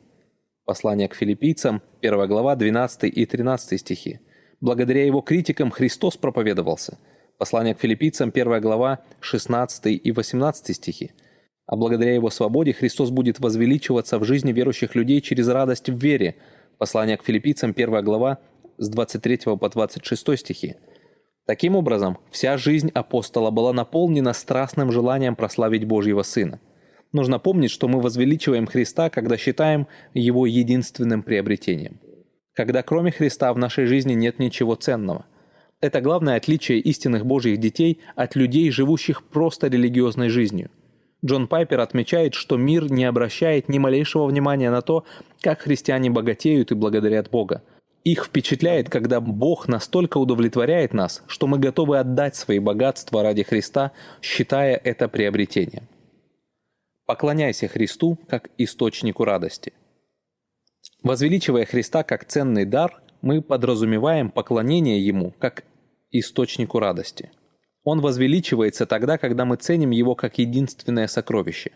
Послание 0.65 1.09
к 1.09 1.15
филиппийцам, 1.15 1.83
1 2.01 2.29
глава, 2.29 2.57
12 2.57 3.05
и 3.15 3.27
13 3.27 3.79
стихи. 3.79 4.21
Благодаря 4.63 5.05
его 5.05 5.21
критикам 5.21 5.71
Христос 5.71 6.17
проповедовался. 6.17 6.99
Послание 7.43 7.75
к 7.75 7.81
филиппийцам, 7.81 8.31
1 8.33 8.61
глава, 8.61 9.01
16 9.19 9.87
и 9.87 10.13
18 10.13 10.77
стихи. 10.77 11.11
А 11.67 11.75
благодаря 11.75 12.15
его 12.15 12.31
свободе 12.31 12.73
Христос 12.73 13.11
будет 13.11 13.41
возвеличиваться 13.41 14.21
в 14.21 14.25
жизни 14.25 14.53
верующих 14.53 14.95
людей 14.95 15.21
через 15.21 15.49
радость 15.49 15.91
в 15.91 15.97
вере. 15.99 16.37
Послание 16.79 17.17
к 17.17 17.25
филиппийцам, 17.25 17.73
1 17.77 18.05
глава, 18.05 18.39
с 18.79 18.89
23 18.89 19.57
по 19.59 19.69
26 19.69 20.39
стихи. 20.39 20.77
Таким 21.45 21.75
образом, 21.75 22.19
вся 22.31 22.57
жизнь 22.57 22.93
апостола 22.95 23.51
была 23.51 23.73
наполнена 23.73 24.35
страстным 24.35 24.93
желанием 24.93 25.35
прославить 25.35 25.85
Божьего 25.85 26.23
Сына. 26.23 26.61
Нужно 27.11 27.41
помнить, 27.41 27.73
что 27.73 27.89
мы 27.89 28.01
возвеличиваем 28.01 28.69
Христа, 28.69 29.11
когда 29.11 29.37
считаем 29.37 29.89
Его 30.15 30.47
единственным 30.47 31.25
приобретением. 31.25 31.99
Когда 32.55 32.85
кроме 32.85 33.11
Христа 33.11 33.53
в 33.53 33.59
нашей 33.59 33.87
жизни 33.87 34.13
нет 34.13 34.39
ничего 34.39 34.77
ценного. 34.77 35.27
Это 35.83 36.01
главное 36.01 36.37
отличие 36.37 36.79
истинных 36.79 37.27
Божьих 37.27 37.59
детей 37.59 38.01
от 38.17 38.35
людей, 38.37 38.71
живущих 38.71 39.23
просто 39.23 39.69
религиозной 39.69 40.31
жизнью. 40.31 40.71
Джон 41.23 41.47
Пайпер 41.47 41.81
отмечает, 41.81 42.33
что 42.33 42.57
мир 42.57 42.91
не 42.91 43.05
обращает 43.05 43.69
ни 43.69 43.79
малейшего 43.79 44.25
внимания 44.25 44.71
на 44.71 44.81
то, 44.81 45.05
как 45.43 45.61
христиане 45.61 46.09
богатеют 46.09 46.73
и 46.73 46.75
благодарят 46.75 47.29
Бога– 47.31 47.63
их 48.05 48.25
впечатляет, 48.25 48.89
когда 48.89 49.21
Бог 49.21 49.69
настолько 49.69 50.19
удовлетворяет 50.19 50.93
нас, 50.93 51.23
что 51.29 51.47
мы 51.47 51.59
готовы 51.59 51.99
отдать 51.99 52.35
свои 52.35 52.59
богатства 52.59 53.23
ради 53.23 53.45
Христа, 53.45 53.93
считая 54.21 54.75
это 54.75 55.09
приобретением. 55.09 55.87
Поклоняйся 57.07 57.69
Христу 57.69 58.19
как 58.29 58.51
источнику 58.59 59.25
радости. 59.25 59.73
Возвеличивая 61.05 61.65
Христа 61.65 62.03
как 62.03 62.25
ценный 62.25 62.65
дар, 62.65 63.01
мы 63.21 63.41
подразумеваем 63.41 64.31
поклонение 64.31 65.05
Ему 65.05 65.33
как 65.39 65.63
источнику 66.13 66.79
радости. 66.79 67.31
Он 67.85 68.01
возвеличивается 68.01 68.87
тогда, 68.87 69.19
когда 69.19 69.45
мы 69.45 69.57
ценим 69.57 69.91
Его 69.91 70.15
как 70.15 70.39
единственное 70.39 71.09
сокровище. 71.09 71.73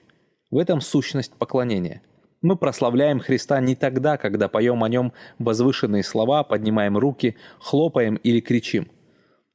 В 0.50 0.58
этом 0.58 0.80
сущность 0.80 1.32
поклонения– 1.32 2.02
мы 2.42 2.56
прославляем 2.56 3.18
Христа 3.18 3.60
не 3.60 3.74
тогда, 3.74 4.16
когда 4.18 4.48
поем 4.48 4.84
о 4.84 4.88
Нем 4.88 5.12
возвышенные 5.38 6.04
слова, 6.04 6.44
поднимаем 6.44 6.96
руки, 6.96 7.36
хлопаем 7.58 8.16
или 8.16 8.40
кричим, 8.40 8.88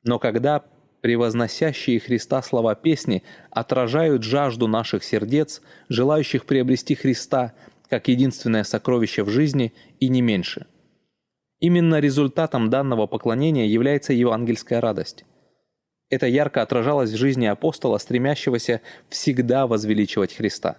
но 0.04 0.20
когда 0.20 0.64
превозносящие 1.02 2.00
Христа 2.00 2.42
слова 2.42 2.76
песни 2.76 3.24
отражают 3.50 4.24
жажду 4.24 4.68
наших 4.68 5.04
сердец, 5.04 5.62
желающих 5.90 6.46
приобрести 6.46 6.96
Христа 6.96 7.54
как 7.90 8.08
единственное 8.08 8.64
сокровище 8.64 9.24
в 9.24 9.30
жизни 9.30 9.74
и 10.00 10.08
не 10.08 10.22
меньше. 10.22 10.68
Именно 11.62 12.00
результатом 12.00 12.70
данного 12.70 13.08
поклонения 13.08 13.66
является 13.66 14.12
евангельская 14.12 14.82
радость. 14.82 15.24
Это 16.10 16.28
ярко 16.28 16.62
отражалось 16.62 17.12
в 17.12 17.16
жизни 17.16 17.46
апостола, 17.46 17.98
стремящегося 17.98 18.82
всегда 19.08 19.66
возвеличивать 19.66 20.36
Христа. 20.36 20.78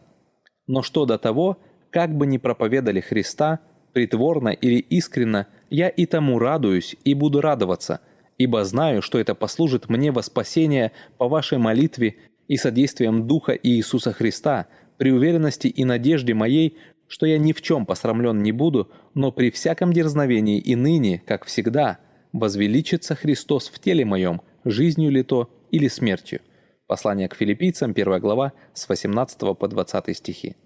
Но 0.66 0.82
что 0.82 1.06
до 1.06 1.16
того– 1.16 1.56
как 1.92 2.16
бы 2.16 2.26
ни 2.26 2.38
проповедали 2.38 3.00
Христа, 3.00 3.60
притворно 3.92 4.48
или 4.48 4.78
искренно, 4.78 5.46
я 5.68 5.88
и 5.88 6.06
тому 6.06 6.38
радуюсь 6.38 6.96
и 7.04 7.14
буду 7.14 7.40
радоваться, 7.40 8.00
ибо 8.38 8.64
знаю, 8.64 9.02
что 9.02 9.18
это 9.18 9.34
послужит 9.34 9.88
мне 9.90 10.10
во 10.10 10.22
спасение 10.22 10.92
по 11.18 11.28
вашей 11.28 11.58
молитве 11.58 12.16
и 12.48 12.56
содействием 12.56 13.26
Духа 13.26 13.52
Иисуса 13.52 14.12
Христа, 14.12 14.66
при 14.96 15.12
уверенности 15.12 15.68
и 15.68 15.84
надежде 15.84 16.32
моей, 16.32 16.78
что 17.08 17.26
я 17.26 17.36
ни 17.36 17.52
в 17.52 17.60
чем 17.60 17.84
посрамлен 17.84 18.42
не 18.42 18.52
буду, 18.52 18.90
но 19.14 19.32
при 19.32 19.50
всяком 19.50 19.92
дерзновении 19.92 20.58
и 20.58 20.74
ныне, 20.76 21.22
как 21.26 21.44
всегда, 21.44 21.98
возвеличится 22.32 23.14
Христос 23.14 23.68
в 23.68 23.78
теле 23.78 24.04
моем, 24.04 24.42
жизнью 24.64 25.10
ли 25.10 25.22
то 25.22 25.50
или 25.70 25.88
смертью». 25.88 26.40
Послание 26.86 27.28
к 27.28 27.34
филиппийцам, 27.34 27.92
1 27.92 28.20
глава, 28.20 28.52
с 28.74 28.88
18 28.88 29.56
по 29.56 29.68
20 29.68 30.16
стихи. 30.16 30.56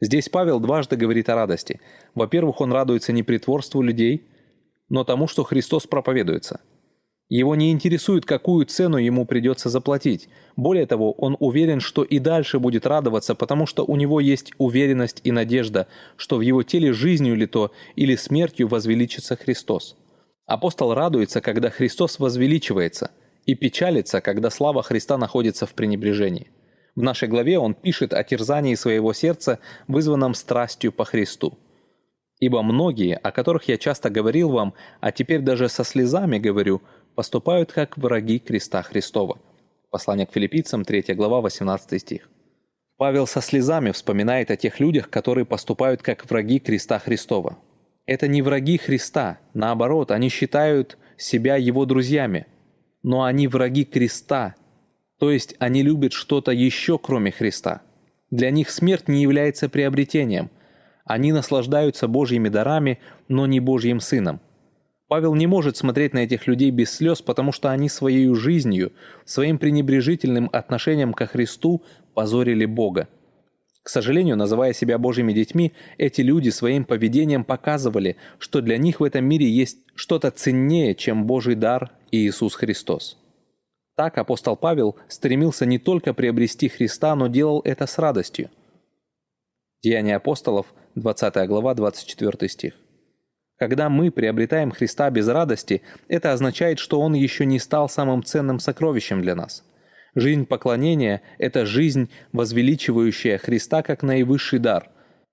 Здесь 0.00 0.28
Павел 0.28 0.60
дважды 0.60 0.96
говорит 0.96 1.28
о 1.28 1.34
радости. 1.34 1.80
Во-первых, 2.14 2.60
он 2.60 2.72
радуется 2.72 3.12
не 3.12 3.22
притворству 3.22 3.82
людей, 3.82 4.26
но 4.88 5.04
тому, 5.04 5.26
что 5.26 5.44
Христос 5.44 5.86
проповедуется. 5.86 6.60
Его 7.30 7.54
не 7.54 7.70
интересует, 7.70 8.26
какую 8.26 8.66
цену 8.66 8.96
ему 8.96 9.24
придется 9.24 9.68
заплатить. 9.68 10.28
Более 10.56 10.84
того, 10.84 11.12
он 11.12 11.36
уверен, 11.38 11.78
что 11.78 12.02
и 12.02 12.18
дальше 12.18 12.58
будет 12.58 12.86
радоваться, 12.86 13.36
потому 13.36 13.66
что 13.66 13.84
у 13.84 13.94
него 13.94 14.18
есть 14.18 14.52
уверенность 14.58 15.20
и 15.22 15.30
надежда, 15.30 15.86
что 16.16 16.38
в 16.38 16.40
его 16.40 16.64
теле 16.64 16.92
жизнью 16.92 17.36
ли 17.36 17.46
то 17.46 17.70
или 17.94 18.16
смертью 18.16 18.66
возвеличится 18.66 19.36
Христос. 19.36 19.96
Апостол 20.44 20.92
радуется, 20.92 21.40
когда 21.40 21.70
Христос 21.70 22.18
возвеличивается, 22.18 23.12
и 23.46 23.54
печалится, 23.54 24.20
когда 24.20 24.50
слава 24.50 24.82
Христа 24.82 25.16
находится 25.16 25.66
в 25.66 25.74
пренебрежении. 25.74 26.50
В 26.96 27.02
нашей 27.02 27.28
главе 27.28 27.60
он 27.60 27.74
пишет 27.74 28.12
о 28.12 28.24
терзании 28.24 28.74
своего 28.74 29.12
сердца, 29.12 29.60
вызванном 29.86 30.34
страстью 30.34 30.90
по 30.90 31.04
Христу. 31.04 31.56
«Ибо 32.40 32.62
многие, 32.62 33.16
о 33.16 33.30
которых 33.30 33.68
я 33.68 33.76
часто 33.76 34.10
говорил 34.10 34.48
вам, 34.48 34.74
а 35.00 35.12
теперь 35.12 35.42
даже 35.42 35.68
со 35.68 35.84
слезами 35.84 36.38
говорю, 36.38 36.82
поступают 37.20 37.70
как 37.70 37.98
враги 37.98 38.38
креста 38.38 38.82
Христова». 38.82 39.38
Послание 39.90 40.26
к 40.26 40.32
филиппийцам, 40.32 40.86
3 40.86 41.12
глава, 41.14 41.42
18 41.42 42.00
стих. 42.00 42.30
Павел 42.96 43.26
со 43.26 43.42
слезами 43.42 43.90
вспоминает 43.90 44.50
о 44.50 44.56
тех 44.56 44.80
людях, 44.80 45.10
которые 45.10 45.44
поступают 45.44 46.00
как 46.00 46.24
враги 46.30 46.58
креста 46.58 46.98
Христова. 46.98 47.58
Это 48.06 48.26
не 48.26 48.40
враги 48.40 48.78
Христа, 48.78 49.38
наоборот, 49.52 50.12
они 50.12 50.30
считают 50.30 50.96
себя 51.18 51.56
его 51.56 51.84
друзьями. 51.84 52.46
Но 53.02 53.24
они 53.24 53.48
враги 53.48 53.84
креста, 53.84 54.54
то 55.18 55.30
есть 55.30 55.56
они 55.58 55.82
любят 55.82 56.14
что-то 56.14 56.52
еще, 56.52 56.98
кроме 56.98 57.32
Христа. 57.32 57.82
Для 58.30 58.50
них 58.50 58.70
смерть 58.70 59.08
не 59.08 59.20
является 59.20 59.68
приобретением. 59.68 60.50
Они 61.04 61.32
наслаждаются 61.32 62.08
Божьими 62.08 62.48
дарами, 62.48 62.98
но 63.28 63.44
не 63.44 63.60
Божьим 63.60 64.00
Сыном. 64.00 64.40
Павел 65.10 65.34
не 65.34 65.48
может 65.48 65.76
смотреть 65.76 66.14
на 66.14 66.20
этих 66.20 66.46
людей 66.46 66.70
без 66.70 66.92
слез, 66.92 67.20
потому 67.20 67.50
что 67.50 67.68
они 67.68 67.88
своей 67.88 68.32
жизнью, 68.32 68.92
своим 69.24 69.58
пренебрежительным 69.58 70.48
отношением 70.52 71.14
ко 71.14 71.26
Христу 71.26 71.82
позорили 72.14 72.64
Бога. 72.64 73.08
К 73.82 73.88
сожалению, 73.88 74.36
называя 74.36 74.72
себя 74.72 74.98
Божьими 74.98 75.32
детьми, 75.32 75.72
эти 75.98 76.20
люди 76.20 76.50
своим 76.50 76.84
поведением 76.84 77.42
показывали, 77.42 78.18
что 78.38 78.60
для 78.60 78.78
них 78.78 79.00
в 79.00 79.04
этом 79.04 79.24
мире 79.24 79.50
есть 79.50 79.78
что-то 79.96 80.30
ценнее, 80.30 80.94
чем 80.94 81.26
Божий 81.26 81.56
дар 81.56 81.90
Иисус 82.12 82.54
Христос. 82.54 83.18
Так 83.96 84.16
апостол 84.16 84.54
Павел 84.54 84.94
стремился 85.08 85.66
не 85.66 85.80
только 85.80 86.14
приобрести 86.14 86.68
Христа, 86.68 87.16
но 87.16 87.26
делал 87.26 87.62
это 87.64 87.88
с 87.88 87.98
радостью. 87.98 88.48
Деяния 89.82 90.14
апостолов, 90.14 90.72
20 90.94 91.48
глава, 91.48 91.74
24 91.74 92.48
стих. 92.48 92.74
Когда 93.60 93.90
мы 93.90 94.10
приобретаем 94.10 94.70
Христа 94.70 95.10
без 95.10 95.28
радости, 95.28 95.82
это 96.08 96.32
означает, 96.32 96.78
что 96.78 96.98
Он 96.98 97.12
еще 97.12 97.44
не 97.44 97.58
стал 97.58 97.90
самым 97.90 98.24
ценным 98.24 98.58
сокровищем 98.58 99.20
для 99.20 99.34
нас. 99.34 99.62
Жизнь 100.14 100.46
поклонения– 100.46 101.20
это 101.38 101.66
жизнь, 101.66 102.10
возвеличивающая 102.32 103.36
Христа 103.36 103.82
как 103.82 104.02
наивысший 104.02 104.60
дар, 104.60 104.90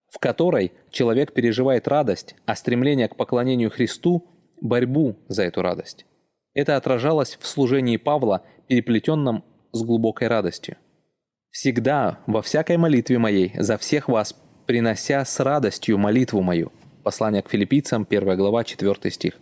в 0.10 0.20
которой 0.20 0.74
человек 0.91 1.32
переживает 1.32 1.88
радость, 1.88 2.36
а 2.45 2.56
стремление 2.58 3.08
к 3.08 3.16
поклонению 3.16 3.72
Христу– 3.72 4.30
борьбу 4.62 5.16
за 5.30 5.44
эту 5.44 5.62
радость. 5.62 6.06
Это 6.54 6.76
отражалось 6.76 7.38
в 7.40 7.48
служении 7.48 7.95
Павла, 7.95 8.44
переплетенном 8.68 9.45
с 9.72 9.82
глубокой 9.84 10.28
радостью. 10.28 10.76
Всегда, 11.49 12.20
во 12.28 12.41
всякой 12.41 12.76
молитве 12.76 13.20
моей, 13.20 13.54
за 13.58 13.78
всех 13.78 14.10
вас, 14.10 14.36
принося 14.66 15.24
с 15.24 15.40
радостью 15.40 15.98
молитву 15.98 16.41
мою. 16.41 16.74
Послание 17.08 17.42
к 17.42 17.50
филиппийцам, 17.50 18.06
1 18.10 18.36
глава, 18.36 18.66
4 18.66 19.12
стих. 19.12 19.40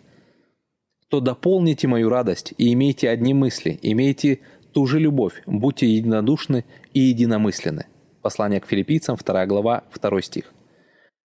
То 1.10 1.20
дополните 1.20 1.88
мою 1.88 2.10
радость 2.10 2.54
и 2.60 2.72
имейте 2.72 3.10
одни 3.10 3.34
мысли, 3.34 3.80
имейте 3.82 4.42
ту 4.72 4.86
же 4.86 5.00
любовь, 5.00 5.42
будьте 5.48 5.88
единодушны 5.88 6.64
и 6.94 7.00
единомысленны. 7.00 7.88
Послание 8.22 8.62
к 8.62 8.68
филиппийцам, 8.68 9.16
2 9.16 9.48
глава, 9.48 9.84
2 10.00 10.22
стих. 10.22 10.54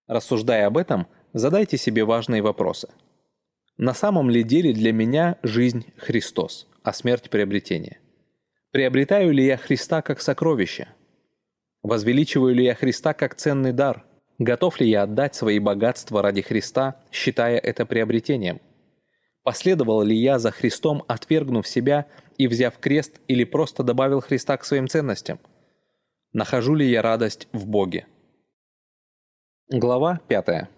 Рассуждая 0.07 0.67
об 0.67 0.79
этом, 0.79 1.09
задайте 1.35 1.77
себе 1.77 2.07
важные 2.07 2.41
вопросы. 2.41 2.89
На 3.77 3.93
самом 3.93 4.31
ли 4.31 4.43
деле 4.43 4.73
для 4.73 4.95
меня 4.95 5.37
жизнь 5.43 5.85
Христос, 5.99 6.69
а 6.83 6.95
смерть 6.95 7.29
приобретение? 7.29 7.99
Приобретаю 8.71 9.35
ли 9.35 9.45
я 9.45 9.59
Христа 9.59 10.01
как 10.01 10.23
сокровище? 10.23 10.89
Возвеличиваю 11.83 12.55
ли 12.55 12.65
я 12.65 12.75
Христа 12.75 13.13
как 13.13 13.35
ценный 13.35 13.75
дар? 13.75 14.07
Готов 14.41 14.81
ли 14.81 14.89
я 14.89 15.03
отдать 15.03 15.35
свои 15.35 15.59
богатства 15.59 16.23
ради 16.23 16.41
Христа, 16.41 16.97
считая 17.13 17.59
это 17.59 17.85
приобретением? 17.85 18.63
Последовал 19.43 20.01
ли 20.01 20.17
я 20.17 20.39
за 20.39 20.51
Христом, 20.51 21.05
отвергнув 21.09 21.69
себя 21.69 22.07
и 22.39 22.49
взяв 22.49 22.79
крест, 22.79 23.21
или 23.29 23.45
просто 23.45 23.83
добавил 23.83 24.23
Христа 24.23 24.57
к 24.57 24.65
своим 24.65 24.89
ценностям? 24.89 25.41
Нахожу 26.33 26.75
ли 26.75 26.89
я 26.89 27.03
радость 27.03 27.49
в 27.53 27.67
Боге? 27.67 28.07
Глава 29.69 30.21
5. 30.29 30.69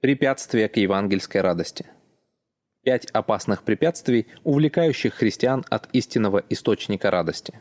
Препятствия 0.00 0.68
к 0.68 0.76
евангельской 0.76 1.40
радости. 1.40 1.86
Пять 2.84 3.06
опасных 3.06 3.64
препятствий, 3.64 4.28
увлекающих 4.44 5.14
христиан 5.14 5.64
от 5.68 5.88
истинного 5.92 6.44
источника 6.48 7.10
радости. 7.10 7.58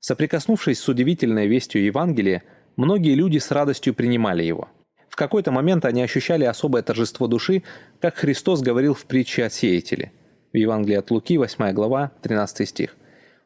Соприкоснувшись 0.00 0.80
с 0.80 0.88
удивительной 0.88 1.46
вестью 1.46 1.82
Евангелия, 1.82 2.42
многие 2.80 3.14
люди 3.14 3.38
с 3.38 3.50
радостью 3.50 3.94
принимали 3.94 4.42
его. 4.42 4.68
В 5.08 5.16
какой-то 5.16 5.52
момент 5.52 5.84
они 5.84 6.02
ощущали 6.02 6.44
особое 6.44 6.82
торжество 6.82 7.26
души, 7.26 7.62
как 8.00 8.16
Христос 8.16 8.62
говорил 8.62 8.94
в 8.94 9.04
притче 9.04 9.44
о 9.44 9.50
сеятеле. 9.50 10.12
В 10.52 10.56
Евангелии 10.56 10.96
от 10.96 11.10
Луки, 11.10 11.38
8 11.38 11.72
глава, 11.72 12.12
13 12.22 12.68
стих. 12.68 12.96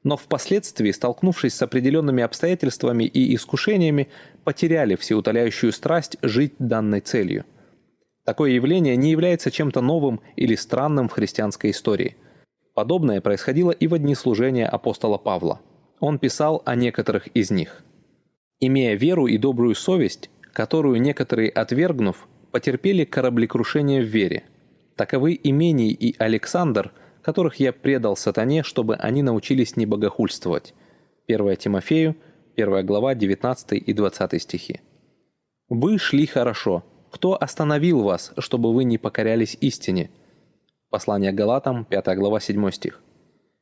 Но 0.03 0.17
впоследствии, 0.17 0.91
столкнувшись 0.91 1.55
с 1.55 1.63
определенными 1.63 2.23
обстоятельствами 2.23 3.05
и 3.05 3.35
искушениями, 3.35 4.09
потеряли 4.45 4.97
всеутоляющую 4.97 5.73
страсть 5.73 6.17
жить 6.23 6.55
данной 6.59 7.01
целью– 7.01 7.45
Такое 8.25 8.53
явление 8.53 8.97
не 8.97 9.11
является 9.11 9.51
чем-то 9.51 9.83
новым 9.83 10.21
или 10.35 10.55
странным 10.55 11.09
в 11.09 11.13
христианской 11.13 11.71
истории. 11.71 12.17
Подобное 12.75 13.21
происходило 13.21 13.71
и 13.71 13.87
в 13.87 13.97
дни 13.99 14.15
служения 14.15 14.67
апостола 14.67 15.19
Павла. 15.19 15.61
Он 16.01 16.19
писал 16.19 16.63
о 16.65 16.75
некоторых 16.75 17.29
из 17.29 17.51
них. 17.51 17.85
«Имея 18.61 18.95
веру 18.95 19.27
и 19.27 19.39
добрую 19.39 19.75
совесть, 19.75 20.31
которую 20.53 21.01
некоторые, 21.01 21.51
отвергнув, 21.51 22.29
потерпели 22.51 23.05
кораблекрушение 23.05 24.03
в 24.03 24.07
вере. 24.07 24.45
Таковы 24.97 25.39
Имений 25.43 25.91
и 25.91 26.15
Александр, 26.19 26.93
которых 27.23 27.57
я 27.57 27.73
предал 27.73 28.17
сатане, 28.17 28.63
чтобы 28.63 28.97
они 28.97 29.23
научились 29.23 29.77
не 29.77 29.87
богохульствовать». 29.87 30.75
1 31.27 31.57
Тимофею, 31.57 32.17
1 32.57 32.87
глава, 32.87 33.15
19 33.15 33.73
и 33.73 33.93
20 33.93 34.43
стихи. 34.43 34.81
«Вы 35.69 35.99
шли 35.99 36.27
хорошо, 36.27 36.85
кто 37.15 37.41
остановил 37.41 38.03
вас, 38.03 38.33
чтобы 38.39 38.75
вы 38.75 38.83
не 38.83 38.99
покорялись 38.99 39.57
истине? 39.61 40.11
Послание 40.91 41.31
Галатам, 41.31 41.85
5 41.85 42.17
глава, 42.17 42.41
7 42.41 42.71
стих. 42.73 43.01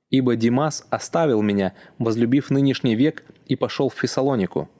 «Ибо 0.08 0.36
Димас 0.36 0.86
оставил 0.88 1.42
меня, 1.42 1.74
возлюбив 1.98 2.48
нынешний 2.48 2.94
век, 2.94 3.24
и 3.46 3.56
пошел 3.56 3.90
в 3.90 3.94
Фессалонику». 3.94 4.70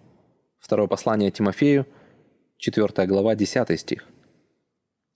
Второе 0.63 0.87
послание 0.87 1.33
Тимофею, 1.33 1.87
4 2.59 3.07
глава, 3.09 3.35
10 3.35 3.81
стих. 3.81 4.07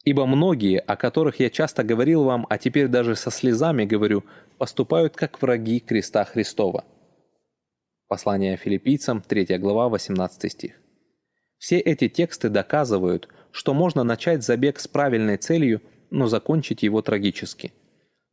«Ибо 0.05 0.27
многие, 0.27 0.81
о 0.81 0.97
которых 0.97 1.39
я 1.39 1.51
часто 1.51 1.85
говорил 1.85 2.25
вам, 2.25 2.47
а 2.51 2.59
теперь 2.59 2.89
даже 2.89 3.15
со 3.15 3.31
слезами 3.31 3.85
говорю, 3.85 4.25
поступают 4.59 5.15
как 5.15 5.41
враги 5.41 5.79
креста 5.79 6.25
Христова». 6.25 6.85
Послание 8.09 8.57
филиппийцам, 8.57 9.23
3 9.23 9.59
глава, 9.59 9.89
18 9.89 10.51
стих. 10.51 10.73
Все 11.59 11.79
эти 11.79 12.09
тексты 12.09 12.49
доказывают, 12.49 13.29
что 13.53 13.73
можно 13.73 14.03
начать 14.03 14.43
забег 14.43 14.81
с 14.81 14.89
правильной 14.89 15.37
целью, 15.37 15.81
но 16.11 16.27
закончить 16.27 16.83
его 16.83 17.03
трагически. 17.03 17.73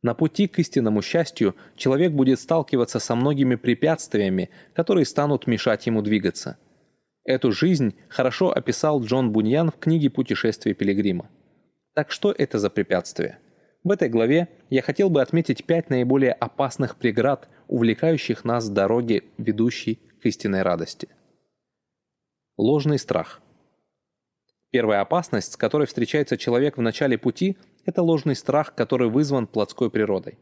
На 0.02 0.14
пути 0.14 0.48
к 0.48 0.58
истинному 0.58 1.00
счастью 1.00 1.54
человек 1.76 2.10
будет 2.10 2.40
сталкиваться 2.40 2.98
со 2.98 3.14
многими 3.14 3.54
препятствиями, 3.54 4.50
которые 4.74 5.06
станут 5.06 5.46
мешать 5.46 5.86
ему 5.86 6.02
двигаться. 6.02 6.58
Эту 7.24 7.52
жизнь 7.52 7.94
хорошо 8.10 8.50
описал 8.50 9.02
Джон 9.02 9.32
Буньян 9.32 9.70
в 9.70 9.78
книге 9.78 10.10
«Путешествие 10.10 10.74
пилигрима». 10.74 11.30
Так 11.94 12.12
что 12.12 12.34
это 12.36 12.58
за 12.58 12.68
препятствия? 12.68 13.38
В 13.82 13.90
этой 13.90 14.10
главе 14.10 14.48
я 14.68 14.82
хотел 14.82 15.08
бы 15.08 15.22
отметить 15.22 15.64
пять 15.64 15.88
наиболее 15.88 16.32
опасных 16.32 16.96
преград, 16.96 17.48
увлекающих 17.66 18.44
нас 18.44 18.66
с 18.66 18.68
дороги, 18.68 19.24
ведущей 19.38 20.00
к 20.20 20.26
истинной 20.26 20.62
радости. 20.62 21.08
Ложный 22.58 22.98
страх. 22.98 23.40
Первая 24.70 25.00
опасность, 25.00 25.52
с 25.52 25.56
которой 25.56 25.86
встречается 25.86 26.36
человек 26.36 26.76
в 26.76 26.82
начале 26.82 27.16
пути, 27.16 27.56
это 27.86 28.02
ложный 28.02 28.36
страх, 28.36 28.74
который 28.74 29.08
вызван 29.08 29.46
плотской 29.46 29.90
природой. 29.90 30.38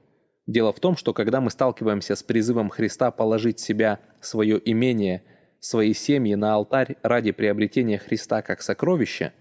Дело 0.47 0.73
в 0.73 0.81
том, 0.81 0.97
что 0.97 1.13
когда 1.15 1.41
мы 1.41 1.51
сталкиваемся 1.51 2.17
с 2.17 2.23
призывом 2.25 2.71
Христа 2.71 3.13
положить 3.13 3.61
себя, 3.61 4.01
свое 4.21 4.61
имение, 4.65 5.23
свои 5.63 5.95
семьи 5.95 6.35
на 6.35 6.55
алтарь 6.55 6.97
ради 7.03 7.33
приобретения 7.33 7.99
Христа 7.99 8.43
как 8.43 8.61
сокровища, 8.61 9.33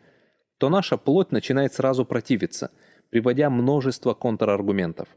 то 0.57 0.69
наша 0.69 0.95
плоть 0.95 1.31
начинает 1.31 1.73
сразу 1.73 2.05
противиться, 2.05 2.71
приводя 3.09 3.49
множество 3.49 4.13
контраргументов. 4.13 5.09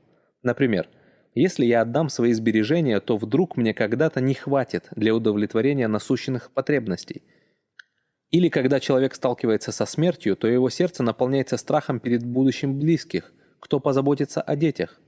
Например, 0.42 0.88
если 1.34 1.64
я 1.64 1.82
отдам 1.82 2.08
свои 2.08 2.32
сбережения, 2.32 2.98
то 2.98 3.16
вдруг 3.16 3.56
мне 3.56 3.72
когда-то 3.72 4.20
не 4.20 4.34
хватит 4.34 4.88
для 4.96 5.14
удовлетворения 5.14 5.86
насущных 5.86 6.50
потребностей– 6.50 7.22
или 8.34 8.48
когда 8.48 8.80
человек 8.80 9.14
сталкивается 9.14 9.70
со 9.70 9.86
смертью, 9.86 10.34
то 10.34 10.48
его 10.48 10.68
сердце 10.68 11.04
наполняется 11.04 11.56
страхом 11.56 12.00
перед 12.00 12.26
будущим 12.26 12.80
близких, 12.80 13.32
кто 13.60 13.78
позаботится 13.78 14.42
о 14.42 14.56
детях, 14.56 15.00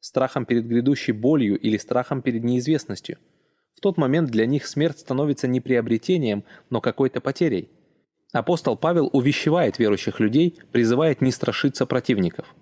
страхом 0.00 0.46
перед 0.46 0.66
грядущей 0.66 1.12
болью 1.12 1.58
или 1.58 1.76
страхом 1.76 2.22
перед 2.22 2.42
неизвестностью. 2.42 3.18
В 3.80 3.82
тот 3.82 3.96
момент 3.96 4.30
для 4.30 4.44
них 4.44 4.66
смерть 4.66 4.98
становится 4.98 5.48
не 5.48 5.58
приобретением, 5.58 6.44
но 6.68 6.82
какой-то 6.82 7.22
потерей. 7.22 7.70
Апостол 8.30 8.76
Павел 8.76 9.08
увещевает 9.10 9.78
верующих 9.78 10.20
людей, 10.20 10.58
призывает 10.70 11.22
не 11.22 11.32
страшиться 11.32 11.86
противников. 11.86 12.54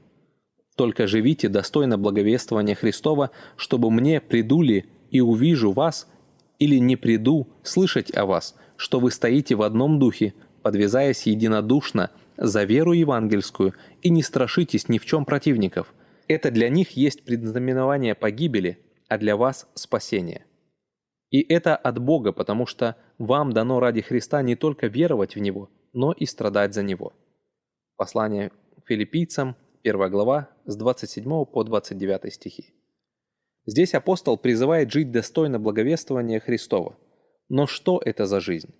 «Только 0.76 1.08
живите 1.08 1.48
достойно 1.48 1.98
благовествования 1.98 2.76
Христова, 2.76 3.32
чтобы 3.56 3.90
мне 3.90 4.20
приду 4.20 4.62
ли 4.62 4.86
и 5.10 5.20
увижу 5.20 5.72
вас, 5.72 6.06
или 6.60 6.76
не 6.76 6.94
приду 6.94 7.48
слышать 7.64 8.16
о 8.16 8.24
вас, 8.24 8.54
что 8.76 9.00
вы 9.00 9.10
стоите 9.10 9.56
в 9.56 9.62
одном 9.62 9.98
духе, 9.98 10.34
подвязаясь 10.62 11.26
единодушно 11.26 12.12
за 12.36 12.62
веру 12.62 12.92
евангельскую 12.92 13.74
и 14.02 14.10
не 14.10 14.22
страшитесь 14.22 14.88
ни 14.88 14.98
в 14.98 15.04
чем 15.04 15.24
противников. 15.24 15.92
Это 16.28 16.52
для 16.52 16.68
них 16.68 16.90
есть 16.90 17.24
предзнаменование 17.24 18.14
погибели, 18.14 18.78
а 19.08 19.18
для 19.18 19.36
вас 19.36 19.66
спасение. 19.74 20.44
И 21.30 21.40
это 21.40 21.76
от 21.76 21.98
Бога, 21.98 22.32
потому 22.32 22.66
что 22.66 22.96
вам 23.18 23.52
дано 23.52 23.80
ради 23.80 24.00
Христа 24.00 24.42
не 24.42 24.56
только 24.56 24.86
веровать 24.86 25.36
в 25.36 25.40
Него, 25.40 25.70
но 25.92 26.12
и 26.12 26.26
страдать 26.26 26.74
за 26.74 26.82
Него. 26.82 27.12
Послание 27.96 28.50
филиппийцам, 28.86 29.56
1 29.82 30.10
глава, 30.10 30.48
с 30.64 30.76
27 30.76 31.44
по 31.44 31.64
29 31.64 32.32
стихи. 32.32 32.74
Здесь 33.66 33.94
апостол 33.94 34.38
призывает 34.38 34.90
жить 34.90 35.10
достойно 35.10 35.58
благовествования 35.58 36.40
Христова– 36.40 36.96
но 37.48 37.66
что 37.66 38.00
это 38.04 38.26
за 38.26 38.40
жизнь? 38.40 38.74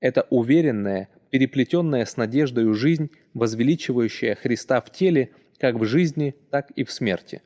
Это 0.00 0.26
уверенная, 0.30 1.08
переплетенная 1.30 2.04
с 2.04 2.16
надеждою 2.16 2.74
жизнь, 2.74 3.10
возвеличивающая 3.34 4.34
Христа 4.34 4.80
в 4.80 4.90
теле 4.90 5.30
как 5.58 5.76
в 5.76 5.84
жизни, 5.84 6.34
так 6.50 6.70
и 6.72 6.84
в 6.84 6.92
смерти. 6.92 7.42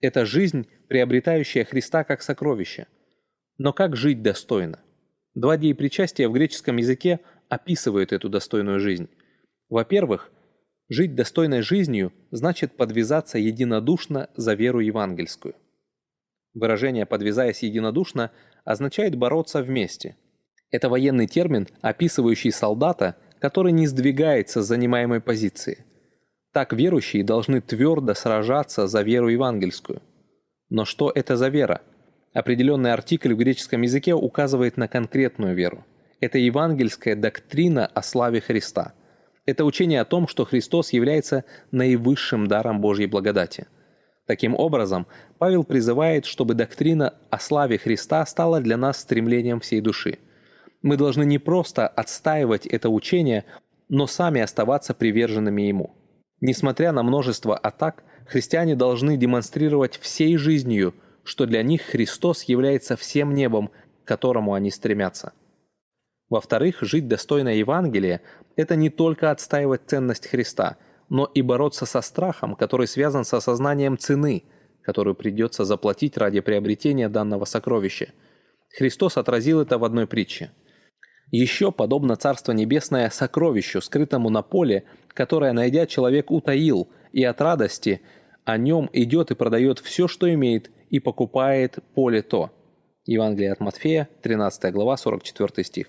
Это 0.00 0.24
жизнь, 0.24 0.66
приобретающая 0.88 1.64
Христа 1.64 2.04
как 2.04 2.22
сокровище. 2.22 2.86
Но 3.62 3.74
как 3.74 3.94
жить 3.94 4.22
достойно? 4.22 4.78
Два 5.34 5.58
деепричастия 5.58 6.30
в 6.30 6.32
греческом 6.32 6.78
языке 6.78 7.20
описывают 7.50 8.10
эту 8.10 8.30
достойную 8.30 8.80
жизнь. 8.80 9.10
Во-первых, 9.68 10.30
жить 10.88 11.14
достойной 11.14 11.60
жизнью 11.60 12.10
значит 12.30 12.78
подвязаться 12.78 13.36
единодушно 13.36 14.30
за 14.34 14.54
веру 14.54 14.80
евангельскую. 14.80 15.56
Выражение 16.54 17.04
«подвязаясь 17.04 17.62
единодушно» 17.62 18.30
означает 18.64 19.14
бороться 19.16 19.62
вместе. 19.62 20.16
Это 20.70 20.88
военный 20.88 21.26
термин, 21.26 21.68
описывающий 21.82 22.52
солдата, 22.52 23.16
который 23.40 23.72
не 23.72 23.86
сдвигается 23.86 24.62
с 24.62 24.68
занимаемой 24.68 25.20
позиции. 25.20 25.84
Так 26.54 26.72
верующие 26.72 27.24
должны 27.24 27.60
твердо 27.60 28.14
сражаться 28.14 28.86
за 28.86 29.02
веру 29.02 29.28
евангельскую. 29.28 30.00
Но 30.70 30.86
что 30.86 31.12
это 31.14 31.36
за 31.36 31.48
вера? 31.48 31.82
Определенный 32.32 32.92
артикль 32.92 33.34
в 33.34 33.38
греческом 33.38 33.82
языке 33.82 34.14
указывает 34.14 34.76
на 34.76 34.86
конкретную 34.86 35.54
веру. 35.54 35.84
Это 36.20 36.38
евангельская 36.38 37.16
доктрина 37.16 37.86
о 37.86 38.02
славе 38.02 38.40
Христа. 38.40 38.92
Это 39.46 39.64
учение 39.64 40.00
о 40.00 40.04
том, 40.04 40.28
что 40.28 40.44
Христос 40.44 40.92
является 40.92 41.44
наивысшим 41.72 42.46
даром 42.46 42.80
Божьей 42.80 43.06
благодати. 43.06 43.66
Таким 44.26 44.54
образом, 44.54 45.08
Павел 45.38 45.64
призывает, 45.64 46.24
чтобы 46.24 46.54
доктрина 46.54 47.14
о 47.30 47.40
славе 47.40 47.78
Христа 47.78 48.24
стала 48.26 48.60
для 48.60 48.76
нас 48.76 49.00
стремлением 49.00 49.58
всей 49.58 49.80
души. 49.80 50.18
Мы 50.82 50.96
должны 50.96 51.24
не 51.24 51.38
просто 51.38 51.88
отстаивать 51.88 52.64
это 52.66 52.90
учение, 52.90 53.44
но 53.88 54.06
сами 54.06 54.40
оставаться 54.40 54.94
приверженными 54.94 55.62
ему. 55.62 55.96
Несмотря 56.40 56.92
на 56.92 57.02
множество 57.02 57.56
атак, 57.56 58.04
христиане 58.26 58.76
должны 58.76 59.16
демонстрировать 59.16 59.98
всей 59.98 60.36
жизнью, 60.36 60.94
что 61.30 61.46
для 61.46 61.62
них 61.62 61.82
Христос 61.82 62.42
является 62.42 62.96
всем 62.96 63.34
небом, 63.34 63.70
к 64.02 64.08
которому 64.08 64.54
они 64.54 64.72
стремятся. 64.72 65.32
Во-вторых, 66.28 66.78
жить 66.80 67.06
достойно 67.06 67.50
Евангелия– 67.50 68.20
это 68.56 68.74
не 68.74 68.90
только 68.90 69.30
отстаивать 69.30 69.82
ценность 69.86 70.26
Христа, 70.26 70.76
но 71.08 71.26
и 71.26 71.40
бороться 71.42 71.86
со 71.86 72.00
страхом, 72.00 72.56
который 72.56 72.88
связан 72.88 73.24
с 73.24 73.32
осознанием 73.32 73.96
цены, 73.96 74.42
которую 74.82 75.14
придется 75.14 75.64
заплатить 75.64 76.16
ради 76.16 76.40
приобретения 76.40 77.08
данного 77.08 77.44
сокровища. 77.44 78.08
Христос 78.76 79.16
отразил 79.16 79.60
это 79.60 79.78
в 79.78 79.84
одной 79.84 80.08
притче. 80.08 80.50
Еще 81.30 81.70
подобно 81.70 82.16
Царство 82.16 82.50
Небесное 82.50 83.08
сокровищу, 83.08 83.80
скрытому 83.80 84.30
на 84.30 84.42
поле, 84.42 84.82
которое, 85.06 85.52
найдя, 85.52 85.86
человек 85.86 86.32
утаил, 86.32 86.88
и 87.12 87.22
от 87.22 87.40
радости 87.40 88.00
о 88.44 88.56
нем 88.56 88.90
идет 88.92 89.30
и 89.30 89.36
продает 89.36 89.78
все, 89.78 90.08
что 90.08 90.32
имеет, 90.34 90.72
и 90.90 91.00
покупает 91.00 91.78
поле 91.94 92.22
то. 92.22 92.50
Евангелие 93.06 93.52
от 93.52 93.60
Матфея, 93.60 94.08
13 94.22 94.72
глава, 94.72 94.96
44 94.96 95.64
стих. 95.64 95.86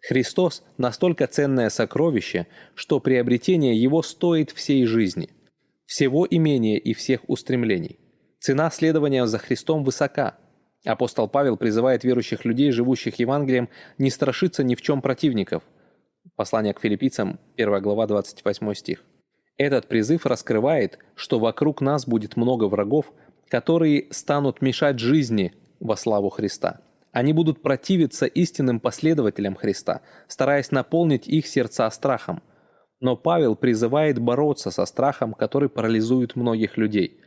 Христос– 0.00 0.62
настолько 0.78 1.26
ценное 1.26 1.68
сокровище, 1.68 2.46
что 2.74 3.00
приобретение 3.00 3.80
его 3.80 4.02
стоит 4.02 4.52
всей 4.52 4.86
жизни, 4.86 5.30
всего 5.86 6.26
имения 6.30 6.78
и 6.78 6.94
всех 6.94 7.28
устремлений. 7.28 7.98
Цена 8.38 8.70
следования 8.70 9.26
за 9.26 9.38
Христом 9.38 9.82
высока. 9.82 10.38
Апостол 10.84 11.28
Павел 11.28 11.56
призывает 11.56 12.04
верующих 12.04 12.44
людей, 12.44 12.70
живущих 12.70 13.16
Евангелием, 13.16 13.68
не 13.98 14.10
страшиться 14.10 14.62
ни 14.62 14.76
в 14.76 14.82
чем 14.82 15.02
противников. 15.02 15.64
Послание 16.36 16.74
к 16.74 16.80
филиппийцам, 16.80 17.40
1 17.56 17.82
глава, 17.82 18.06
28 18.06 18.74
стих. 18.74 19.02
Этот 19.56 19.88
призыв 19.88 20.26
раскрывает, 20.26 20.98
что 21.14 21.38
вокруг 21.38 21.80
нас 21.80 22.06
будет 22.06 22.36
много 22.36 22.64
врагов, 22.68 23.12
которые 23.48 24.06
станут 24.10 24.62
мешать 24.62 24.98
жизни 24.98 25.52
во 25.80 25.96
славу 25.96 26.30
Христа– 26.30 26.80
они 27.16 27.32
будут 27.32 27.62
противиться 27.62 28.26
истинным 28.26 28.78
последователям 28.78 29.54
Христа, 29.54 30.02
стараясь 30.28 30.70
наполнить 30.70 31.26
их 31.26 31.46
сердца 31.46 31.88
страхом. 31.88 32.42
Но 33.00 33.16
Павел 33.16 33.56
призывает 33.56 34.18
бороться 34.18 34.70
со 34.70 34.84
страхом, 34.84 35.32
который 35.32 35.70
парализует 35.70 36.36
многих 36.36 36.76
людей. 36.76 37.18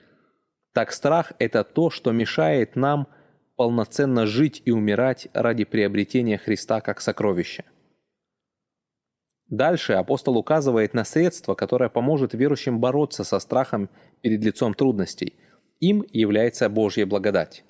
Так 0.74 0.92
страх– 0.92 1.34
это 1.40 1.64
то, 1.64 1.90
что 1.90 2.12
мешает 2.12 2.76
нам 2.76 3.08
полноценно 3.56 4.28
жить 4.28 4.62
и 4.64 4.70
умирать 4.70 5.28
ради 5.34 5.64
приобретения 5.64 6.38
Христа 6.38 6.82
как 6.82 7.02
сокровища. 7.02 7.64
Дальше 9.48 9.94
апостол 9.94 10.38
указывает 10.38 10.94
на 10.94 11.04
средство, 11.04 11.56
которое 11.56 11.90
поможет 11.90 12.36
верующим 12.36 12.80
бороться 12.80 13.24
со 13.24 13.40
страхом 13.40 13.90
перед 14.22 14.44
лицом 14.44 14.76
трудностей. 14.76 15.34
Им 15.80 16.06
является 16.12 16.68
Божья 16.70 17.06
благодать. 17.06 17.64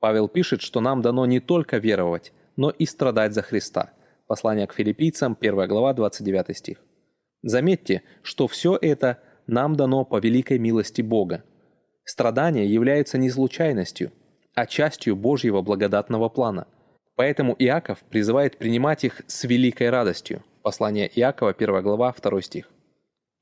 Павел 0.00 0.28
пишет, 0.28 0.62
что 0.62 0.80
нам 0.80 1.02
дано 1.02 1.26
не 1.26 1.38
только 1.38 1.76
веровать, 1.76 2.32
но 2.56 2.70
и 2.70 2.86
страдать 2.86 3.34
за 3.34 3.42
Христа. 3.42 3.92
Послание 4.26 4.66
к 4.66 4.72
филиппийцам, 4.72 5.36
1 5.38 5.68
глава, 5.68 5.92
29 5.92 6.56
стих. 6.56 6.78
Заметьте, 7.42 8.02
что 8.22 8.48
все 8.48 8.78
это 8.80 9.18
нам 9.46 9.76
дано 9.76 10.04
по 10.04 10.18
великой 10.18 10.58
милости 10.58 11.02
Бога. 11.02 11.44
Страдания 12.04 12.66
являются 12.66 13.18
не 13.18 13.30
случайностью, 13.30 14.12
а 14.54 14.66
частью 14.66 15.14
Божьего 15.14 15.60
благодатного 15.60 16.28
плана. 16.28 16.66
Поэтому 17.16 17.54
Иаков 17.58 17.98
призывает 18.08 18.56
принимать 18.56 19.04
их 19.04 19.20
с 19.26 19.44
великой 19.44 19.90
радостью. 19.90 20.42
Послание 20.62 21.10
Иакова, 21.14 21.50
1 21.50 21.82
глава, 21.82 22.14
2 22.20 22.40
стих. 22.42 22.70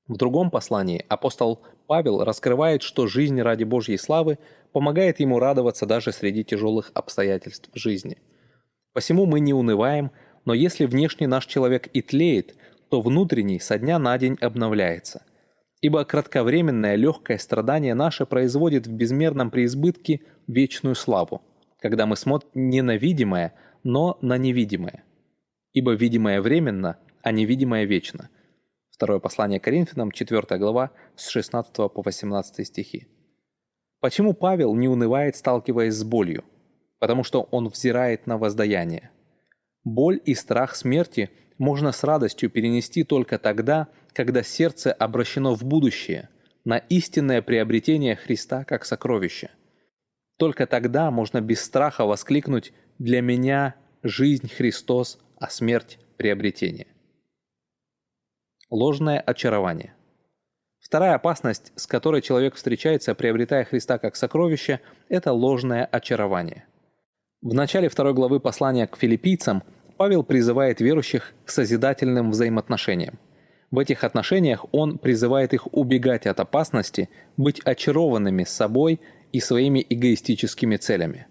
В 0.08 0.16
другом 0.16 0.50
послании 0.50 1.04
апостол 1.08 1.60
Павел 1.90 2.22
раскрывает, 2.22 2.82
что 2.82 3.08
жизнь 3.08 3.40
ради 3.42 3.64
Божьей 3.64 3.98
славы 3.98 4.38
помогает 4.70 5.18
ему 5.18 5.40
радоваться 5.40 5.86
даже 5.86 6.12
среди 6.12 6.44
тяжелых 6.44 6.92
обстоятельств 6.94 7.68
жизни. 7.74 8.18
Посему 8.92 9.26
мы 9.26 9.40
не 9.40 9.52
унываем, 9.52 10.12
но 10.44 10.54
если 10.54 10.86
внешне 10.86 11.26
наш 11.26 11.46
человек 11.46 11.88
и 11.92 12.00
тлеет, 12.00 12.54
то 12.90 13.00
внутренний 13.00 13.58
со 13.58 13.76
дня 13.76 13.98
на 13.98 14.16
день 14.18 14.38
обновляется. 14.40 15.24
Ибо 15.80 16.04
кратковременное 16.04 16.94
легкое 16.94 17.38
страдание 17.38 17.94
наше 17.94 18.24
производит 18.24 18.86
в 18.86 18.92
безмерном 18.92 19.50
преизбытке 19.50 20.20
вечную 20.46 20.94
славу, 20.94 21.42
когда 21.80 22.06
мы 22.06 22.14
смотрим 22.14 22.50
не 22.54 22.82
на 22.82 22.96
видимое, 22.98 23.54
но 23.82 24.16
на 24.20 24.38
невидимое. 24.38 25.02
Ибо 25.72 25.94
видимое 25.94 26.40
временно, 26.40 26.98
а 27.22 27.32
невидимое 27.32 27.84
вечно– 27.84 28.30
Второе 29.00 29.18
послание 29.18 29.58
Коринфянам, 29.60 30.10
4 30.10 30.58
глава, 30.58 30.90
с 31.16 31.28
16 31.30 31.72
по 31.74 32.02
18 32.04 32.66
стихи. 32.66 33.08
Почему 33.98 34.34
Павел 34.34 34.74
не 34.74 34.88
унывает, 34.88 35.36
сталкиваясь 35.36 35.94
с 35.94 36.04
болью? 36.04 36.44
Потому 36.98 37.24
что 37.24 37.48
он 37.50 37.68
взирает 37.68 38.26
на 38.26 38.36
воздаяние. 38.36 39.10
Боль 39.84 40.20
и 40.26 40.34
страх 40.34 40.76
смерти 40.76 41.30
можно 41.56 41.92
с 41.92 42.04
радостью 42.04 42.50
перенести 42.50 43.02
только 43.02 43.38
тогда, 43.38 43.88
когда 44.12 44.42
сердце 44.42 44.92
обращено 44.92 45.54
в 45.54 45.64
будущее, 45.64 46.28
на 46.66 46.76
истинное 46.76 47.40
приобретение 47.40 48.16
Христа 48.16 48.64
как 48.64 48.84
сокровище. 48.84 49.48
Только 50.36 50.66
тогда 50.66 51.10
можно 51.10 51.40
без 51.40 51.62
страха 51.62 52.04
воскликнуть 52.04 52.74
«Для 52.98 53.22
меня 53.22 53.76
жизнь 54.02 54.50
Христос, 54.50 55.18
а 55.38 55.48
смерть– 55.48 55.98
приобретение». 56.18 56.88
Ложное 58.70 59.18
очарование. 59.18 59.94
Вторая 60.78 61.16
опасность, 61.16 61.72
с 61.74 61.88
которой 61.88 62.22
человек 62.22 62.54
встречается, 62.54 63.16
приобретая 63.16 63.64
Христа 63.64 63.98
как 63.98 64.14
сокровище, 64.14 64.78
это 65.08 65.32
ложное 65.32 65.84
очарование. 65.86 66.66
В 67.42 67.52
начале 67.52 67.88
второй 67.88 68.14
главы 68.14 68.38
послания 68.38 68.86
к 68.86 68.96
филиппийцам 68.96 69.64
Павел 69.96 70.22
призывает 70.22 70.80
верующих 70.80 71.34
к 71.44 71.50
созидательным 71.50 72.30
взаимоотношениям. 72.30 73.18
В 73.72 73.78
этих 73.80 74.04
отношениях 74.04 74.64
он 74.70 74.98
призывает 74.98 75.52
их 75.52 75.66
убегать 75.74 76.28
от 76.28 76.38
опасности, 76.38 77.08
быть 77.36 77.60
очарованными 77.64 78.44
собой 78.44 79.00
и 79.32 79.40
своими 79.40 79.84
эгоистическими 79.88 80.76
целями. 80.76 81.26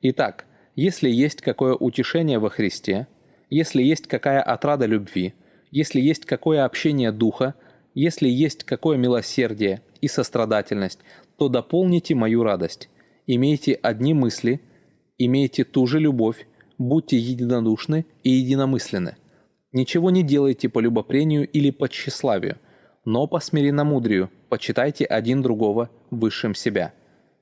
Итак, 0.00 0.46
если 0.76 1.10
есть 1.10 1.42
какое 1.42 1.74
утешение 1.74 2.38
во 2.38 2.48
Христе, 2.48 3.06
если 3.50 3.82
есть 3.82 4.06
какая 4.06 4.40
отрада 4.40 4.86
любви– 4.86 5.34
если 5.70 6.00
есть 6.00 6.24
какое 6.24 6.64
общение 6.64 7.12
духа, 7.12 7.54
если 7.94 8.28
есть 8.28 8.64
какое 8.64 8.96
милосердие 8.96 9.82
и 10.00 10.08
сострадательность, 10.08 11.00
то 11.36 11.48
дополните 11.48 12.14
мою 12.14 12.42
радость. 12.42 12.88
Имейте 13.26 13.74
одни 13.74 14.14
мысли, 14.14 14.60
имейте 15.18 15.64
ту 15.64 15.86
же 15.86 15.98
любовь, 15.98 16.46
будьте 16.78 17.16
единодушны 17.16 18.06
и 18.22 18.30
единомысленны. 18.30 19.16
Ничего 19.72 20.10
не 20.10 20.22
делайте 20.22 20.68
по 20.68 20.80
любопрению 20.80 21.48
или 21.48 21.70
по 21.70 21.88
тщеславию, 21.88 22.58
но 23.04 23.26
по 23.26 23.38
смиренномудрию 23.38 24.30
почитайте 24.48 25.04
один 25.04 25.42
другого 25.42 25.90
высшим 26.10 26.54
себя. 26.54 26.92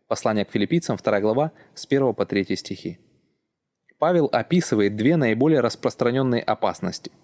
Послание 0.06 0.44
к 0.44 0.50
филиппийцам, 0.50 0.98
2 1.02 1.20
глава, 1.20 1.52
с 1.74 1.86
1 1.86 2.14
по 2.14 2.26
3 2.26 2.56
стихи. 2.56 2.98
Павел 3.98 4.28
описывает 4.30 4.96
две 4.96 5.16
наиболее 5.16 5.60
распространенные 5.60 6.42
опасности– 6.42 7.10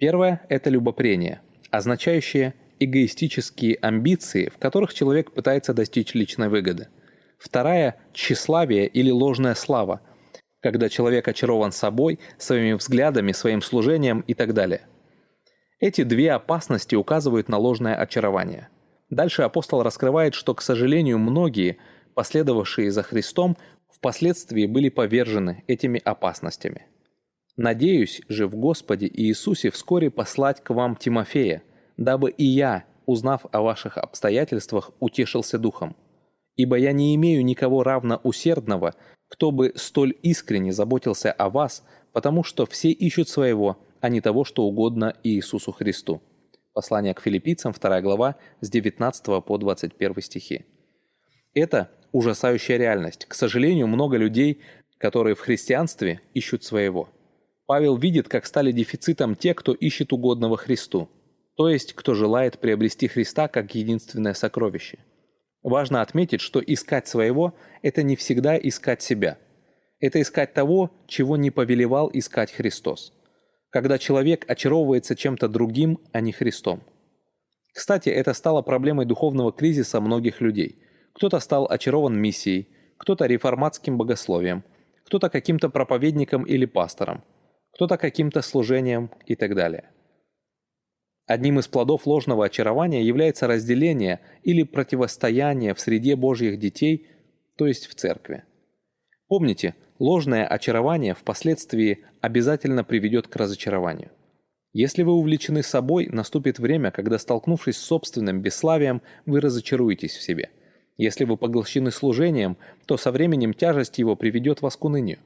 Первое– 0.00 0.40
это 0.48 0.70
любопрение, 0.70 1.42
означающее 1.70 2.54
эгоистические 2.78 3.76
амбиции, 3.82 4.48
в 4.48 4.56
которых 4.56 4.94
человек 4.94 5.32
пытается 5.32 5.74
достичь 5.74 6.14
личной 6.14 6.48
выгоды. 6.48 6.88
Вторая– 7.38 8.00
тщеславие 8.14 8.86
или 8.86 9.10
ложная 9.10 9.54
слава, 9.54 10.00
когда 10.62 10.88
человек 10.88 11.28
очарован 11.28 11.70
собой, 11.70 12.18
своими 12.38 12.72
взглядами, 12.72 13.32
своим 13.32 13.60
служением 13.60 14.20
и 14.20 14.32
так 14.32 14.54
далее. 14.54 14.80
Эти 15.80 16.02
две 16.02 16.32
опасности 16.32 16.94
указывают 16.94 17.50
на 17.50 17.58
ложное 17.58 17.94
очарование. 17.94 18.70
Дальше 19.10 19.42
апостол 19.42 19.82
раскрывает, 19.82 20.32
что, 20.32 20.54
к 20.54 20.62
сожалению, 20.62 21.18
многие, 21.18 21.76
последовавшие 22.14 22.90
за 22.90 23.02
Христом, 23.02 23.58
впоследствии 23.94 24.64
были 24.64 24.88
повержены 24.88 25.62
этими 25.66 26.00
опасностями. 26.02 26.86
Надеюсь 27.62 28.22
же 28.30 28.46
в 28.46 28.56
Господе 28.56 29.06
Иисусе 29.06 29.70
вскоре 29.70 30.10
послать 30.10 30.64
к 30.64 30.70
вам 30.70 30.96
Тимофея, 30.96 31.62
дабы 31.98 32.30
и 32.30 32.42
я, 32.42 32.84
узнав 33.04 33.44
о 33.52 33.60
ваших 33.60 33.98
обстоятельствах, 33.98 34.92
утешился 34.98 35.58
духом. 35.58 35.94
Ибо 36.56 36.76
я 36.76 36.92
не 36.92 37.14
имею 37.16 37.44
никого 37.44 37.82
равно 37.82 38.18
усердного, 38.24 38.94
кто 39.28 39.50
бы 39.50 39.74
столь 39.76 40.16
искренне 40.22 40.72
заботился 40.72 41.30
о 41.32 41.50
вас, 41.50 41.84
потому 42.12 42.44
что 42.44 42.64
все 42.64 42.92
ищут 42.92 43.28
своего, 43.28 43.76
а 44.00 44.08
не 44.08 44.22
того, 44.22 44.46
что 44.46 44.62
угодно 44.62 45.14
Иисусу 45.22 45.70
Христу». 45.70 46.22
Послание 46.72 47.12
к 47.12 47.20
филиппийцам, 47.20 47.74
2 47.78 48.00
глава, 48.00 48.36
с 48.62 48.70
19 48.70 49.44
по 49.44 49.58
21 49.58 50.22
стихи. 50.22 50.64
Это 51.52 51.90
ужасающая 52.10 52.78
реальность. 52.78 53.26
К 53.26 53.34
сожалению, 53.34 53.86
много 53.86 54.16
людей, 54.16 54.62
которые 54.96 55.34
в 55.34 55.40
христианстве 55.40 56.22
ищут 56.32 56.64
своего. 56.64 57.10
Павел 57.70 57.96
видит, 57.96 58.26
как 58.26 58.46
стали 58.46 58.72
дефицитом 58.72 59.36
те, 59.36 59.54
кто 59.54 59.72
ищет 59.72 60.12
угодного 60.12 60.56
Христу, 60.56 61.08
то 61.56 61.68
есть 61.68 61.92
кто 61.92 62.14
желает 62.14 62.58
приобрести 62.58 63.06
Христа 63.06 63.46
как 63.46 63.76
единственное 63.76 64.34
сокровище. 64.34 64.98
Важно 65.62 66.02
отметить, 66.02 66.40
что 66.40 66.58
искать 66.58 67.06
своего– 67.06 67.54
это 67.82 68.02
не 68.02 68.16
всегда 68.16 68.58
искать 68.58 69.02
себя. 69.02 69.38
Это 70.00 70.20
искать 70.20 70.52
того, 70.52 70.90
чего 71.06 71.36
не 71.36 71.52
повелевал 71.52 72.10
искать 72.12 72.50
Христос. 72.50 73.12
Когда 73.70 73.98
человек 73.98 74.44
очаровывается 74.50 75.14
чем-то 75.14 75.46
другим, 75.46 76.00
а 76.10 76.20
не 76.20 76.32
Христом. 76.32 76.82
Кстати, 77.72 78.08
это 78.08 78.34
стало 78.34 78.62
проблемой 78.62 79.06
духовного 79.06 79.52
кризиса 79.52 80.00
многих 80.00 80.40
людей. 80.40 80.82
Кто-то 81.14 81.38
стал 81.38 81.68
очарован 81.70 82.20
миссией, 82.20 82.66
кто-то 82.96 83.26
реформатским 83.26 83.96
богословием, 83.96 84.64
кто-то 85.06 85.30
каким-то 85.30 85.70
проповедником 85.70 86.42
или 86.42 86.64
пастором, 86.64 87.22
кто-то 87.72 87.96
каким-то 87.96 88.42
служением 88.42 89.10
и 89.26 89.34
так 89.34 89.54
далее. 89.54 89.90
Одним 91.26 91.58
из 91.60 91.68
плодов 91.68 92.06
ложного 92.06 92.46
очарования 92.46 93.02
является 93.02 93.46
разделение 93.46 94.20
или 94.42 94.64
противостояние 94.64 95.74
в 95.74 95.80
среде 95.80 96.16
Божьих 96.16 96.58
детей, 96.58 97.06
то 97.56 97.66
есть 97.66 97.86
в 97.86 97.94
церкви. 97.94 98.44
Помните, 99.28 99.76
ложное 99.98 100.46
очарование 100.46 101.14
впоследствии 101.14 102.04
обязательно 102.20 102.82
приведет 102.82 103.28
к 103.28 103.36
разочарованию. 103.36 104.10
Если 104.72 105.02
вы 105.02 105.12
увлечены 105.12 105.62
собой, 105.62 106.06
наступит 106.06 106.58
время, 106.58 106.90
когда, 106.90 107.18
столкнувшись 107.18 107.76
с 107.76 107.84
собственным 107.84 108.40
бесславием, 108.40 109.02
вы 109.26 109.40
разочаруетесь 109.40 110.16
в 110.16 110.22
себе– 110.22 110.50
если 111.00 111.24
вы 111.24 111.38
поглощены 111.38 111.90
служением, 111.92 112.58
то 112.84 112.98
со 112.98 113.10
временем 113.10 113.54
тяжесть 113.54 113.96
его 113.98 114.16
приведет 114.16 114.60
вас 114.60 114.76
к 114.76 114.84
унынию. 114.84 115.18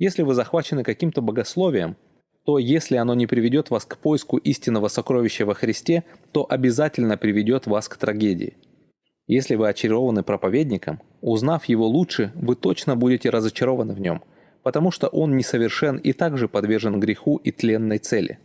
Если 0.00 0.22
вы 0.22 0.32
захвачены 0.32 0.82
каким-то 0.82 1.20
богословием, 1.20 1.94
то 2.46 2.58
если 2.58 2.96
оно 2.96 3.14
не 3.14 3.26
приведет 3.26 3.68
вас 3.68 3.84
к 3.84 3.98
поиску 3.98 4.38
истинного 4.38 4.88
сокровища 4.88 5.44
во 5.44 5.52
Христе, 5.52 6.04
то 6.32 6.46
обязательно 6.48 7.18
приведет 7.18 7.66
вас 7.66 7.86
к 7.86 7.98
трагедии. 7.98 8.56
Если 9.26 9.56
вы 9.56 9.68
очарованы 9.68 10.22
проповедником, 10.22 11.00
узнав 11.20 11.66
его 11.66 11.86
лучше, 11.86 12.32
вы 12.34 12.56
точно 12.56 12.96
будете 12.96 13.28
разочарованы 13.28 13.92
в 13.92 14.00
нем, 14.00 14.22
потому 14.62 14.90
что 14.90 15.06
он 15.06 15.36
несовершен 15.36 15.98
и 15.98 16.14
также 16.14 16.48
подвержен 16.48 16.98
греху 16.98 17.36
и 17.36 17.52
тленной 17.52 17.98
цели. 17.98 18.38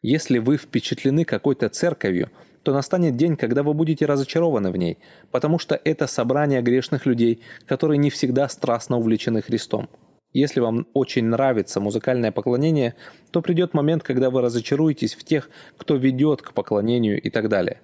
Если 0.00 0.38
вы 0.38 0.56
впечатлены 0.56 1.26
какой-то 1.26 1.68
церковью– 1.68 2.30
то 2.62 2.72
настанет 2.72 3.16
день, 3.16 3.36
когда 3.36 3.62
вы 3.62 3.74
будете 3.74 4.06
разочарованы 4.06 4.70
в 4.70 4.76
ней, 4.76 4.98
потому 5.30 5.58
что 5.58 5.80
это 5.84 6.06
собрание 6.06 6.62
грешных 6.62 7.06
людей, 7.06 7.40
которые 7.66 7.98
не 7.98 8.10
всегда 8.10 8.48
страстно 8.48 8.98
увлечены 8.98 9.42
Христом. 9.42 9.88
Если 10.32 10.60
вам 10.60 10.86
очень 10.94 11.26
нравится 11.26 11.80
музыкальное 11.80 12.32
поклонение, 12.32 12.94
то 13.30 13.42
придет 13.42 13.74
момент, 13.74 14.02
когда 14.02 14.30
вы 14.30 14.40
разочаруетесь 14.40 15.14
в 15.14 15.24
тех, 15.24 15.50
кто 15.76 15.96
ведет 15.96 16.40
к 16.40 16.52
поклонению 16.52 17.20
и 17.20 17.28
так 17.28 17.48
далее. 17.48 17.80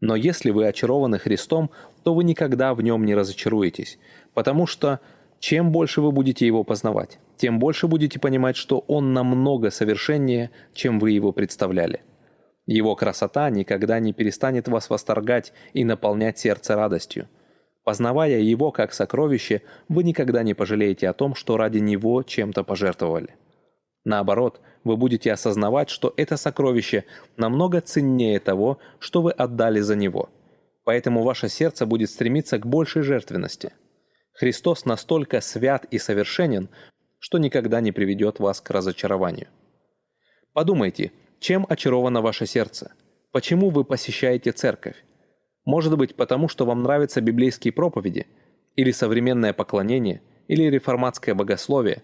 Но 0.00 0.16
если 0.16 0.50
вы 0.50 0.66
очарованы 0.66 1.18
Христом, 1.18 1.70
то 2.04 2.14
вы 2.14 2.24
никогда 2.24 2.74
в 2.74 2.82
нем 2.82 3.04
не 3.04 3.14
разочаруетесь, 3.14 3.98
потому 4.32 4.66
что 4.66 5.00
чем 5.40 5.72
больше 5.72 6.00
вы 6.00 6.12
будете 6.12 6.46
его 6.46 6.64
познавать, 6.64 7.18
тем 7.36 7.58
больше 7.58 7.86
будете 7.88 8.18
понимать, 8.18 8.56
что 8.56 8.84
он 8.86 9.12
намного 9.12 9.70
совершеннее, 9.70 10.50
чем 10.72 11.00
вы 11.00 11.10
его 11.10 11.32
представляли. 11.32 12.02
Его 12.66 12.94
красота 12.94 13.50
никогда 13.50 13.98
не 13.98 14.12
перестанет 14.12 14.68
вас 14.68 14.90
восторгать 14.90 15.52
и 15.72 15.82
наполнять 15.84 16.38
сердце 16.38 16.76
радостью. 16.76 17.28
Познавая 17.90 18.38
его 18.38 18.70
как 18.70 18.92
сокровище, 18.92 19.62
вы 19.88 20.04
никогда 20.04 20.44
не 20.44 20.54
пожалеете 20.54 21.08
о 21.08 21.12
том, 21.12 21.34
что 21.34 21.56
ради 21.56 21.78
него 21.78 22.22
чем-то 22.22 22.62
пожертвовали. 22.62 23.34
Наоборот, 24.04 24.60
вы 24.84 24.96
будете 24.96 25.32
осознавать, 25.32 25.90
что 25.90 26.14
это 26.16 26.36
сокровище 26.36 27.04
намного 27.36 27.80
ценнее 27.80 28.38
того, 28.38 28.78
что 29.00 29.22
вы 29.22 29.32
отдали 29.32 29.80
за 29.80 29.96
него. 29.96 30.30
Поэтому 30.84 31.24
ваше 31.24 31.48
сердце 31.48 31.84
будет 31.84 32.10
стремиться 32.10 32.58
к 32.58 32.64
большей 32.64 33.02
жертвенности. 33.02 33.72
Христос 34.34 34.84
настолько 34.84 35.40
свят 35.40 35.84
и 35.90 35.98
совершенен, 35.98 36.68
что 37.18 37.38
никогда 37.38 37.80
не 37.80 37.90
приведет 37.90 38.38
вас 38.38 38.60
к 38.60 38.70
разочарованию. 38.70 39.48
Подумайте, 40.52 41.10
чем 41.40 41.66
очаровано 41.68 42.20
ваше 42.22 42.46
сердце? 42.46 42.92
Почему 43.32 43.70
вы 43.70 43.82
посещаете 43.82 44.52
церковь? 44.52 45.02
Может 45.64 45.96
быть, 45.96 46.14
потому 46.14 46.48
что 46.48 46.64
вам 46.64 46.82
нравятся 46.82 47.20
библейские 47.20 47.72
проповеди, 47.72 48.26
или 48.76 48.92
современное 48.92 49.52
поклонение, 49.52 50.22
или 50.48 50.64
реформатское 50.64 51.34
богословие, 51.34 52.02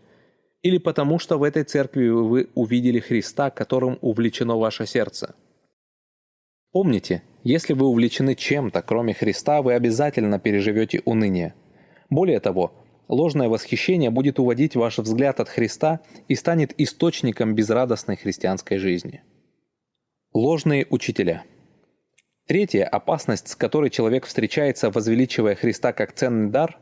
или 0.63 0.79
потому 0.79 1.19
что 1.19 1.39
в 1.39 1.43
этой 1.43 1.65
церкви 1.65 2.09
вы 2.09 2.49
увидели 2.55 2.99
Христа, 3.01 3.51
которым 3.51 3.99
увлечено 4.01 4.59
ваше 4.59 4.87
сердце. 4.87 5.35
Помните, 6.73 7.23
если 7.45 7.73
вы 7.73 7.87
увлечены 7.87 8.35
чем-то, 8.35 8.83
кроме 8.83 9.15
Христа, 9.15 9.63
вы 9.63 9.75
обязательно 9.75 10.39
переживете 10.39 11.01
уныние. 11.05 11.55
Более 12.11 12.41
того, 12.41 12.73
ложное 13.09 13.49
восхищение 13.49 14.11
будет 14.11 14.39
уводить 14.39 14.77
ваш 14.77 14.99
взгляд 14.99 15.41
от 15.41 15.49
Христа 15.49 16.01
и 16.29 16.35
станет 16.35 16.75
источником 16.79 17.55
безрадостной 17.55 18.17
христианской 18.17 18.79
жизни. 18.79 19.23
Ложные 20.35 20.87
учителя. 20.91 21.45
Третья 22.47 22.85
опасность, 22.85 23.49
с 23.49 23.57
которой 23.57 23.91
человек 23.91 24.25
встречается, 24.25 24.89
возвеличивая 24.93 25.57
Христа 25.57 25.93
как 25.93 26.13
ценный 26.13 26.49
дар, 26.49 26.79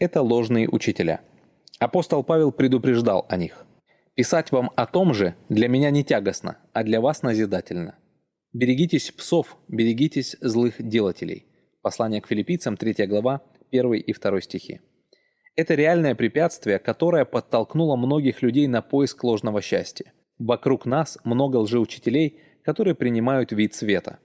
это 0.00 0.22
ложные 0.22 0.68
учителя. 0.68 1.20
Апостол 1.78 2.24
Павел 2.24 2.50
предупреждал 2.50 3.24
о 3.28 3.36
них. 3.36 3.64
«Писать 4.16 4.50
вам 4.50 4.72
о 4.74 4.86
том 4.86 5.14
же 5.14 5.36
для 5.48 5.68
меня 5.68 5.90
не 5.90 6.02
тягостно, 6.02 6.58
а 6.72 6.82
для 6.82 7.00
вас 7.00 7.22
назидательно. 7.22 7.94
Берегитесь 8.52 9.12
псов, 9.12 9.56
берегитесь 9.68 10.36
злых 10.40 10.82
делателей». 10.84 11.46
Послание 11.80 12.20
к 12.20 12.26
филиппийцам, 12.26 12.76
3 12.76 13.06
глава, 13.06 13.40
1 13.70 13.92
и 13.92 14.12
2 14.12 14.40
стихи. 14.40 14.80
Это 15.54 15.74
реальное 15.74 16.16
препятствие, 16.16 16.80
которое 16.80 17.24
подтолкнуло 17.24 17.94
многих 17.94 18.42
людей 18.42 18.66
на 18.66 18.82
поиск 18.82 19.22
ложного 19.22 19.62
счастья. 19.62 20.12
Вокруг 20.38 20.86
нас 20.86 21.18
много 21.22 21.58
лжеучителей, 21.58 22.40
которые 22.64 22.96
принимают 22.96 23.52
вид 23.52 23.74
света. 23.74 24.18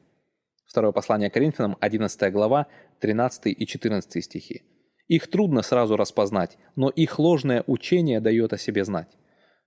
Второе 0.70 0.94
послание 0.94 1.30
Коринфянам, 1.30 1.76
11 1.82 2.32
глава, 2.32 2.68
13 3.02 3.48
и 3.48 3.68
14 3.68 4.24
стихи. 4.24 4.62
Их 5.10 5.28
трудно 5.30 5.62
сразу 5.62 5.98
распознать, 5.98 6.58
но 6.78 6.90
их 6.90 7.20
ложное 7.20 7.66
учение 7.68 8.22
дает 8.22 8.54
о 8.54 8.58
себе 8.58 8.86
знать. 8.86 9.18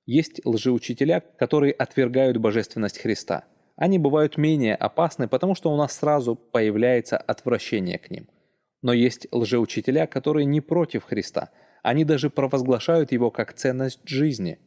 Есть 0.07 0.41
лжеучителя, 0.47 1.23
которые 1.39 1.75
отвергают 1.75 2.39
божественность 2.39 3.01
Христа. 3.01 3.45
Они 3.77 3.99
бывают 3.99 4.39
менее 4.39 4.77
опасны, 4.77 5.29
потому 5.29 5.55
что 5.55 5.71
у 5.71 5.77
нас 5.77 5.93
сразу 5.93 6.37
появляется 6.37 7.19
отвращение 7.19 7.99
к 7.99 8.11
ним– 8.11 8.29
но 8.83 8.93
есть 8.93 9.29
лжеучителя, 9.31 10.07
которые 10.07 10.45
не 10.45 10.61
против 10.61 11.05
Христа. 11.05 11.51
Они 11.83 12.05
даже 12.05 12.31
провозглашают 12.31 13.13
его 13.13 13.31
как 13.31 13.55
ценность 13.55 14.01
жизни. 14.05 14.59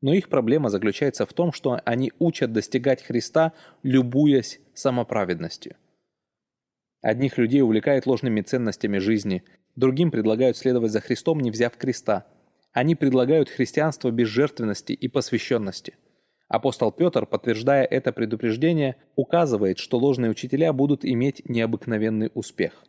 Но 0.00 0.14
их 0.14 0.28
проблема 0.28 0.68
заключается 0.68 1.26
в 1.26 1.32
том, 1.32 1.52
что 1.52 1.80
они 1.84 2.12
учат 2.18 2.52
достигать 2.52 3.02
Христа, 3.02 3.52
любуясь 3.82 4.60
самоправедностью. 4.74 5.76
Одних 7.00 7.38
людей 7.38 7.62
увлекает 7.62 8.06
ложными 8.06 8.40
ценностями 8.40 8.98
жизни, 8.98 9.44
другим 9.76 10.10
предлагают 10.10 10.56
следовать 10.56 10.92
за 10.92 11.00
Христом, 11.00 11.40
не 11.40 11.50
взяв 11.50 11.76
креста. 11.76 12.26
Они 12.72 12.94
предлагают 12.94 13.48
христианство 13.48 14.10
без 14.10 14.28
жертвенности 14.28 14.92
и 14.92 15.08
посвященности. 15.08 15.96
Апостол 16.48 16.90
Петр, 16.92 17.26
подтверждая 17.26 17.84
это 17.84 18.12
предупреждение, 18.12 18.96
указывает, 19.16 19.78
что 19.78 19.98
ложные 19.98 20.30
учителя 20.30 20.72
будут 20.72 21.04
иметь 21.04 21.42
необыкновенный 21.48 22.30
успех. 22.34 22.84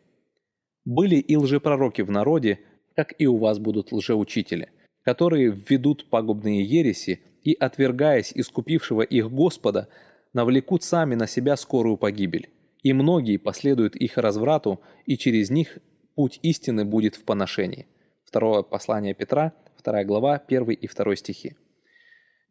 Были 0.84 1.16
и 1.16 1.36
лжепророки 1.36 2.02
в 2.02 2.10
народе, 2.10 2.60
как 2.96 3.14
и 3.18 3.26
у 3.26 3.36
вас 3.36 3.58
будут 3.58 3.92
лжеучители, 3.92 4.70
которые 5.10 5.50
введут 5.50 6.08
пагубные 6.08 6.62
ереси 6.62 7.20
и, 7.42 7.52
отвергаясь 7.54 8.30
искупившего 8.32 9.02
их 9.02 9.28
Господа, 9.28 9.88
навлекут 10.32 10.84
сами 10.84 11.16
на 11.16 11.26
себя 11.26 11.56
скорую 11.56 11.96
погибель. 11.96 12.50
И 12.84 12.92
многие 12.92 13.36
последуют 13.36 13.96
их 13.96 14.18
разврату, 14.18 14.80
и 15.06 15.18
через 15.18 15.50
них 15.50 15.78
путь 16.14 16.38
истины 16.42 16.84
будет 16.84 17.16
в 17.16 17.24
поношении. 17.24 17.88
Второе 18.24 18.62
послание 18.62 19.14
Петра, 19.14 19.52
2 19.82 20.04
глава, 20.04 20.40
1 20.46 20.70
и 20.70 20.86
2 20.86 21.16
стихи. 21.16 21.56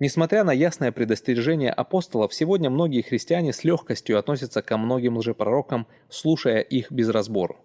Несмотря 0.02 0.44
на 0.44 0.52
ясное 0.52 0.92
предостережение 0.92 1.72
апостолов, 1.72 2.34
сегодня 2.34 2.70
многие 2.70 3.04
христиане 3.04 3.54
с 3.54 3.64
легкостью 3.64 4.20
относятся 4.20 4.62
ко 4.62 4.78
многим 4.78 5.16
лжепророкам, 5.16 5.88
слушая 6.10 6.60
их 6.60 6.92
без 6.92 7.08
разбору. 7.08 7.56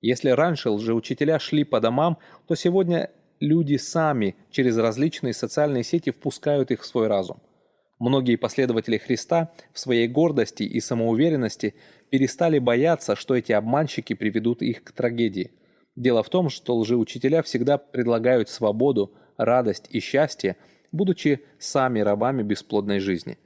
Если 0.00 0.30
раньше 0.30 0.70
лжеучителя 0.70 1.40
шли 1.40 1.64
по 1.64 1.80
домам, 1.80 2.18
то 2.46 2.54
сегодня 2.54 3.10
люди 3.40 3.76
сами 3.76 4.36
через 4.50 4.76
различные 4.76 5.32
социальные 5.32 5.84
сети 5.84 6.10
впускают 6.10 6.70
их 6.70 6.82
в 6.82 6.86
свой 6.86 7.06
разум. 7.06 7.40
Многие 7.98 8.36
последователи 8.36 8.98
Христа 8.98 9.52
в 9.72 9.78
своей 9.78 10.06
гордости 10.06 10.62
и 10.62 10.80
самоуверенности 10.80 11.74
перестали 12.10 12.58
бояться, 12.58 13.16
что 13.16 13.34
эти 13.34 13.52
обманщики 13.52 14.12
приведут 14.14 14.60
их 14.62 14.84
к 14.84 14.92
трагедии. 14.92 15.52
Дело 15.96 16.22
в 16.22 16.28
том, 16.28 16.50
что 16.50 16.76
лжеучителя 16.76 17.42
всегда 17.42 17.78
предлагают 17.78 18.50
свободу, 18.50 19.14
радость 19.38 19.86
и 19.90 20.00
счастье, 20.00 20.56
будучи 20.92 21.40
сами 21.58 22.00
рабами 22.00 22.42
бесплодной 22.42 22.98
жизни. 22.98 23.38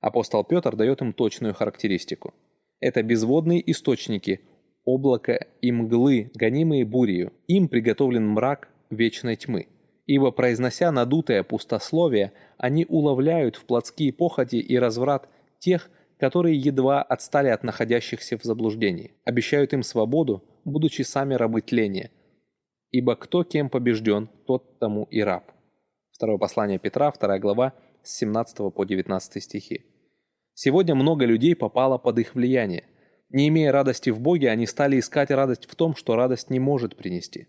Апостол 0.00 0.42
Петр 0.42 0.74
дает 0.74 1.02
им 1.02 1.12
точную 1.12 1.54
характеристику. 1.54 2.32
Это 2.80 3.02
безводные 3.02 3.70
источники, 3.70 4.40
облака 4.84 5.38
и 5.60 5.70
мглы, 5.70 6.30
гонимые 6.34 6.86
бурею. 6.86 7.32
Им 7.46 7.68
приготовлен 7.68 8.26
мрак 8.26 8.70
вечной 8.90 9.36
тьмы. 9.36 9.68
Ибо, 10.06 10.30
произнося 10.30 10.90
надутое 10.90 11.42
пустословие, 11.42 12.32
они 12.56 12.86
уловляют 12.88 13.56
в 13.56 13.64
плотские 13.64 14.12
похоти 14.12 14.56
и 14.56 14.78
разврат 14.78 15.28
тех, 15.58 15.90
которые 16.18 16.56
едва 16.56 17.02
отстали 17.02 17.48
от 17.48 17.62
находящихся 17.62 18.38
в 18.38 18.42
заблуждении, 18.42 19.12
обещают 19.24 19.72
им 19.72 19.82
свободу, 19.82 20.42
будучи 20.64 21.02
сами 21.02 21.34
рабы 21.34 21.60
тления. 21.60 22.10
Ибо 22.90 23.16
кто 23.16 23.44
кем 23.44 23.68
побежден, 23.68 24.28
тот 24.46 24.78
тому 24.78 25.04
и 25.10 25.20
раб. 25.20 25.52
Второе 26.10 26.38
послание 26.38 26.78
Петра, 26.78 27.12
2 27.12 27.38
глава, 27.38 27.74
с 28.02 28.16
17 28.18 28.72
по 28.74 28.84
19 28.84 29.42
стихи. 29.42 29.84
Сегодня 30.54 30.94
много 30.94 31.24
людей 31.24 31.54
попало 31.54 31.98
под 31.98 32.18
их 32.18 32.34
влияние. 32.34 32.84
Не 33.28 33.48
имея 33.48 33.70
радости 33.70 34.10
в 34.10 34.20
Боге, 34.20 34.50
они 34.50 34.66
стали 34.66 34.98
искать 34.98 35.30
радость 35.30 35.66
в 35.66 35.76
том, 35.76 35.94
что 35.94 36.16
радость 36.16 36.50
не 36.50 36.58
может 36.58 36.96
принести. 36.96 37.46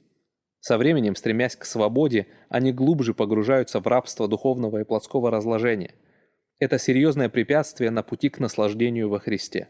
Со 0.59 0.77
временем, 0.77 1.15
стремясь 1.15 1.55
к 1.55 1.65
свободе, 1.65 2.27
они 2.49 2.73
глубже 2.73 3.13
погружаются 3.13 3.79
в 3.79 3.87
рабство 3.87 4.27
духовного 4.27 4.79
и 4.79 4.83
плотского 4.83 5.31
разложения. 5.31 5.93
Это 6.59 6.77
серьезное 6.77 7.29
препятствие 7.29 7.91
на 7.91 8.03
пути 8.03 8.29
к 8.29 8.39
наслаждению 8.39 9.09
во 9.09 9.19
Христе. 9.19 9.69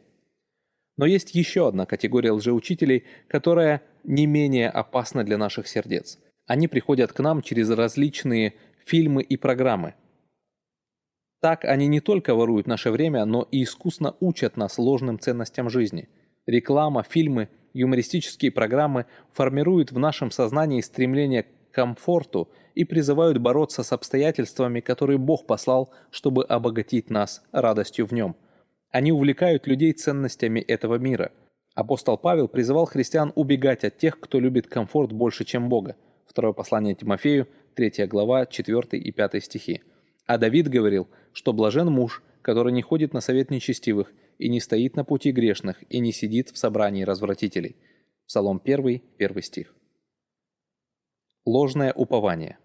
Но 0.98 1.06
есть 1.06 1.36
еще 1.36 1.68
одна 1.68 1.86
категория 1.86 2.32
лжеучителей, 2.32 3.06
которая 3.28 3.84
не 4.04 4.26
менее 4.26 4.70
опасна 4.70 5.24
для 5.24 5.38
наших 5.38 5.68
сердец. 5.68 6.18
Они 6.48 6.68
приходят 6.68 7.14
к 7.14 7.20
нам 7.20 7.44
через 7.44 7.70
различные 7.70 8.56
фильмы 8.84 9.22
и 9.22 9.38
программы. 9.38 9.94
Так 11.40 11.64
они 11.64 11.88
не 11.88 12.02
только 12.02 12.34
воруют 12.34 12.66
наше 12.66 12.90
время, 12.90 13.24
но 13.26 13.48
и 13.52 13.64
искусно 13.64 14.16
учат 14.20 14.58
нас 14.58 14.78
ложным 14.80 15.20
ценностям 15.20 15.70
жизни. 15.70 16.10
Реклама, 16.48 17.04
фильмы– 17.04 17.50
юмористические 17.74 18.52
программы 18.52 19.06
формируют 19.32 19.92
в 19.92 20.00
нашем 20.00 20.32
сознании 20.32 20.82
стремление 20.82 21.44
к 21.44 21.48
комфорту 21.72 22.50
и 22.76 22.84
призывают 22.84 23.38
бороться 23.38 23.84
с 23.84 23.92
обстоятельствами, 23.92 24.80
которые 24.80 25.18
Бог 25.18 25.46
послал, 25.46 25.92
чтобы 26.12 26.44
обогатить 26.44 27.10
нас 27.10 27.42
радостью 27.52 28.06
в 28.06 28.12
нем. 28.12 28.36
Они 28.92 29.12
увлекают 29.12 29.68
людей 29.68 29.94
ценностями 29.94 30.60
этого 30.60 30.96
мира. 30.96 31.32
Апостол 31.76 32.18
Павел 32.18 32.48
призывал 32.48 32.86
христиан 32.86 33.32
убегать 33.36 33.84
от 33.84 33.98
тех, 33.98 34.20
кто 34.20 34.40
любит 34.40 34.68
комфорт 34.68 35.12
больше, 35.12 35.46
чем 35.46 35.70
Бога. 35.70 35.96
Второе 36.26 36.54
послание 36.54 36.96
Тимофею, 36.96 37.48
3 37.76 38.08
глава, 38.08 38.46
4 38.46 39.00
и 39.00 39.12
5 39.12 39.44
стихи. 39.44 39.82
А 40.26 40.38
Давид 40.38 40.68
говорил, 40.68 41.08
что 41.34 41.54
блажен 41.54 41.88
муж, 41.88 42.24
который 42.42 42.74
не 42.74 42.82
ходит 42.82 43.14
на 43.14 43.22
совет 43.22 43.52
нечестивых, 43.52 44.12
и 44.40 44.50
не 44.50 44.60
стоит 44.60 44.96
на 44.96 45.06
пути 45.06 45.32
грешных, 45.32 45.84
и 45.90 46.00
не 46.00 46.12
сидит 46.12 46.50
в 46.50 46.58
собрании 46.58 47.04
развратителей». 47.04 47.76
Псалом 48.28 48.62
1, 48.64 49.02
1 49.20 49.42
стих. 49.44 49.76
Ложное 51.46 51.94
упование. 51.94 52.58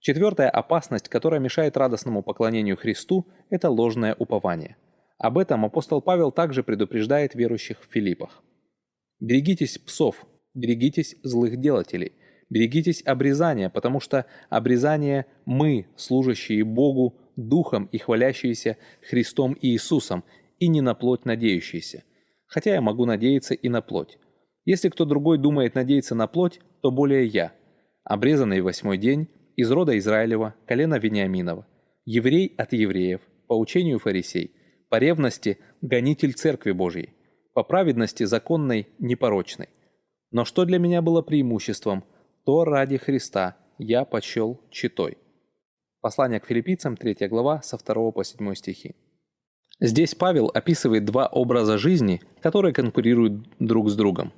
Четвертая 0.00 0.48
опасность, 0.48 1.08
которая 1.08 1.40
мешает 1.40 1.76
радостному 1.76 2.22
поклонению 2.22 2.76
Христу, 2.76 3.26
это 3.50 3.68
ложное 3.70 4.14
упование. 4.14 4.76
Об 5.18 5.38
этом 5.38 5.64
апостол 5.64 6.00
Павел 6.00 6.30
также 6.30 6.62
предупреждает 6.62 7.34
верующих 7.34 7.80
в 7.80 7.92
Филиппах. 7.92 8.42
«Берегитесь 9.18 9.78
псов, 9.78 10.26
берегитесь 10.54 11.16
злых 11.22 11.56
делателей, 11.56 12.12
берегитесь 12.50 13.02
обрезания, 13.04 13.70
потому 13.70 13.98
что 13.98 14.26
обрезание 14.50 15.26
мы, 15.44 15.88
служащие 15.96 16.64
Богу, 16.64 17.18
Духом 17.36 17.88
и 17.92 17.98
хвалящиеся 17.98 18.78
Христом 19.02 19.52
и 19.54 19.68
Иисусом, 19.68 20.24
и 20.58 20.68
не 20.68 20.80
на 20.80 20.94
плоть 20.94 21.24
надеющийся. 21.24 22.04
Хотя 22.46 22.74
я 22.74 22.80
могу 22.80 23.04
надеяться 23.04 23.54
и 23.54 23.68
на 23.68 23.82
плоть. 23.82 24.18
Если 24.64 24.88
кто 24.88 25.04
другой 25.04 25.38
думает 25.38 25.74
надеяться 25.74 26.14
на 26.14 26.26
плоть, 26.26 26.60
то 26.82 26.90
более 26.90 27.26
я. 27.26 27.52
Обрезанный 28.04 28.60
восьмой 28.60 28.98
день, 28.98 29.28
из 29.56 29.70
рода 29.70 29.96
Израилева, 29.98 30.54
колена 30.66 30.98
Вениаминова. 30.98 31.66
Еврей 32.04 32.54
от 32.56 32.72
евреев, 32.72 33.20
по 33.48 33.58
учению 33.58 33.98
фарисей. 33.98 34.52
По 34.88 34.96
ревности– 34.96 35.58
гонитель 35.80 36.34
Церкви 36.34 36.72
Божьей. 36.72 37.14
По 37.54 37.64
праведности 37.64 38.24
законной– 38.24 38.88
непорочной. 38.98 39.68
Но 40.30 40.44
что 40.44 40.64
для 40.64 40.78
меня 40.78 41.02
было 41.02 41.22
преимуществом, 41.22 42.04
то 42.44 42.64
ради 42.64 42.96
Христа 42.96 43.56
я 43.78 44.04
почел 44.04 44.60
читой. 44.70 45.18
Послание 46.00 46.38
к 46.38 46.46
филиппийцам, 46.46 46.96
3 46.96 47.28
глава, 47.28 47.62
со 47.62 47.78
2 47.78 48.12
по 48.12 48.22
7 48.22 48.54
стихи. 48.54 48.94
Здесь 49.80 50.14
Павел 50.14 50.50
описывает 50.52 51.04
два 51.04 51.26
образа 51.26 51.76
жизни, 51.76 52.22
которые 52.40 52.72
конкурируют 52.72 53.46
друг 53.58 53.90
с 53.90 53.94
другом. 53.94 54.32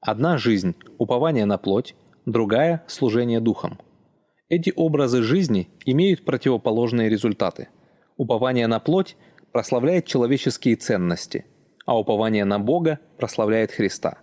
Одна 0.00 0.36
жизнь– 0.36 0.74
упование 0.98 1.46
на 1.46 1.56
плоть, 1.56 1.94
другая– 2.26 2.84
служение 2.86 3.40
духом. 3.40 3.78
Эти 4.50 4.72
образы 4.76 5.22
жизни 5.22 5.70
имеют 5.86 6.26
противоположные 6.26 7.08
результаты. 7.08 7.68
Упование 8.18 8.66
на 8.66 8.78
плоть 8.78 9.16
прославляет 9.52 10.04
человеческие 10.04 10.76
ценности, 10.76 11.46
а 11.86 11.98
упование 11.98 12.44
на 12.44 12.58
Бога 12.58 12.98
прославляет 13.16 13.72
Христа. 13.72 14.18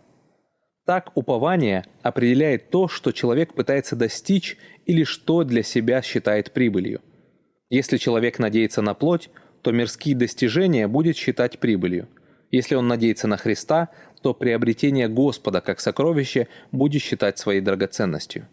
Так 0.85 1.11
упование 1.15 1.85
определяет 2.03 2.69
то, 2.69 2.87
что 2.87 3.11
человек 3.11 3.55
пытается 3.55 3.95
достичь 3.95 4.57
или 4.85 5.03
что 5.03 5.43
для 5.43 5.63
себя 5.63 6.03
считает 6.03 6.51
прибылью. 6.51 7.01
Если 7.69 7.97
человек 7.97 8.37
надеется 8.37 8.81
на 8.81 8.93
плоть, 8.93 9.29
то 9.61 9.71
мирские 9.71 10.15
достижения 10.15 10.87
будет 10.87 11.17
считать 11.17 11.59
прибылью. 11.59 12.07
Если 12.51 12.75
он 12.75 12.87
надеется 12.87 13.27
на 13.27 13.37
Христа, 13.37 13.89
то 14.21 14.33
приобретение 14.33 15.07
Господа 15.07 15.61
как 15.61 15.79
сокровище 15.79 16.47
будет 16.71 17.01
считать 17.01 17.37
своей 17.37 17.61
драгоценностью. 17.61 18.47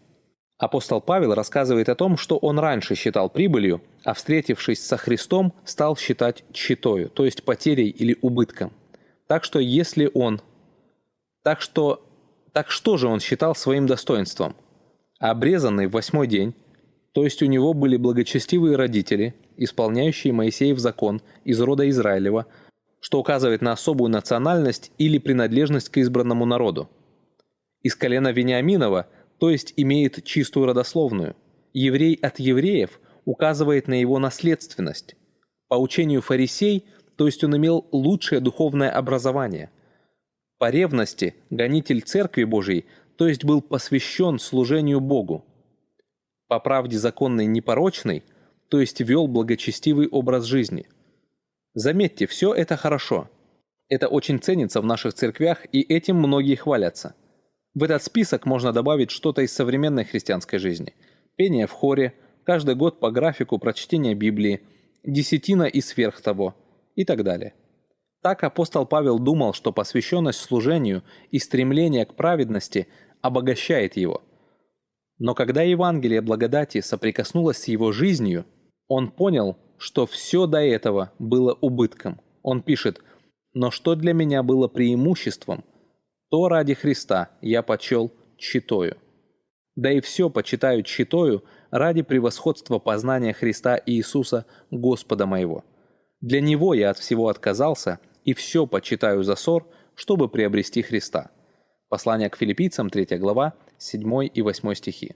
Апостол 0.57 0.99
Павел 0.99 1.33
рассказывает 1.33 1.87
о 1.87 1.95
том, 1.95 2.17
что 2.17 2.37
он 2.37 2.59
раньше 2.59 2.95
считал 2.95 3.29
прибылью, 3.29 3.81
а 4.03 4.13
встретившись 4.13 4.85
со 4.85 4.97
Христом, 4.97 5.53
стал 5.63 5.95
считать 5.95 6.43
щитою, 6.53 7.09
то 7.09 7.23
есть 7.23 7.43
потерей 7.43 7.89
или 7.89 8.17
убытком. 8.21 8.73
Так 9.27 9.43
что 9.43 9.59
если 9.59 10.11
он... 10.13 10.41
Так 11.43 11.61
что... 11.61 12.05
Так 12.51 12.71
что 12.71 12.97
же 12.97 13.07
он 13.07 13.19
считал 13.19 13.55
своим 13.55 13.85
достоинством? 13.85 14.55
Обрезанный 15.19 15.87
в 15.87 15.91
восьмой 15.91 16.27
день, 16.27 16.55
то 17.13 17.23
есть 17.23 17.41
у 17.41 17.45
него 17.45 17.73
были 17.73 17.95
благочестивые 17.95 18.75
родители, 18.75 19.35
исполняющие 19.63 20.33
Моисеев 20.33 20.79
закон 20.79 21.21
из 21.43 21.59
рода 21.61 21.87
Израилева, 21.89 22.47
что 22.99 23.19
указывает 23.19 23.61
на 23.61 23.73
особую 23.73 24.09
национальность 24.09 24.91
или 24.97 25.17
принадлежность 25.17 25.89
к 25.89 25.97
избранному 25.97 26.45
народу. 26.45 26.89
Из 27.81 27.95
колена 27.95 28.31
Вениаминова, 28.31 29.07
то 29.37 29.49
есть 29.49 29.73
имеет 29.77 30.23
чистую 30.23 30.65
родословную. 30.65 31.35
Еврей 31.73 32.15
от 32.15 32.39
евреев 32.39 32.99
указывает 33.25 33.87
на 33.87 33.99
его 33.99 34.19
наследственность. 34.19 35.15
По 35.67 35.75
учению 35.75 36.21
фарисей, 36.21 36.85
то 37.15 37.25
есть 37.25 37.43
он 37.43 37.55
имел 37.55 37.87
лучшее 37.91 38.41
духовное 38.41 38.89
образование. 38.89 39.69
По 40.57 40.69
ревности 40.71 41.35
гонитель 41.49 42.01
Церкви 42.01 42.43
Божией, 42.43 42.85
то 43.17 43.27
есть 43.27 43.45
был 43.45 43.61
посвящен 43.61 44.39
служению 44.39 44.99
Богу 44.99 45.45
по 46.49 46.59
правде 46.59 46.97
законной 46.97 47.45
непорочной, 47.45 48.23
то 48.69 48.79
есть 48.79 49.01
вел 49.01 49.27
благочестивый 49.27 50.07
образ 50.07 50.45
жизни. 50.45 50.87
Заметьте, 51.73 52.27
все 52.27 52.53
это 52.53 52.77
хорошо. 52.77 53.29
Это 53.89 54.07
очень 54.07 54.39
ценится 54.39 54.81
в 54.81 54.85
наших 54.85 55.15
церквях, 55.15 55.65
и 55.71 55.81
этим 55.81 56.17
многие 56.17 56.55
хвалятся. 56.55 57.15
В 57.73 57.83
этот 57.83 58.03
список 58.03 58.45
можно 58.45 58.71
добавить 58.71 59.11
что-то 59.11 59.41
из 59.41 59.51
современной 59.51 60.05
христианской 60.05 60.59
жизни. 60.59 60.93
Пение 61.35 61.65
в 61.65 61.71
хоре, 61.71 62.13
каждый 62.43 62.75
год 62.75 62.99
по 62.99 63.11
графику 63.11 63.57
прочтения 63.57 64.13
Библии, 64.13 64.61
десятина 65.03 65.63
и 65.63 65.81
сверх 65.81 66.21
того, 66.21 66.55
и 66.95 67.05
так 67.05 67.23
далее. 67.23 67.53
Так 68.21 68.43
апостол 68.43 68.85
Павел 68.85 69.17
думал, 69.17 69.53
что 69.53 69.71
посвященность 69.71 70.39
служению 70.39 71.03
и 71.31 71.39
стремление 71.39 72.05
к 72.05 72.15
праведности 72.15 72.87
обогащает 73.21 73.97
его– 73.97 74.23
но 75.19 75.35
когда 75.35 75.61
Евангелие 75.61 76.21
благодати 76.21 76.79
соприкоснулось 76.79 77.57
с 77.57 77.67
его 77.67 77.91
жизнью, 77.91 78.45
он 78.89 79.11
понял, 79.11 79.55
что 79.77 80.05
все 80.05 80.45
до 80.47 80.59
этого 80.59 81.13
было 81.19 81.57
убытком. 81.61 82.19
Он 82.41 82.61
пишет 82.61 83.01
«Но 83.53 83.71
что 83.71 83.95
для 83.95 84.13
меня 84.13 84.43
было 84.43 84.67
преимуществом, 84.67 85.63
то 86.29 86.49
ради 86.49 86.73
Христа 86.73 87.29
я 87.41 87.63
почел 87.63 88.11
читою. 88.37 88.97
Да 89.75 89.91
и 89.91 90.01
все 90.01 90.29
почитаю 90.29 90.83
читою 90.83 91.43
ради 91.71 92.01
превосходства 92.01 92.79
познания 92.79 93.31
Христа 93.31 93.79
Иисуса, 93.85 94.45
Господа 94.71 95.25
моего. 95.25 95.63
Для 96.19 96.41
Него 96.41 96.73
я 96.73 96.89
от 96.89 96.97
всего 96.97 97.29
отказался, 97.29 97.99
и 98.25 98.33
все 98.33 98.67
почитаю 98.67 99.23
за 99.23 99.35
ссор, 99.35 99.65
чтобы 99.95 100.29
приобрести 100.29 100.81
Христа». 100.81 101.31
Послание 101.89 102.29
к 102.29 102.37
филиппийцам, 102.37 102.89
3 102.89 103.17
глава, 103.17 103.53
7 103.77 104.29
и 104.33 104.41
8 104.41 104.73
стихи. 104.75 105.15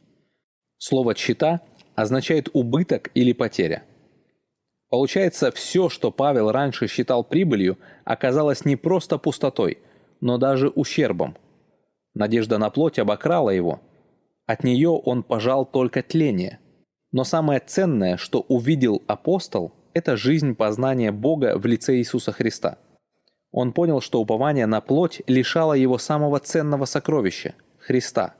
Слово 0.78 1.16
«чита» 1.16 1.62
означает 1.96 2.50
убыток 2.54 3.12
или 3.14 3.34
потеря. 3.34 3.84
Получается, 4.90 5.52
все, 5.52 5.90
что 5.90 6.12
Павел 6.12 6.52
раньше 6.52 6.88
считал 6.88 7.24
прибылью, 7.24 7.78
оказалось 8.04 8.66
не 8.66 8.76
просто 8.76 9.18
пустотой, 9.18 9.80
но 10.22 10.38
даже 10.38 10.70
ущербом. 10.70 11.36
Надежда 12.14 12.60
на 12.60 12.70
плоть 12.70 13.00
обокрала 13.00 13.50
его. 13.50 13.82
От 14.46 14.64
нее 14.64 14.90
он 14.90 15.24
пожал 15.24 15.66
только 15.66 16.04
тление. 16.04 16.60
Но 17.12 17.24
самое 17.24 17.60
ценное, 17.60 18.18
что 18.18 18.42
увидел 18.42 19.02
апостол, 19.08 19.74
это 19.94 20.16
жизнь 20.16 20.56
познания 20.56 21.12
Бога 21.12 21.58
в 21.58 21.66
лице 21.66 21.98
Иисуса 21.98 22.32
Христа. 22.32 22.78
Он 23.52 23.72
понял, 23.72 24.02
что 24.02 24.20
упование 24.20 24.66
на 24.66 24.82
плоть 24.82 25.22
лишало 25.28 25.74
его 25.74 25.98
самого 25.98 26.40
ценного 26.40 26.86
сокровища– 26.86 27.56
Христа. 27.80 28.36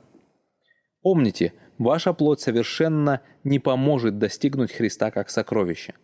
Помните– 1.02 1.52
ваша 1.78 2.12
плоть 2.12 2.40
совершенно 2.40 3.20
не 3.42 3.58
поможет 3.58 4.18
достигнуть 4.18 4.72
Христа 4.72 5.10
как 5.10 5.30
сокровища. 5.30 5.94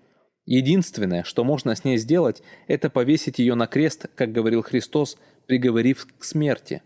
Единственное, 0.47 1.23
что 1.23 1.45
можно 1.45 1.75
с 1.77 1.85
ней 1.85 1.97
сделать, 1.99 2.43
это 2.67 2.91
повесить 2.91 3.39
ее 3.39 3.55
на 3.55 3.67
крест, 3.67 4.07
как 4.15 4.33
говорил 4.33 4.63
Христос, 4.63 5.17
приговорив 5.47 6.07
к 6.19 6.25
смерти. 6.25 6.83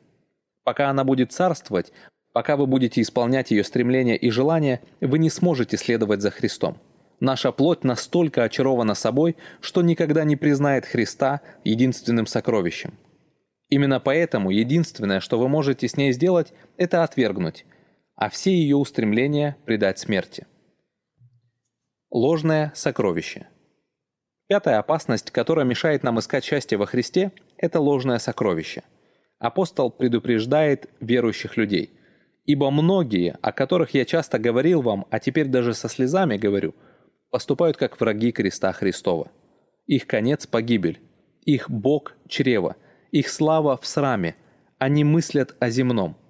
Пока 0.64 0.90
она 0.90 1.04
будет 1.04 1.32
царствовать, 1.32 1.92
пока 2.32 2.56
вы 2.56 2.66
будете 2.66 3.00
исполнять 3.00 3.50
ее 3.50 3.64
стремления 3.64 4.16
и 4.16 4.30
желания, 4.30 4.80
вы 5.00 5.18
не 5.18 5.30
сможете 5.30 5.76
следовать 5.76 6.20
за 6.20 6.30
Христом. 6.30 6.78
Наша 7.20 7.52
плоть 7.52 7.84
настолько 7.84 8.42
очарована 8.42 8.94
собой, 8.94 9.36
что 9.60 9.82
никогда 9.82 10.24
не 10.24 10.36
признает 10.36 10.84
Христа 10.84 11.40
единственным 11.64 12.26
сокровищем. 12.26 12.94
Именно 13.70 14.00
поэтому 14.00 14.50
единственное, 14.50 15.20
что 15.20 15.38
вы 15.38 15.48
можете 15.48 15.88
с 15.88 15.96
ней 15.96 16.12
сделать, 16.12 16.52
это 16.76 17.02
отвергнуть, 17.02 17.64
а 18.16 18.30
все 18.30 18.52
ее 18.52 18.76
устремления 18.76 19.56
предать 19.64 19.98
смерти. 19.98 20.46
Ложное 22.10 22.72
сокровище. 22.74 23.48
Пятая 24.46 24.78
опасность, 24.78 25.30
которая 25.30 25.64
мешает 25.64 26.02
нам 26.02 26.18
искать 26.18 26.44
счастье 26.44 26.78
во 26.78 26.86
Христе, 26.86 27.32
это 27.56 27.80
ложное 27.80 28.18
сокровище. 28.18 28.82
Апостол 29.38 29.90
предупреждает 29.90 30.88
верующих 31.00 31.56
людей. 31.56 31.90
«Ибо 32.44 32.70
многие, 32.70 33.38
о 33.40 33.52
которых 33.52 33.94
я 33.94 34.04
часто 34.04 34.38
говорил 34.38 34.82
вам, 34.82 35.06
а 35.10 35.18
теперь 35.18 35.48
даже 35.48 35.72
со 35.72 35.88
слезами 35.88 36.36
говорю, 36.36 36.74
поступают 37.30 37.78
как 37.78 37.98
враги 37.98 38.32
креста 38.32 38.70
Христова. 38.72 39.32
Их 39.86 40.06
конец– 40.06 40.46
погибель, 40.46 41.00
их 41.46 41.70
Бог– 41.70 42.14
чрево, 42.28 42.76
их 43.12 43.30
слава 43.30 43.78
в 43.78 43.86
сраме, 43.86 44.36
они 44.78 45.04
мыслят 45.04 45.56
о 45.58 45.70
земном– 45.70 46.18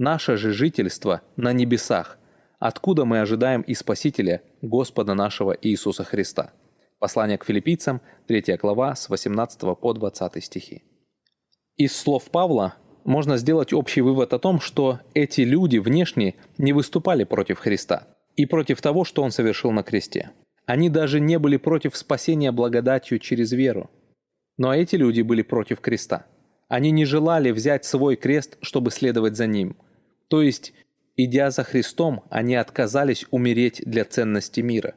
Наше 0.00 0.38
же 0.38 0.54
жительство 0.54 1.20
на 1.36 1.52
небесах, 1.52 2.18
откуда 2.58 3.04
мы 3.04 3.20
ожидаем 3.20 3.60
и 3.60 3.74
Спасителя, 3.74 4.40
Господа 4.62 5.12
нашего 5.12 5.54
Иисуса 5.60 6.04
Христа. 6.04 6.54
Послание 6.98 7.36
к 7.36 7.44
филиппийцам, 7.44 8.00
3 8.26 8.56
глава, 8.56 8.94
с 8.94 9.10
18 9.10 9.78
по 9.78 9.92
20 9.92 10.42
стихи. 10.42 10.84
Из 11.76 11.94
слов 11.94 12.30
Павла 12.30 12.76
можно 13.04 13.36
сделать 13.36 13.74
общий 13.74 14.00
вывод 14.00 14.32
о 14.32 14.38
том, 14.38 14.58
что 14.58 15.00
эти 15.12 15.42
люди 15.42 15.76
внешне 15.76 16.36
не 16.56 16.72
выступали 16.72 17.24
против 17.24 17.58
Христа 17.58 18.06
и 18.36 18.46
против 18.46 18.80
того, 18.80 19.04
что 19.04 19.22
Он 19.22 19.30
совершил 19.30 19.70
на 19.70 19.82
кресте. 19.82 20.30
Они 20.64 20.88
даже 20.88 21.20
не 21.20 21.38
были 21.38 21.58
против 21.58 21.94
спасения 21.94 22.52
благодатью 22.52 23.18
через 23.18 23.52
веру. 23.52 23.90
Но 24.56 24.74
эти 24.74 24.96
люди 24.96 25.20
были 25.20 25.42
против 25.42 25.80
креста. 25.80 26.24
Они 26.68 26.90
не 26.90 27.04
желали 27.04 27.50
взять 27.50 27.84
свой 27.84 28.16
крест, 28.16 28.56
чтобы 28.62 28.90
следовать 28.92 29.36
за 29.36 29.46
ним– 29.46 29.76
то 30.30 30.42
есть, 30.42 30.72
идя 31.16 31.50
за 31.50 31.64
Христом, 31.64 32.22
они 32.30 32.54
отказались 32.54 33.26
умереть 33.32 33.82
для 33.84 34.04
ценности 34.04 34.60
мира. 34.60 34.94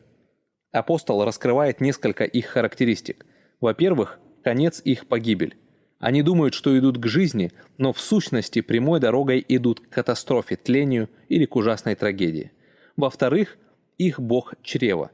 Апостол 0.72 1.26
раскрывает 1.26 1.82
несколько 1.82 2.24
их 2.24 2.46
характеристик. 2.46 3.26
Во-первых, 3.60 4.20
конец 4.44 4.80
их 4.86 5.08
погибель. 5.08 5.58
Они 6.00 6.22
думают, 6.22 6.54
что 6.54 6.78
идут 6.78 7.00
к 7.00 7.08
жизни, 7.08 7.52
но 7.80 7.94
в 7.94 8.00
сущности 8.00 8.62
прямой 8.62 9.00
дорогой 9.00 9.44
идут 9.48 9.80
к 9.80 9.90
катастрофе, 9.90 10.56
тлению 10.56 11.10
или 11.30 11.46
к 11.46 11.56
ужасной 11.56 11.96
трагедии. 11.96 12.52
Во-вторых, 12.96 13.58
их 13.98 14.20
бог 14.20 14.54
чрева. 14.62 15.10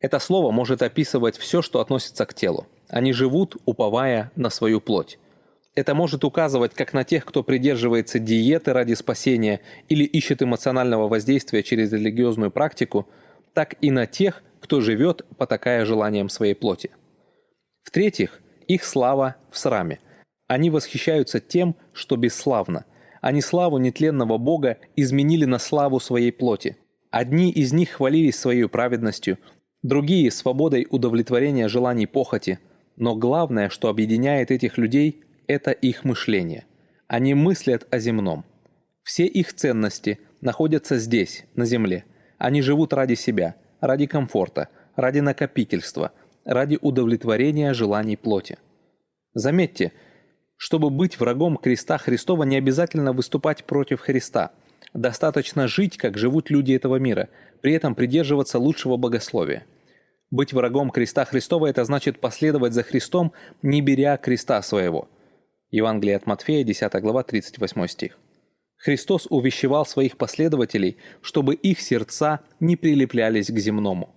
Это 0.00 0.18
слово 0.20 0.52
может 0.52 0.80
описывать 0.80 1.36
все, 1.36 1.60
что 1.60 1.80
относится 1.80 2.24
к 2.24 2.32
телу. 2.32 2.66
Они 2.88 3.12
живут, 3.12 3.56
уповая 3.66 4.32
на 4.36 4.48
свою 4.48 4.80
плоть. 4.80 5.18
Это 5.74 5.94
может 5.94 6.24
указывать 6.24 6.74
как 6.74 6.92
на 6.92 7.04
тех, 7.04 7.24
кто 7.24 7.44
придерживается 7.44 8.18
диеты 8.18 8.72
ради 8.72 8.94
спасения 8.94 9.60
или 9.88 10.04
ищет 10.04 10.42
эмоционального 10.42 11.08
воздействия 11.08 11.62
через 11.62 11.92
религиозную 11.92 12.50
практику, 12.50 13.08
так 13.54 13.76
и 13.80 13.90
на 13.90 14.06
тех, 14.06 14.42
кто 14.60 14.80
живет, 14.80 15.24
потакая 15.36 15.84
желанием 15.84 16.28
своей 16.28 16.54
плоти. 16.54 16.90
В-третьих, 17.82 18.40
их 18.66 18.84
слава 18.84 19.36
в 19.50 19.58
сраме. 19.58 20.00
Они 20.48 20.70
восхищаются 20.70 21.40
тем, 21.40 21.76
что 21.92 22.16
бесславно. 22.16 22.84
Они 23.20 23.40
славу 23.40 23.78
нетленного 23.78 24.38
Бога 24.38 24.78
изменили 24.96 25.44
на 25.44 25.58
славу 25.58 26.00
своей 26.00 26.32
плоти. 26.32 26.76
Одни 27.10 27.50
из 27.50 27.72
них 27.72 27.90
хвалились 27.90 28.38
своей 28.38 28.68
праведностью, 28.68 29.38
другие– 29.82 30.30
свободой 30.32 30.86
удовлетворения 30.90 31.68
желаний 31.68 32.06
похоти. 32.06 32.58
Но 32.96 33.14
главное, 33.14 33.68
что 33.68 33.88
объединяет 33.88 34.50
этих 34.50 34.78
людей 34.78 35.24
это 35.50 35.72
их 35.72 36.04
мышление. 36.04 36.64
Они 37.08 37.34
мыслят 37.34 37.86
о 37.90 37.98
земном. 37.98 38.44
Все 39.02 39.26
их 39.26 39.52
ценности 39.52 40.20
находятся 40.40 40.98
здесь, 40.98 41.44
на 41.56 41.64
земле. 41.64 42.04
Они 42.38 42.62
живут 42.62 42.92
ради 42.92 43.14
себя, 43.14 43.56
ради 43.80 44.06
комфорта, 44.06 44.68
ради 44.94 45.18
накопительства, 45.18 46.12
ради 46.44 46.78
удовлетворения 46.80 47.74
желаний 47.74 48.16
плоти. 48.16 48.58
Заметьте, 49.34 49.92
чтобы 50.56 50.90
быть 50.90 51.18
врагом 51.18 51.56
креста 51.56 51.98
Христова 51.98 52.44
не 52.44 52.56
обязательно 52.56 53.12
выступать 53.12 53.64
против 53.64 54.00
Христа. 54.00 54.52
Достаточно 54.94 55.66
жить, 55.66 55.96
как 55.96 56.16
живут 56.16 56.48
люди 56.50 56.72
этого 56.72 56.96
мира, 56.96 57.28
при 57.60 57.72
этом 57.72 57.94
придерживаться 57.94 58.58
лучшего 58.58 58.96
богословия. 58.96 59.66
Быть 60.30 60.52
врагом 60.52 60.90
креста 60.90 61.24
Христова– 61.24 61.66
это 61.68 61.84
значит 61.84 62.20
последовать 62.20 62.72
за 62.72 62.84
Христом, 62.84 63.32
не 63.62 63.80
беря 63.80 64.16
креста 64.16 64.62
своего– 64.62 65.08
Евангелие 65.70 66.16
от 66.16 66.26
Матфея, 66.26 66.64
10 66.64 66.92
глава, 67.00 67.22
38 67.22 67.86
стих. 67.86 68.18
Христос 68.76 69.26
увещевал 69.30 69.86
своих 69.86 70.16
последователей, 70.16 70.96
чтобы 71.20 71.54
их 71.54 71.80
сердца 71.80 72.40
не 72.60 72.76
прилеплялись 72.76 73.50
к 73.50 73.58
земному. 73.58 74.14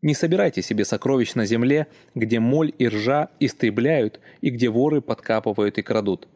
Не 0.00 0.14
собирайте 0.14 0.62
себе 0.62 0.84
сокровищ 0.84 1.34
на 1.34 1.46
земле, 1.46 1.86
где 2.14 2.40
моль 2.40 2.72
и 2.78 2.88
ржа 2.88 3.28
истребляют 3.38 4.18
и 4.40 4.50
где 4.50 4.68
воры 4.68 5.00
подкапывают 5.00 5.78
и 5.78 5.82
крадут. 5.82 6.26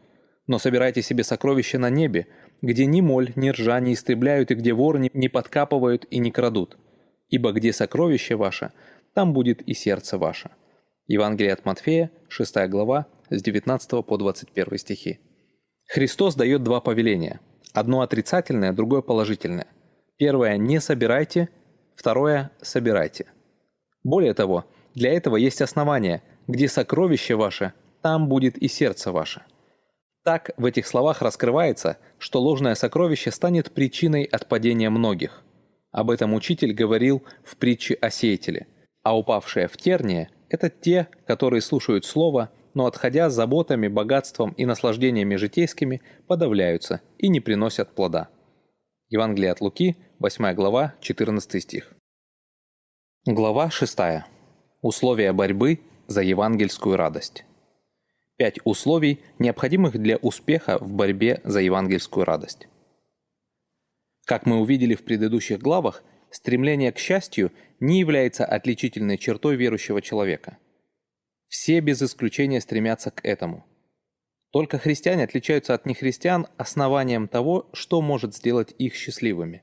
Но 0.47 0.59
собирайте 0.59 1.03
себе 1.03 1.25
сокровища 1.25 1.79
на 1.79 1.91
небе, 1.91 2.29
где 2.63 2.87
ни 2.87 3.01
моль, 3.01 3.33
ни 3.35 3.49
ржа 3.49 3.81
не 3.81 3.95
истребляют 3.95 4.53
и 4.53 4.55
где 4.55 4.73
воры 4.73 5.11
не 5.13 5.29
подкапывают 5.29 6.07
и 6.11 6.19
не 6.19 6.31
крадут. 6.31 6.77
Ибо 7.29 7.51
где 7.51 7.73
сокровище 7.73 8.37
ваше, 8.37 8.73
там 9.15 9.33
будет 9.33 9.63
и 9.63 9.75
сердце 9.75 10.19
ваше. 10.19 10.51
Евангелие 11.09 11.53
от 11.53 11.65
Матфея, 11.65 12.13
6 12.29 12.69
глава, 12.69 13.07
с 13.31 13.43
19 13.43 14.05
по 14.05 14.17
21 14.17 14.79
стихи. 14.79 15.21
Христос 15.89 16.35
дает 16.35 16.63
два 16.63 16.81
повеления. 16.81 17.41
Одно 17.73 18.01
отрицательное, 18.01 18.73
другое 18.73 19.03
положительное. 19.03 19.67
Первое– 20.17 20.57
не 20.59 20.81
собирайте, 20.81 21.49
второе– 21.95 22.51
собирайте. 22.63 23.27
Более 24.03 24.35
того, 24.35 24.65
для 24.95 25.13
этого 25.13 25.37
есть 25.37 25.61
основание, 25.61 26.23
где 26.47 26.69
сокровище 26.69 27.35
ваше, 27.35 27.73
там 28.03 28.29
будет 28.29 28.57
и 28.57 28.69
сердце 28.69 29.13
ваше. 29.13 29.43
Так 30.25 30.51
в 30.57 30.65
этих 30.65 30.87
словах 30.87 31.23
раскрывается, 31.23 31.99
что 32.19 32.41
ложное 32.41 32.75
сокровище 32.75 33.31
станет 33.31 33.73
причиной 33.73 34.25
отпадения 34.25 34.91
многих. 34.91 35.43
Об 35.93 36.11
этом 36.11 36.35
учитель 36.35 36.73
говорил 36.73 37.23
в 37.45 37.57
притче 37.57 37.95
о 37.95 38.11
сеятеле. 38.11 38.67
А 39.03 39.17
упавшие 39.17 39.69
в 39.69 39.77
терние– 39.77 40.31
это 40.49 40.69
те, 40.69 41.09
которые 41.27 41.61
слушают 41.61 42.05
слово 42.05 42.51
но 42.77 42.85
отходя 42.85 43.31
заботами, 43.31 43.89
богатством 43.89 44.51
и 44.51 44.67
наслаждениями 44.67 45.37
житейскими, 45.37 46.03
подавляются 46.27 47.01
и 47.17 47.29
не 47.29 47.41
приносят 47.41 47.95
плода. 47.95 48.29
Евангелие 49.09 49.51
от 49.51 49.63
Луки, 49.63 49.97
8 50.19 50.53
глава, 50.53 50.95
14 51.01 51.63
стих. 51.63 51.95
Глава 53.25 53.71
6. 53.71 53.99
Условия 54.83 55.33
борьбы 55.33 55.81
за 56.07 56.21
евангельскую 56.21 56.99
радость. 56.99 57.47
Пять 58.37 58.59
условий, 58.65 59.21
необходимых 59.39 59.97
для 59.97 60.19
успеха 60.19 60.77
в 60.79 60.93
борьбе 60.93 61.41
за 61.45 61.61
евангельскую 61.61 62.27
радость. 62.27 62.69
Как 64.27 64.45
мы 64.45 64.61
увидели 64.61 64.95
в 64.95 65.03
предыдущих 65.03 65.61
главах, 65.61 66.03
стремление 66.31 66.93
к 66.93 66.99
счастью 66.99 67.53
не 67.81 68.01
является 68.01 68.45
отличительной 68.45 69.17
чертой 69.17 69.57
верующего 69.57 70.03
человека. 70.03 70.59
Все 71.47 71.81
без 71.81 72.03
исключения 72.03 72.61
стремятся 72.61 73.11
к 73.11 73.25
этому. 73.25 73.65
Только 74.51 74.79
христиане 74.79 75.25
отличаются 75.25 75.75
от 75.75 75.87
нехристиан 75.87 76.47
основанием 76.57 77.29
того, 77.29 77.69
что 77.73 78.01
может 78.01 78.35
сделать 78.35 78.75
их 78.79 78.95
счастливыми. 78.95 79.63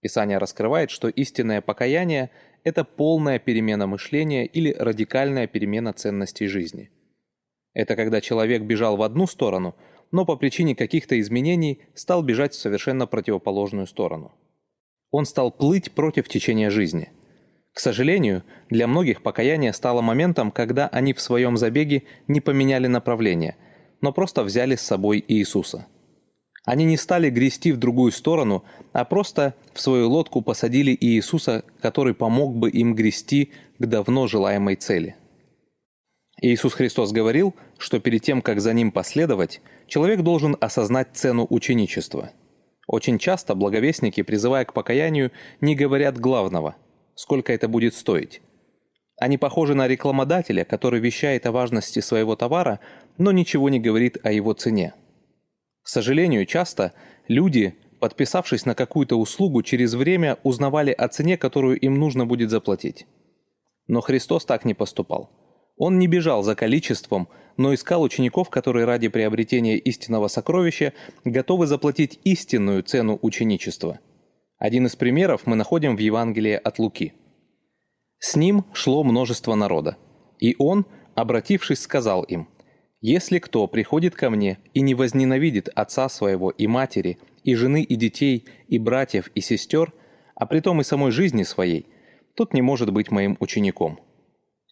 Писание 0.00 0.38
раскрывает, 0.38 0.90
что 0.90 1.08
истинное 1.08 1.60
покаяние– 1.60 2.30
это 2.64 2.84
полная 2.84 3.38
перемена 3.38 3.86
мышления 3.86 4.46
или 4.46 4.72
радикальная 4.72 5.46
перемена 5.46 5.92
ценностей 5.92 6.46
жизни. 6.46 6.90
Это 7.74 7.96
когда 7.96 8.20
человек 8.20 8.62
бежал 8.62 8.96
в 8.96 9.02
одну 9.02 9.26
сторону, 9.26 9.74
но 10.10 10.24
по 10.24 10.36
причине 10.36 10.74
каких-то 10.74 11.18
изменений 11.20 11.82
стал 11.94 12.22
бежать 12.22 12.54
в 12.54 12.60
совершенно 12.60 13.06
противоположную 13.06 13.86
сторону. 13.86 14.32
Он 15.10 15.26
стал 15.26 15.50
плыть 15.50 15.92
против 15.92 16.28
течения 16.28 16.70
жизни. 16.70 17.10
К 17.78 17.80
сожалению, 17.80 18.42
для 18.70 18.88
многих 18.88 19.22
покаяние 19.22 19.72
стало 19.72 20.00
моментом, 20.00 20.50
когда 20.50 20.88
они 20.88 21.12
в 21.12 21.20
своем 21.20 21.56
забеге 21.56 22.02
не 22.26 22.40
поменяли 22.40 22.88
направление, 22.88 23.54
но 24.00 24.12
просто 24.12 24.42
взяли 24.42 24.74
с 24.74 24.80
собой 24.80 25.24
Иисуса– 25.28 25.86
они 26.64 26.84
не 26.84 26.96
стали 26.96 27.30
грести 27.30 27.70
в 27.70 27.78
другую 27.78 28.10
сторону, 28.10 28.64
а 28.92 29.04
просто 29.04 29.54
в 29.72 29.80
свою 29.80 30.10
лодку 30.10 30.42
посадили 30.42 30.94
Иисуса, 31.00 31.64
который 31.80 32.14
помог 32.14 32.56
бы 32.56 32.68
им 32.68 32.94
грести 32.96 33.52
к 33.78 33.86
давно 33.86 34.26
желаемой 34.26 34.74
цели. 34.74 35.14
Иисус 36.42 36.74
Христос 36.74 37.12
говорил, 37.12 37.54
что 37.78 38.00
перед 38.00 38.22
тем, 38.22 38.42
как 38.42 38.60
за 38.60 38.74
ним 38.74 38.90
последовать, 38.90 39.62
человек 39.86 40.22
должен 40.22 40.56
осознать 40.60 41.10
цену 41.14 41.46
ученичества. 41.48 42.32
Очень 42.88 43.18
часто 43.18 43.54
благовестники, 43.54 44.22
призывая 44.22 44.64
к 44.66 44.74
покаянию, 44.74 45.30
не 45.60 45.76
говорят 45.76 46.18
главного– 46.18 46.74
сколько 47.18 47.52
это 47.52 47.66
будет 47.66 47.94
стоить. 47.94 48.40
Они 49.20 49.38
похожи 49.38 49.74
на 49.74 49.88
рекламодателя, 49.88 50.64
который 50.64 51.00
вещает 51.00 51.46
о 51.46 51.52
важности 51.52 51.98
своего 51.98 52.36
товара, 52.36 52.78
но 53.18 53.32
ничего 53.32 53.68
не 53.68 53.80
говорит 53.80 54.18
о 54.22 54.30
его 54.30 54.52
цене. 54.52 54.94
К 55.82 55.88
сожалению, 55.88 56.46
часто 56.46 56.92
люди, 57.26 57.74
подписавшись 57.98 58.66
на 58.66 58.76
какую-то 58.76 59.16
услугу, 59.16 59.62
через 59.64 59.94
время 59.94 60.38
узнавали 60.44 60.92
о 60.92 61.08
цене, 61.08 61.36
которую 61.36 61.80
им 61.80 61.98
нужно 61.98 62.24
будет 62.24 62.50
заплатить. 62.50 63.06
Но 63.88 64.00
Христос 64.00 64.44
так 64.44 64.64
не 64.64 64.74
поступал. 64.74 65.28
Он 65.76 65.98
не 65.98 66.06
бежал 66.06 66.44
за 66.44 66.54
количеством, 66.54 67.28
но 67.56 67.74
искал 67.74 68.02
учеников, 68.02 68.48
которые 68.48 68.84
ради 68.84 69.08
приобретения 69.08 69.76
истинного 69.76 70.28
сокровища 70.28 70.92
готовы 71.24 71.66
заплатить 71.66 72.20
истинную 72.22 72.84
цену 72.84 73.18
ученичества. 73.22 73.98
Один 74.58 74.86
из 74.86 74.96
примеров 74.96 75.46
мы 75.46 75.56
находим 75.56 75.96
в 75.96 76.00
Евангелии 76.00 76.54
от 76.54 76.78
Луки. 76.78 77.14
С 78.18 78.36
ним 78.36 78.64
шло 78.72 79.04
множество 79.04 79.54
народа, 79.54 79.96
и 80.38 80.56
он, 80.58 80.86
обратившись, 81.14 81.80
сказал 81.80 82.22
им– 82.24 82.48
если 83.00 83.38
кто 83.38 83.68
приходит 83.68 84.16
ко 84.16 84.28
мне 84.28 84.58
и 84.74 84.80
не 84.80 84.94
возненавидит 84.94 85.68
отца 85.68 86.08
своего 86.08 86.50
и 86.50 86.66
матери, 86.66 87.18
и 87.44 87.54
жены 87.54 87.82
и 87.82 87.94
детей, 87.94 88.44
и 88.66 88.78
братьев 88.78 89.30
и 89.36 89.40
сестер, 89.40 89.92
а 90.34 90.46
притом 90.46 90.80
и 90.80 90.84
самой 90.84 91.12
жизни 91.12 91.44
своей, 91.44 91.86
тот 92.34 92.54
не 92.54 92.62
может 92.62 92.92
быть 92.92 93.12
моим 93.12 93.36
учеником. 93.38 94.00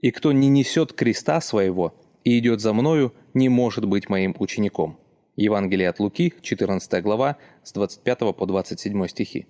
И 0.00 0.10
кто 0.10 0.32
не 0.32 0.48
несет 0.48 0.92
креста 0.92 1.40
своего 1.40 1.94
и 2.24 2.36
идет 2.38 2.60
за 2.60 2.72
мною, 2.72 3.14
не 3.32 3.48
может 3.48 3.84
быть 3.84 4.08
моим 4.08 4.34
учеником». 4.38 4.98
Евангелие 5.36 5.88
от 5.90 6.00
Луки, 6.00 6.32
14 6.40 7.02
глава, 7.02 7.36
с 7.62 7.72
25 7.72 8.34
по 8.34 8.46
27 8.46 9.06
стихи. 9.06 9.46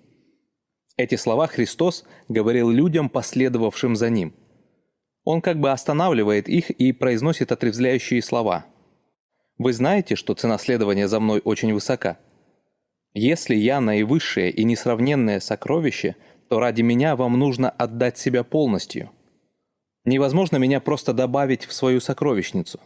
Эти 0.96 1.14
слова 1.16 1.46
Христос 1.46 2.04
говорил 2.28 2.70
людям, 2.70 3.08
последовавшим 3.08 3.96
за 3.96 4.10
Ним– 4.10 4.34
он 5.26 5.42
как 5.42 5.58
бы 5.58 5.72
останавливает 5.72 6.48
их 6.48 6.70
и 6.70 6.92
произносит 6.92 7.50
отрезвляющие 7.50 8.22
слова. 8.22 8.64
«Вы 9.58 9.72
знаете, 9.72 10.14
что 10.14 10.34
цена 10.34 10.56
следования 10.56 11.08
за 11.08 11.18
мной 11.18 11.42
очень 11.44 11.74
высока? 11.74 12.16
Если 13.12 13.56
я 13.56 13.80
наивысшее 13.80 14.52
и 14.52 14.62
несравненное 14.62 15.40
сокровище, 15.40 16.14
то 16.48 16.60
ради 16.60 16.82
меня 16.82 17.16
вам 17.16 17.36
нужно 17.40 17.68
отдать 17.70 18.18
себя 18.18 18.44
полностью. 18.44 19.10
Невозможно 20.04 20.58
меня 20.58 20.78
просто 20.78 21.12
добавить 21.12 21.66
в 21.66 21.72
свою 21.72 22.00
сокровищницу». 22.00 22.78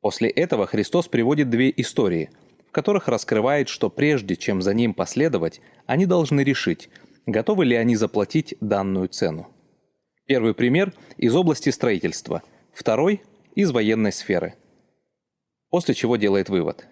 После 0.00 0.30
этого 0.30 0.66
Христос 0.66 1.08
приводит 1.08 1.50
две 1.50 1.70
истории, 1.76 2.30
в 2.66 2.72
которых 2.72 3.06
раскрывает, 3.06 3.68
что 3.68 3.90
прежде 3.90 4.36
чем 4.36 4.62
за 4.62 4.72
ним 4.72 4.94
последовать, 4.94 5.60
они 5.84 6.06
должны 6.06 6.40
решить, 6.40 6.88
готовы 7.26 7.64
ли 7.64 7.76
они 7.76 7.96
заплатить 7.96 8.54
данную 8.60 9.08
цену. 9.08 9.48
Первый 10.26 10.54
пример 10.54 10.94
из 11.16 11.34
области 11.34 11.70
строительства, 11.70 12.42
второй– 12.72 13.22
из 13.56 13.70
военной 13.70 14.12
сферы. 14.12 14.54
После 15.70 15.94
чего 15.94 16.16
делает 16.16 16.48
вывод. 16.48 16.86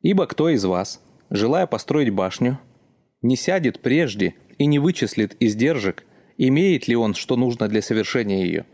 «Ибо 0.00 0.26
кто 0.26 0.48
из 0.48 0.64
вас, 0.64 1.02
желая 1.28 1.66
построить 1.66 2.10
башню, 2.10 2.60
не 3.20 3.36
сядет 3.36 3.80
прежде 3.80 4.34
и 4.58 4.66
не 4.66 4.78
вычислит 4.78 5.36
издержек, 5.40 6.04
имеет 6.38 6.86
ли 6.86 6.94
он, 6.94 7.14
что 7.14 7.36
нужно 7.36 7.68
для 7.68 7.82
совершения 7.82 8.44
ее, 8.44 8.64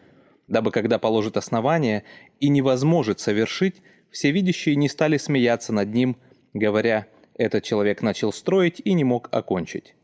дабы 0.49 0.71
когда 0.71 0.99
положит 0.99 1.37
основание 1.39 2.05
и 2.41 2.49
не 2.49 2.61
возможет 2.61 3.21
совершить, 3.21 3.77
все 4.11 4.31
видящие 4.31 4.77
не 4.77 4.89
стали 4.91 5.17
смеяться 5.17 5.73
над 5.73 5.95
ним, 5.95 6.19
говоря, 6.53 7.07
этот 7.35 7.65
человек 7.65 8.03
начал 8.03 8.33
строить 8.33 8.83
и 8.85 8.93
не 8.93 9.05
мог 9.05 9.29
окончить. 9.33 9.95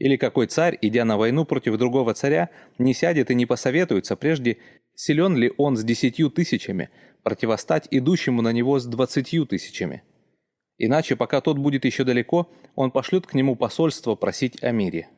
Или 0.00 0.16
какой 0.16 0.46
царь, 0.46 0.78
идя 0.80 1.04
на 1.04 1.18
войну 1.18 1.44
против 1.44 1.76
другого 1.76 2.14
царя, 2.14 2.48
не 2.78 2.94
сядет 2.94 3.30
и 3.30 3.34
не 3.34 3.44
посоветуется 3.44 4.16
прежде, 4.16 4.56
силен 4.94 5.36
ли 5.36 5.52
он 5.58 5.76
с 5.76 5.84
десятью 5.84 6.30
тысячами, 6.30 6.88
противостать 7.22 7.86
идущему 7.90 8.40
на 8.40 8.50
него 8.50 8.80
с 8.80 8.86
двадцатью 8.86 9.44
тысячами. 9.46 10.02
Иначе, 10.78 11.16
пока 11.16 11.42
тот 11.42 11.58
будет 11.58 11.84
еще 11.84 12.04
далеко, 12.04 12.50
он 12.74 12.90
пошлет 12.90 13.26
к 13.26 13.34
нему 13.34 13.56
посольство 13.56 14.14
просить 14.14 14.62
о 14.62 14.70
мире. 14.70 15.08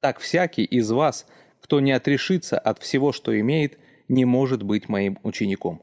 Так 0.00 0.18
всякий 0.18 0.64
из 0.64 0.90
вас, 0.90 1.26
кто 1.60 1.80
не 1.80 1.92
отрешится 1.92 2.58
от 2.58 2.78
всего, 2.78 3.12
что 3.12 3.38
имеет, 3.38 3.78
не 4.08 4.24
может 4.24 4.62
быть 4.62 4.88
моим 4.88 5.18
учеником. 5.22 5.82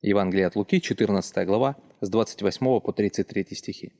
Евангелие 0.00 0.46
от 0.46 0.56
Луки, 0.56 0.80
14 0.80 1.46
глава, 1.46 1.76
с 2.00 2.08
28 2.08 2.80
по 2.80 2.92
33 2.92 3.44
стихи. 3.54 3.92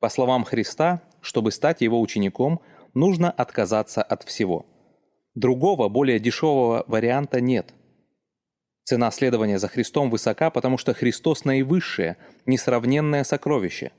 По 0.00 0.08
словам 0.08 0.44
Христа, 0.44 1.02
чтобы 1.20 1.52
стать 1.52 1.82
его 1.82 2.00
учеником, 2.00 2.60
нужно 2.94 3.30
отказаться 3.30 4.02
от 4.02 4.22
всего. 4.24 4.66
Другого, 5.34 5.88
более 5.88 6.18
дешевого 6.18 6.84
варианта 6.86 7.40
нет. 7.40 7.74
Цена 8.84 9.10
следования 9.10 9.58
за 9.58 9.68
Христом 9.68 10.10
высока, 10.10 10.50
потому 10.50 10.78
что 10.78 10.94
Христос 10.94 11.44
наивысшее, 11.44 12.16
несравненное 12.46 13.24
сокровище. 13.24 13.92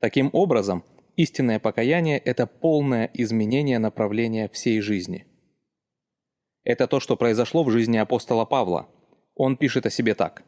Таким 0.00 0.30
образом, 0.32 0.84
истинное 1.16 1.58
покаяние– 1.58 2.18
это 2.24 2.46
полное 2.46 3.10
изменение 3.14 3.78
направления 3.78 4.48
всей 4.48 4.80
жизни. 4.80 5.26
Это 6.62 6.86
то, 6.86 7.00
что 7.00 7.16
произошло 7.16 7.64
в 7.64 7.70
жизни 7.70 7.96
апостола 7.96 8.44
Павла. 8.44 8.86
Он 9.34 9.56
пишет 9.56 9.86
о 9.86 9.90
себе 9.90 10.14
так. 10.14 10.44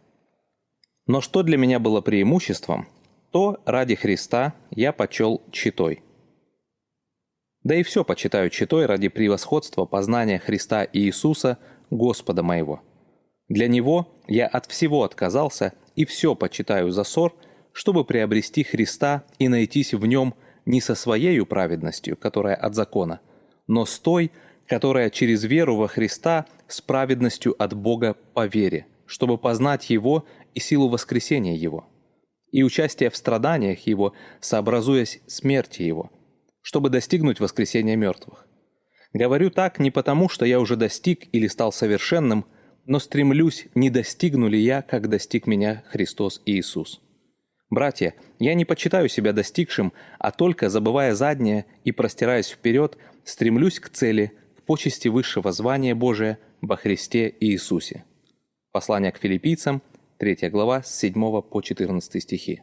«Но 1.06 1.22
что 1.22 1.42
для 1.42 1.56
меня 1.56 1.78
было 1.78 2.02
преимуществом, 2.02 2.86
то 3.30 3.60
ради 3.64 3.94
Христа 3.94 4.54
я 4.70 4.92
почел 4.92 5.42
читой». 5.50 6.02
Да 7.62 7.74
и 7.74 7.82
все 7.82 8.04
почитаю 8.04 8.48
читой 8.50 8.86
ради 8.86 9.08
превосходства 9.08 9.84
познания 9.84 10.38
Христа 10.38 10.84
и 10.84 11.00
Иисуса, 11.00 11.58
Господа 11.90 12.42
моего. 12.42 12.80
Для 13.48 13.68
Него 13.68 14.08
я 14.28 14.46
от 14.46 14.66
всего 14.66 15.02
отказался 15.02 15.74
и 15.94 16.04
все 16.04 16.34
почитаю 16.34 16.90
за 16.90 17.04
ссор, 17.04 17.34
чтобы 17.72 18.04
приобрести 18.04 18.62
Христа 18.62 19.24
и 19.38 19.48
найтись 19.48 19.92
в 19.92 20.06
Нем 20.06 20.34
не 20.64 20.80
со 20.80 20.94
своей 20.94 21.44
праведностью, 21.44 22.16
которая 22.16 22.54
от 22.54 22.74
закона, 22.74 23.20
но 23.66 23.84
с 23.84 23.98
той, 23.98 24.30
которая 24.66 25.10
через 25.10 25.44
веру 25.44 25.76
во 25.76 25.88
Христа 25.88 26.46
с 26.68 26.80
праведностью 26.80 27.60
от 27.60 27.74
Бога 27.74 28.16
по 28.34 28.46
вере, 28.46 28.86
чтобы 29.04 29.36
познать 29.36 29.90
Его 29.90 30.24
и 30.54 30.60
силу 30.60 30.88
воскресения 30.88 31.56
Его, 31.56 31.86
и 32.52 32.62
участие 32.62 33.10
в 33.10 33.16
страданиях 33.16 33.86
Его, 33.86 34.14
сообразуясь 34.40 35.20
смерти 35.26 35.82
Его– 35.82 36.10
чтобы 36.62 36.90
достигнуть 36.90 37.40
воскресения 37.40 37.96
мертвых. 37.96 38.46
Говорю 39.12 39.50
так 39.50 39.78
не 39.78 39.90
потому, 39.90 40.28
что 40.28 40.44
я 40.44 40.60
уже 40.60 40.76
достиг 40.76 41.26
или 41.32 41.46
стал 41.48 41.72
совершенным, 41.72 42.46
но 42.86 42.98
стремлюсь, 42.98 43.66
не 43.74 43.90
достигну 43.90 44.48
ли 44.48 44.60
я, 44.60 44.82
как 44.82 45.08
достиг 45.08 45.46
меня 45.46 45.82
Христос 45.88 46.42
Иисус. 46.46 47.00
Братья, 47.70 48.14
я 48.38 48.54
не 48.54 48.64
почитаю 48.64 49.08
себя 49.08 49.32
достигшим, 49.32 49.92
а 50.18 50.32
только, 50.32 50.68
забывая 50.68 51.14
заднее 51.14 51.66
и 51.84 51.92
простираясь 51.92 52.50
вперед, 52.50 52.96
стремлюсь 53.24 53.78
к 53.78 53.90
цели, 53.90 54.32
к 54.58 54.62
почести 54.62 55.08
высшего 55.08 55.52
звания 55.52 55.94
Божия 55.94 56.38
во 56.60 56.76
Христе 56.76 57.32
Иисусе. 57.40 58.04
Послание 58.72 59.12
к 59.12 59.18
филиппийцам, 59.18 59.82
3 60.20 60.50
глава 60.50 60.82
с 60.82 60.98
7 60.98 61.14
по 61.40 61.62
14 61.62 62.22
стихи. 62.22 62.60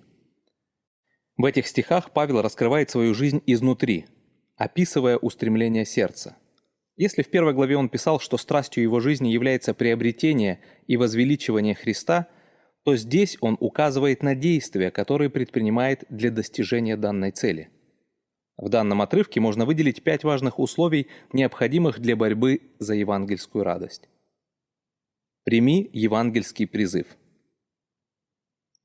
В 1.38 1.44
этих 1.44 1.66
стихах 1.66 2.12
Павел 2.12 2.44
раскрывает 2.44 2.92
свою 2.92 3.16
жизнь 3.16 3.42
изнутри, 3.48 4.06
описывая 4.58 5.18
устремление 5.18 5.84
сердца. 5.84 6.38
Если 6.98 7.24
в 7.24 7.30
первой 7.32 7.56
главе 7.56 7.76
он 7.76 7.90
писал, 7.90 8.20
что 8.20 8.38
страстью 8.38 8.84
его 8.84 9.00
жизни 9.00 9.30
является 9.30 9.74
приобретение 9.74 10.60
и 10.86 10.98
возвеличивание 10.98 11.74
Христа, 11.74 12.28
то 12.84 12.96
здесь 12.96 13.40
он 13.42 13.58
указывает 13.60 14.22
на 14.22 14.36
действия, 14.36 14.92
которые 14.92 15.32
предпринимает 15.32 16.04
для 16.10 16.30
достижения 16.30 16.96
данной 16.96 17.32
цели– 17.32 17.72
в 18.58 18.70
данном 18.70 19.04
отрывке 19.04 19.40
можно 19.40 19.66
выделить 19.66 20.02
пять 20.02 20.24
важных 20.24 20.58
условий, 20.58 21.06
необходимых 21.32 22.00
для 22.00 22.16
борьбы 22.16 22.62
за 22.80 22.96
евангельскую 22.96 23.64
радость. 23.64 24.10
Прими 25.44 25.88
евангельский 25.94 26.66
призыв. 26.66 27.06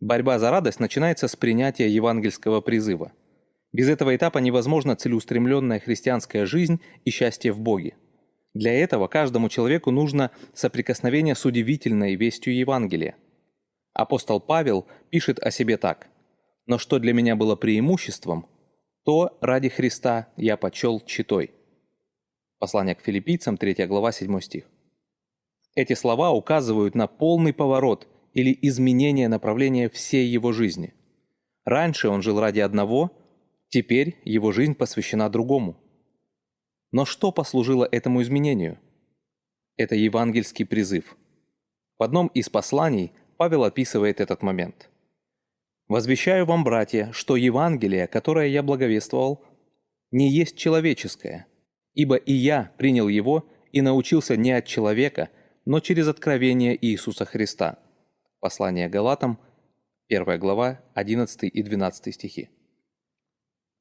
Борьба 0.03 0.41
за 0.41 0.51
радость 0.51 0.81
начинается 0.81 1.29
с 1.29 1.37
принятия 1.37 1.89
евангельского 1.89 2.61
призыва. 2.61 3.13
Без 3.73 3.89
этого 3.89 4.17
этапа 4.17 4.39
невозможна 4.39 4.97
целеустремленная 4.97 5.79
христианская 5.79 6.45
жизнь 6.45 6.81
и 7.05 7.11
счастье 7.11 7.53
в 7.53 7.61
Боге. 7.61 7.95
Для 8.53 8.73
этого 8.73 9.07
каждому 9.07 9.49
человеку 9.49 9.93
нужно 9.93 10.33
соприкосновение 10.55 11.37
с 11.37 11.45
удивительной 11.45 12.17
вестью 12.17 12.53
Евангелия. 12.53 13.15
Апостол 13.93 14.41
Павел 14.41 14.89
пишет 15.11 15.39
о 15.39 15.53
себе 15.53 15.77
так. 15.77 16.09
«Но 16.67 16.79
что 16.79 16.99
для 16.99 17.13
меня 17.13 17.37
было 17.37 17.55
преимуществом, 17.55 18.47
то 19.05 19.39
ради 19.41 19.69
Христа 19.69 20.27
я 20.37 20.57
почел 20.57 20.99
читой». 20.99 21.53
Послание 22.59 22.97
к 22.97 23.03
филиппийцам, 23.03 23.57
3 23.57 23.87
глава, 23.87 24.11
7 24.11 24.41
стих. 24.41 24.65
Эти 25.77 25.93
слова 25.93 26.33
указывают 26.33 26.97
на 26.97 27.07
полный 27.07 27.53
поворот 27.53 28.09
или 28.33 28.57
изменение 28.63 29.29
направления 29.29 29.89
всей 29.89 30.27
его 30.27 30.53
жизни. 30.53 30.95
Раньше 31.65 32.09
он 32.09 32.23
жил 32.23 32.41
ради 32.41 32.61
одного, 32.61 33.11
теперь 33.69 34.17
его 34.25 34.53
жизнь 34.53 34.75
посвящена 34.75 35.29
другому. 35.31 35.77
Но 36.91 37.05
что 37.05 37.33
послужило 37.33 37.89
этому 37.91 38.23
изменению? 38.23 38.79
Это 39.77 39.95
евангельский 39.95 40.67
призыв. 40.67 41.17
В 41.99 42.03
одном 42.03 42.27
из 42.29 42.49
посланий 42.49 43.13
Павел 43.37 43.65
описывает 43.65 44.21
этот 44.21 44.43
момент– 44.43 44.89
Возвещаю 45.93 46.47
вам, 46.47 46.65
братья, 46.65 47.11
что 47.13 47.37
Евангелие, 47.37 48.07
которое 48.07 48.49
я 48.49 48.63
благовествовал, 48.63 49.45
не 50.11 50.31
есть 50.31 50.57
человеческое, 50.57 51.47
ибо 51.93 52.17
и 52.17 52.33
я 52.33 52.73
принял 52.79 53.09
его 53.09 53.47
и 53.73 53.83
научился 53.83 54.39
не 54.39 54.53
от 54.53 54.65
человека, 54.65 55.29
но 55.67 55.81
через 55.81 56.09
откровение 56.09 56.79
Иисуса 56.81 57.27
Христа». 57.27 57.79
Послание 58.43 58.91
Галатам, 58.91 59.39
1 60.11 60.39
глава, 60.39 60.83
11 60.93 61.45
и 61.45 61.63
12 61.63 62.15
стихи. 62.15 62.51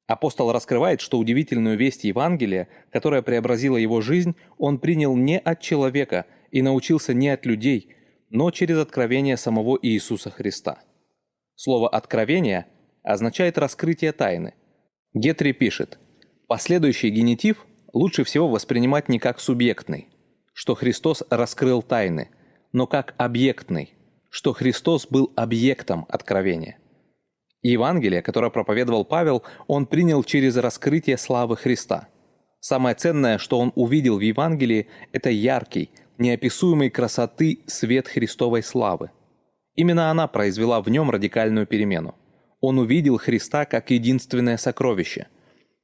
Апостол 0.06 0.52
раскрывает, 0.52 1.02
что 1.02 1.18
удивительную 1.18 1.76
весть 1.76 2.04
Евангелия, 2.04 2.68
которая 2.90 3.20
преобразила 3.20 3.76
его 3.76 4.00
жизнь, 4.00 4.34
он 4.56 4.78
принял 4.78 5.14
не 5.14 5.38
от 5.38 5.60
человека 5.60 6.24
и 6.50 6.62
научился 6.62 7.12
не 7.12 7.28
от 7.28 7.44
людей, 7.44 7.94
но 8.30 8.50
через 8.50 8.78
откровение 8.78 9.36
самого 9.36 9.78
Иисуса 9.82 10.30
Христа– 10.30 10.78
Слово 11.64 11.88
«откровение» 11.88 12.66
означает 13.04 13.58
раскрытие 13.58 14.10
тайны. 14.12 14.54
Гетри 15.14 15.52
пишет, 15.52 15.98
последующий 16.48 17.10
генитив 17.10 17.66
лучше 17.92 18.24
всего 18.24 18.48
воспринимать 18.48 19.08
не 19.08 19.18
как 19.18 19.38
субъектный, 19.38 20.08
что 20.54 20.74
Христос 20.74 21.22
раскрыл 21.30 21.82
тайны, 21.82 22.30
но 22.72 22.86
как 22.86 23.14
объектный, 23.18 23.94
что 24.32 24.52
Христос 24.52 25.06
был 25.06 25.32
объектом 25.36 26.06
откровения. 26.08 26.78
Евангелие, 27.62 28.22
которое 28.22 28.50
проповедовал 28.50 29.04
Павел, 29.04 29.44
он 29.68 29.86
принял 29.86 30.24
через 30.24 30.56
раскрытие 30.56 31.18
славы 31.18 31.56
Христа. 31.56 32.08
Самое 32.58 32.96
ценное, 32.96 33.38
что 33.38 33.60
он 33.60 33.72
увидел 33.76 34.16
в 34.16 34.22
Евангелии, 34.22 34.88
это 35.12 35.30
яркий, 35.30 35.90
неописуемой 36.18 36.90
красоты 36.90 37.60
свет 37.66 38.08
Христовой 38.08 38.64
славы– 38.64 39.10
Именно 39.74 40.10
она 40.10 40.28
произвела 40.28 40.82
в 40.82 40.88
нем 40.88 41.10
радикальную 41.10 41.66
перемену. 41.66 42.14
Он 42.60 42.78
увидел 42.78 43.18
Христа 43.18 43.64
как 43.64 43.90
единственное 43.90 44.56
сокровище. 44.56 45.28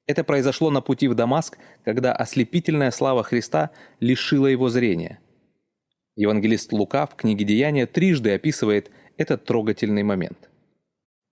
Это 0.07 0.25
произошло 0.25 0.71
на 0.71 0.81
пути 0.81 1.09
в 1.09 1.15
Дамаск, 1.15 1.59
когда 1.85 2.13
ослепительная 2.13 2.91
слава 2.91 3.23
Христа 3.23 3.71
лишила 4.01 4.47
его 4.47 4.69
зрения. 4.69 5.21
Евангелист 6.19 6.73
Лука 6.73 7.07
в 7.07 7.15
книге 7.15 7.45
«Деяния» 7.45 7.87
трижды 7.87 8.33
описывает 8.33 8.91
этот 9.17 9.45
трогательный 9.45 10.03
момент. 10.03 10.51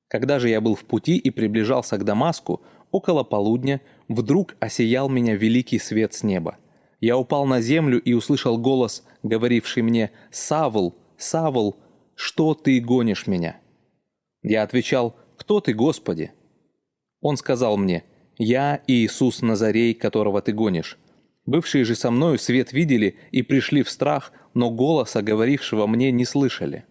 «Когда 0.06 0.38
же 0.38 0.48
я 0.48 0.60
был 0.60 0.76
в 0.76 0.84
пути 0.84 1.16
и 1.16 1.30
приближался 1.30 1.98
к 1.98 2.04
Дамаску, 2.04 2.62
около 2.92 3.24
полудня 3.24 3.80
вдруг 4.06 4.54
осиял 4.60 5.08
меня 5.08 5.34
великий 5.34 5.80
свет 5.80 6.14
с 6.14 6.22
неба. 6.22 6.56
Я 7.00 7.18
упал 7.18 7.46
на 7.46 7.60
землю 7.60 8.00
и 8.00 8.12
услышал 8.12 8.58
голос, 8.58 9.04
говоривший 9.24 9.82
мне 9.82 10.12
«Савл, 10.30 10.94
Савл, 11.18 11.74
что 12.14 12.54
ты 12.54 12.78
гонишь 12.80 13.26
меня?» 13.26 13.56
Я 14.44 14.62
отвечал, 14.62 15.16
«Кто 15.36 15.60
ты, 15.60 15.74
Господи?» 15.74 16.30
Он 17.20 17.36
сказал 17.36 17.76
мне, 17.76 18.04
«Я 18.38 18.80
Иисус 18.86 19.42
Назарей, 19.42 19.94
которого 19.94 20.40
ты 20.42 20.52
гонишь». 20.52 20.96
Бывшие 21.46 21.84
же 21.84 21.94
со 21.94 22.10
мною 22.10 22.38
свет 22.38 22.72
видели 22.72 23.16
и 23.30 23.42
пришли 23.42 23.82
в 23.82 23.90
страх, 23.90 24.32
но 24.54 24.70
голоса, 24.70 25.22
говорившего 25.22 25.86
мне, 25.86 26.10
не 26.10 26.24
слышали. 26.24 26.84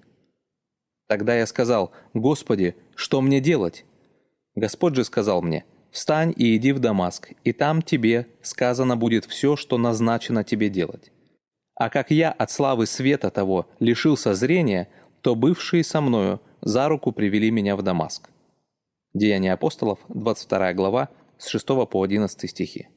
Тогда 1.08 1.36
я 1.36 1.46
сказал, 1.46 1.92
«Господи, 2.14 2.76
что 2.96 3.22
мне 3.22 3.42
делать?» 3.42 3.86
Господь 4.56 4.96
же 4.96 5.04
сказал 5.04 5.42
мне, 5.42 5.66
«Встань 5.92 6.34
и 6.36 6.56
иди 6.56 6.72
в 6.72 6.80
Дамаск, 6.80 7.32
и 7.44 7.52
там 7.52 7.82
тебе 7.82 8.28
сказано 8.42 8.98
будет 8.98 9.26
все, 9.26 9.56
что 9.56 9.78
назначено 9.78 10.44
тебе 10.44 10.70
делать». 10.70 11.12
А 11.76 11.90
как 11.90 12.10
я 12.10 12.32
от 12.32 12.50
славы 12.50 12.86
света 12.86 13.30
того 13.30 13.68
лишился 13.80 14.34
зрения, 14.34 14.88
то 15.22 15.36
бывшие 15.36 15.84
со 15.84 16.00
мною 16.00 16.42
за 16.62 16.88
руку 16.88 17.12
привели 17.12 17.52
меня 17.52 17.76
в 17.76 17.82
Дамаск». 17.82 18.30
Деяния 19.14 19.54
апостолов, 19.54 20.00
22 20.08 20.74
глава, 20.74 21.10
с 21.38 21.48
6 21.48 21.68
по 21.90 22.02
11 22.02 22.50
стихи. 22.50 22.88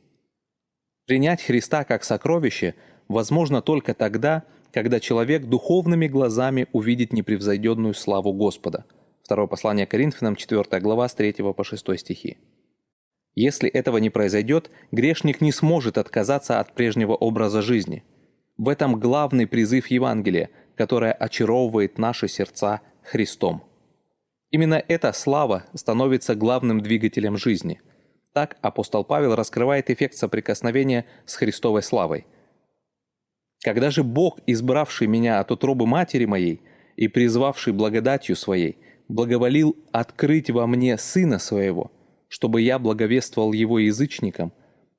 Принять 1.08 1.42
Христа 1.42 1.82
как 1.82 2.04
сокровище 2.04 2.76
возможно 3.08 3.60
только 3.60 3.94
тогда, 3.94 4.44
когда 4.70 5.00
человек 5.00 5.46
духовными 5.46 6.06
глазами 6.06 6.68
увидит 6.72 7.12
непревзойденную 7.12 7.94
славу 7.94 8.32
Господа. 8.32 8.84
Второе 9.24 9.48
послание 9.48 9.86
Коринфянам, 9.86 10.36
4 10.36 10.80
глава, 10.80 11.08
с 11.08 11.14
3 11.14 11.32
по 11.32 11.64
6 11.64 11.98
стихи. 11.98 12.38
Если 13.34 13.68
этого 13.68 13.98
не 13.98 14.10
произойдет, 14.10 14.70
грешник 14.92 15.40
не 15.40 15.50
сможет 15.50 15.98
отказаться 15.98 16.60
от 16.60 16.74
прежнего 16.74 17.14
образа 17.14 17.62
жизни. 17.62 18.04
В 18.56 18.68
этом 18.68 19.00
главный 19.00 19.48
призыв 19.48 19.88
Евангелия 19.88 20.50
которая 20.78 21.12
очаровывает 21.12 21.98
наши 21.98 22.28
сердца 22.28 22.80
Христом. 23.02 23.64
Именно 24.52 24.82
эта 24.86 25.12
слава 25.12 25.64
становится 25.74 26.36
главным 26.36 26.80
двигателем 26.80 27.36
жизни. 27.36 27.80
Так 28.38 28.56
апостол 28.62 29.02
Павел 29.02 29.34
раскрывает 29.34 29.90
эффект 29.90 30.14
соприкосновения 30.14 31.06
с 31.26 31.34
Христовой 31.34 31.82
славой. 31.82 32.24
«Когда 33.64 33.90
же 33.90 34.04
Бог, 34.04 34.38
избравший 34.46 35.08
меня 35.08 35.40
от 35.40 35.50
утробы 35.50 35.88
матери 35.88 36.24
моей 36.24 36.62
и 36.94 37.08
призвавший 37.08 37.72
благодатью 37.72 38.36
своей, 38.36 38.78
благоволил 39.08 39.76
открыть 39.90 40.50
во 40.50 40.68
мне 40.68 40.96
Сына 40.98 41.40
Своего, 41.40 41.90
чтобы 42.28 42.62
я 42.62 42.78
благовествовал 42.78 43.52
Его 43.52 43.80
язычникам, 43.80 44.52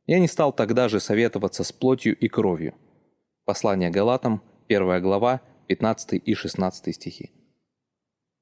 я 0.05 0.19
не 0.19 0.27
стал 0.27 0.51
тогда 0.51 0.89
же 0.89 0.99
советоваться 0.99 1.63
с 1.63 1.71
плотью 1.71 2.17
и 2.17 2.27
кровью». 2.27 2.73
Послание 3.45 3.89
Галатам, 3.89 4.41
1 4.67 5.01
глава, 5.01 5.39
15 5.67 6.21
и 6.25 6.33
16 6.33 6.93
стихи. 6.93 7.31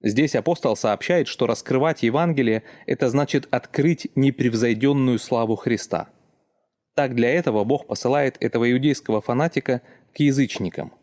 Здесь 0.02 0.36
апостол 0.36 0.76
сообщает, 0.76 1.28
что 1.28 1.48
раскрывать 1.48 2.04
Евангелие– 2.04 2.64
это 2.86 3.10
значит 3.10 3.48
открыть 3.52 4.10
непревзойденную 4.16 5.18
славу 5.20 5.56
Христа. 5.56 6.10
Так 6.96 7.16
для 7.16 7.30
этого 7.30 7.64
Бог 7.64 7.88
посылает 7.88 8.38
этого 8.40 8.72
иудейского 8.72 9.22
фанатика 9.22 9.82
к 10.14 10.20
язычникам. 10.20 10.94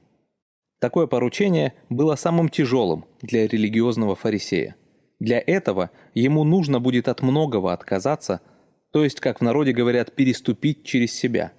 Такое 0.80 1.06
поручение 1.06 1.74
было 1.88 2.14
самым 2.14 2.48
тяжелым 2.48 3.06
для 3.22 3.46
религиозного 3.46 4.14
фарисея. 4.16 4.76
Для 5.18 5.42
этого 5.44 5.90
ему 6.14 6.44
нужно 6.44 6.80
будет 6.80 7.08
от 7.08 7.22
многого 7.22 7.72
отказаться, 7.72 8.40
то 8.92 9.02
есть, 9.02 9.20
как 9.20 9.40
в 9.40 9.42
народе 9.42 9.72
говорят, 9.72 10.12
переступить 10.14 10.84
через 10.84 11.12
себя. 11.12 11.52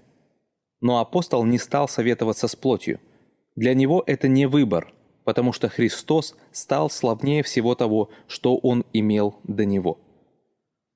Но 0.81 0.99
апостол 0.99 1.43
не 1.45 1.57
стал 1.57 1.87
советоваться 1.87 2.47
с 2.47 2.55
плотью– 2.55 2.99
для 3.55 3.73
него 3.73 4.03
это 4.05 4.27
не 4.27 4.47
выбор, 4.47 4.93
потому 5.25 5.51
что 5.51 5.67
Христос 5.67 6.35
стал 6.53 6.89
славнее 6.89 7.43
всего 7.43 7.75
того, 7.75 8.09
что 8.27 8.55
он 8.57 8.85
имел 8.93 9.39
до 9.43 9.65
него. 9.65 9.99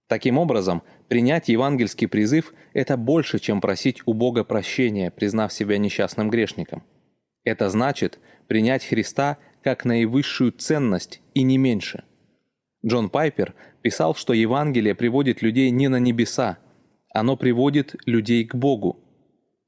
Таким 0.07 0.37
образом, 0.37 0.81
принять 1.07 1.49
евангельский 1.49 2.07
призыв– 2.07 2.53
это 2.73 2.95
больше, 2.95 3.39
чем 3.39 3.59
просить 3.59 4.01
у 4.05 4.13
Бога 4.13 4.43
прощения, 4.43 5.11
признав 5.11 5.51
себя 5.51 5.77
несчастным 5.77 6.29
грешником. 6.29 6.83
Это 7.43 7.69
значит 7.69 8.19
принять 8.47 8.85
Христа 8.85 9.37
как 9.61 9.85
наивысшую 9.85 10.51
ценность 10.53 11.21
и 11.33 11.43
не 11.43 11.57
меньше. 11.57 12.03
Джон 12.85 13.09
Пайпер 13.09 13.55
писал, 13.81 14.15
что 14.15 14.33
Евангелие 14.33 14.95
приводит 14.95 15.41
людей 15.41 15.69
не 15.69 15.89
на 15.89 15.99
небеса, 15.99 16.59
оно 17.13 17.35
приводит 17.35 17.95
людей 18.05 18.45
к 18.45 18.55
Богу. 18.55 18.99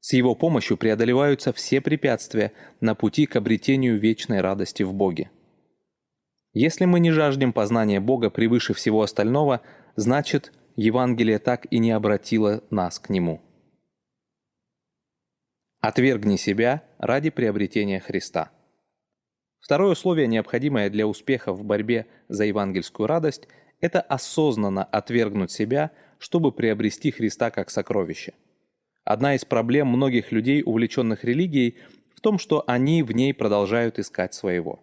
С 0.02 0.14
его 0.14 0.34
помощью 0.34 0.76
преодолеваются 0.76 1.52
все 1.52 1.80
препятствия 1.80 2.52
на 2.80 2.96
пути 2.96 3.24
к 3.26 3.36
обретению 3.36 4.00
вечной 4.00 4.40
радости 4.40 4.82
в 4.82 4.92
Боге. 4.92 5.30
Если 6.52 6.86
мы 6.86 6.98
не 6.98 7.12
жаждем 7.12 7.52
познания 7.52 8.00
Бога 8.00 8.28
превыше 8.28 8.74
всего 8.74 9.02
остального, 9.02 9.60
значит, 9.94 10.52
Евангелие 10.74 11.38
так 11.38 11.68
и 11.70 11.78
не 11.78 11.92
обратило 11.92 12.64
нас 12.68 12.98
к 12.98 13.10
Нему. 13.10 13.40
Отвергни 15.80 16.34
себя 16.34 16.82
ради 16.98 17.30
приобретения 17.30 18.00
Христа. 18.00 18.50
Второе 19.60 19.92
условие, 19.92 20.26
необходимое 20.26 20.90
для 20.90 21.06
успеха 21.06 21.52
в 21.52 21.62
борьбе 21.62 22.08
за 22.28 22.44
евангельскую 22.44 23.06
радость, 23.06 23.46
это 23.80 24.00
осознанно 24.00 24.82
отвергнуть 24.82 25.52
себя, 25.52 25.92
чтобы 26.18 26.50
приобрести 26.50 27.12
Христа 27.12 27.52
как 27.52 27.70
сокровище. 27.70 28.34
Одна 29.04 29.34
из 29.34 29.44
проблем 29.44 29.88
многих 29.88 30.30
людей, 30.30 30.62
увлеченных 30.64 31.24
религией, 31.24 31.78
в 32.14 32.20
том, 32.20 32.38
что 32.38 32.62
они 32.66 33.02
в 33.02 33.12
ней 33.12 33.34
продолжают 33.34 33.98
искать 33.98 34.32
своего. 34.32 34.80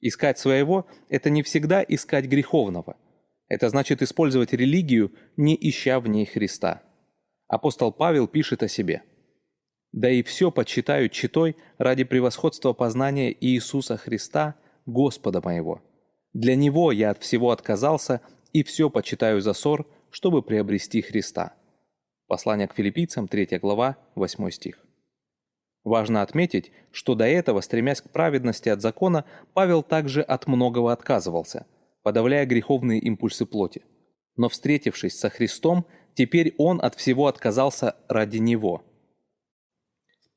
Искать 0.00 0.38
своего– 0.38 0.86
это 1.08 1.30
не 1.30 1.42
всегда 1.44 1.84
искать 1.86 2.26
греховного. 2.26 2.96
Это 3.48 3.68
значит 3.68 4.02
использовать 4.02 4.52
религию, 4.52 5.12
не 5.36 5.56
ища 5.60 6.00
в 6.00 6.08
ней 6.08 6.26
Христа. 6.26 6.82
Апостол 7.46 7.92
Павел 7.92 8.26
пишет 8.26 8.62
о 8.62 8.68
себе. 8.68 9.02
«Да 9.92 10.10
и 10.10 10.22
все 10.22 10.50
почитаю 10.50 11.08
читой 11.08 11.56
ради 11.78 12.02
превосходства 12.02 12.72
познания 12.72 13.30
Иисуса 13.38 13.96
Христа, 13.96 14.56
Господа 14.86 15.40
моего. 15.44 15.82
Для 16.32 16.56
Него 16.56 16.90
я 16.90 17.10
от 17.10 17.22
всего 17.22 17.50
отказался 17.50 18.22
и 18.52 18.64
все 18.64 18.90
почитаю 18.90 19.40
за 19.40 19.52
ссор, 19.52 19.86
чтобы 20.10 20.42
приобрести 20.42 21.02
Христа». 21.02 21.54
Послание 22.32 22.66
к 22.66 22.74
филиппийцам, 22.74 23.28
3 23.28 23.58
глава, 23.58 23.98
8 24.14 24.50
стих. 24.52 24.78
Важно 25.84 26.22
отметить, 26.22 26.72
что 26.90 27.14
до 27.14 27.26
этого, 27.26 27.60
стремясь 27.60 28.00
к 28.00 28.08
праведности 28.08 28.70
от 28.70 28.80
закона, 28.80 29.26
Павел 29.52 29.82
также 29.82 30.22
от 30.22 30.46
многого 30.46 30.94
отказывался, 30.94 31.66
подавляя 32.02 32.46
греховные 32.46 33.00
импульсы 33.00 33.44
плоти. 33.44 33.82
Но 34.36 34.48
встретившись 34.48 35.18
со 35.18 35.28
Христом, 35.28 35.84
теперь 36.14 36.54
он 36.56 36.80
от 36.82 36.94
всего 36.94 37.26
отказался 37.26 37.96
ради 38.08 38.38
Него. 38.38 38.82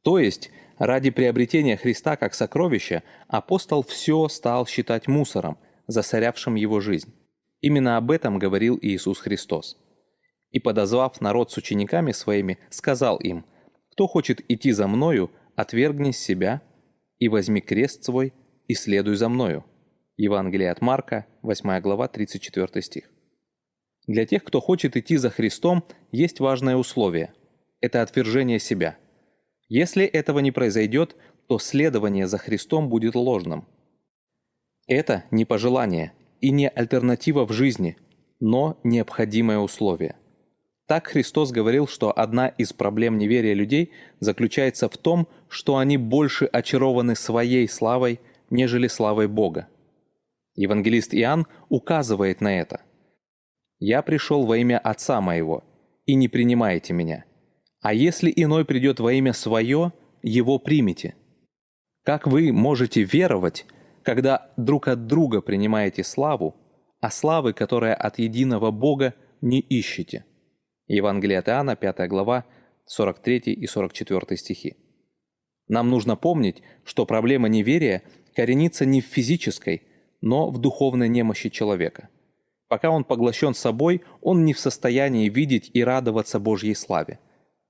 То 0.03 0.19
есть, 0.19 0.51
ради 0.77 1.11
приобретения 1.11 1.77
Христа 1.77 2.17
как 2.17 2.33
сокровища, 2.33 3.03
апостол 3.29 3.83
все 3.83 4.27
стал 4.27 4.67
считать 4.67 5.07
мусором, 5.07 5.57
засорявшим 5.87 6.55
его 6.55 6.81
жизнь. 6.81 7.13
Именно 7.61 7.95
об 7.95 8.11
этом 8.11 8.37
говорил 8.37 8.77
Иисус 8.81 9.19
Христос 9.19 9.77
и, 10.55 10.59
подозвав 10.59 11.21
народ 11.21 11.51
с 11.51 11.57
учениками 11.57 12.13
своими, 12.13 12.57
сказал 12.69 13.17
им, 13.17 13.45
«Кто 13.91 14.07
хочет 14.07 14.39
идти 14.49 14.71
за 14.71 14.87
мною, 14.87 15.29
отвергни 15.57 16.11
себя 16.11 16.61
и 17.19 17.27
возьми 17.27 17.59
крест 17.59 18.05
свой 18.05 18.31
и 18.69 18.73
следуй 18.73 19.15
за 19.15 19.27
мною». 19.27 19.65
Евангелие 20.15 20.71
от 20.71 20.79
Марка, 20.79 21.25
8 21.41 21.81
глава, 21.81 22.07
34 22.07 22.81
стих. 22.81 23.11
Для 24.07 24.25
тех, 24.25 24.45
кто 24.45 24.61
хочет 24.61 24.95
идти 24.95 25.17
за 25.17 25.29
Христом, 25.29 25.83
есть 26.13 26.39
важное 26.39 26.77
условие– 26.77 27.33
это 27.81 28.01
отвержение 28.01 28.59
себя. 28.59 28.97
Если 29.67 30.05
этого 30.05 30.39
не 30.39 30.53
произойдет, 30.53 31.17
то 31.49 31.59
следование 31.59 32.27
за 32.27 32.37
Христом 32.37 32.87
будет 32.87 33.15
ложным. 33.15 33.67
Это 34.87 35.25
не 35.31 35.43
пожелание 35.43 36.13
и 36.39 36.49
не 36.51 36.69
альтернатива 36.69 37.45
в 37.45 37.51
жизни, 37.51 37.97
но 38.39 38.79
необходимое 38.85 39.57
условие– 39.57 40.15
так 40.87 41.07
Христос 41.07 41.51
говорил, 41.51 41.87
что 41.87 42.11
одна 42.11 42.47
из 42.47 42.71
проблем 42.73 43.17
неверия 43.17 43.53
людей 43.53 43.91
заключается 44.19 44.87
в 44.87 44.97
том, 44.97 45.27
что 45.49 45.77
они 45.77 45.97
больше 45.97 46.45
очарованы 46.45 47.15
своей 47.15 47.67
славой, 47.67 48.19
нежели 48.49 48.87
славой 48.87 49.27
Бога. 49.27 49.67
Евангелист 50.55 51.13
Иоанн 51.13 51.47
указывает 51.69 52.39
на 52.39 52.59
это. 52.59 52.81
«Я 53.79 54.01
пришел 54.03 54.45
во 54.45 54.57
имя 54.57 54.77
Отца 54.77 55.19
моего, 55.21 55.63
и 56.05 56.15
не 56.15 56.27
принимаете 56.27 56.93
меня. 56.93 57.25
А 57.81 57.93
если 57.93 58.31
иной 58.35 58.63
придет 58.63 58.99
во 58.99 59.11
имя 59.13 59.33
свое, 59.33 59.91
его 60.21 60.59
примите». 60.59 61.15
Как 62.03 62.27
вы 62.27 62.53
можете 62.53 63.01
веровать, 63.01 63.65
когда 64.03 64.51
друг 64.57 64.87
от 64.87 65.07
друга 65.07 65.41
принимаете 65.41 66.03
славу, 66.03 66.55
а 67.01 67.09
славы, 67.09 67.53
которая 67.53 67.95
от 67.95 68.19
единого 68.19 68.69
Бога, 68.69 69.15
не 69.41 69.59
ищете? 69.59 70.23
Евангелие 70.87 71.39
от 71.39 71.49
Иоанна, 71.49 71.75
5 71.75 72.07
глава, 72.07 72.45
43 72.85 73.53
и 73.53 73.65
44 73.65 74.37
стихи. 74.37 74.75
Нам 75.67 75.89
нужно 75.89 76.15
помнить, 76.15 76.61
что 76.83 77.07
проблема 77.07 77.49
неверия 77.49 78.03
коренится 78.35 78.85
не 78.85 79.01
в 79.01 79.05
физической, 79.05 79.81
но 80.21 80.51
в 80.51 80.59
духовной 80.59 81.09
немощи 81.09 81.49
человека. 81.49 82.09
Пока 82.67 82.91
он 82.91 83.03
поглощен 83.03 83.55
собой, 83.55 84.03
он 84.21 84.45
не 84.45 84.53
в 84.53 84.59
состоянии 84.59 85.29
видеть 85.29 85.71
и 85.73 85.83
радоваться 85.83 86.39
Божьей 86.39 86.75
славе. 86.75 87.19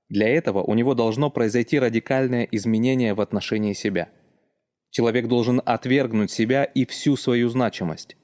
Для 0.08 0.28
этого 0.28 0.62
у 0.62 0.74
него 0.74 0.94
должно 0.94 1.30
произойти 1.30 1.78
радикальное 1.78 2.46
изменение 2.50 3.14
в 3.14 3.20
отношении 3.22 3.72
себя. 3.72 4.10
Человек 4.90 5.26
должен 5.26 5.62
отвергнуть 5.64 6.30
себя 6.30 6.64
и 6.64 6.84
всю 6.84 7.16
свою 7.16 7.48
значимость. 7.48 8.16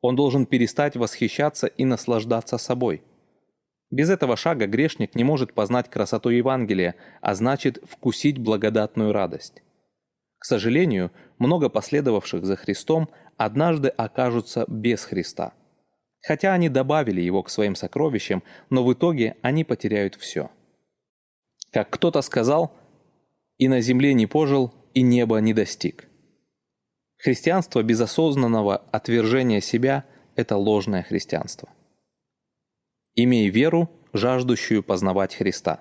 Он 0.00 0.16
должен 0.16 0.46
перестать 0.46 0.96
восхищаться 0.96 1.66
и 1.66 1.84
наслаждаться 1.84 2.56
собой– 2.56 3.02
без 3.90 4.10
этого 4.10 4.36
шага 4.36 4.66
грешник 4.66 5.14
не 5.14 5.24
может 5.24 5.54
познать 5.54 5.88
красоту 5.88 6.28
Евангелия, 6.28 6.94
а 7.20 7.34
значит 7.34 7.82
вкусить 7.88 8.38
благодатную 8.38 9.12
радость. 9.12 9.62
К 10.38 10.44
сожалению, 10.44 11.10
много 11.38 11.68
последовавших 11.68 12.44
за 12.44 12.56
Христом 12.56 13.08
однажды 13.36 13.88
окажутся 13.88 14.64
без 14.68 15.04
Христа. 15.04 15.54
Хотя 16.20 16.52
они 16.52 16.68
добавили 16.68 17.20
его 17.20 17.42
к 17.42 17.50
своим 17.50 17.74
сокровищам, 17.74 18.42
но 18.70 18.84
в 18.84 18.92
итоге 18.92 19.36
они 19.40 19.64
потеряют 19.64 20.16
все. 20.16 20.50
Как 21.72 21.90
кто-то 21.90 22.22
сказал, 22.22 22.72
«И 23.56 23.68
на 23.68 23.80
земле 23.80 24.14
не 24.14 24.26
пожил, 24.26 24.72
и 24.94 25.02
неба 25.02 25.38
не 25.38 25.54
достиг». 25.54 26.08
Христианство 27.18 27.82
без 27.82 28.00
осознанного 28.00 28.76
отвержения 28.76 29.60
себя– 29.60 30.04
это 30.36 30.56
ложное 30.56 31.02
христианство. 31.02 31.68
Имей 33.20 33.48
веру, 33.48 33.90
жаждущую 34.12 34.84
познавать 34.84 35.34
Христа. 35.34 35.80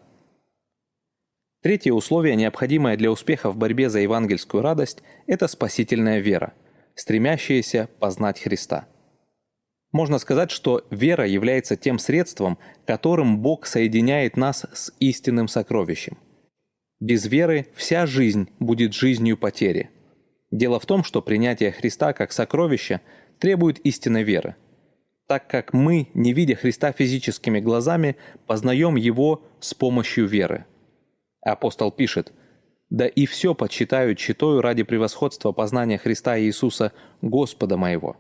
Третье 1.61 1.93
условие, 1.93 2.35
необходимое 2.35 2.97
для 2.97 3.11
успеха 3.11 3.51
в 3.51 3.57
борьбе 3.57 3.91
за 3.91 3.99
евангельскую 3.99 4.64
радость, 4.64 5.03
это 5.27 5.47
спасительная 5.47 6.18
вера, 6.18 6.55
стремящаяся 6.95 7.89
познать 7.99 8.41
Христа. 8.41 8.88
Можно 9.91 10.18
сказать, 10.18 10.49
что 10.49 10.88
вера 10.89 11.27
является 11.27 11.76
тем 11.76 11.99
средством, 11.99 12.57
которым 12.88 13.38
Бог 13.38 13.68
соединяет 13.68 14.35
нас 14.35 14.65
с 14.73 14.91
истинным 14.99 15.47
сокровищем. 15.47 16.18
Без 16.99 17.27
веры 17.27 17.68
вся 17.76 18.07
жизнь 18.07 18.49
будет 18.57 18.95
жизнью 18.95 19.38
потери. 19.38 19.91
Дело 20.49 20.80
в 20.80 20.88
том, 20.88 21.03
что 21.03 21.22
принятие 21.22 21.72
Христа 21.72 22.14
как 22.14 22.31
сокровища 22.31 23.01
требует 23.38 23.77
истинной 23.81 24.23
веры– 24.23 24.55
так 25.28 25.48
как 25.48 25.74
мы, 25.74 26.08
не 26.14 26.34
видя 26.34 26.56
Христа 26.56 26.91
физическими 26.94 27.60
глазами, 27.60 28.16
познаем 28.48 28.95
Его 28.95 29.44
с 29.60 29.74
помощью 29.74 30.26
веры. 30.26 30.66
Апостол 31.41 31.91
пишет, 31.91 32.32
«Да 32.90 33.06
и 33.06 33.26
все 33.26 33.54
почитаю 33.54 34.16
читаю 34.16 34.62
ради 34.62 34.84
превосходства 34.84 35.52
познания 35.52 35.98
Христа 35.98 36.40
Иисуса, 36.40 36.94
Господа 37.22 37.76
моего. 37.76 38.16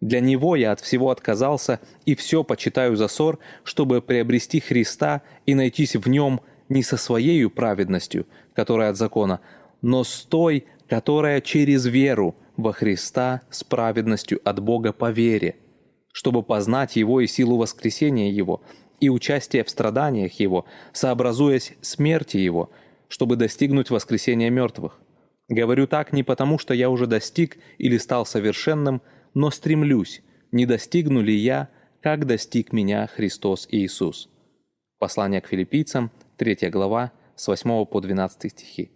Для 0.00 0.20
Него 0.20 0.54
я 0.54 0.72
от 0.72 0.80
всего 0.80 1.10
отказался 1.10 1.80
и 2.06 2.14
все 2.14 2.44
почитаю 2.44 2.96
за 2.96 3.08
ссор, 3.08 3.40
чтобы 3.64 4.00
приобрести 4.00 4.60
Христа 4.60 5.22
и 5.46 5.54
найтись 5.54 5.96
в 5.96 6.08
Нем 6.08 6.40
не 6.68 6.84
со 6.84 6.96
своей 6.96 7.48
праведностью, 7.48 8.26
которая 8.54 8.90
от 8.90 8.96
закона, 8.96 9.40
но 9.80 10.04
с 10.04 10.22
той, 10.22 10.66
которая 10.88 11.40
через 11.40 11.86
веру 11.86 12.36
во 12.56 12.72
Христа 12.72 13.42
с 13.50 13.64
праведностью 13.64 14.40
от 14.44 14.60
Бога 14.60 14.92
по 14.92 15.10
вере, 15.10 15.56
чтобы 16.12 16.42
познать 16.42 16.96
Его 16.96 17.20
и 17.20 17.26
силу 17.26 17.56
воскресения 17.56 18.30
Его, 18.30 18.62
и 19.00 19.08
участие 19.08 19.64
в 19.64 19.70
страданиях 19.70 20.38
Его, 20.38 20.66
сообразуясь 20.92 21.72
смерти 21.80 22.36
Его, 22.36 22.70
чтобы 23.08 23.36
достигнуть 23.36 23.90
воскресения 23.90 24.50
мертвых. 24.50 25.00
Говорю 25.48 25.86
так 25.86 26.12
не 26.12 26.22
потому, 26.22 26.58
что 26.58 26.72
я 26.72 26.88
уже 26.88 27.06
достиг 27.06 27.58
или 27.78 27.98
стал 27.98 28.24
совершенным, 28.24 29.02
но 29.34 29.50
стремлюсь, 29.50 30.22
не 30.52 30.66
достигну 30.66 31.20
ли 31.20 31.34
я, 31.34 31.68
как 32.00 32.26
достиг 32.26 32.72
меня 32.72 33.06
Христос 33.06 33.66
Иисус. 33.70 34.28
Послание 34.98 35.40
к 35.40 35.48
филиппийцам, 35.48 36.10
3 36.36 36.70
глава, 36.70 37.12
с 37.34 37.48
8 37.48 37.86
по 37.86 38.00
12 38.00 38.52
стихи. 38.52 38.90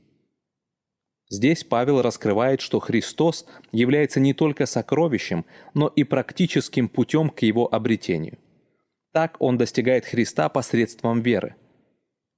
Здесь 1.29 1.65
Павел 1.65 2.03
раскрывает, 2.03 2.61
что 2.61 2.79
Христос 2.79 3.47
является 3.73 4.21
не 4.21 4.33
только 4.33 4.65
сокровищем, 4.67 5.45
но 5.75 5.89
и 5.89 6.05
практическим 6.05 6.89
путем 6.89 7.31
к 7.31 7.43
его 7.43 7.73
обретению. 7.73 8.39
Так 9.13 9.37
он 9.41 9.59
достигает 9.59 10.05
Христа 10.05 10.49
посредством 10.49 11.23
веры. 11.23 11.57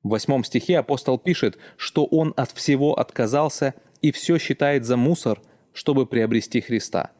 В 0.03 0.11
восьмом 0.11 0.45
стихе 0.45 0.79
апостол 0.79 1.19
пишет, 1.19 1.59
что 1.77 2.07
он 2.07 2.33
от 2.37 2.53
всего 2.53 2.99
отказался 2.99 3.75
и 4.01 4.11
все 4.11 4.39
считает 4.39 4.85
за 4.87 4.97
мусор, 4.97 5.43
чтобы 5.73 6.07
приобрести 6.07 6.61
Христа. 6.61 7.11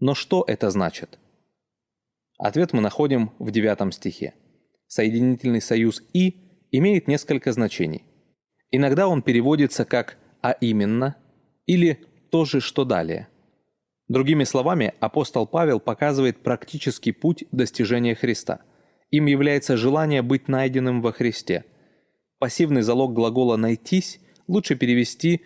Но 0.00 0.14
что 0.14 0.44
это 0.46 0.70
значит? 0.70 1.18
Ответ 2.38 2.72
мы 2.72 2.80
находим 2.80 3.32
в 3.38 3.50
девятом 3.50 3.92
стихе. 3.92 4.34
Соединительный 4.86 5.60
союз 5.60 6.02
«и» 6.14 6.66
имеет 6.72 7.06
несколько 7.06 7.52
значений. 7.52 8.02
Иногда 8.70 9.08
он 9.08 9.22
переводится 9.22 9.84
как 9.84 10.16
«а 10.42 10.52
именно» 10.52 11.16
или 11.66 12.00
«то 12.30 12.44
же, 12.44 12.60
что 12.60 12.84
далее». 12.84 13.28
Другими 14.08 14.44
словами, 14.44 14.94
апостол 14.98 15.46
Павел 15.46 15.78
показывает 15.78 16.42
практический 16.42 17.12
путь 17.12 17.44
достижения 17.52 18.14
Христа. 18.14 18.60
Им 19.10 19.26
является 19.26 19.76
желание 19.76 20.22
быть 20.22 20.48
найденным 20.48 21.00
во 21.00 21.12
Христе. 21.12 21.64
Пассивный 22.40 22.82
залог 22.82 23.12
глагола 23.12 23.56
«найтись» 23.56 24.18
лучше 24.48 24.74
перевести 24.74 25.42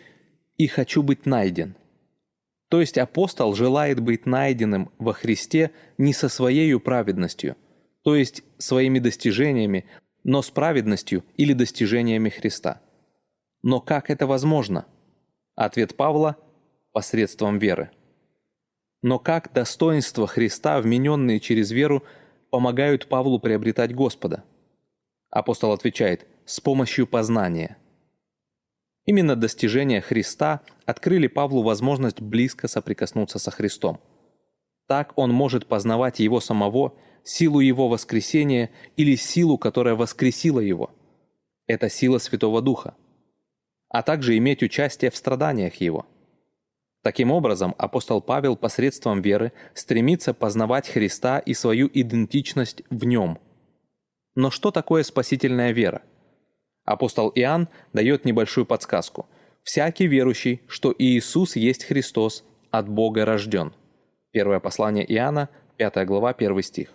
«и 0.56 0.66
хочу 0.66 1.02
быть 1.02 1.26
найден». 1.26 1.76
То 2.70 2.80
есть 2.80 2.98
апостол 2.98 3.54
желает 3.54 4.00
быть 4.00 4.26
найденным 4.26 4.90
во 4.98 5.12
Христе 5.12 5.70
не 5.98 6.12
со 6.12 6.28
своей 6.28 6.76
праведностью, 6.78 7.56
то 8.02 8.16
есть 8.16 8.42
своими 8.58 8.98
достижениями, 8.98 9.84
но 10.24 10.40
с 10.42 10.50
праведностью 10.50 11.22
или 11.36 11.52
достижениями 11.52 12.30
Христа. 12.30 12.80
Но 13.66 13.80
как 13.80 14.10
это 14.10 14.26
возможно? 14.26 14.84
Ответ 15.54 15.96
Павла– 15.96 16.36
посредством 16.92 17.58
веры. 17.58 17.90
Но 19.00 19.18
как 19.18 19.54
достоинства 19.54 20.26
Христа, 20.26 20.78
вмененные 20.82 21.40
через 21.40 21.70
веру, 21.70 22.04
помогают 22.50 23.08
Павлу 23.08 23.40
приобретать 23.40 23.94
Господа? 23.94 24.44
Апостол 25.30 25.72
отвечает– 25.72 26.26
с 26.44 26.60
помощью 26.60 27.06
познания– 27.06 27.78
Именно 29.06 29.36
достижения 29.36 30.00
Христа 30.00 30.62
открыли 30.86 31.26
Павлу 31.26 31.62
возможность 31.62 32.22
близко 32.22 32.68
соприкоснуться 32.68 33.38
со 33.38 33.50
Христом. 33.50 34.00
Так 34.86 35.12
он 35.16 35.30
может 35.30 35.66
познавать 35.66 36.20
Его 36.20 36.40
самого, 36.40 36.94
силу 37.22 37.60
Его 37.60 37.90
воскресения 37.90 38.70
или 38.96 39.14
силу, 39.14 39.58
которая 39.58 39.94
воскресила 39.94 40.60
Его. 40.60 40.90
Это 41.66 41.90
сила 41.90 42.16
Святого 42.16 42.62
Духа. 42.62 42.94
А 43.94 44.02
также 44.02 44.36
иметь 44.38 44.62
участие 44.62 45.10
в 45.10 45.16
страданиях 45.16 45.76
Его. 45.76 46.04
Таким 47.02 47.30
образом, 47.30 47.74
апостол 47.78 48.20
Павел 48.20 48.56
посредством 48.56 49.22
веры 49.22 49.52
стремится 49.74 50.34
познавать 50.34 50.88
Христа 50.88 51.38
и 51.38 51.54
свою 51.54 51.88
идентичность 51.92 52.82
в 52.90 53.04
Нем. 53.04 53.38
Но 54.34 54.50
что 54.50 54.70
такое 54.70 55.02
спасительная 55.04 55.72
вера– 55.72 56.02
Апостол 56.84 57.32
Иоанн 57.34 57.68
дает 57.92 58.24
небольшую 58.24 58.66
подсказку. 58.66 59.26
«Всякий 59.62 60.06
верующий, 60.06 60.60
что 60.68 60.94
Иисус 60.96 61.56
есть 61.56 61.84
Христос, 61.84 62.44
от 62.70 62.88
Бога 62.88 63.24
рожден». 63.24 63.72
Первое 64.30 64.60
послание 64.60 65.10
Иоанна, 65.14 65.48
5 65.78 66.06
глава, 66.06 66.30
1 66.30 66.62
стих. 66.62 66.90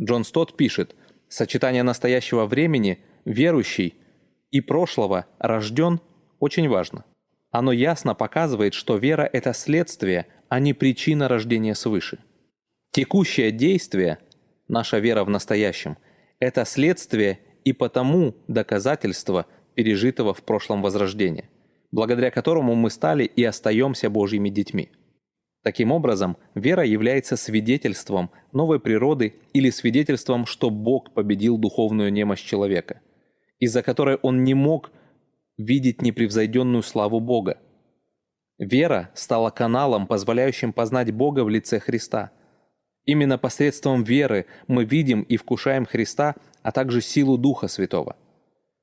Джон 0.00 0.24
Стот 0.24 0.56
пишет, 0.56 0.96
«Сочетание 1.28 1.82
настоящего 1.82 2.46
времени, 2.46 3.00
верующий, 3.26 3.94
и 4.50 4.60
прошлого, 4.60 5.26
рожден, 5.38 6.00
очень 6.38 6.68
важно. 6.68 7.04
Оно 7.50 7.72
ясно 7.72 8.14
показывает, 8.14 8.74
что 8.74 8.96
вера– 8.96 9.28
это 9.32 9.52
следствие, 9.52 10.26
а 10.48 10.60
не 10.60 10.72
причина 10.72 11.28
рождения 11.28 11.74
свыше. 11.74 12.18
Текущее 12.92 13.52
действие, 13.52 14.18
наша 14.68 14.98
вера 14.98 15.24
в 15.24 15.30
настоящем, 15.30 15.96
это 16.38 16.64
следствие 16.64 17.40
и 17.64 17.72
потому 17.72 18.34
доказательство 18.48 19.46
пережитого 19.74 20.34
в 20.34 20.42
прошлом 20.42 20.82
возрождения, 20.82 21.48
благодаря 21.92 22.30
которому 22.30 22.74
мы 22.74 22.90
стали 22.90 23.24
и 23.24 23.44
остаемся 23.44 24.10
Божьими 24.10 24.48
детьми. 24.48 24.90
Таким 25.62 25.92
образом, 25.92 26.38
вера 26.54 26.84
является 26.84 27.36
свидетельством 27.36 28.30
новой 28.52 28.80
природы 28.80 29.34
или 29.52 29.70
свидетельством, 29.70 30.46
что 30.46 30.70
Бог 30.70 31.12
победил 31.12 31.58
духовную 31.58 32.10
немощь 32.10 32.42
человека, 32.42 33.00
из-за 33.60 33.82
которой 33.82 34.16
он 34.16 34.42
не 34.42 34.54
мог 34.54 34.90
видеть 35.56 36.02
непревзойденную 36.02 36.82
славу 36.82 37.20
Бога. 37.20 37.58
Вера 38.58 39.10
стала 39.14 39.50
каналом, 39.50 40.06
позволяющим 40.06 40.72
познать 40.72 41.12
Бога 41.12 41.44
в 41.44 41.48
лице 41.48 41.78
Христа. 41.78 42.32
Именно 43.04 43.38
посредством 43.38 44.02
веры 44.02 44.46
мы 44.66 44.84
видим 44.84 45.22
и 45.22 45.36
вкушаем 45.36 45.86
Христа 45.86 46.34
а 46.62 46.72
также 46.72 47.00
силу 47.00 47.38
Духа 47.38 47.68
Святого. 47.68 48.16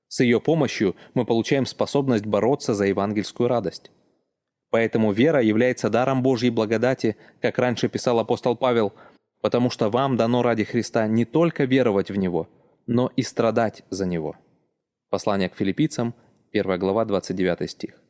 С 0.07 0.21
ее 0.21 0.39
помощью 0.39 0.95
мы 1.13 1.25
получаем 1.25 1.65
способность 1.65 2.25
бороться 2.25 2.73
за 2.73 2.85
евангельскую 2.85 3.49
радость. 3.49 3.91
Поэтому 4.69 5.11
вера 5.11 5.41
является 5.41 5.89
даром 5.89 6.23
Божьей 6.23 6.49
благодати, 6.49 7.17
как 7.41 7.57
раньше 7.57 7.87
писал 7.87 8.19
апостол 8.19 8.55
Павел, 8.55 8.93
потому 9.41 9.69
что 9.69 9.89
вам 9.89 10.17
дано 10.17 10.43
ради 10.43 10.63
Христа 10.63 11.07
не 11.07 11.25
только 11.25 11.65
веровать 11.65 12.09
в 12.09 12.15
Него, 12.15 12.49
но 12.85 13.11
и 13.15 13.21
страдать 13.21 13.83
за 13.89 14.05
Него. 14.05 14.35
Послание 15.09 15.49
к 15.49 15.55
филиппийцам, 15.55 16.13
1 16.51 16.79
глава, 16.79 17.05
29 17.05 17.69
стих. 17.69 18.01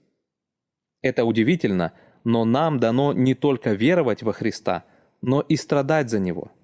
Это 1.01 1.25
удивительно, 1.25 1.93
но 2.23 2.45
нам 2.45 2.79
дано 2.79 3.13
не 3.13 3.35
только 3.35 3.71
веровать 3.73 4.23
во 4.23 4.33
Христа, 4.33 4.85
но 5.21 5.41
и 5.41 5.55
страдать 5.55 6.09
за 6.09 6.19
Него– 6.19 6.51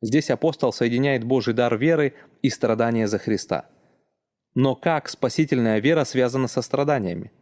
Здесь 0.00 0.30
апостол 0.30 0.72
соединяет 0.72 1.24
Божий 1.24 1.54
дар 1.54 1.76
веры 1.76 2.14
и 2.42 2.50
страдания 2.50 3.08
за 3.08 3.18
Христа. 3.18 3.68
Но 4.54 4.76
как 4.76 5.08
спасительная 5.08 5.80
вера 5.80 6.04
связана 6.04 6.48
со 6.48 6.62
страданиями? 6.62 7.32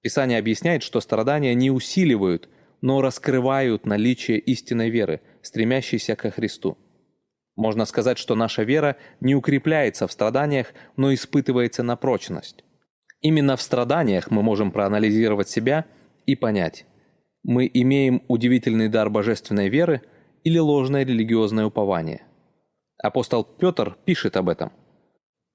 Писание 0.00 0.38
объясняет, 0.38 0.82
что 0.82 1.00
страдания 1.00 1.54
не 1.54 1.70
усиливают, 1.70 2.48
но 2.80 3.00
раскрывают 3.00 3.84
наличие 3.84 4.38
истинной 4.38 4.90
веры, 4.90 5.20
стремящейся 5.42 6.14
ко 6.14 6.30
Христу. 6.30 6.78
Можно 7.56 7.86
сказать, 7.86 8.18
что 8.18 8.34
наша 8.34 8.62
вера 8.62 8.96
не 9.20 9.34
укрепляется 9.34 10.06
в 10.06 10.12
страданиях, 10.12 10.74
но 10.96 11.12
испытывается 11.12 11.82
на 11.82 11.96
прочность. 11.96 12.64
Именно 13.20 13.56
в 13.56 13.62
страданиях 13.62 14.30
мы 14.30 14.42
можем 14.42 14.70
проанализировать 14.70 15.48
себя 15.48 15.86
и 16.26 16.36
понять. 16.36 16.84
Мы 17.42 17.70
имеем 17.72 18.22
удивительный 18.28 18.88
дар 18.88 19.10
божественной 19.10 19.68
веры– 19.68 20.02
или 20.46 20.58
ложное 20.58 21.04
религиозное 21.04 21.66
упование. 21.66 22.22
Апостол 23.02 23.42
Петр 23.42 23.96
пишет 24.04 24.36
об 24.36 24.48
этом. 24.48 24.70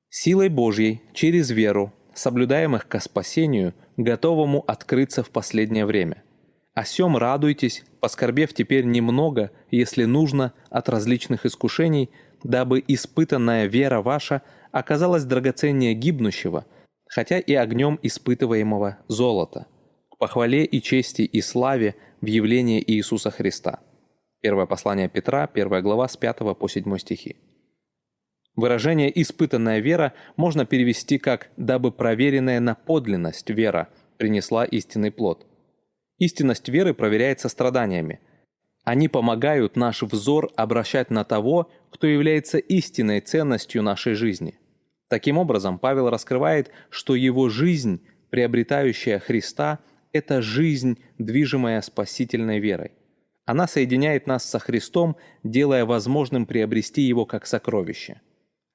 «Силой 0.09 0.49
Божьей, 0.49 1.01
через 1.13 1.49
веру, 1.49 1.93
соблюдаемых 2.13 2.89
ко 2.89 2.99
спасению, 2.99 3.73
готовому 3.95 4.59
открыться 4.67 5.23
в 5.23 5.29
последнее 5.29 5.85
время. 5.85 6.25
О 6.73 6.85
сем 6.85 7.17
радуйтесь, 7.17 7.83
поскорбев 7.99 8.53
теперь 8.53 8.85
немного, 8.85 9.51
если 9.71 10.05
нужно, 10.05 10.53
от 10.69 10.87
различных 10.87 11.45
искушений, 11.45 12.09
дабы 12.43 12.81
испытанная 12.87 13.65
вера 13.65 14.01
ваша 14.01 14.41
оказалась 14.71 15.25
драгоценнее 15.25 15.93
гибнущего, 15.93 16.65
хотя 17.07 17.39
и 17.39 17.53
огнем 17.53 17.99
испытываемого 18.01 18.99
золота, 19.09 19.67
к 20.09 20.17
похвале 20.17 20.63
и 20.63 20.81
чести 20.81 21.23
и 21.23 21.41
славе 21.41 21.95
в 22.21 22.25
явлении 22.27 22.81
Иисуса 22.85 23.31
Христа». 23.31 23.81
Первое 24.39 24.65
послание 24.65 25.09
Петра, 25.09 25.47
первая 25.47 25.81
глава 25.81 26.07
с 26.07 26.15
5 26.15 26.57
по 26.57 26.69
7 26.69 26.97
стихи. 26.99 27.35
Выражение 28.55 29.11
«испытанная 29.21 29.79
вера» 29.79 30.13
можно 30.37 30.65
перевести 30.65 31.17
как 31.17 31.49
«дабы 31.57 31.91
проверенная 31.91 32.61
на 32.61 32.75
подлинность 32.75 33.49
вера 33.49 33.89
принесла 34.17 34.63
истинный 34.63 35.11
плод». 35.11 35.50
Истинность 36.21 36.69
веры 36.69 36.93
проверяется 36.93 37.49
страданиями. 37.49 38.19
Они 38.83 39.07
помогают 39.07 39.75
наш 39.75 40.03
взор 40.03 40.51
обращать 40.55 41.09
на 41.09 41.23
того, 41.23 41.71
кто 41.89 42.05
является 42.05 42.59
истинной 42.59 43.21
ценностью 43.21 43.81
нашей 43.81 44.13
жизни. 44.13 44.59
Таким 45.07 45.39
образом, 45.39 45.79
Павел 45.79 46.11
раскрывает, 46.11 46.69
что 46.91 47.15
его 47.15 47.49
жизнь, 47.49 48.05
приобретающая 48.29 49.17
Христа, 49.17 49.79
это 50.13 50.43
жизнь, 50.43 50.99
движимая 51.17 51.81
спасительной 51.81 52.59
верой. 52.59 52.91
Она 53.45 53.65
соединяет 53.65 54.27
нас 54.27 54.47
со 54.47 54.59
Христом, 54.59 55.17
делая 55.43 55.85
возможным 55.85 56.45
приобрести 56.45 57.01
Его 57.01 57.25
как 57.25 57.47
сокровище. 57.47 58.21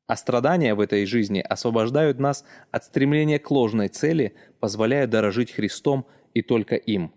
А 0.08 0.16
страдания 0.16 0.74
в 0.74 0.80
этой 0.80 1.06
жизни 1.06 1.38
освобождают 1.48 2.18
нас 2.18 2.44
от 2.72 2.82
стремления 2.82 3.38
к 3.38 3.48
ложной 3.52 3.86
цели, 3.86 4.34
позволяя 4.58 5.06
дорожить 5.06 5.52
Христом 5.52 6.08
и 6.34 6.42
только 6.42 6.74
им. 6.74 7.12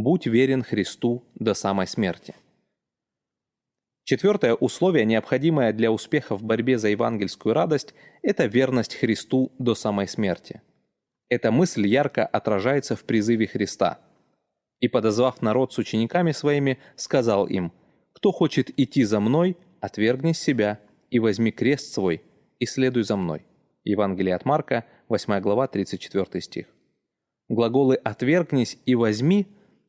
Будь 0.00 0.26
верен 0.26 0.62
Христу 0.62 1.24
до 1.34 1.54
самой 1.54 1.88
смерти. 1.88 2.36
Четвертое 4.04 4.54
условие, 4.54 5.04
необходимое 5.04 5.72
для 5.72 5.90
успеха 5.90 6.36
в 6.36 6.44
борьбе 6.44 6.78
за 6.78 6.90
евангельскую 6.90 7.52
радость, 7.52 7.94
это 8.22 8.46
верность 8.46 8.94
Христу 8.94 9.50
до 9.58 9.74
самой 9.74 10.06
смерти. 10.06 10.62
Эта 11.28 11.50
мысль 11.50 11.84
ярко 11.84 12.24
отражается 12.24 12.94
в 12.94 13.02
призыве 13.02 13.48
Христа. 13.48 13.98
«И, 14.78 14.86
подозвав 14.86 15.42
народ 15.42 15.72
с 15.72 15.78
учениками 15.78 16.30
своими, 16.30 16.78
сказал 16.94 17.48
им, 17.48 17.72
«Кто 18.12 18.30
хочет 18.30 18.70
идти 18.78 19.02
за 19.02 19.18
мной, 19.18 19.56
отвергни 19.80 20.32
себя 20.32 20.78
и 21.10 21.18
возьми 21.18 21.50
крест 21.50 21.92
свой, 21.92 22.22
и 22.60 22.66
следуй 22.66 23.02
за 23.02 23.16
мной». 23.16 23.42
Евангелие 23.82 24.36
от 24.36 24.44
Марка, 24.44 24.84
8 25.08 25.40
глава, 25.40 25.66
34 25.66 26.40
стих. 26.40 26.66
Глаголы 27.48 27.96
«отвергнись» 27.96 28.78
и 28.86 28.94
«возьми» 28.94 29.48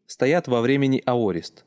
стоят 0.09 0.47
во 0.47 0.61
времени 0.61 1.03
аорист, 1.05 1.65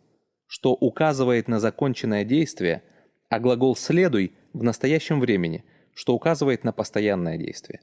что 0.48 0.72
указывает 0.72 1.46
на 1.46 1.60
законченное 1.60 2.24
действие, 2.24 2.82
а 3.30 3.38
глагол 3.38 3.76
«следуй» 3.76 4.32
в 4.52 4.64
настоящем 4.64 5.20
времени, 5.20 5.64
что 5.94 6.12
указывает 6.12 6.64
на 6.64 6.72
постоянное 6.72 7.38
действие. 7.38 7.80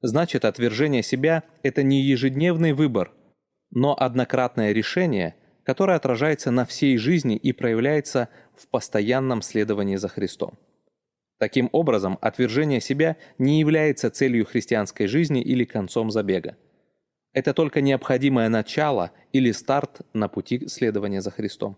Значит, 0.00 0.44
отвержение 0.44 1.02
себя– 1.02 1.42
это 1.64 1.82
не 1.82 2.02
ежедневный 2.02 2.72
выбор, 2.72 3.12
но 3.70 3.96
однократное 3.98 4.70
решение, 4.72 5.34
которое 5.64 5.96
отражается 5.96 6.52
на 6.52 6.64
всей 6.64 6.96
жизни 6.96 7.36
и 7.36 7.52
проявляется 7.52 8.28
в 8.56 8.68
постоянном 8.68 9.42
следовании 9.42 9.96
за 9.96 10.08
Христом. 10.08 10.56
Таким 11.38 11.68
образом, 11.72 12.16
отвержение 12.20 12.80
себя 12.80 13.16
не 13.38 13.58
является 13.58 14.08
целью 14.10 14.46
христианской 14.46 15.08
жизни 15.08 15.42
или 15.42 15.64
концом 15.64 16.12
забега. 16.12 16.56
Это 17.32 17.54
только 17.54 17.80
необходимое 17.80 18.48
начало 18.48 19.12
или 19.32 19.52
старт 19.52 20.00
на 20.12 20.28
пути 20.28 20.66
следования 20.66 21.20
за 21.20 21.30
Христом. 21.30 21.76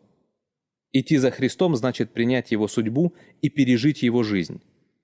Идти 0.92 1.16
за 1.18 1.30
Христом 1.30 1.76
значит 1.76 2.12
принять 2.12 2.52
Его 2.52 2.68
судьбу 2.68 3.14
и 3.40 3.50
пережить 3.50 4.02
Его 4.02 4.22
жизнь, 4.22 4.62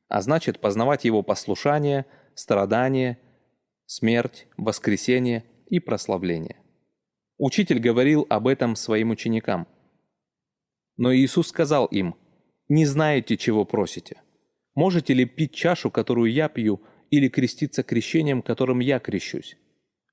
а 0.09 0.21
значит 0.23 0.61
познавать 0.61 1.05
Его 1.05 1.23
послушание– 1.23 2.07
страдание, 2.35 3.19
смерть, 3.87 4.47
воскресение 4.57 5.45
и 5.69 5.81
прославление. 5.81 6.57
Учитель 7.37 7.79
говорил 7.79 8.27
об 8.29 8.47
этом 8.47 8.77
своим 8.77 9.11
ученикам. 9.11 9.67
Но 10.97 11.15
Иисус 11.15 11.49
сказал 11.49 11.87
им, 11.87 12.15
«Не 12.69 12.87
знаете, 12.87 13.37
чего 13.37 13.65
просите. 13.65 14.21
Можете 14.75 15.15
ли 15.15 15.25
пить 15.25 15.55
чашу, 15.55 15.91
которую 15.91 16.33
я 16.33 16.49
пью, 16.49 16.83
или 17.11 17.29
креститься 17.29 17.83
крещением, 17.83 18.43
которым 18.43 18.81
я 18.81 18.99
крещусь?» 18.99 19.57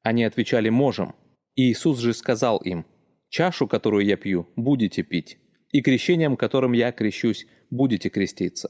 Они 0.06 0.24
отвечали, 0.24 0.70
«Можем». 0.70 1.16
Иисус 1.56 1.98
же 1.98 2.14
сказал 2.14 2.60
им, 2.60 2.86
«Чашу, 3.30 3.68
которую 3.68 4.06
я 4.06 4.18
пью, 4.18 4.48
будете 4.56 5.02
пить, 5.02 5.40
и 5.72 5.82
крещением, 5.82 6.38
которым 6.38 6.74
я 6.74 6.92
крещусь, 6.92 7.48
будете 7.72 8.10
креститься». 8.10 8.70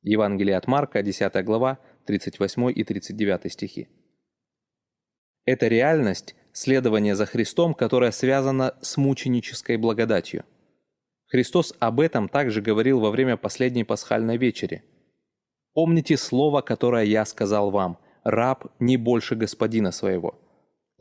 Евангелие 0.00 0.56
от 0.56 0.66
Марка, 0.66 1.02
10 1.02 1.44
глава, 1.44 1.78
38 2.06 2.72
и 2.74 2.84
39 2.84 3.52
стихи. 3.52 3.88
Это 5.44 5.68
реальность 5.68 6.36
следования 6.54 7.16
за 7.16 7.26
Христом, 7.26 7.74
которая 7.74 8.10
связана 8.10 8.74
с 8.80 8.96
мученической 8.96 9.76
благодатью. 9.76 10.46
Христос 11.26 11.74
об 11.80 12.00
этом 12.00 12.30
также 12.30 12.62
говорил 12.62 12.98
во 12.98 13.10
время 13.10 13.36
последней 13.36 13.84
пасхальной 13.84 14.38
вечери. 14.38 14.82
«Помните 15.74 16.16
слово, 16.16 16.62
которое 16.62 17.04
я 17.04 17.26
сказал 17.26 17.70
вам, 17.70 17.98
раб 18.24 18.72
не 18.78 18.96
больше 18.96 19.36
господина 19.36 19.92
своего. 19.92 20.38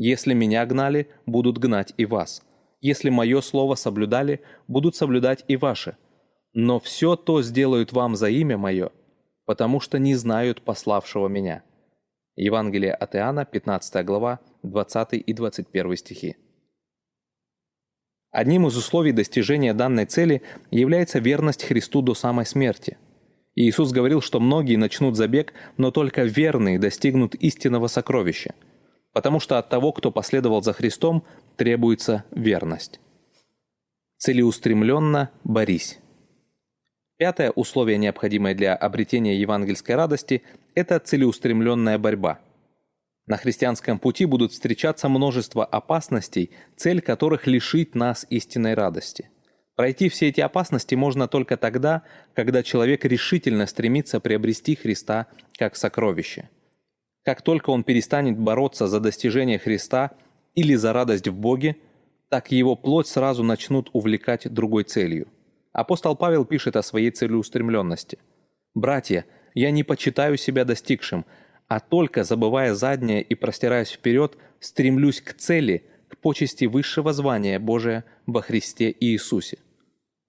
Если 0.04 0.34
меня 0.34 0.66
гнали, 0.66 1.10
будут 1.28 1.60
гнать 1.60 1.94
и 1.96 2.06
вас. 2.06 2.42
Если 2.80 3.12
мое 3.12 3.40
слово 3.42 3.76
соблюдали, 3.76 4.42
будут 4.68 4.96
соблюдать 4.96 5.46
и 5.48 5.58
ваши. 5.58 5.96
Но 6.54 6.80
все 6.80 7.16
то 7.16 7.44
сделают 7.44 7.94
вам 7.94 8.16
за 8.16 8.30
имя 8.30 8.58
мое, 8.58 8.90
потому 9.46 9.80
что 9.80 10.00
не 10.00 10.16
знают 10.16 10.64
пославшего 10.64 11.28
меня». 11.28 11.64
Евангелие 12.36 12.96
от 12.96 13.16
Иоанна, 13.16 13.46
15 13.46 14.04
глава, 14.04 14.40
20 14.64 15.14
и 15.14 15.34
21 15.34 15.96
стихи. 15.96 16.36
Одним 18.32 18.66
из 18.66 18.76
условий 18.76 19.12
достижения 19.12 19.76
данной 19.76 20.08
цели 20.08 20.42
является 20.72 21.20
верность 21.20 21.64
Христу 21.64 22.02
до 22.02 22.16
самой 22.16 22.48
смерти. 22.48 22.98
Иисус 23.54 23.92
говорил, 23.92 24.22
что 24.22 24.40
многие 24.40 24.78
начнут 24.78 25.16
забег, 25.16 25.54
но 25.78 25.92
только 25.92 26.24
верные 26.24 26.80
достигнут 26.80 27.36
истинного 27.36 27.86
сокровища, 27.86 28.56
потому 29.14 29.40
что 29.40 29.58
от 29.58 29.70
того, 29.70 29.92
кто 29.92 30.12
последовал 30.12 30.62
за 30.62 30.74
Христом, 30.74 31.24
требуется 31.58 32.24
верность. 32.32 33.00
Целеустремленно 34.18 35.32
борись. 35.44 36.00
Пятое 37.18 37.52
условие, 37.52 37.98
необходимое 37.98 38.56
для 38.56 38.76
обретения 38.76 39.40
евангельской 39.40 39.96
радости, 39.96 40.44
это 40.74 41.00
целеустремленная 41.00 41.98
борьба. 41.98 42.40
На 43.28 43.38
христианском 43.38 44.00
пути 44.00 44.26
будут 44.26 44.52
встречаться 44.52 45.08
множество 45.08 45.64
опасностей, 45.64 46.52
цель 46.76 47.02
которых 47.02 47.48
лишить 47.48 47.96
нас 47.96 48.26
истинной 48.30 48.74
радости. 48.74 49.30
Пройти 49.76 50.10
все 50.10 50.30
эти 50.30 50.42
опасности 50.42 50.96
можно 50.96 51.28
только 51.28 51.58
тогда, 51.58 52.04
когда 52.34 52.64
человек 52.64 53.06
решительно 53.06 53.68
стремится 53.68 54.20
приобрести 54.20 54.76
Христа 54.76 55.28
как 55.58 55.76
сокровище. 55.76 56.50
Как 57.24 57.42
только 57.42 57.70
он 57.70 57.84
перестанет 57.84 58.38
бороться 58.38 58.88
за 58.88 59.00
достижение 59.00 59.60
Христа 59.60 60.12
или 60.56 60.76
за 60.76 60.94
радость 60.94 61.28
в 61.28 61.36
Боге, 61.36 61.78
так 62.30 62.52
его 62.52 62.76
плоть 62.76 63.08
сразу 63.08 63.44
начнут 63.44 63.90
увлекать 63.94 64.52
другой 64.52 64.84
целью– 64.84 65.28
Апостол 65.74 66.16
Павел 66.16 66.46
пишет 66.46 66.76
о 66.76 66.84
своей 66.84 67.12
целеустремленности. 67.12 68.20
«Братья, 68.74 69.26
я 69.54 69.72
не 69.72 69.84
почитаю 69.84 70.38
себя 70.38 70.66
достигшим, 70.66 71.26
а 71.68 71.80
только, 71.80 72.24
забывая 72.24 72.74
заднее 72.74 73.22
и 73.22 73.36
простираясь 73.36 73.92
вперед, 73.92 74.38
стремлюсь 74.60 75.22
к 75.22 75.34
цели, 75.34 75.86
к 76.10 76.18
почести 76.18 76.66
высшего 76.66 77.14
звания 77.14 77.58
Божия 77.60 78.04
во 78.26 78.42
Христе 78.42 78.94
Иисусе». 79.00 79.60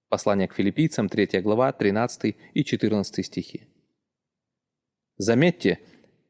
Послание 0.08 0.46
к 0.46 0.54
филиппийцам, 0.54 1.08
3 1.08 1.40
глава, 1.40 1.72
13 1.72 2.36
и 2.54 2.64
14 2.64 3.26
стихи. 3.26 3.62
Заметьте, 5.16 5.80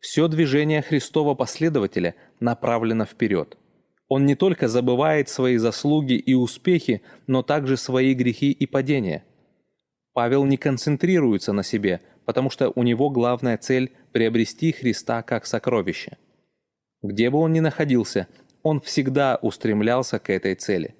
все 0.02 0.28
движение 0.28 0.82
Христова 0.82 1.34
последователя 1.34 2.14
направлено 2.40 3.06
вперед– 3.06 3.56
он 4.14 4.26
не 4.26 4.34
только 4.34 4.68
забывает 4.68 5.30
свои 5.30 5.56
заслуги 5.56 6.12
и 6.12 6.34
успехи, 6.34 7.00
но 7.26 7.42
также 7.42 7.78
свои 7.78 8.12
грехи 8.12 8.52
и 8.52 8.66
падения. 8.66 9.24
Павел 10.12 10.44
не 10.44 10.58
концентрируется 10.58 11.54
на 11.54 11.62
себе, 11.62 12.02
потому 12.26 12.50
что 12.50 12.70
у 12.74 12.82
него 12.82 13.08
главная 13.08 13.56
цель– 13.56 13.90
приобрести 14.12 14.70
Христа 14.72 15.22
как 15.22 15.46
сокровище. 15.46 16.18
Где 17.00 17.30
бы 17.30 17.38
он 17.38 17.54
ни 17.54 17.60
находился, 17.60 18.28
он 18.62 18.82
всегда 18.82 19.38
устремлялся 19.40 20.18
к 20.18 20.28
этой 20.28 20.56
цели. 20.56 20.94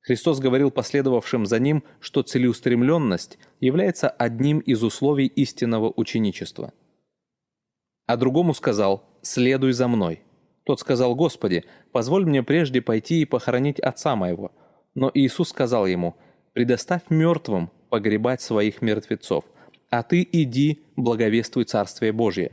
Христос 0.00 0.40
говорил 0.40 0.70
последовавшим 0.70 1.44
за 1.44 1.58
ним, 1.58 1.84
что 2.00 2.22
целеустремленность 2.22 3.38
является 3.60 4.08
одним 4.08 4.60
из 4.60 4.82
условий 4.82 5.26
истинного 5.26 5.92
ученичества. 5.94 6.72
А 8.08 8.16
другому 8.16 8.54
сказал 8.54 9.04
«следуй 9.20 9.72
за 9.72 9.86
мной». 9.86 10.22
Тот 10.64 10.80
сказал, 10.80 11.14
«Господи, 11.14 11.64
позволь 11.92 12.24
мне 12.24 12.42
прежде 12.42 12.80
пойти 12.80 13.20
и 13.20 13.26
похоронить 13.26 13.78
отца 13.78 14.16
моего». 14.16 14.50
Но 14.94 15.10
Иисус 15.12 15.50
сказал 15.50 15.86
ему, 15.86 16.16
«Предоставь 16.54 17.02
мертвым 17.10 17.70
погребать 17.90 18.40
своих 18.40 18.80
мертвецов, 18.80 19.44
а 19.90 20.02
ты 20.02 20.26
иди, 20.32 20.86
благовествуй 20.96 21.64
Царствие 21.64 22.12
Божие». 22.12 22.52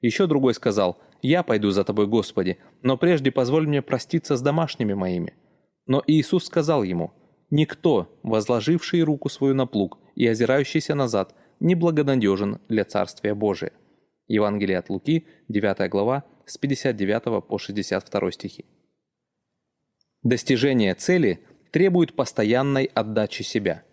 Еще 0.00 0.26
другой 0.26 0.54
сказал, 0.54 0.96
«Я 1.20 1.42
пойду 1.42 1.70
за 1.72 1.84
тобой, 1.84 2.06
Господи, 2.06 2.56
но 2.80 2.96
прежде 2.96 3.30
позволь 3.30 3.68
мне 3.68 3.82
проститься 3.82 4.34
с 4.34 4.40
домашними 4.40 4.94
моими». 4.94 5.34
Но 5.86 6.02
Иисус 6.06 6.46
сказал 6.46 6.82
ему, 6.82 7.12
«Никто, 7.50 8.18
возложивший 8.22 9.02
руку 9.02 9.28
свою 9.28 9.54
на 9.54 9.66
плуг 9.66 9.98
и 10.14 10.26
озирающийся 10.26 10.94
назад, 10.94 11.34
не 11.60 11.74
благонадежен 11.74 12.60
для 12.70 12.86
Царствия 12.86 13.34
Божия». 13.34 13.72
Евангелие 14.28 14.78
от 14.78 14.90
Луки, 14.90 15.26
9 15.48 15.88
глава, 15.90 16.24
с 16.44 16.58
59 16.58 17.46
по 17.46 17.58
62 17.58 18.32
стихи. 18.32 18.64
Достижение 20.22 20.94
цели 20.94 21.40
требует 21.70 22.14
постоянной 22.14 22.90
отдачи 22.94 23.42
себя. 23.42 23.84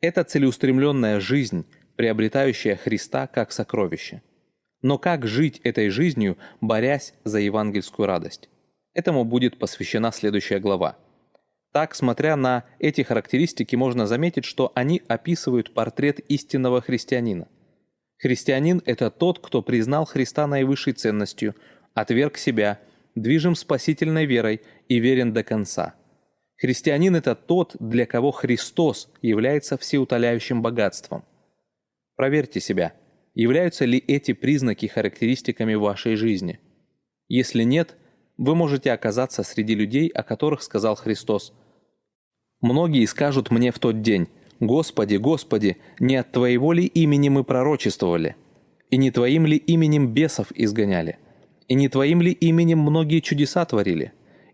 Это 0.00 0.24
целеустремленная 0.24 1.20
жизнь, 1.20 1.66
приобретающая 1.96 2.76
Христа 2.76 3.26
как 3.26 3.52
сокровище. 3.52 4.22
Но 4.82 4.98
как 4.98 5.26
жить 5.26 5.60
этой 5.62 5.88
жизнью, 5.88 6.36
борясь 6.60 7.14
за 7.24 7.38
евангельскую 7.38 8.06
радость? 8.06 8.48
Этому 8.94 9.24
будет 9.24 9.58
посвящена 9.58 10.12
следующая 10.12 10.58
глава. 10.58 10.98
Так, 11.72 11.94
смотря 11.94 12.36
на 12.36 12.64
эти 12.78 13.00
характеристики, 13.02 13.76
можно 13.76 14.06
заметить, 14.06 14.44
что 14.44 14.72
они 14.74 15.02
описывают 15.08 15.72
портрет 15.72 16.18
истинного 16.20 16.82
христианина. 16.82 17.48
Христианин– 18.22 18.80
это 18.86 19.10
тот, 19.10 19.40
кто 19.40 19.62
признал 19.62 20.04
Христа 20.04 20.46
наивысшей 20.46 20.92
ценностью, 20.92 21.56
отверг 21.92 22.38
себя, 22.38 22.78
движим 23.16 23.56
спасительной 23.56 24.26
верой 24.26 24.60
и 24.88 25.00
верен 25.00 25.32
до 25.32 25.42
конца. 25.42 25.96
Христианин– 26.56 27.16
это 27.16 27.34
тот, 27.34 27.74
для 27.80 28.06
кого 28.06 28.30
Христос 28.30 29.12
является 29.22 29.76
всеутоляющим 29.76 30.62
богатством. 30.62 31.24
Проверьте 32.14 32.60
себя, 32.60 32.92
являются 33.34 33.86
ли 33.86 33.98
эти 33.98 34.34
признаки 34.34 34.86
характеристиками 34.86 35.74
вашей 35.74 36.14
жизни. 36.14 36.60
Если 37.26 37.64
нет, 37.64 37.96
вы 38.36 38.54
можете 38.54 38.92
оказаться 38.92 39.42
среди 39.42 39.74
людей, 39.74 40.06
о 40.06 40.22
которых 40.22 40.62
сказал 40.62 40.94
Христос. 40.94 41.52
«Многие 42.60 43.04
скажут 43.06 43.50
мне 43.50 43.72
в 43.72 43.80
тот 43.80 44.00
день, 44.00 44.28
«Господи, 44.62 45.16
Господи, 45.16 45.78
не 45.98 46.14
от 46.14 46.30
Твоего 46.30 46.72
ли 46.72 46.86
имени 46.86 47.28
мы 47.28 47.42
пророчествовали? 47.42 48.36
И 48.90 48.96
не 48.96 49.10
Твоим 49.10 49.44
ли 49.44 49.56
именем 49.56 50.14
бесов 50.14 50.52
изгоняли? 50.54 51.18
И 51.66 51.74
не 51.74 51.88
Твоим 51.88 52.22
ли 52.22 52.30
именем 52.30 52.78
многие 52.78 53.18
чудеса 53.18 53.64
творили? 53.64 54.12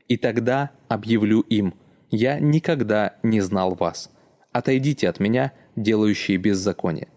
И 0.08 0.16
тогда 0.16 0.70
объявлю 0.88 1.40
им, 1.40 1.74
я 2.10 2.40
никогда 2.40 3.18
не 3.22 3.42
знал 3.42 3.74
вас. 3.74 4.10
Отойдите 4.50 5.10
от 5.10 5.20
меня, 5.20 5.52
делающие 5.76 6.38
беззаконие». 6.38 7.08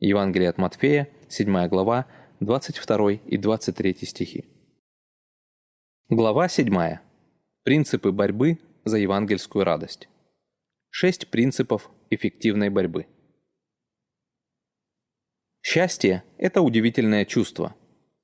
Евангелие 0.00 0.48
от 0.48 0.56
Матфея, 0.56 1.08
7 1.28 1.68
глава, 1.68 2.06
22 2.40 3.12
и 3.12 3.36
23 3.36 4.06
стихи. 4.06 4.46
Глава 6.08 6.48
7. 6.48 6.96
Принципы 7.62 8.10
борьбы 8.10 8.58
за 8.86 8.96
евангельскую 8.96 9.66
радость. 9.66 10.08
Шесть 10.94 11.28
принципов 11.28 11.90
эффективной 12.10 12.68
борьбы. 12.68 13.06
Счастье– 15.62 16.22
это 16.36 16.60
удивительное 16.60 17.24
чувство, 17.24 17.74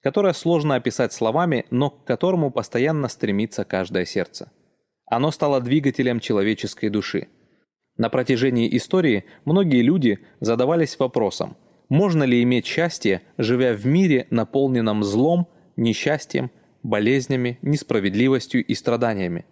которое 0.02 0.34
сложно 0.34 0.74
описать 0.74 1.14
словами, 1.14 1.64
но 1.70 1.88
к 1.88 2.04
которому 2.04 2.50
постоянно 2.50 3.08
стремится 3.08 3.64
каждое 3.64 4.04
сердце. 4.04 4.52
Оно 5.06 5.30
стало 5.30 5.62
двигателем 5.62 6.20
человеческой 6.20 6.90
души. 6.90 7.28
На 7.96 8.10
протяжении 8.10 8.76
истории 8.76 9.24
многие 9.46 9.80
люди 9.80 10.18
задавались 10.40 10.98
вопросом, 10.98 11.56
можно 11.88 12.24
ли 12.24 12.42
иметь 12.42 12.66
счастье, 12.66 13.22
живя 13.38 13.72
в 13.72 13.86
мире, 13.86 14.26
наполненном 14.28 15.04
злом, 15.04 15.48
несчастьем, 15.76 16.50
болезнями, 16.82 17.58
несправедливостью 17.62 18.62
и 18.62 18.74
страданиями. 18.74 19.46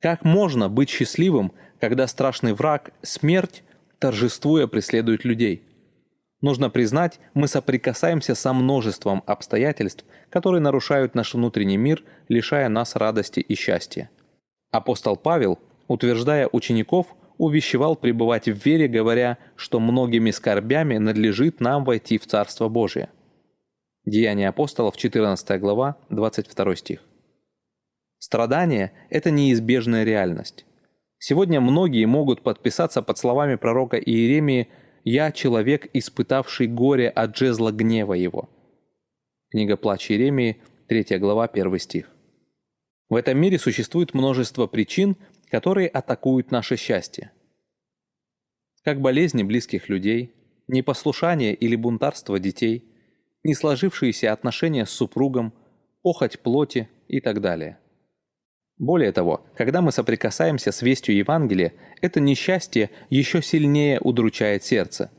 Как 0.00 0.24
можно 0.24 0.68
быть 0.68 0.90
счастливым, 0.90 1.52
когда 1.82 2.06
страшный 2.06 2.52
враг, 2.52 2.92
смерть, 3.02 3.64
торжествуя 3.98 4.68
преследует 4.68 5.24
людей. 5.24 5.64
Нужно 6.40 6.70
признать, 6.70 7.18
мы 7.34 7.48
соприкасаемся 7.48 8.36
со 8.36 8.52
множеством 8.52 9.24
обстоятельств, 9.26 10.04
которые 10.30 10.60
нарушают 10.60 11.16
наш 11.16 11.34
внутренний 11.34 11.76
мир, 11.76 12.04
лишая 12.28 12.68
нас 12.68 12.94
радости 12.94 13.40
и 13.40 13.56
счастья. 13.56 14.10
Апостол 14.70 15.16
Павел, 15.16 15.58
утверждая 15.88 16.48
учеников, 16.52 17.16
увещевал 17.36 17.96
пребывать 17.96 18.46
в 18.46 18.64
вере, 18.64 18.86
говоря, 18.86 19.38
что 19.56 19.80
многими 19.80 20.30
скорбями 20.30 20.98
надлежит 20.98 21.58
нам 21.58 21.82
войти 21.82 22.16
в 22.16 22.28
Царство 22.28 22.68
Божие. 22.68 23.08
Деяния 24.04 24.50
апостолов, 24.50 24.96
14 24.96 25.60
глава, 25.60 25.96
22 26.10 26.76
стих. 26.76 27.00
Страдание– 28.20 28.92
это 29.10 29.32
неизбежная 29.32 30.04
реальность. 30.04 30.64
Сегодня 31.24 31.60
многие 31.60 32.04
могут 32.04 32.42
подписаться 32.42 33.00
под 33.00 33.16
словами 33.16 33.54
пророка 33.54 33.96
Иеремии 33.96 34.66
«Я 35.04 35.30
человек, 35.30 35.88
испытавший 35.92 36.66
горе 36.66 37.08
от 37.08 37.36
жезла 37.36 37.70
гнева 37.70 38.14
его». 38.14 38.50
Книга 39.48 39.76
«Плач 39.76 40.10
Иеремии», 40.10 40.60
3 40.88 41.18
глава, 41.18 41.44
1 41.44 41.78
стих. 41.78 42.10
В 43.08 43.14
этом 43.14 43.38
мире 43.38 43.60
существует 43.60 44.14
множество 44.14 44.66
причин, 44.66 45.16
которые 45.48 45.86
атакуют 45.86 46.50
наше 46.50 46.76
счастье. 46.76 47.30
Как 48.82 49.00
болезни 49.00 49.44
близких 49.44 49.88
людей, 49.88 50.34
непослушание 50.66 51.54
или 51.54 51.76
бунтарство 51.76 52.40
детей, 52.40 52.82
несложившиеся 53.44 54.32
отношения 54.32 54.86
с 54.86 54.90
супругом, 54.90 55.52
похоть 56.02 56.40
плоти 56.40 56.88
и 57.06 57.20
так 57.20 57.40
далее. 57.40 57.78
Более 58.78 59.12
того, 59.12 59.44
когда 59.54 59.80
мы 59.80 59.92
соприкасаемся 59.92 60.72
с 60.72 60.82
вестью 60.82 61.14
Евангелия, 61.16 61.72
это 62.00 62.20
несчастье 62.20 62.90
еще 63.10 63.42
сильнее 63.42 64.00
удручает 64.00 64.64
сердце. 64.64 65.10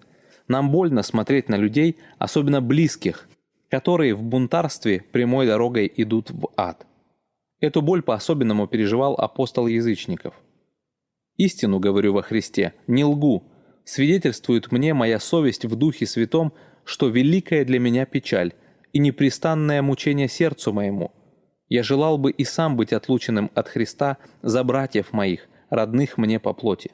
Нам 0.47 0.71
больно 0.71 1.03
смотреть 1.03 1.49
на 1.49 1.55
людей, 1.55 1.97
особенно 2.17 2.61
близких, 2.61 3.29
которые 3.69 4.15
в 4.15 4.23
бунтарстве 4.23 5.01
прямой 5.11 5.47
дорогой 5.47 5.91
идут 5.95 6.31
в 6.31 6.49
ад. 6.57 6.85
Эту 7.59 7.81
боль 7.81 8.01
по-особенному 8.01 8.67
переживал 8.67 9.13
апостол 9.13 9.67
язычников. 9.67 10.33
«Истину 11.37 11.79
говорю 11.79 12.13
во 12.13 12.21
Христе, 12.21 12.73
не 12.87 13.05
лгу, 13.05 13.43
свидетельствует 13.85 14.71
мне 14.71 14.93
моя 14.93 15.19
совесть 15.19 15.65
в 15.65 15.75
Духе 15.75 16.05
Святом, 16.05 16.53
что 16.83 17.07
великая 17.07 17.63
для 17.63 17.79
меня 17.79 18.05
печаль 18.05 18.53
и 18.91 18.99
непрестанное 18.99 19.81
мучение 19.81 20.27
сердцу 20.27 20.73
моему– 20.73 21.11
я 21.69 21.83
желал 21.83 22.17
бы 22.17 22.31
и 22.31 22.43
сам 22.43 22.75
быть 22.75 22.93
отлученным 22.93 23.51
от 23.55 23.67
Христа 23.67 24.17
за 24.41 24.63
братьев 24.63 25.13
моих, 25.13 25.47
родных 25.69 26.17
мне 26.17 26.39
по 26.39 26.53
плоти». 26.53 26.91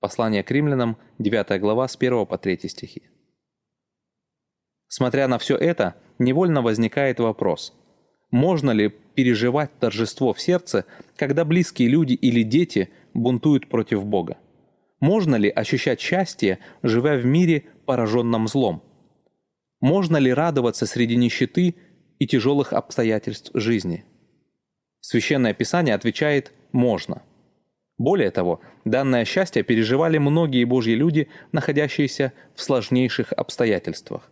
Послание 0.00 0.42
к 0.42 0.50
римлянам, 0.50 0.96
9 1.18 1.60
глава, 1.60 1.86
с 1.86 1.96
1 1.96 2.26
по 2.26 2.36
3 2.36 2.68
стихи. 2.68 3.02
Смотря 4.88 5.28
на 5.28 5.38
все 5.38 5.56
это, 5.56 5.94
невольно 6.18 6.60
возникает 6.60 7.20
вопрос, 7.20 7.72
можно 8.32 8.70
ли 8.70 8.88
переживать 8.88 9.70
торжество 9.78 10.32
в 10.32 10.40
сердце, 10.40 10.86
когда 11.16 11.44
близкие 11.44 11.88
люди 11.88 12.14
или 12.14 12.42
дети 12.42 12.90
бунтуют 13.14 13.68
против 13.68 14.04
Бога? 14.04 14.38
Можно 15.00 15.36
ли 15.36 15.50
ощущать 15.50 16.00
счастье, 16.00 16.58
живя 16.82 17.16
в 17.16 17.24
мире, 17.24 17.64
пораженном 17.86 18.48
злом? 18.48 18.82
Можно 19.80 20.16
ли 20.16 20.32
радоваться 20.32 20.86
среди 20.86 21.16
нищеты 21.16 21.74
и 22.22 22.26
тяжелых 22.28 22.72
обстоятельств 22.72 23.50
жизни. 23.52 24.04
Священное 25.00 25.54
Писание 25.54 25.96
отвечает 25.96 26.52
«можно». 26.70 27.22
Более 27.98 28.30
того, 28.30 28.60
данное 28.84 29.24
счастье 29.24 29.64
переживали 29.64 30.18
многие 30.18 30.62
Божьи 30.62 30.92
люди, 30.92 31.26
находящиеся 31.50 32.32
в 32.54 32.62
сложнейших 32.62 33.32
обстоятельствах. 33.32 34.30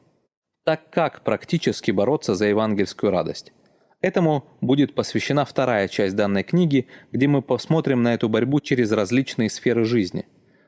Так 0.64 0.88
как 0.90 1.24
практически 1.24 1.90
бороться 1.90 2.36
за 2.36 2.46
евангельскую 2.46 3.10
радость? 3.10 3.52
Этому 4.00 4.44
будет 4.60 4.94
посвящена 4.94 5.44
вторая 5.44 5.88
часть 5.88 6.14
данной 6.14 6.44
книги, 6.44 6.86
где 7.10 7.26
мы 7.26 7.42
посмотрим 7.42 8.04
на 8.04 8.14
эту 8.14 8.28
борьбу 8.28 8.60
через 8.60 8.92
различные 8.92 9.50
сферы 9.50 9.84
жизни. 9.84 10.26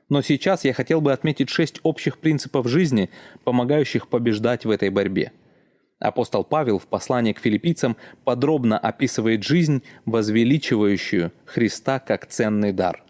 Но 0.09 0.23
сейчас 0.23 0.65
я 0.65 0.73
хотел 0.73 1.01
бы 1.01 1.13
отметить 1.13 1.51
шесть 1.51 1.79
общих 1.85 2.19
принципов 2.19 2.67
жизни, 2.67 3.11
помогающих 3.45 4.09
побеждать 4.09 4.65
в 4.65 4.71
этой 4.71 4.91
борьбе– 4.91 5.31
Апостол 6.03 6.43
Павел 6.43 6.81
в 6.81 6.89
послании 6.89 7.33
к 7.33 7.39
филиппийцам 7.39 7.97
подробно 8.25 8.77
описывает 8.77 9.45
жизнь, 9.45 9.85
возвеличивающую 10.05 11.33
Христа 11.45 12.01
как 12.01 12.27
ценный 12.27 12.73
дар. 12.73 13.05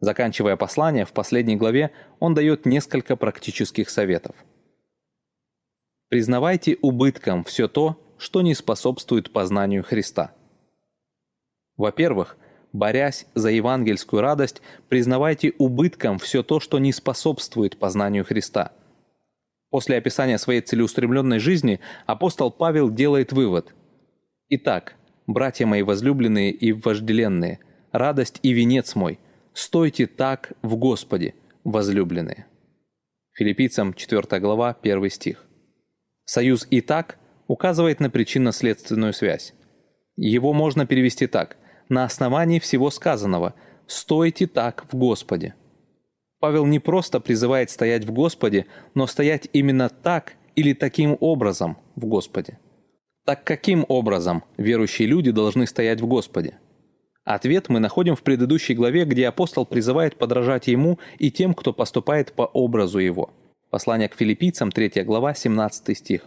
Заканчивая 0.00 0.56
послание, 0.56 1.04
в 1.04 1.12
последней 1.12 1.56
главе 1.56 1.90
он 2.20 2.32
дает 2.32 2.64
несколько 2.64 3.16
практических 3.16 3.90
советов. 3.90 4.34
Признавайте 6.08 6.78
убытком 6.80 7.44
все 7.44 7.68
то, 7.68 8.00
что 8.16 8.40
не 8.40 8.54
способствует 8.54 9.30
познанию 9.30 9.84
Христа. 9.84 10.32
Во-первых, 11.76 12.38
борясь 12.72 13.26
за 13.34 13.50
евангельскую 13.50 14.22
радость, 14.22 14.62
признавайте 14.88 15.52
убытком 15.58 16.18
все 16.18 16.42
то, 16.42 16.60
что 16.60 16.78
не 16.78 16.92
способствует 16.92 17.78
познанию 17.78 18.24
Христа– 18.24 18.72
После 19.72 19.96
описания 19.96 20.36
своей 20.36 20.60
целеустремленной 20.60 21.38
жизни 21.38 21.80
апостол 22.04 22.50
Павел 22.50 22.90
делает 22.90 23.32
вывод. 23.32 23.74
«Итак, 24.50 24.96
братья 25.26 25.64
мои 25.64 25.80
возлюбленные 25.80 26.50
и 26.50 26.72
вожделенные, 26.72 27.58
радость 27.90 28.38
и 28.42 28.52
венец 28.52 28.94
мой, 28.94 29.18
стойте 29.54 30.06
так 30.06 30.52
в 30.60 30.76
Господе, 30.76 31.34
возлюбленные». 31.64 32.44
Филиппийцам 33.32 33.94
4 33.94 34.40
глава 34.40 34.76
1 34.82 35.08
стих. 35.08 35.46
Союз 36.26 36.66
«и 36.70 36.82
так» 36.82 37.18
указывает 37.46 37.98
на 37.98 38.10
причинно-следственную 38.10 39.14
связь. 39.14 39.54
Его 40.16 40.52
можно 40.52 40.84
перевести 40.84 41.26
так 41.26 41.56
«на 41.88 42.04
основании 42.04 42.58
всего 42.58 42.90
сказанного, 42.90 43.54
стойте 43.86 44.46
так 44.46 44.84
в 44.92 44.96
Господе». 44.98 45.54
Павел 46.42 46.66
не 46.66 46.80
просто 46.80 47.20
призывает 47.20 47.70
стоять 47.70 48.04
в 48.04 48.10
Господе, 48.10 48.66
но 48.94 49.06
стоять 49.06 49.48
именно 49.52 49.88
так 49.88 50.34
или 50.56 50.72
таким 50.72 51.16
образом 51.20 51.76
в 51.94 52.04
Господе. 52.06 52.58
Так 53.24 53.44
каким 53.44 53.86
образом 53.86 54.42
верующие 54.56 55.06
люди 55.06 55.30
должны 55.30 55.68
стоять 55.68 56.00
в 56.00 56.08
Господе? 56.08 56.58
Ответ 57.22 57.68
мы 57.68 57.78
находим 57.78 58.16
в 58.16 58.24
предыдущей 58.24 58.74
главе, 58.74 59.04
где 59.04 59.28
апостол 59.28 59.64
призывает 59.64 60.16
подражать 60.16 60.66
ему 60.66 60.98
и 61.20 61.30
тем, 61.30 61.54
кто 61.54 61.72
поступает 61.72 62.32
по 62.32 62.42
образу 62.42 62.98
его. 62.98 63.30
Послание 63.70 64.08
к 64.08 64.16
филиппийцам, 64.16 64.72
3 64.72 65.04
глава, 65.04 65.34
17 65.34 65.96
стих. 65.96 66.22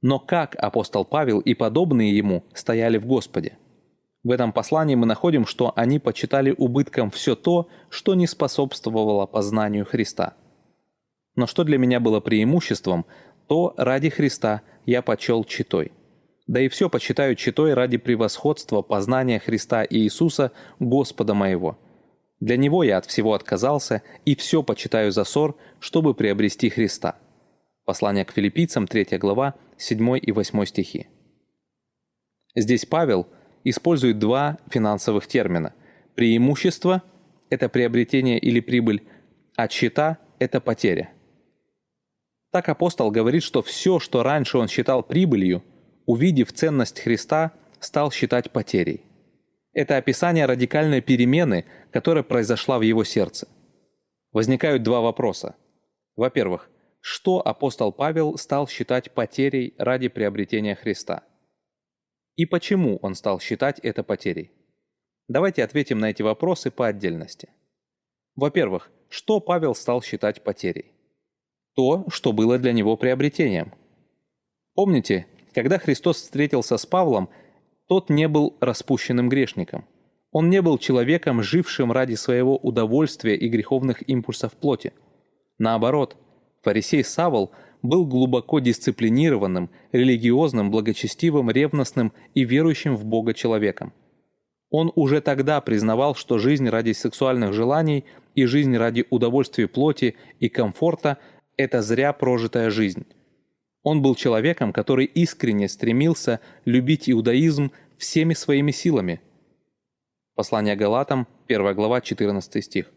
Но 0.00 0.20
как 0.20 0.54
апостол 0.60 1.04
Павел 1.04 1.40
и 1.40 1.54
подобные 1.54 2.16
ему 2.16 2.44
стояли 2.54 2.98
в 2.98 3.06
Господе? 3.06 3.58
В 4.22 4.30
этом 4.30 4.52
послании 4.52 4.94
мы 4.96 5.06
находим, 5.06 5.46
что 5.46 5.72
они 5.76 5.98
почитали 5.98 6.54
убытком 6.56 7.10
все 7.10 7.34
то, 7.34 7.68
что 7.88 8.14
не 8.14 8.26
способствовало 8.26 9.26
познанию 9.26 9.86
Христа. 9.86 10.34
Но 11.36 11.46
что 11.46 11.64
для 11.64 11.78
меня 11.78 12.00
было 12.00 12.20
преимуществом, 12.20 13.06
то 13.48 13.72
ради 13.78 14.10
Христа 14.10 14.62
я 14.84 15.00
почел 15.02 15.44
читой. 15.44 15.92
да 16.46 16.60
и 16.60 16.68
все 16.68 16.90
почитаю 16.90 17.36
читой 17.36 17.74
ради 17.74 17.96
превосходства 17.96 18.82
познания 18.82 19.38
Христа 19.38 19.84
и 19.84 19.98
Иисуса, 19.98 20.50
Господа 20.80 21.32
моего. 21.32 21.78
Для 22.40 22.56
Него 22.56 22.82
я 22.82 22.98
от 22.98 23.06
всего 23.06 23.34
отказался, 23.34 24.02
и 24.24 24.34
все 24.34 24.64
почитаю 24.64 25.12
за 25.12 25.22
ссор, 25.24 25.56
чтобы 25.78 26.12
приобрести 26.12 26.68
Христа». 26.68 27.16
Послание 27.84 28.24
к 28.24 28.32
филиппийцам, 28.32 28.88
3 28.88 29.18
глава, 29.18 29.54
7 29.76 30.18
и 30.20 30.32
8 30.32 30.64
стихи. 30.64 31.06
Здесь 32.56 32.84
Павел 32.84 33.28
использует 33.64 34.18
два 34.18 34.58
финансовых 34.70 35.26
термина. 35.26 35.74
Преимущество– 36.14 37.02
это 37.50 37.68
приобретение 37.68 38.38
или 38.38 38.60
прибыль, 38.60 39.02
а 39.56 39.68
счета– 39.68 40.18
это 40.38 40.60
потеря. 40.60 41.10
Так 42.50 42.68
апостол 42.68 43.10
говорит, 43.10 43.42
что 43.42 43.62
все, 43.62 43.98
что 43.98 44.22
раньше 44.22 44.58
он 44.58 44.68
считал 44.68 45.02
прибылью, 45.02 45.62
увидев 46.06 46.52
ценность 46.52 47.00
Христа, 47.00 47.52
стал 47.78 48.10
считать 48.10 48.50
потерей. 48.50 49.02
Это 49.72 49.96
описание 49.96 50.46
радикальной 50.46 51.00
перемены, 51.00 51.64
которая 51.92 52.24
произошла 52.24 52.78
в 52.78 52.82
его 52.82 53.04
сердце. 53.04 53.46
Возникают 54.32 54.82
два 54.82 55.00
вопроса. 55.00 55.54
Во-первых, 56.16 56.68
что 57.00 57.46
апостол 57.46 57.92
Павел 57.92 58.36
стал 58.36 58.68
считать 58.68 59.12
потерей 59.12 59.74
ради 59.78 60.08
приобретения 60.08 60.74
Христа? 60.74 61.22
И 62.40 62.46
почему 62.46 62.96
он 63.02 63.16
стал 63.16 63.38
считать 63.38 63.80
это 63.80 64.02
потерей? 64.02 64.50
Давайте 65.28 65.62
ответим 65.62 65.98
на 65.98 66.08
эти 66.08 66.22
вопросы 66.22 66.70
по 66.70 66.86
отдельности. 66.86 67.50
Во-первых, 68.34 68.90
что 69.10 69.40
Павел 69.40 69.74
стал 69.74 70.00
считать 70.00 70.42
потерей? 70.42 70.94
То, 71.76 72.06
что 72.08 72.32
было 72.32 72.58
для 72.58 72.72
него 72.72 72.96
приобретением. 72.96 73.74
Помните, 74.74 75.26
когда 75.52 75.76
Христос 75.76 76.16
встретился 76.16 76.78
с 76.78 76.86
Павлом, 76.86 77.28
тот 77.86 78.08
не 78.08 78.26
был 78.26 78.56
распущенным 78.62 79.28
грешником. 79.28 79.84
Он 80.30 80.48
не 80.48 80.62
был 80.62 80.78
человеком, 80.78 81.42
жившим 81.42 81.92
ради 81.92 82.14
своего 82.14 82.56
удовольствия 82.56 83.36
и 83.36 83.50
греховных 83.50 84.08
импульсов 84.08 84.54
плоти. 84.54 84.94
Наоборот, 85.58 86.16
фарисей 86.62 87.04
Савол 87.04 87.50
был 87.82 88.06
глубоко 88.06 88.60
дисциплинированным, 88.60 89.70
религиозным, 89.92 90.70
благочестивым, 90.70 91.50
ревностным 91.50 92.12
и 92.34 92.44
верующим 92.44 92.96
в 92.96 93.04
Бога 93.04 93.34
человеком. 93.34 93.92
Он 94.70 94.92
уже 94.94 95.20
тогда 95.20 95.60
признавал, 95.60 96.14
что 96.14 96.38
жизнь 96.38 96.68
ради 96.68 96.92
сексуальных 96.92 97.52
желаний 97.52 98.04
и 98.34 98.44
жизнь 98.44 98.76
ради 98.76 99.04
удовольствия 99.10 99.66
плоти 99.66 100.16
и 100.38 100.48
комфорта– 100.48 101.18
это 101.56 101.82
зря 101.82 102.12
прожитая 102.12 102.70
жизнь. 102.70 103.06
Он 103.82 104.02
был 104.02 104.14
человеком, 104.14 104.72
который 104.72 105.06
искренне 105.06 105.68
стремился 105.68 106.40
любить 106.64 107.10
иудаизм 107.10 107.72
всеми 107.96 108.34
своими 108.34 108.70
силами. 108.70 109.20
Послание 110.34 110.76
Галатам, 110.76 111.26
1 111.48 111.74
глава, 111.74 112.00
14 112.00 112.64
стих. 112.64 112.92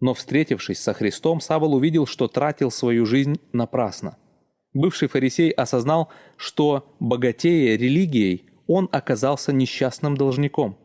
Но 0.00 0.14
встретившись 0.14 0.78
со 0.78 0.92
Христом, 0.92 1.40
Савол 1.40 1.74
увидел, 1.74 2.06
что 2.06 2.28
тратил 2.28 2.70
свою 2.70 3.06
жизнь 3.06 3.40
напрасно. 3.52 4.18
Бывший 4.74 5.08
фарисей 5.08 5.50
осознал, 5.50 6.10
что, 6.36 6.96
богатея 7.00 7.78
религией, 7.78 8.50
он 8.66 8.88
оказался 8.92 9.52
несчастным 9.52 10.16
должником. 10.16 10.78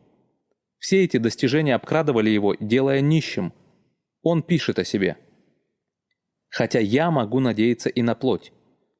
Все 0.78 1.04
эти 1.04 1.18
достижения 1.18 1.74
обкрадывали 1.74 2.30
его, 2.30 2.54
делая 2.58 3.00
нищим. 3.00 3.52
Он 4.22 4.42
пишет 4.42 4.78
о 4.78 4.84
себе. 4.84 5.18
«Хотя 6.48 6.80
я 6.80 7.10
могу 7.10 7.40
надеяться 7.40 7.88
и 7.88 8.02
на 8.02 8.14
плоть, 8.14 8.52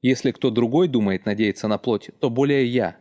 если 0.03 0.33
кто 0.33 0.51
другой 0.51 0.89
думает 0.89 1.27
надеяться 1.27 1.69
на 1.69 1.79
плоть, 1.79 2.11
то 2.21 2.29
более 2.29 2.67
я, 2.67 2.97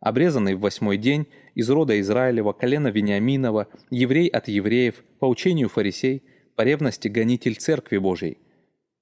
обрезанный 0.00 0.54
в 0.54 0.60
восьмой 0.60 0.96
день, 0.96 1.28
из 1.54 1.68
рода 1.70 2.00
Израилева, 2.00 2.52
колена 2.52 2.88
Вениаминова, 2.88 3.68
еврей 3.90 4.28
от 4.28 4.48
евреев, 4.48 5.04
по 5.20 5.26
учению 5.26 5.68
фарисей, 5.68 6.22
по 6.56 6.62
ревности 6.62 7.08
гонитель 7.08 7.56
Церкви 7.56 7.98
Божией, 7.98 8.38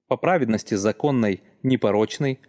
по 0.07 0.17
праведности 0.17 0.75
законной, 0.75 1.41
непорочной, 1.63 2.39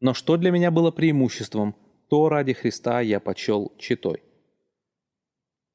но 0.00 0.14
что 0.14 0.36
для 0.36 0.50
меня 0.50 0.70
было 0.70 0.90
преимуществом, 0.90 1.76
то 2.08 2.28
ради 2.28 2.52
Христа 2.52 3.00
я 3.00 3.20
почел 3.20 3.72
читой. 3.78 4.22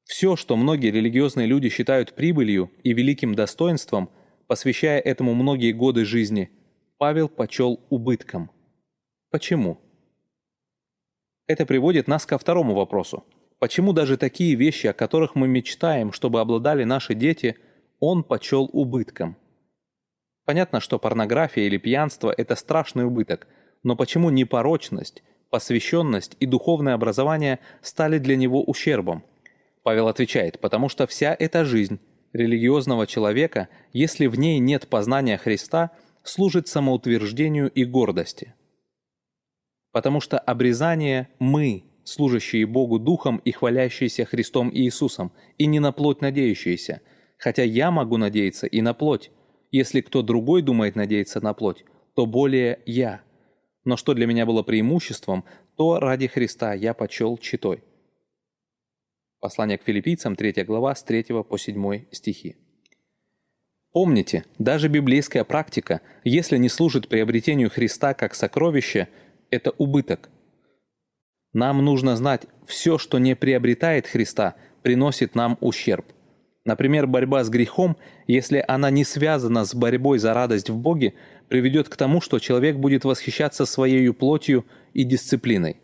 Все, 0.04 0.34
что 0.34 0.56
многие 0.56 0.90
религиозные 0.90 1.46
люди 1.46 1.68
считают 1.68 2.14
прибылью 2.14 2.70
и 2.82 2.92
великим 2.92 3.34
достоинством, 3.34 4.10
посвящая 4.48 4.98
этому 4.98 5.34
многие 5.34 5.72
годы 5.72 6.04
жизни, 6.04 6.50
Павел 6.98 7.28
почел 7.28 7.80
убытком– 7.90 8.50
Почему? 9.30 9.78
Это 11.46 11.64
приводит 11.64 12.08
нас 12.08 12.26
ко 12.26 12.36
второму 12.36 12.74
вопросу. 12.74 13.24
Почему 13.60 13.92
даже 13.92 14.16
такие 14.16 14.56
вещи, 14.56 14.88
о 14.88 14.92
которых 14.92 15.36
мы 15.36 15.46
мечтаем, 15.46 16.12
чтобы 16.12 16.40
обладали 16.40 16.82
наши 16.82 17.14
дети, 17.14 17.56
он 18.00 18.24
почел 18.24 18.68
убытком? 18.72 19.36
Понятно, 20.44 20.80
что 20.80 20.98
порнография 20.98 21.66
или 21.66 21.76
пьянство– 21.76 22.34
это 22.36 22.56
страшный 22.56 23.04
убыток, 23.04 23.46
но 23.82 23.94
почему 23.94 24.30
непорочность, 24.30 25.22
посвященность 25.50 26.36
и 26.40 26.46
духовное 26.46 26.94
образование 26.94 27.60
стали 27.82 28.18
для 28.18 28.36
него 28.36 28.64
ущербом? 28.64 29.22
Павел 29.82 30.08
отвечает, 30.08 30.58
потому 30.60 30.88
что 30.88 31.06
вся 31.06 31.36
эта 31.38 31.64
жизнь 31.64 32.00
религиозного 32.32 33.06
человека, 33.06 33.68
если 33.92 34.26
в 34.26 34.38
ней 34.38 34.58
нет 34.58 34.88
познания 34.88 35.38
Христа, 35.38 35.92
служит 36.24 36.66
самоутверждению 36.66 37.70
и 37.70 37.84
гордости– 37.84 38.54
потому 39.92 40.20
что 40.20 40.38
обрезание 40.38 41.28
мы, 41.38 41.84
служащие 42.04 42.66
Богу 42.66 42.98
Духом 42.98 43.38
и 43.38 43.52
хвалящиеся 43.52 44.24
Христом 44.24 44.70
Иисусом, 44.72 45.32
и 45.58 45.66
не 45.66 45.80
на 45.80 45.92
плоть 45.92 46.20
надеющиеся, 46.20 47.02
хотя 47.40 47.64
я 47.64 47.90
могу 47.90 48.18
надеяться 48.18 48.66
и 48.66 48.80
на 48.82 48.94
плоть. 48.94 49.32
Если 49.72 50.02
кто 50.02 50.22
другой 50.22 50.62
думает 50.62 50.94
надеяться 50.94 51.40
на 51.40 51.54
плоть, 51.54 51.84
то 52.14 52.26
более 52.26 52.80
я. 52.86 53.22
Но 53.84 53.96
что 53.96 54.14
для 54.14 54.26
меня 54.26 54.44
было 54.44 54.62
преимуществом, 54.62 55.44
то 55.76 55.98
ради 55.98 56.26
Христа 56.26 56.74
я 56.74 56.92
почел 56.92 57.38
читой. 57.38 57.82
Послание 59.40 59.78
к 59.78 59.84
филиппийцам, 59.84 60.36
3 60.36 60.64
глава, 60.64 60.94
с 60.94 61.02
3 61.02 61.24
по 61.48 61.56
7 61.56 62.04
стихи. 62.12 62.56
Помните, 63.92 64.44
даже 64.58 64.88
библейская 64.88 65.44
практика, 65.44 66.02
если 66.24 66.58
не 66.58 66.68
служит 66.68 67.08
приобретению 67.08 67.70
Христа 67.70 68.12
как 68.12 68.34
сокровище– 68.34 69.08
это 69.50 69.70
убыток. 69.78 70.28
Нам 71.54 71.82
нужно 71.84 72.16
знать, 72.16 72.42
все, 72.66 72.98
что 72.98 73.18
не 73.18 73.34
приобретает 73.34 74.06
Христа, 74.06 74.56
приносит 74.82 75.34
нам 75.34 75.56
ущерб. 75.60 76.04
Например, 76.64 77.06
борьба 77.06 77.42
с 77.42 77.48
грехом, 77.48 77.96
если 78.26 78.62
она 78.68 78.90
не 78.90 79.04
связана 79.04 79.64
с 79.64 79.74
борьбой 79.74 80.18
за 80.18 80.34
радость 80.34 80.68
в 80.68 80.76
Боге, 80.76 81.14
приведет 81.48 81.88
к 81.88 81.96
тому, 81.96 82.20
что 82.20 82.38
человек 82.38 82.76
будет 82.76 83.04
восхищаться 83.04 83.64
своей 83.64 84.12
плотью 84.12 84.66
и 84.92 85.04
дисциплиной. 85.04 85.78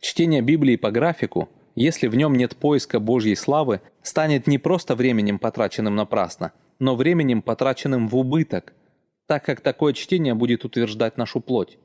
Чтение 0.00 0.40
Библии 0.40 0.76
по 0.76 0.90
графику, 0.90 1.50
если 1.74 2.06
в 2.08 2.16
нем 2.16 2.34
нет 2.34 2.56
поиска 2.56 2.98
Божьей 2.98 3.34
славы, 3.34 3.82
станет 4.02 4.46
не 4.46 4.58
просто 4.58 4.94
временем, 4.94 5.38
потраченным 5.38 5.94
напрасно, 5.94 6.52
но 6.78 6.96
временем, 6.96 7.42
потраченным 7.42 8.08
в 8.08 8.16
убыток, 8.16 8.72
так 9.26 9.44
как 9.44 9.60
такое 9.60 9.92
чтение 9.92 10.34
будет 10.34 10.64
утверждать 10.64 11.18
нашу 11.18 11.40
плоть. 11.40 11.78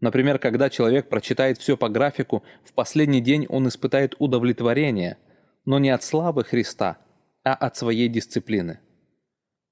Например, 0.00 0.38
когда 0.38 0.70
человек 0.70 1.08
прочитает 1.08 1.58
все 1.58 1.76
по 1.76 1.88
графику, 1.88 2.42
в 2.64 2.72
последний 2.72 3.20
день 3.20 3.46
он 3.48 3.68
испытает 3.68 4.14
удовлетворение, 4.18 5.18
но 5.64 5.78
не 5.78 5.90
от 5.90 6.02
славы 6.02 6.44
Христа, 6.44 6.98
а 7.46 7.54
от 7.54 7.76
своей 7.76 8.08
дисциплины. 8.08 8.80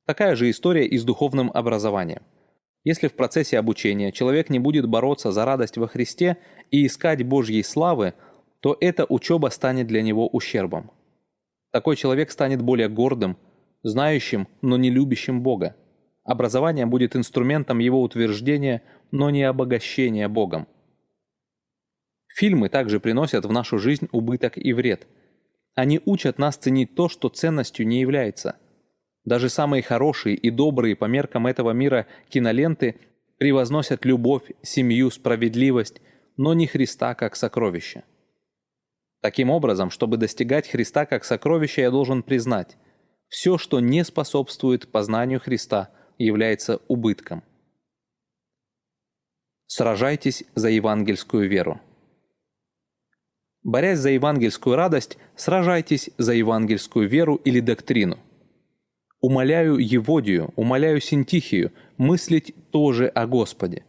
Такая 0.06 0.36
же 0.36 0.48
история 0.48 0.86
и 0.86 0.96
с 0.96 1.02
духовным 1.02 1.50
образованием. 1.52 2.22
Если 2.84 3.08
в 3.08 3.14
процессе 3.14 3.58
обучения 3.58 4.12
человек 4.12 4.48
не 4.48 4.60
будет 4.60 4.86
бороться 4.86 5.32
за 5.32 5.44
радость 5.44 5.76
во 5.76 5.88
Христе 5.88 6.36
и 6.70 6.86
искать 6.86 7.24
Божьей 7.24 7.64
славы, 7.64 8.14
то 8.60 8.76
эта 8.80 9.04
учеба 9.06 9.48
станет 9.48 9.88
для 9.88 10.02
него 10.02 10.28
ущербом. 10.28 10.92
Такой 11.72 11.96
человек 11.96 12.30
станет 12.30 12.62
более 12.62 12.88
гордым, 12.88 13.36
знающим, 13.82 14.46
но 14.62 14.76
не 14.76 14.90
любящим 14.90 15.42
Бога. 15.42 15.74
Образование 16.22 16.86
будет 16.86 17.16
инструментом 17.16 17.80
его 17.80 18.00
утверждения, 18.02 18.82
но 19.10 19.30
не 19.30 19.42
обогащения 19.42 20.28
Богом. 20.28 20.68
Фильмы 22.28 22.68
также 22.68 23.00
приносят 23.00 23.44
в 23.44 23.50
нашу 23.50 23.78
жизнь 23.78 24.08
убыток 24.12 24.58
и 24.58 24.72
вред. 24.72 25.08
Они 25.74 26.00
учат 26.04 26.38
нас 26.38 26.56
ценить 26.56 26.94
то, 26.94 27.08
что 27.08 27.28
ценностью 27.28 27.86
не 27.86 28.00
является. 28.00 28.56
Даже 29.24 29.48
самые 29.48 29.82
хорошие 29.82 30.36
и 30.36 30.50
добрые 30.50 30.96
по 30.96 31.06
меркам 31.06 31.46
этого 31.46 31.72
мира 31.72 32.06
киноленты 32.28 32.96
превозносят 33.38 34.04
любовь, 34.04 34.52
семью, 34.62 35.10
справедливость, 35.10 36.00
но 36.36 36.54
не 36.54 36.66
Христа 36.66 37.14
как 37.14 37.36
сокровище. 37.36 38.04
Таким 39.20 39.50
образом, 39.50 39.90
чтобы 39.90 40.16
достигать 40.16 40.68
Христа 40.68 41.06
как 41.06 41.24
сокровища, 41.24 41.80
я 41.80 41.90
должен 41.90 42.22
признать, 42.22 42.76
все, 43.28 43.58
что 43.58 43.80
не 43.80 44.04
способствует 44.04 44.92
познанию 44.92 45.40
Христа– 45.40 45.90
является 46.18 46.80
убытком. 46.88 47.42
Сражайтесь 49.66 50.44
за 50.54 50.68
евангельскую 50.68 51.48
веру. 51.48 51.80
Борясь 53.64 53.98
за 53.98 54.10
евангельскую 54.10 54.76
радость, 54.76 55.16
сражайтесь 55.36 56.10
за 56.18 56.34
евангельскую 56.34 57.08
веру 57.08 57.36
или 57.36 57.60
доктрину. 57.60 58.18
Умоляю 59.22 59.78
Еводию, 59.78 60.52
умоляю 60.54 61.00
Синтихию 61.00 61.72
мыслить 61.96 62.54
тоже 62.70 63.06
о 63.08 63.26
Господе. 63.26 63.84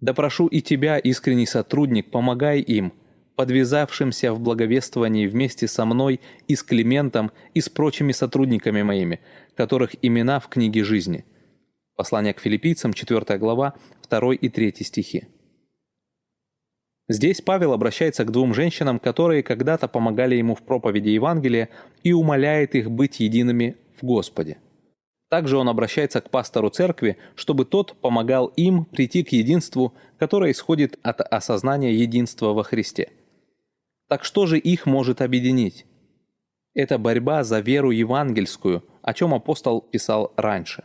Да 0.00 0.12
прошу 0.12 0.46
и 0.46 0.60
тебя, 0.60 0.98
искренний 0.98 1.46
сотрудник, 1.46 2.10
помогай 2.10 2.60
им, 2.60 2.92
подвязавшимся 3.34 4.34
в 4.34 4.40
благовествовании 4.40 5.26
вместе 5.26 5.68
со 5.68 5.86
мной 5.86 6.20
и 6.46 6.54
с 6.54 6.62
Климентом 6.62 7.32
и 7.54 7.62
с 7.62 7.70
прочими 7.70 8.12
сотрудниками 8.12 8.82
моими, 8.82 9.20
которых 9.56 9.92
имена 10.02 10.38
в 10.38 10.48
книге 10.48 10.84
жизни. 10.84 11.24
Послание 11.96 12.34
к 12.34 12.40
филиппийцам, 12.40 12.92
4 12.92 13.38
глава, 13.38 13.72
2 14.10 14.34
и 14.34 14.50
3 14.50 14.74
стихи. 14.84 15.28
Здесь 17.08 17.40
Павел 17.40 17.72
обращается 17.72 18.24
к 18.24 18.32
двум 18.32 18.52
женщинам, 18.52 18.98
которые 18.98 19.42
когда-то 19.42 19.86
помогали 19.86 20.34
ему 20.34 20.56
в 20.56 20.62
проповеди 20.62 21.10
Евангелия 21.10 21.68
и 22.02 22.12
умоляет 22.12 22.74
их 22.74 22.90
быть 22.90 23.20
едиными 23.20 23.76
в 24.00 24.04
Господе. 24.04 24.58
Также 25.28 25.56
он 25.56 25.68
обращается 25.68 26.20
к 26.20 26.30
пастору 26.30 26.68
церкви, 26.68 27.16
чтобы 27.34 27.64
тот 27.64 27.96
помогал 28.00 28.46
им 28.56 28.84
прийти 28.84 29.22
к 29.22 29.30
единству, 29.32 29.94
которое 30.18 30.52
исходит 30.52 30.98
от 31.02 31.20
осознания 31.20 31.94
единства 31.94 32.52
во 32.52 32.62
Христе. 32.62 33.10
Так 34.08 34.24
что 34.24 34.46
же 34.46 34.58
их 34.58 34.86
может 34.86 35.20
объединить? 35.20 35.84
Это 36.74 36.98
борьба 36.98 37.42
за 37.42 37.60
веру 37.60 37.90
евангельскую, 37.90 38.84
о 39.02 39.14
чем 39.14 39.34
апостол 39.34 39.80
писал 39.80 40.32
раньше. 40.36 40.84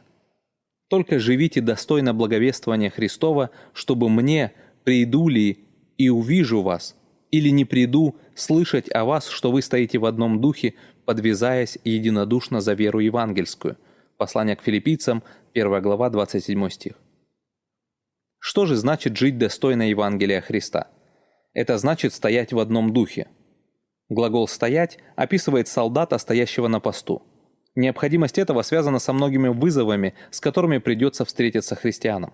«Только 0.89 1.19
живите 1.19 1.61
достойно 1.61 2.13
благовествования 2.13 2.89
Христова, 2.89 3.51
чтобы 3.73 4.09
мне, 4.09 4.53
приду 4.83 5.27
ли 5.27 5.70
и 6.05 6.09
увижу 6.09 6.61
вас, 6.61 6.95
или 7.31 7.49
не 7.49 7.65
приду 7.65 8.15
слышать 8.35 8.93
о 8.93 9.05
вас, 9.05 9.27
что 9.27 9.51
вы 9.51 9.61
стоите 9.61 9.97
в 9.97 10.05
одном 10.05 10.41
духе, 10.41 10.73
подвязаясь 11.05 11.77
единодушно 11.83 12.61
за 12.61 12.73
веру 12.73 12.99
евангельскую». 12.99 13.77
Послание 14.17 14.55
к 14.55 14.61
филиппийцам, 14.61 15.23
1 15.53 15.81
глава, 15.81 16.09
27 16.09 16.69
стих. 16.69 16.93
Что 18.39 18.65
же 18.65 18.75
значит 18.75 19.17
жить 19.17 19.37
достойно 19.37 19.89
Евангелия 19.89 20.41
Христа? 20.41 20.87
Это 21.53 21.77
значит 21.77 22.13
стоять 22.13 22.53
в 22.53 22.59
одном 22.59 22.91
духе. 22.91 23.27
Глагол 24.09 24.47
«стоять» 24.47 24.97
описывает 25.15 25.67
солдата, 25.67 26.17
стоящего 26.17 26.67
на 26.67 26.79
посту. 26.79 27.21
Необходимость 27.75 28.39
этого 28.39 28.63
связана 28.63 28.99
со 28.99 29.13
многими 29.13 29.47
вызовами, 29.47 30.15
с 30.31 30.39
которыми 30.39 30.79
придется 30.79 31.23
встретиться 31.23 31.75
христианам. 31.75 32.33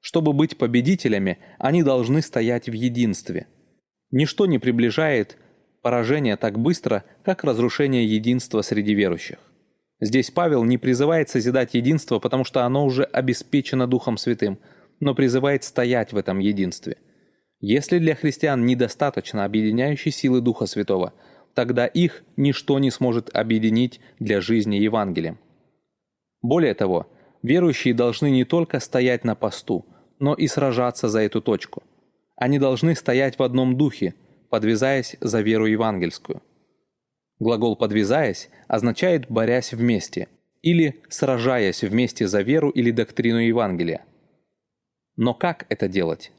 Чтобы 0.00 0.32
быть 0.32 0.56
победителями, 0.56 1.38
они 1.58 1.82
должны 1.82 2.22
стоять 2.22 2.68
в 2.68 2.72
единстве. 2.72 3.46
Ничто 4.10 4.46
не 4.46 4.58
приближает 4.58 5.36
поражение 5.82 6.36
так 6.36 6.58
быстро, 6.58 7.04
как 7.24 7.44
разрушение 7.44 8.04
единства 8.04 8.62
среди 8.62 8.94
верующих. 8.94 9.38
Здесь 10.00 10.30
Павел 10.30 10.64
не 10.64 10.78
призывает 10.78 11.28
созидать 11.28 11.74
единство, 11.74 12.18
потому 12.18 12.44
что 12.44 12.64
оно 12.64 12.84
уже 12.84 13.04
обеспечено 13.04 13.86
Духом 13.86 14.16
Святым, 14.16 14.58
но 15.00 15.14
призывает 15.14 15.64
стоять 15.64 16.12
в 16.12 16.16
этом 16.16 16.38
единстве– 16.38 16.96
если 17.60 17.98
для 17.98 18.14
христиан 18.14 18.66
недостаточно 18.66 19.44
объединяющей 19.44 20.12
силы 20.12 20.40
Духа 20.40 20.66
Святого, 20.66 21.12
тогда 21.54 21.86
их 21.86 22.22
ничто 22.36 22.78
не 22.78 22.92
сможет 22.92 23.34
объединить 23.34 24.00
для 24.20 24.40
жизни 24.40 24.76
Евангелием. 24.76 25.38
Более 26.40 26.74
того, 26.74 27.08
верующие 27.42 27.94
должны 27.94 28.30
не 28.30 28.44
только 28.44 28.80
стоять 28.80 29.24
на 29.24 29.34
посту, 29.34 29.86
но 30.18 30.34
и 30.34 30.46
сражаться 30.46 31.08
за 31.08 31.20
эту 31.20 31.40
точку. 31.40 31.82
Они 32.36 32.58
должны 32.58 32.94
стоять 32.94 33.38
в 33.38 33.42
одном 33.42 33.76
духе, 33.76 34.14
подвязаясь 34.50 35.16
за 35.20 35.40
веру 35.40 35.66
евангельскую. 35.66 36.42
Глагол 37.38 37.76
«подвязаясь» 37.76 38.50
означает 38.66 39.30
«борясь 39.30 39.72
вместе» 39.72 40.28
или 40.62 41.00
«сражаясь 41.08 41.82
вместе 41.82 42.26
за 42.26 42.42
веру 42.42 42.70
или 42.70 42.90
доктрину 42.90 43.38
Евангелия». 43.38 44.02
Но 45.16 45.34
как 45.34 45.66
это 45.68 45.88
делать? 45.88 46.32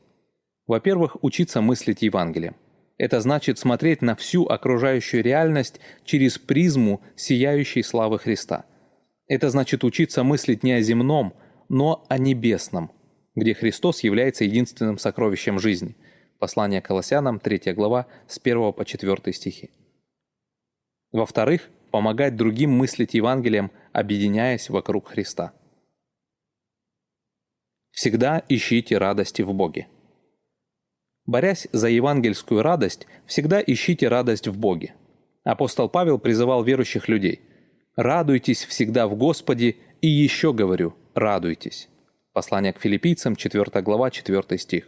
Во-первых, 0.68 1.24
учиться 1.24 1.62
мыслить 1.62 2.02
Евангелием. 2.02 2.56
Это 2.98 3.22
значит 3.22 3.58
смотреть 3.58 4.02
на 4.02 4.16
всю 4.16 4.46
окружающую 4.46 5.24
реальность 5.24 5.80
через 6.04 6.38
призму 6.38 7.02
сияющей 7.16 7.82
славы 7.82 8.20
Христа. 8.20 8.66
Это 9.30 9.52
значит 9.52 9.84
учиться 9.84 10.24
мыслить 10.24 10.64
не 10.64 10.74
о 10.74 10.82
земном, 10.82 11.36
но 11.70 12.04
о 12.10 12.18
небесном, 12.18 12.92
где 13.36 13.54
Христос 13.54 14.02
является 14.02 14.44
единственным 14.44 14.98
сокровищем 14.98 15.60
жизни. 15.60 15.96
Послание 16.40 16.82
Колоссянам, 16.82 17.40
3 17.40 17.74
глава, 17.74 18.08
с 18.28 18.40
1 18.40 18.74
по 18.74 18.84
4 18.84 19.34
стихи. 19.34 19.70
Во-вторых, 21.12 21.70
помогать 21.92 22.36
другим 22.36 22.72
мыслить 22.72 23.14
Евангелием, 23.14 23.72
объединяясь 23.94 24.70
вокруг 24.70 25.10
Христа. 25.10 25.54
Всегда 27.92 28.44
ищите 28.50 28.98
радости 28.98 29.44
в 29.44 29.54
Боге. 29.54 29.88
Борясь 31.28 31.68
за 31.72 31.90
евангельскую 31.90 32.64
радость, 32.64 33.06
всегда 33.28 33.62
ищите 33.62 34.08
радость 34.08 34.48
в 34.48 34.58
Боге. 34.58 34.96
Апостол 35.44 35.88
Павел 35.88 36.18
призывал 36.18 36.64
верующих 36.64 37.08
людей 37.08 37.42
«Радуйтесь 38.00 38.64
всегда 38.64 39.10
в 39.10 39.16
Господе, 39.16 39.76
и 40.00 40.08
еще 40.08 40.54
говорю, 40.54 40.96
радуйтесь». 41.16 41.90
Послание 42.32 42.72
к 42.72 42.80
филиппийцам, 42.80 43.36
4 43.36 43.82
глава, 43.82 44.10
4 44.10 44.58
стих. 44.58 44.88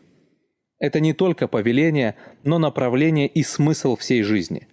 Это 0.80 1.02
не 1.02 1.12
только 1.14 1.50
повеление, 1.50 2.16
но 2.44 2.58
направление 2.58 3.28
и 3.28 3.44
смысл 3.44 3.98
всей 3.98 4.24
жизни. 4.24 4.70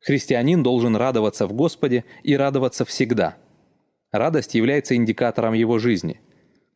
Христианин 0.00 0.62
должен 0.62 0.94
радоваться 0.94 1.46
в 1.46 1.54
Господе 1.54 2.04
и 2.22 2.36
радоваться 2.36 2.84
всегда. 2.84 3.36
Радость 4.12 4.54
является 4.54 4.94
индикатором 4.94 5.54
его 5.54 5.78
жизни– 5.78 6.20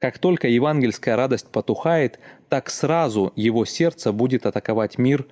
как 0.04 0.18
только 0.18 0.48
евангельская 0.48 1.16
радость 1.16 1.48
потухает, 1.48 2.18
так 2.50 2.68
сразу 2.68 3.32
его 3.36 3.64
сердце 3.64 4.12
будет 4.12 4.44
атаковать 4.44 4.98
мир, 4.98 5.26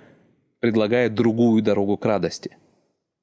предлагая 0.61 1.09
другую 1.09 1.61
дорогу 1.61 1.95
к 1.95 2.05
радости. 2.05 2.57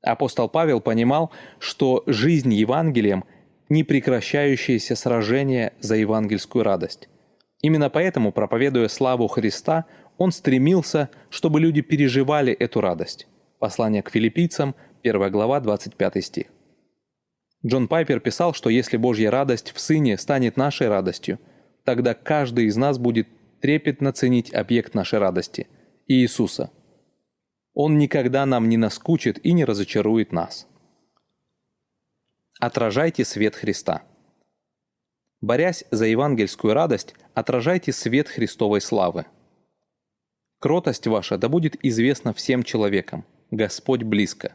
Апостол 0.02 0.48
Павел 0.48 0.80
понимал, 0.80 1.30
что 1.58 2.02
жизнь 2.06 2.52
Евангелием– 2.52 3.24
непрекращающееся 3.70 4.96
сражение 4.96 5.72
за 5.80 5.94
евангельскую 5.96 6.64
радость. 6.64 7.08
Именно 7.62 7.88
поэтому, 7.88 8.32
проповедуя 8.32 8.88
славу 8.88 9.28
Христа, 9.28 9.86
он 10.18 10.32
стремился, 10.32 11.08
чтобы 11.30 11.60
люди 11.60 11.80
переживали 11.80 12.52
эту 12.52 12.80
радость. 12.80 13.28
Послание 13.58 14.02
к 14.02 14.10
филиппийцам, 14.10 14.74
1 15.02 15.30
глава, 15.30 15.60
25 15.60 16.24
стих. 16.24 16.46
Джон 17.64 17.88
Пайпер 17.88 18.20
писал, 18.20 18.54
что 18.54 18.70
если 18.70 18.96
Божья 18.96 19.30
радость 19.30 19.72
в 19.72 19.80
Сыне 19.80 20.18
станет 20.18 20.56
нашей 20.56 20.88
радостью, 20.88 21.38
тогда 21.84 22.14
каждый 22.14 22.66
из 22.66 22.76
нас 22.76 22.98
будет 22.98 23.28
трепетно 23.60 24.12
ценить 24.12 24.52
объект 24.52 24.94
нашей 24.94 25.18
радости– 25.18 25.68
Иисуса. 26.08 26.70
Он 27.82 27.96
никогда 27.96 28.44
нам 28.44 28.68
не 28.68 28.76
наскучит 28.76 29.42
и 29.42 29.54
не 29.54 29.64
разочарует 29.64 30.32
нас. 30.32 30.68
Отражайте 32.58 33.24
свет 33.24 33.56
Христа. 33.56 34.02
Борясь 35.40 35.86
за 35.90 36.04
евангельскую 36.04 36.74
радость, 36.74 37.14
отражайте 37.32 37.92
свет 37.92 38.28
Христовой 38.28 38.82
славы. 38.82 39.24
Кротость 40.58 41.06
ваша 41.06 41.38
да 41.38 41.48
будет 41.48 41.82
известна 41.82 42.34
всем 42.34 42.64
человекам. 42.64 43.24
Господь 43.50 44.02
близко. 44.02 44.52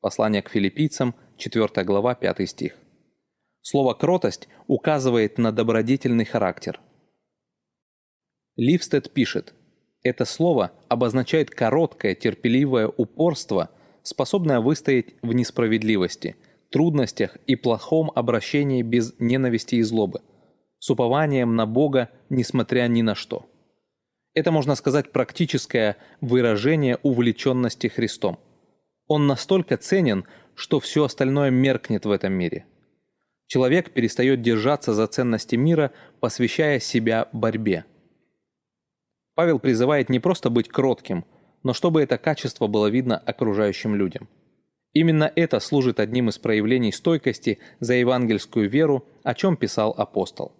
Послание 0.00 0.42
к 0.42 0.48
филиппийцам– 0.48 1.16
4 1.36 1.84
глава, 1.84 2.14
5 2.14 2.48
стих. 2.48 2.76
Слово 3.60 3.94
«кротость» 3.94 4.46
указывает 4.68 5.36
на 5.36 5.50
добродетельный 5.50 6.24
характер. 6.24 6.80
Ливстед 8.54 9.12
пишет, 9.12 9.52
это 10.08 10.24
слово 10.24 10.72
обозначает 10.88 11.50
короткое, 11.50 12.14
терпеливое 12.14 12.88
упорство, 12.88 13.70
способное 14.02 14.60
выстоять 14.60 15.14
в 15.22 15.32
несправедливости, 15.32 16.36
трудностях 16.70 17.36
и 17.46 17.56
плохом 17.56 18.10
обращении 18.14 18.82
без 18.82 19.14
ненависти 19.18 19.76
и 19.76 19.82
злобы, 19.82 20.20
с 20.78 20.90
упованием 20.90 21.56
на 21.56 21.66
Бога, 21.66 22.10
несмотря 22.30 22.88
ни 22.88 23.02
на 23.02 23.14
что. 23.14 23.46
Это, 24.34 24.52
можно 24.52 24.74
сказать, 24.74 25.10
практическое 25.12 25.96
выражение 26.20 26.98
увлеченности 27.02 27.88
Христом. 27.88 28.38
Он 29.06 29.26
настолько 29.26 29.76
ценен, 29.76 30.24
что 30.54 30.80
все 30.80 31.04
остальное 31.04 31.50
меркнет 31.50 32.04
в 32.04 32.10
этом 32.10 32.32
мире. 32.32 32.66
Человек 33.46 33.92
перестает 33.92 34.42
держаться 34.42 34.92
за 34.92 35.06
ценности 35.06 35.56
мира, 35.56 35.92
посвящая 36.20 36.80
себя 36.80 37.28
борьбе. 37.32 37.84
Павел 39.38 39.60
призывает 39.60 40.08
не 40.08 40.18
просто 40.18 40.50
быть 40.50 40.66
кротким, 40.66 41.24
но 41.62 41.72
чтобы 41.72 42.02
это 42.02 42.18
качество 42.18 42.66
было 42.66 42.88
видно 42.88 43.16
окружающим 43.16 43.94
людям. 43.94 44.28
Именно 44.94 45.30
это 45.32 45.60
служит 45.60 46.00
одним 46.00 46.28
из 46.28 46.38
проявлений 46.38 46.90
стойкости 46.90 47.60
за 47.78 47.94
евангельскую 47.94 48.68
веру, 48.68 49.06
о 49.22 49.34
чем 49.34 49.56
писал 49.56 49.94
апостол. 49.96 50.50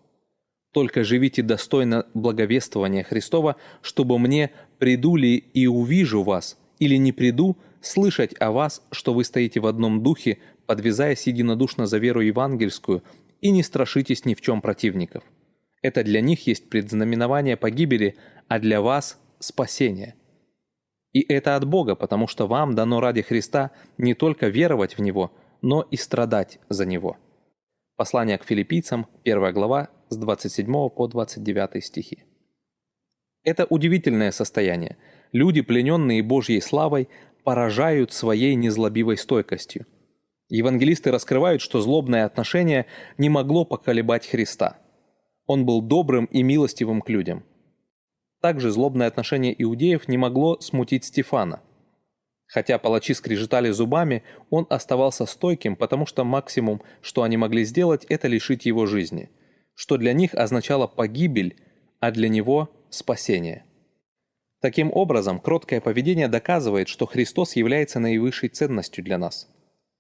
«Только 0.73 1.03
живите 1.03 1.43
достойно 1.43 2.07
благовествования 2.15 3.03
Христова, 3.03 3.57
чтобы 3.83 4.17
мне, 4.21 4.53
приду 4.79 5.17
ли 5.17 5.35
и 5.35 5.67
увижу 5.67 6.23
вас, 6.23 6.57
или 6.79 6.95
не 6.95 7.11
приду 7.11 7.57
слышать 7.81 8.37
о 8.39 8.53
вас, 8.53 8.81
что 8.93 9.13
вы 9.13 9.25
стоите 9.25 9.59
в 9.59 9.67
одном 9.67 10.05
духе, 10.05 10.39
подвязаясь 10.67 11.27
единодушно 11.27 11.89
за 11.89 11.99
веру 11.99 12.21
евангельскую, 12.21 13.03
и 13.41 13.51
не 13.51 13.65
страшитесь 13.65 14.25
ни 14.25 14.35
в 14.35 14.41
чем 14.41 14.61
противников. 14.61 15.25
Это 15.83 16.03
для 16.03 16.21
них 16.21 16.47
есть 16.47 16.69
предзнаменование 16.69 17.57
погибели, 17.57 18.17
а 18.49 18.59
для 18.59 18.81
вас– 18.81 19.21
спасение. 19.39 20.15
И 21.13 21.21
это 21.21 21.57
от 21.57 21.65
Бога, 21.67 21.95
потому 21.95 22.27
что 22.27 22.47
вам 22.47 22.75
дано 22.75 23.01
ради 23.01 23.23
Христа 23.23 23.71
не 23.97 24.15
только 24.15 24.49
веровать 24.49 24.99
в 24.99 25.01
Него, 25.01 25.33
но 25.63 25.83
и 25.83 25.97
страдать 25.97 26.59
за 26.69 26.87
Него. 26.87 27.17
Послание 27.97 28.39
к 28.39 28.45
филиппийцам, 28.45 29.07
1 29.25 29.53
глава, 29.53 29.89
с 30.09 30.17
27 30.17 30.89
по 30.91 31.07
29 31.09 31.85
стихи. 31.85 32.25
Это 33.45 33.67
удивительное 33.67 34.31
состояние. 34.31 34.97
Люди, 35.33 35.63
плененные 35.63 36.23
Божьей 36.23 36.61
славой, 36.61 37.09
поражают 37.45 38.13
своей 38.13 38.55
незлобивой 38.55 39.17
стойкостью. 39.17 39.87
Евангелисты 40.49 41.11
раскрывают, 41.11 41.61
что 41.61 41.81
злобное 41.81 42.25
отношение 42.25 42.87
не 43.19 43.29
могло 43.29 43.65
поколебать 43.65 44.27
Христа. 44.27 44.79
Он 45.47 45.65
был 45.65 45.83
добрым 45.83 46.27
и 46.27 46.43
милостивым 46.43 47.01
к 47.01 47.09
людям. 47.09 47.45
Также 48.41 48.71
злобное 48.71 49.09
отношение 49.09 49.55
иудеев 49.63 50.09
не 50.09 50.17
могло 50.17 50.61
смутить 50.61 51.05
Стефана. 51.05 51.61
Хотя 52.47 52.79
палачи 52.79 53.13
скрежетали 53.13 53.71
зубами, 53.71 54.23
он 54.49 54.67
оставался 54.71 55.27
стойким, 55.27 55.77
потому 55.77 56.07
что 56.07 56.25
максимум, 56.25 56.83
что 57.03 57.23
они 57.23 57.37
могли 57.37 57.65
сделать, 57.65 58.07
это 58.09 58.27
лишить 58.27 58.65
его 58.65 58.87
жизни, 58.87 59.31
что 59.75 59.99
для 59.99 60.13
них 60.15 60.35
означало 60.35 60.87
погибель, 60.87 61.57
а 62.01 62.11
для 62.11 62.29
него– 62.29 62.71
спасение. 62.91 63.65
Таким 64.61 64.91
образом, 64.93 65.41
кроткое 65.41 65.81
поведение 65.81 66.27
доказывает, 66.27 66.89
что 66.89 67.07
Христос 67.07 67.55
является 67.55 68.01
наивысшей 68.01 68.49
ценностью 68.49 69.05
для 69.05 69.19
нас. 69.19 69.49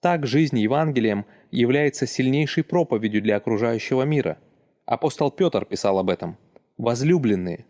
Так 0.00 0.26
жизнь 0.26 0.58
Евангелием 0.58 1.26
является 1.50 2.06
сильнейшей 2.06 2.64
проповедью 2.64 3.20
для 3.20 3.36
окружающего 3.36 4.02
мира. 4.02 4.38
Апостол 4.86 5.30
Петр 5.30 5.64
писал 5.64 5.98
об 5.98 6.08
этом. 6.08 6.38
«Возлюбленные, 6.76 7.66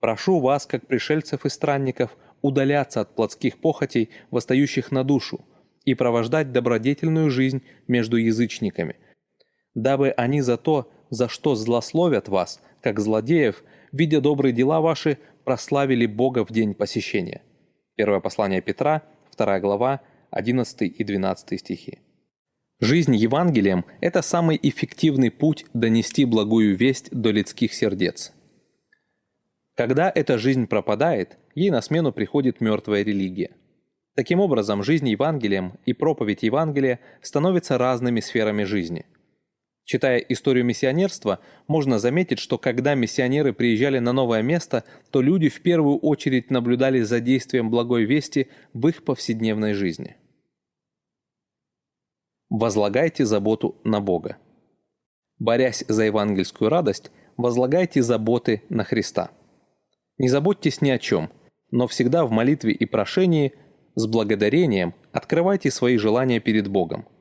прошу 0.00 0.40
вас, 0.40 0.66
как 0.66 0.86
пришельцев 0.86 1.44
и 1.44 1.48
странников, 1.48 2.16
удаляться 2.42 3.00
от 3.00 3.14
плотских 3.14 3.58
похотей, 3.58 4.10
восстающих 4.30 4.92
на 4.92 5.04
душу, 5.04 5.44
и 5.84 5.94
провождать 5.94 6.52
добродетельную 6.52 7.30
жизнь 7.30 7.62
между 7.86 8.16
язычниками, 8.16 8.96
дабы 9.74 10.10
они 10.10 10.40
за 10.40 10.56
то, 10.56 10.90
за 11.10 11.28
что 11.28 11.54
злословят 11.54 12.28
вас, 12.28 12.60
как 12.82 13.00
злодеев, 13.00 13.62
видя 13.92 14.20
добрые 14.20 14.52
дела 14.52 14.80
ваши, 14.80 15.18
прославили 15.44 16.06
Бога 16.06 16.44
в 16.44 16.52
день 16.52 16.74
посещения». 16.74 17.42
Первое 17.94 18.20
послание 18.20 18.60
Петра, 18.60 19.02
2 19.36 19.60
глава, 19.60 20.02
11 20.30 20.82
и 20.82 21.04
12 21.04 21.60
стихи. 21.60 22.00
Жизнь 22.78 23.16
Евангелием– 23.16 23.86
это 24.02 24.20
самый 24.20 24.58
эффективный 24.62 25.30
путь 25.30 25.64
донести 25.72 26.26
благую 26.26 26.76
весть 26.76 27.08
до 27.10 27.30
людских 27.30 27.72
сердец. 27.72 28.34
Когда 29.76 30.10
эта 30.12 30.38
жизнь 30.38 30.66
пропадает, 30.66 31.38
ей 31.54 31.70
на 31.70 31.80
смену 31.80 32.12
приходит 32.12 32.60
мертвая 32.60 33.04
религия. 33.04 33.52
Таким 34.16 34.40
образом, 34.40 34.82
жизнь 34.82 35.08
Евангелием 35.08 35.74
и 35.84 35.92
проповедь 35.92 36.42
Евангелия 36.42 36.98
становятся 37.22 37.78
разными 37.78 38.20
сферами 38.20 38.64
жизни– 38.64 39.06
Читая 39.86 40.18
историю 40.18 40.64
миссионерства, 40.64 41.38
можно 41.68 42.00
заметить, 42.00 42.40
что 42.40 42.58
когда 42.58 42.96
миссионеры 42.96 43.52
приезжали 43.52 44.00
на 44.00 44.12
новое 44.12 44.42
место, 44.42 44.82
то 45.12 45.22
люди 45.22 45.48
в 45.48 45.62
первую 45.62 45.98
очередь 45.98 46.50
наблюдали 46.50 47.02
за 47.02 47.20
действием 47.20 47.70
благой 47.70 48.04
вести 48.04 48.48
в 48.72 48.88
их 48.88 49.04
повседневной 49.04 49.74
жизни. 49.74 50.16
Возлагайте 52.50 53.24
заботу 53.24 53.76
на 53.84 54.00
Бога. 54.00 54.38
Борясь 55.38 55.84
за 55.86 56.02
евангельскую 56.02 56.68
радость, 56.68 57.12
возлагайте 57.36 58.02
заботы 58.02 58.64
на 58.68 58.82
Христа. 58.82 59.30
Не 60.18 60.28
заботьтесь 60.28 60.80
ни 60.80 60.90
о 60.90 60.98
чем, 60.98 61.30
но 61.70 61.86
всегда 61.86 62.24
в 62.24 62.30
молитве 62.30 62.72
и 62.72 62.86
прошении 62.86 63.52
с 63.94 64.06
благодарением 64.06 64.94
открывайте 65.12 65.70
свои 65.70 65.96
желания 65.96 66.40
перед 66.40 66.68
Богом– 66.68 67.06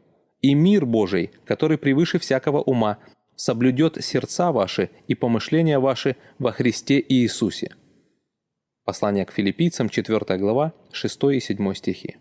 и 0.45 0.53
мир 0.53 0.85
Божий, 0.85 1.31
который 1.45 1.79
превыше 1.79 2.19
всякого 2.19 2.61
ума, 2.61 2.99
соблюдет 3.35 3.97
сердца 4.03 4.51
ваши 4.51 4.91
и 5.07 5.15
помышления 5.15 5.79
ваши 5.79 6.17
во 6.37 6.51
Христе 6.51 7.03
Иисусе». 7.07 7.73
Послание 8.83 9.25
к 9.25 9.31
филиппийцам, 9.31 9.89
4 9.89 10.37
глава, 10.37 10.73
6 10.91 11.23
и 11.33 11.39
7 11.39 11.73
стихи. 11.73 12.17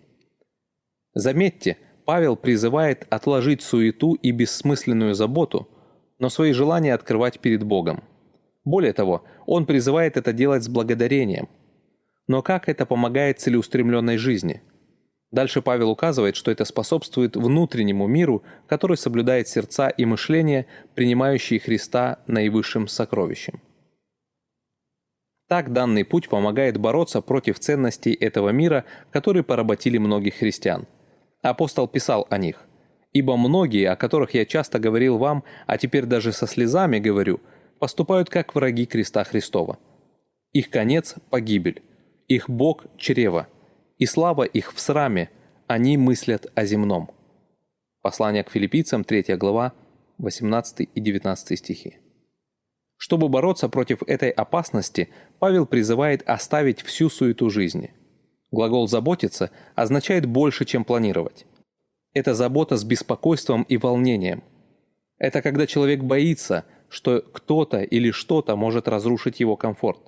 Заметьте, 1.12 1.76
Павел 2.06 2.36
призывает 2.36 3.06
отложить 3.10 3.60
суету 3.60 4.14
и 4.14 4.30
бессмысленную 4.30 5.14
заботу, 5.14 5.68
но 6.18 6.30
свои 6.30 6.52
желания 6.52 6.94
открывать 6.94 7.40
перед 7.40 7.62
Богом. 7.62 8.04
Более 8.64 8.92
того, 8.92 9.24
он 9.46 9.66
призывает 9.66 10.16
это 10.16 10.32
делать 10.32 10.64
с 10.64 10.68
благодарением. 10.68 11.48
Но 12.26 12.42
как 12.42 12.68
это 12.68 12.86
помогает 12.86 13.40
целеустремленной 13.40 14.16
жизни– 14.16 14.62
Дальше 15.34 15.62
Павел 15.62 15.90
указывает, 15.90 16.36
что 16.36 16.52
это 16.52 16.64
способствует 16.64 17.34
внутреннему 17.34 18.06
миру, 18.06 18.44
который 18.68 18.96
соблюдает 18.96 19.48
сердца 19.48 19.88
и 19.88 20.04
мышление, 20.04 20.66
принимающие 20.94 21.58
Христа 21.58 22.20
наивысшим 22.28 22.86
сокровищем. 22.86 23.60
Так 25.48 25.72
данный 25.72 26.04
путь 26.04 26.28
помогает 26.28 26.78
бороться 26.78 27.20
против 27.20 27.58
ценностей 27.58 28.12
этого 28.12 28.50
мира, 28.50 28.84
которые 29.10 29.42
поработили 29.42 29.98
многих 29.98 30.36
христиан. 30.36 30.86
Апостол 31.42 31.88
писал 31.88 32.28
о 32.30 32.38
них. 32.38 32.60
«Ибо 33.12 33.36
многие, 33.36 33.90
о 33.90 33.96
которых 33.96 34.34
я 34.34 34.46
часто 34.46 34.78
говорил 34.78 35.18
вам, 35.18 35.42
а 35.66 35.78
теперь 35.78 36.04
даже 36.06 36.30
со 36.30 36.46
слезами 36.46 37.00
говорю, 37.00 37.40
поступают 37.84 38.30
как 38.30 38.54
враги 38.54 38.86
креста 38.86 39.24
Христова. 39.24 39.78
Их 40.54 40.70
конец– 40.70 41.16
погибель, 41.28 41.82
их 42.28 42.48
Бог– 42.48 42.86
чрево, 42.96 43.46
и 43.98 44.06
слава 44.06 44.44
их 44.44 44.72
в 44.72 44.80
сраме, 44.80 45.28
они 45.66 45.98
мыслят 45.98 46.50
о 46.54 46.64
земном». 46.64 47.10
Послание 48.00 48.42
к 48.42 48.50
филиппийцам, 48.50 49.04
3 49.04 49.36
глава, 49.36 49.74
18 50.16 50.88
и 50.94 50.98
19 50.98 51.58
стихи. 51.58 51.98
Чтобы 52.96 53.28
бороться 53.28 53.68
против 53.68 54.02
этой 54.06 54.30
опасности, 54.30 55.10
Павел 55.38 55.66
призывает 55.66 56.26
оставить 56.26 56.80
всю 56.80 57.10
суету 57.10 57.50
жизни. 57.50 57.92
Глагол 58.50 58.88
«заботиться» 58.88 59.50
означает 59.74 60.24
больше, 60.24 60.64
чем 60.64 60.86
планировать. 60.86 61.44
Это 62.14 62.32
забота 62.32 62.78
с 62.78 62.84
беспокойством 62.84 63.64
и 63.64 63.76
волнением. 63.76 64.42
Это 65.18 65.42
когда 65.42 65.66
человек 65.66 66.02
боится, 66.02 66.64
что 66.94 67.20
кто-то 67.20 67.82
или 67.82 68.12
что-то 68.12 68.54
может 68.54 68.86
разрушить 68.86 69.40
его 69.40 69.56
комфорт. 69.56 69.98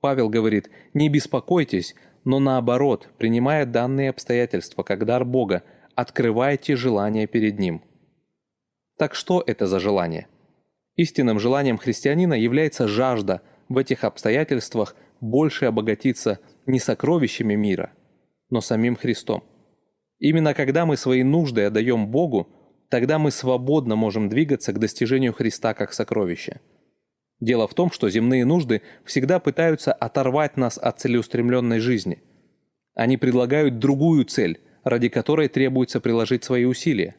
Павел 0.00 0.28
говорит 0.28 0.70
«не 0.94 1.08
беспокойтесь, 1.08 1.96
но 2.24 2.38
наоборот, 2.38 3.08
принимая 3.18 3.66
данные 3.66 4.10
обстоятельства 4.10 4.84
как 4.84 5.06
дар 5.06 5.24
Бога, 5.24 5.64
открывайте 5.96 6.76
желание 6.76 7.26
перед 7.26 7.58
Ним. 7.58 7.82
Так 8.96 9.16
что 9.16 9.42
это 9.44 9.66
за 9.66 9.80
желание? 9.80 10.28
Истинным 10.94 11.40
желанием 11.40 11.78
христианина 11.78 12.34
является 12.34 12.86
жажда 12.86 13.42
в 13.68 13.76
этих 13.76 14.04
обстоятельствах 14.04 14.94
больше 15.20 15.64
обогатиться 15.64 16.38
не 16.66 16.78
сокровищами 16.78 17.54
мира, 17.54 17.90
но 18.50 18.60
самим 18.60 18.94
Христом. 18.94 19.42
Именно 20.20 20.54
когда 20.54 20.86
мы 20.86 20.96
свои 20.96 21.24
нужды 21.24 21.62
отдаем 21.62 22.06
Богу, 22.06 22.48
тогда 22.94 23.18
мы 23.18 23.32
свободно 23.32 23.96
можем 23.96 24.28
двигаться 24.28 24.72
к 24.72 24.78
достижению 24.78 25.32
Христа 25.32 25.74
как 25.74 25.92
сокровища. 25.92 26.60
Дело 27.40 27.66
в 27.66 27.74
том, 27.74 27.90
что 27.90 28.08
земные 28.08 28.44
нужды 28.44 28.82
всегда 29.04 29.40
пытаются 29.40 29.92
оторвать 29.92 30.56
нас 30.56 30.78
от 30.78 31.00
целеустремленной 31.00 31.80
жизни. 31.80 32.22
Они 32.94 33.16
предлагают 33.16 33.80
другую 33.80 34.26
цель, 34.26 34.60
ради 34.84 35.08
которой 35.08 35.48
требуется 35.48 35.98
приложить 35.98 36.44
свои 36.44 36.66
усилия. 36.66 37.16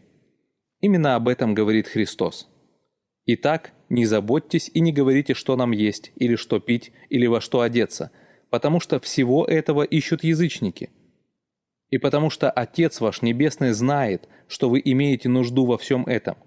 Именно 0.79 1.17
об 1.17 1.27
этом 1.27 1.53
говорит 1.53 1.89
Христос. 1.89 2.47
Итак, 3.25 3.73
не 3.89 4.05
заботьтесь 4.05 4.71
и 4.73 4.79
не 4.79 4.93
говорите, 4.93 5.33
что 5.33 5.57
нам 5.57 5.71
есть, 5.71 6.13
или 6.15 6.37
что 6.37 6.61
пить, 6.61 6.93
или 7.09 7.27
во 7.27 7.41
что 7.41 7.59
одеться, 7.59 8.11
потому 8.49 8.79
что 8.79 9.01
всего 9.01 9.43
этого 9.43 9.83
ищут 9.83 10.23
язычники. 10.23 10.91
И 11.89 11.97
потому 11.97 12.30
что 12.30 12.49
Отец 12.49 12.99
ваш 12.99 13.22
Небесный 13.22 13.72
знает, 13.72 14.27
что 14.47 14.69
вы 14.69 14.81
имеете 14.83 15.30
нужду 15.30 15.65
во 15.65 15.77
всем 15.77 16.05
этом. 16.05 16.38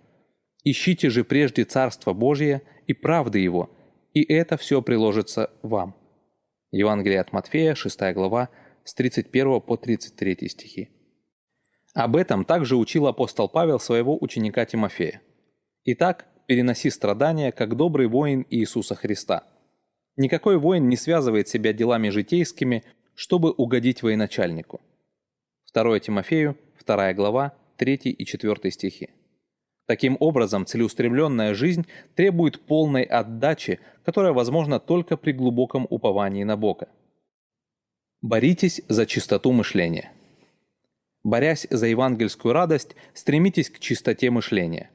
Ищите 0.65 1.11
же 1.11 1.25
прежде 1.25 1.65
Царство 1.65 2.13
Божие 2.13 2.63
и 2.87 2.93
правды 2.93 3.39
Его, 3.39 3.71
и 4.13 4.23
это 4.23 4.57
все 4.57 4.83
приложится 4.83 5.51
вам». 5.63 5.97
Евангелие 6.71 7.21
от 7.21 7.33
Матфея, 7.33 7.75
6 7.75 8.01
глава, 8.13 8.51
с 8.85 8.95
31 8.95 9.61
по 9.61 9.77
33 9.77 10.49
стихи. 10.49 10.89
Об 11.95 12.17
этом 12.17 12.45
также 12.45 12.77
учил 12.77 13.07
апостол 13.07 13.49
Павел 13.49 13.81
своего 13.81 14.19
ученика 14.21 14.65
Тимофея. 14.67 15.23
«Итак, 15.85 16.27
переноси 16.47 16.91
страдания, 16.91 17.53
как 17.53 17.77
добрый 17.77 18.07
воин 18.07 18.47
Иисуса 18.51 18.95
Христа. 18.95 19.45
Никакой 20.17 20.59
воин 20.59 20.89
не 20.89 20.97
связывает 20.97 21.49
себя 21.49 21.73
делами 21.73 22.09
житейскими, 22.09 22.83
чтобы 23.15 23.53
угодить 23.53 24.03
военачальнику. 24.03 24.81
2 25.73 26.01
Тимофею, 26.01 26.57
2 26.85 27.15
глава, 27.15 27.53
3 27.77 27.95
и 27.95 28.25
4 28.25 28.71
стихи. 28.71 29.11
Таким 29.87 30.17
образом, 30.21 30.67
целеустремленная 30.67 31.55
жизнь 31.55 31.87
требует 32.15 32.61
полной 32.61 33.05
отдачи, 33.05 33.81
которая 34.05 34.33
возможна 34.33 34.81
только 34.81 35.17
при 35.17 35.33
глубоком 35.33 35.87
уповании 35.89 36.45
на 36.45 36.57
Бога. 36.57 36.89
Боритесь 38.21 38.83
за 38.89 39.07
чистоту 39.07 39.53
мышления. 39.53 40.13
Борясь 41.23 41.67
за 41.71 41.87
евангельскую 41.87 42.53
радость, 42.53 42.97
стремитесь 43.15 43.71
к 43.71 43.79
чистоте 43.79 44.31
мышления. 44.31 44.91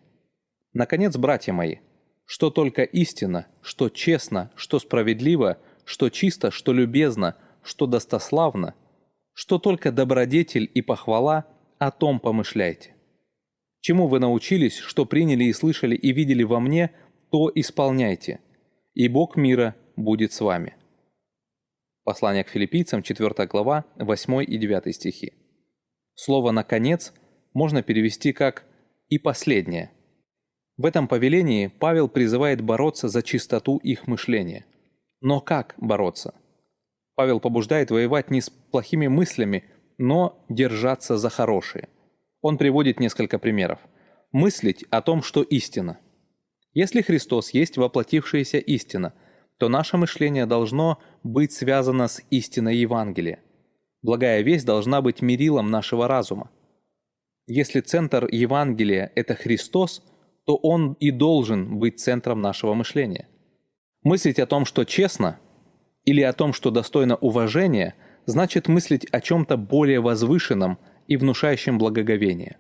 Наконец, 0.74 1.16
братья 1.18 1.54
мои, 1.54 1.78
что 2.26 2.50
только 2.50 2.84
истина, 2.84 3.48
что 3.62 3.90
честно, 3.90 4.52
что 4.56 4.80
справедливо, 4.80 5.58
что 5.86 6.10
чисто, 6.10 6.52
что 6.52 6.74
любезно, 6.74 7.36
что 7.64 7.88
достославно, 7.88 8.76
что 9.34 9.60
только 9.60 9.92
добродетель 9.92 10.70
и 10.74 10.82
похвала, 10.82 11.46
о 11.80 11.92
том 11.92 12.20
помышляйте. 12.20 12.96
Чему 13.82 14.08
вы 14.08 14.20
научились, 14.20 14.78
что 14.78 15.06
приняли 15.06 15.46
и 15.46 15.54
слышали 15.54 15.96
и 15.96 16.14
видели 16.14 16.44
во 16.44 16.60
мне, 16.60 16.92
то 17.32 17.52
исполняйте, 17.54 18.40
и 18.94 19.10
Бог 19.10 19.36
мира 19.36 19.76
будет 19.98 20.32
с 20.32 20.40
вами. 20.40 20.76
Послание 22.06 22.44
к 22.44 22.50
филиппийцам, 22.50 23.04
4 23.04 23.48
глава, 23.48 23.86
8 23.96 24.44
и 24.44 24.58
9 24.58 24.96
стихи. 24.96 25.34
Слово 26.16 26.52
«наконец» 26.52 27.14
можно 27.54 27.82
перевести 27.82 28.34
как 28.34 28.66
«и 29.10 29.18
последнее». 29.18 29.92
В 30.78 30.86
этом 30.86 31.08
повелении 31.08 31.68
Павел 31.68 32.08
призывает 32.10 32.62
бороться 32.62 33.08
за 33.08 33.22
чистоту 33.22 33.78
их 33.78 34.08
мышления. 34.08 34.66
Но 35.22 35.40
как 35.40 35.76
бороться? 35.78 36.34
Павел 37.16 37.40
побуждает 37.40 37.92
воевать 37.92 38.32
не 38.32 38.42
с 38.42 38.50
плохими 38.50 39.08
мыслями, 39.08 39.66
но 39.98 40.44
держаться 40.50 41.18
за 41.18 41.30
хорошие. 41.30 41.90
Он 42.42 42.58
приводит 42.58 43.00
несколько 43.00 43.40
примеров. 43.40 43.80
Мыслить 44.32 44.84
о 44.90 45.02
том, 45.02 45.22
что 45.22 45.44
истина. 45.44 46.00
Если 46.74 47.02
Христос 47.02 47.52
есть 47.52 47.78
воплотившаяся 47.78 48.58
истина, 48.58 49.14
то 49.58 49.70
наше 49.70 49.98
мышление 49.98 50.46
должно 50.46 51.00
быть 51.22 51.54
связано 51.54 52.08
с 52.08 52.22
истиной 52.32 52.78
Евангелия. 52.78 53.40
Благая 54.02 54.42
весть 54.42 54.66
должна 54.66 55.02
быть 55.02 55.22
мерилом 55.22 55.70
нашего 55.70 56.08
разума. 56.08 56.50
Если 57.46 57.82
центр 57.82 58.28
Евангелия– 58.30 59.12
это 59.16 59.36
Христос, 59.36 60.04
то 60.46 60.56
Он 60.56 60.94
и 61.00 61.12
должен 61.12 61.78
быть 61.78 62.00
центром 62.00 62.42
нашего 62.42 62.74
мышления. 62.74 63.30
Мыслить 64.02 64.40
о 64.40 64.46
том, 64.46 64.66
что 64.66 64.84
честно, 64.84 65.40
или 66.06 66.22
о 66.22 66.34
том, 66.34 66.54
что 66.54 66.72
достойно 66.72 67.16
уважения, 67.16 67.96
значит 68.26 68.68
мыслить 68.68 69.06
о 69.12 69.22
чем-то 69.22 69.58
более 69.58 70.00
возвышенном 70.02 70.80
и 71.08 71.18
внушающем 71.18 71.78
благоговение. 71.78 72.58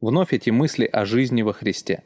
Вновь 0.00 0.32
эти 0.32 0.50
мысли 0.50 0.84
о 0.84 1.04
жизни 1.04 1.42
во 1.42 1.52
Христе. 1.52 2.02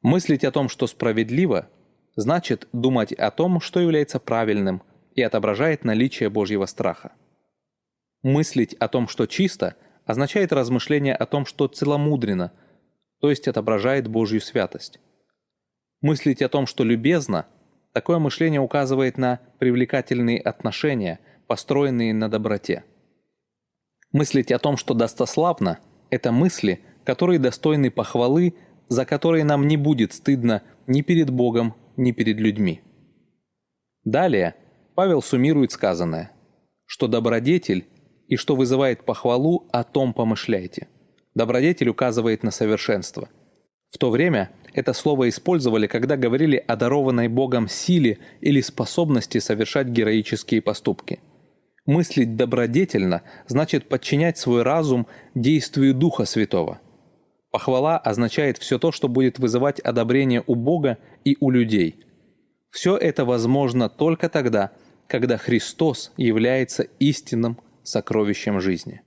Мыслить 0.00 0.44
о 0.44 0.50
том, 0.50 0.68
что 0.68 0.86
справедливо, 0.86 1.68
значит 2.16 2.68
думать 2.72 3.12
о 3.12 3.30
том, 3.30 3.60
что 3.60 3.80
является 3.80 4.18
правильным 4.18 4.82
и 5.14 5.22
отображает 5.22 5.84
наличие 5.84 6.30
Божьего 6.30 6.66
страха. 6.66 7.12
Мыслить 8.22 8.74
о 8.74 8.88
том, 8.88 9.08
что 9.08 9.26
чисто, 9.26 9.76
означает 10.04 10.52
размышление 10.52 11.14
о 11.14 11.26
том, 11.26 11.46
что 11.46 11.68
целомудренно, 11.68 12.52
то 13.20 13.30
есть 13.30 13.46
отображает 13.46 14.08
Божью 14.08 14.40
святость. 14.40 14.98
Мыслить 16.00 16.42
о 16.42 16.48
том, 16.48 16.66
что 16.66 16.82
любезно, 16.82 17.46
такое 17.92 18.18
мышление 18.18 18.60
указывает 18.60 19.18
на 19.18 19.40
привлекательные 19.58 20.40
отношения, 20.40 21.20
построенные 21.46 22.14
на 22.14 22.28
доброте. 22.28 22.84
Мыслить 24.12 24.52
о 24.52 24.58
том, 24.58 24.76
что 24.76 24.94
достославно, 24.94 25.78
это 26.10 26.32
мысли, 26.32 26.80
которые 27.04 27.38
достойны 27.38 27.90
похвалы, 27.90 28.54
за 28.88 29.04
которые 29.04 29.44
нам 29.44 29.66
не 29.66 29.76
будет 29.76 30.12
стыдно 30.12 30.62
ни 30.86 31.00
перед 31.00 31.30
Богом, 31.30 31.74
ни 31.96 32.12
перед 32.12 32.38
людьми. 32.38 32.82
Далее 34.04 34.54
Павел 34.94 35.22
суммирует 35.22 35.72
сказанное, 35.72 36.32
что 36.84 37.08
добродетель 37.08 37.86
и 38.28 38.36
что 38.36 38.56
вызывает 38.56 39.04
похвалу, 39.04 39.68
о 39.72 39.84
том 39.84 40.12
помышляйте. 40.12 40.88
Добродетель 41.34 41.88
указывает 41.88 42.42
на 42.42 42.50
совершенство. 42.50 43.28
В 43.90 43.98
то 43.98 44.10
время 44.10 44.50
это 44.74 44.92
слово 44.92 45.28
использовали, 45.28 45.86
когда 45.86 46.16
говорили 46.16 46.56
о 46.56 46.76
дарованной 46.76 47.28
Богом 47.28 47.68
силе 47.68 48.18
или 48.40 48.60
способности 48.60 49.38
совершать 49.38 49.88
героические 49.88 50.62
поступки. 50.62 51.20
Мыслить 51.84 52.36
добродетельно 52.36 53.22
значит 53.46 53.88
подчинять 53.88 54.38
свой 54.38 54.62
разум 54.62 55.06
действию 55.34 55.94
Духа 55.94 56.24
Святого. 56.24 56.80
Похвала 57.50 57.98
означает 57.98 58.56
все 58.58 58.78
то, 58.78 58.92
что 58.92 59.08
будет 59.08 59.38
вызывать 59.38 59.80
одобрение 59.80 60.42
у 60.46 60.54
Бога 60.54 60.98
и 61.24 61.36
у 61.40 61.50
людей. 61.50 62.04
Все 62.70 62.96
это 62.96 63.26
возможно 63.26 63.90
только 63.90 64.30
тогда, 64.30 64.72
когда 65.06 65.36
Христос 65.36 66.12
является 66.16 66.84
истинным 66.98 67.58
сокровищем 67.82 68.60
жизни. 68.60 69.02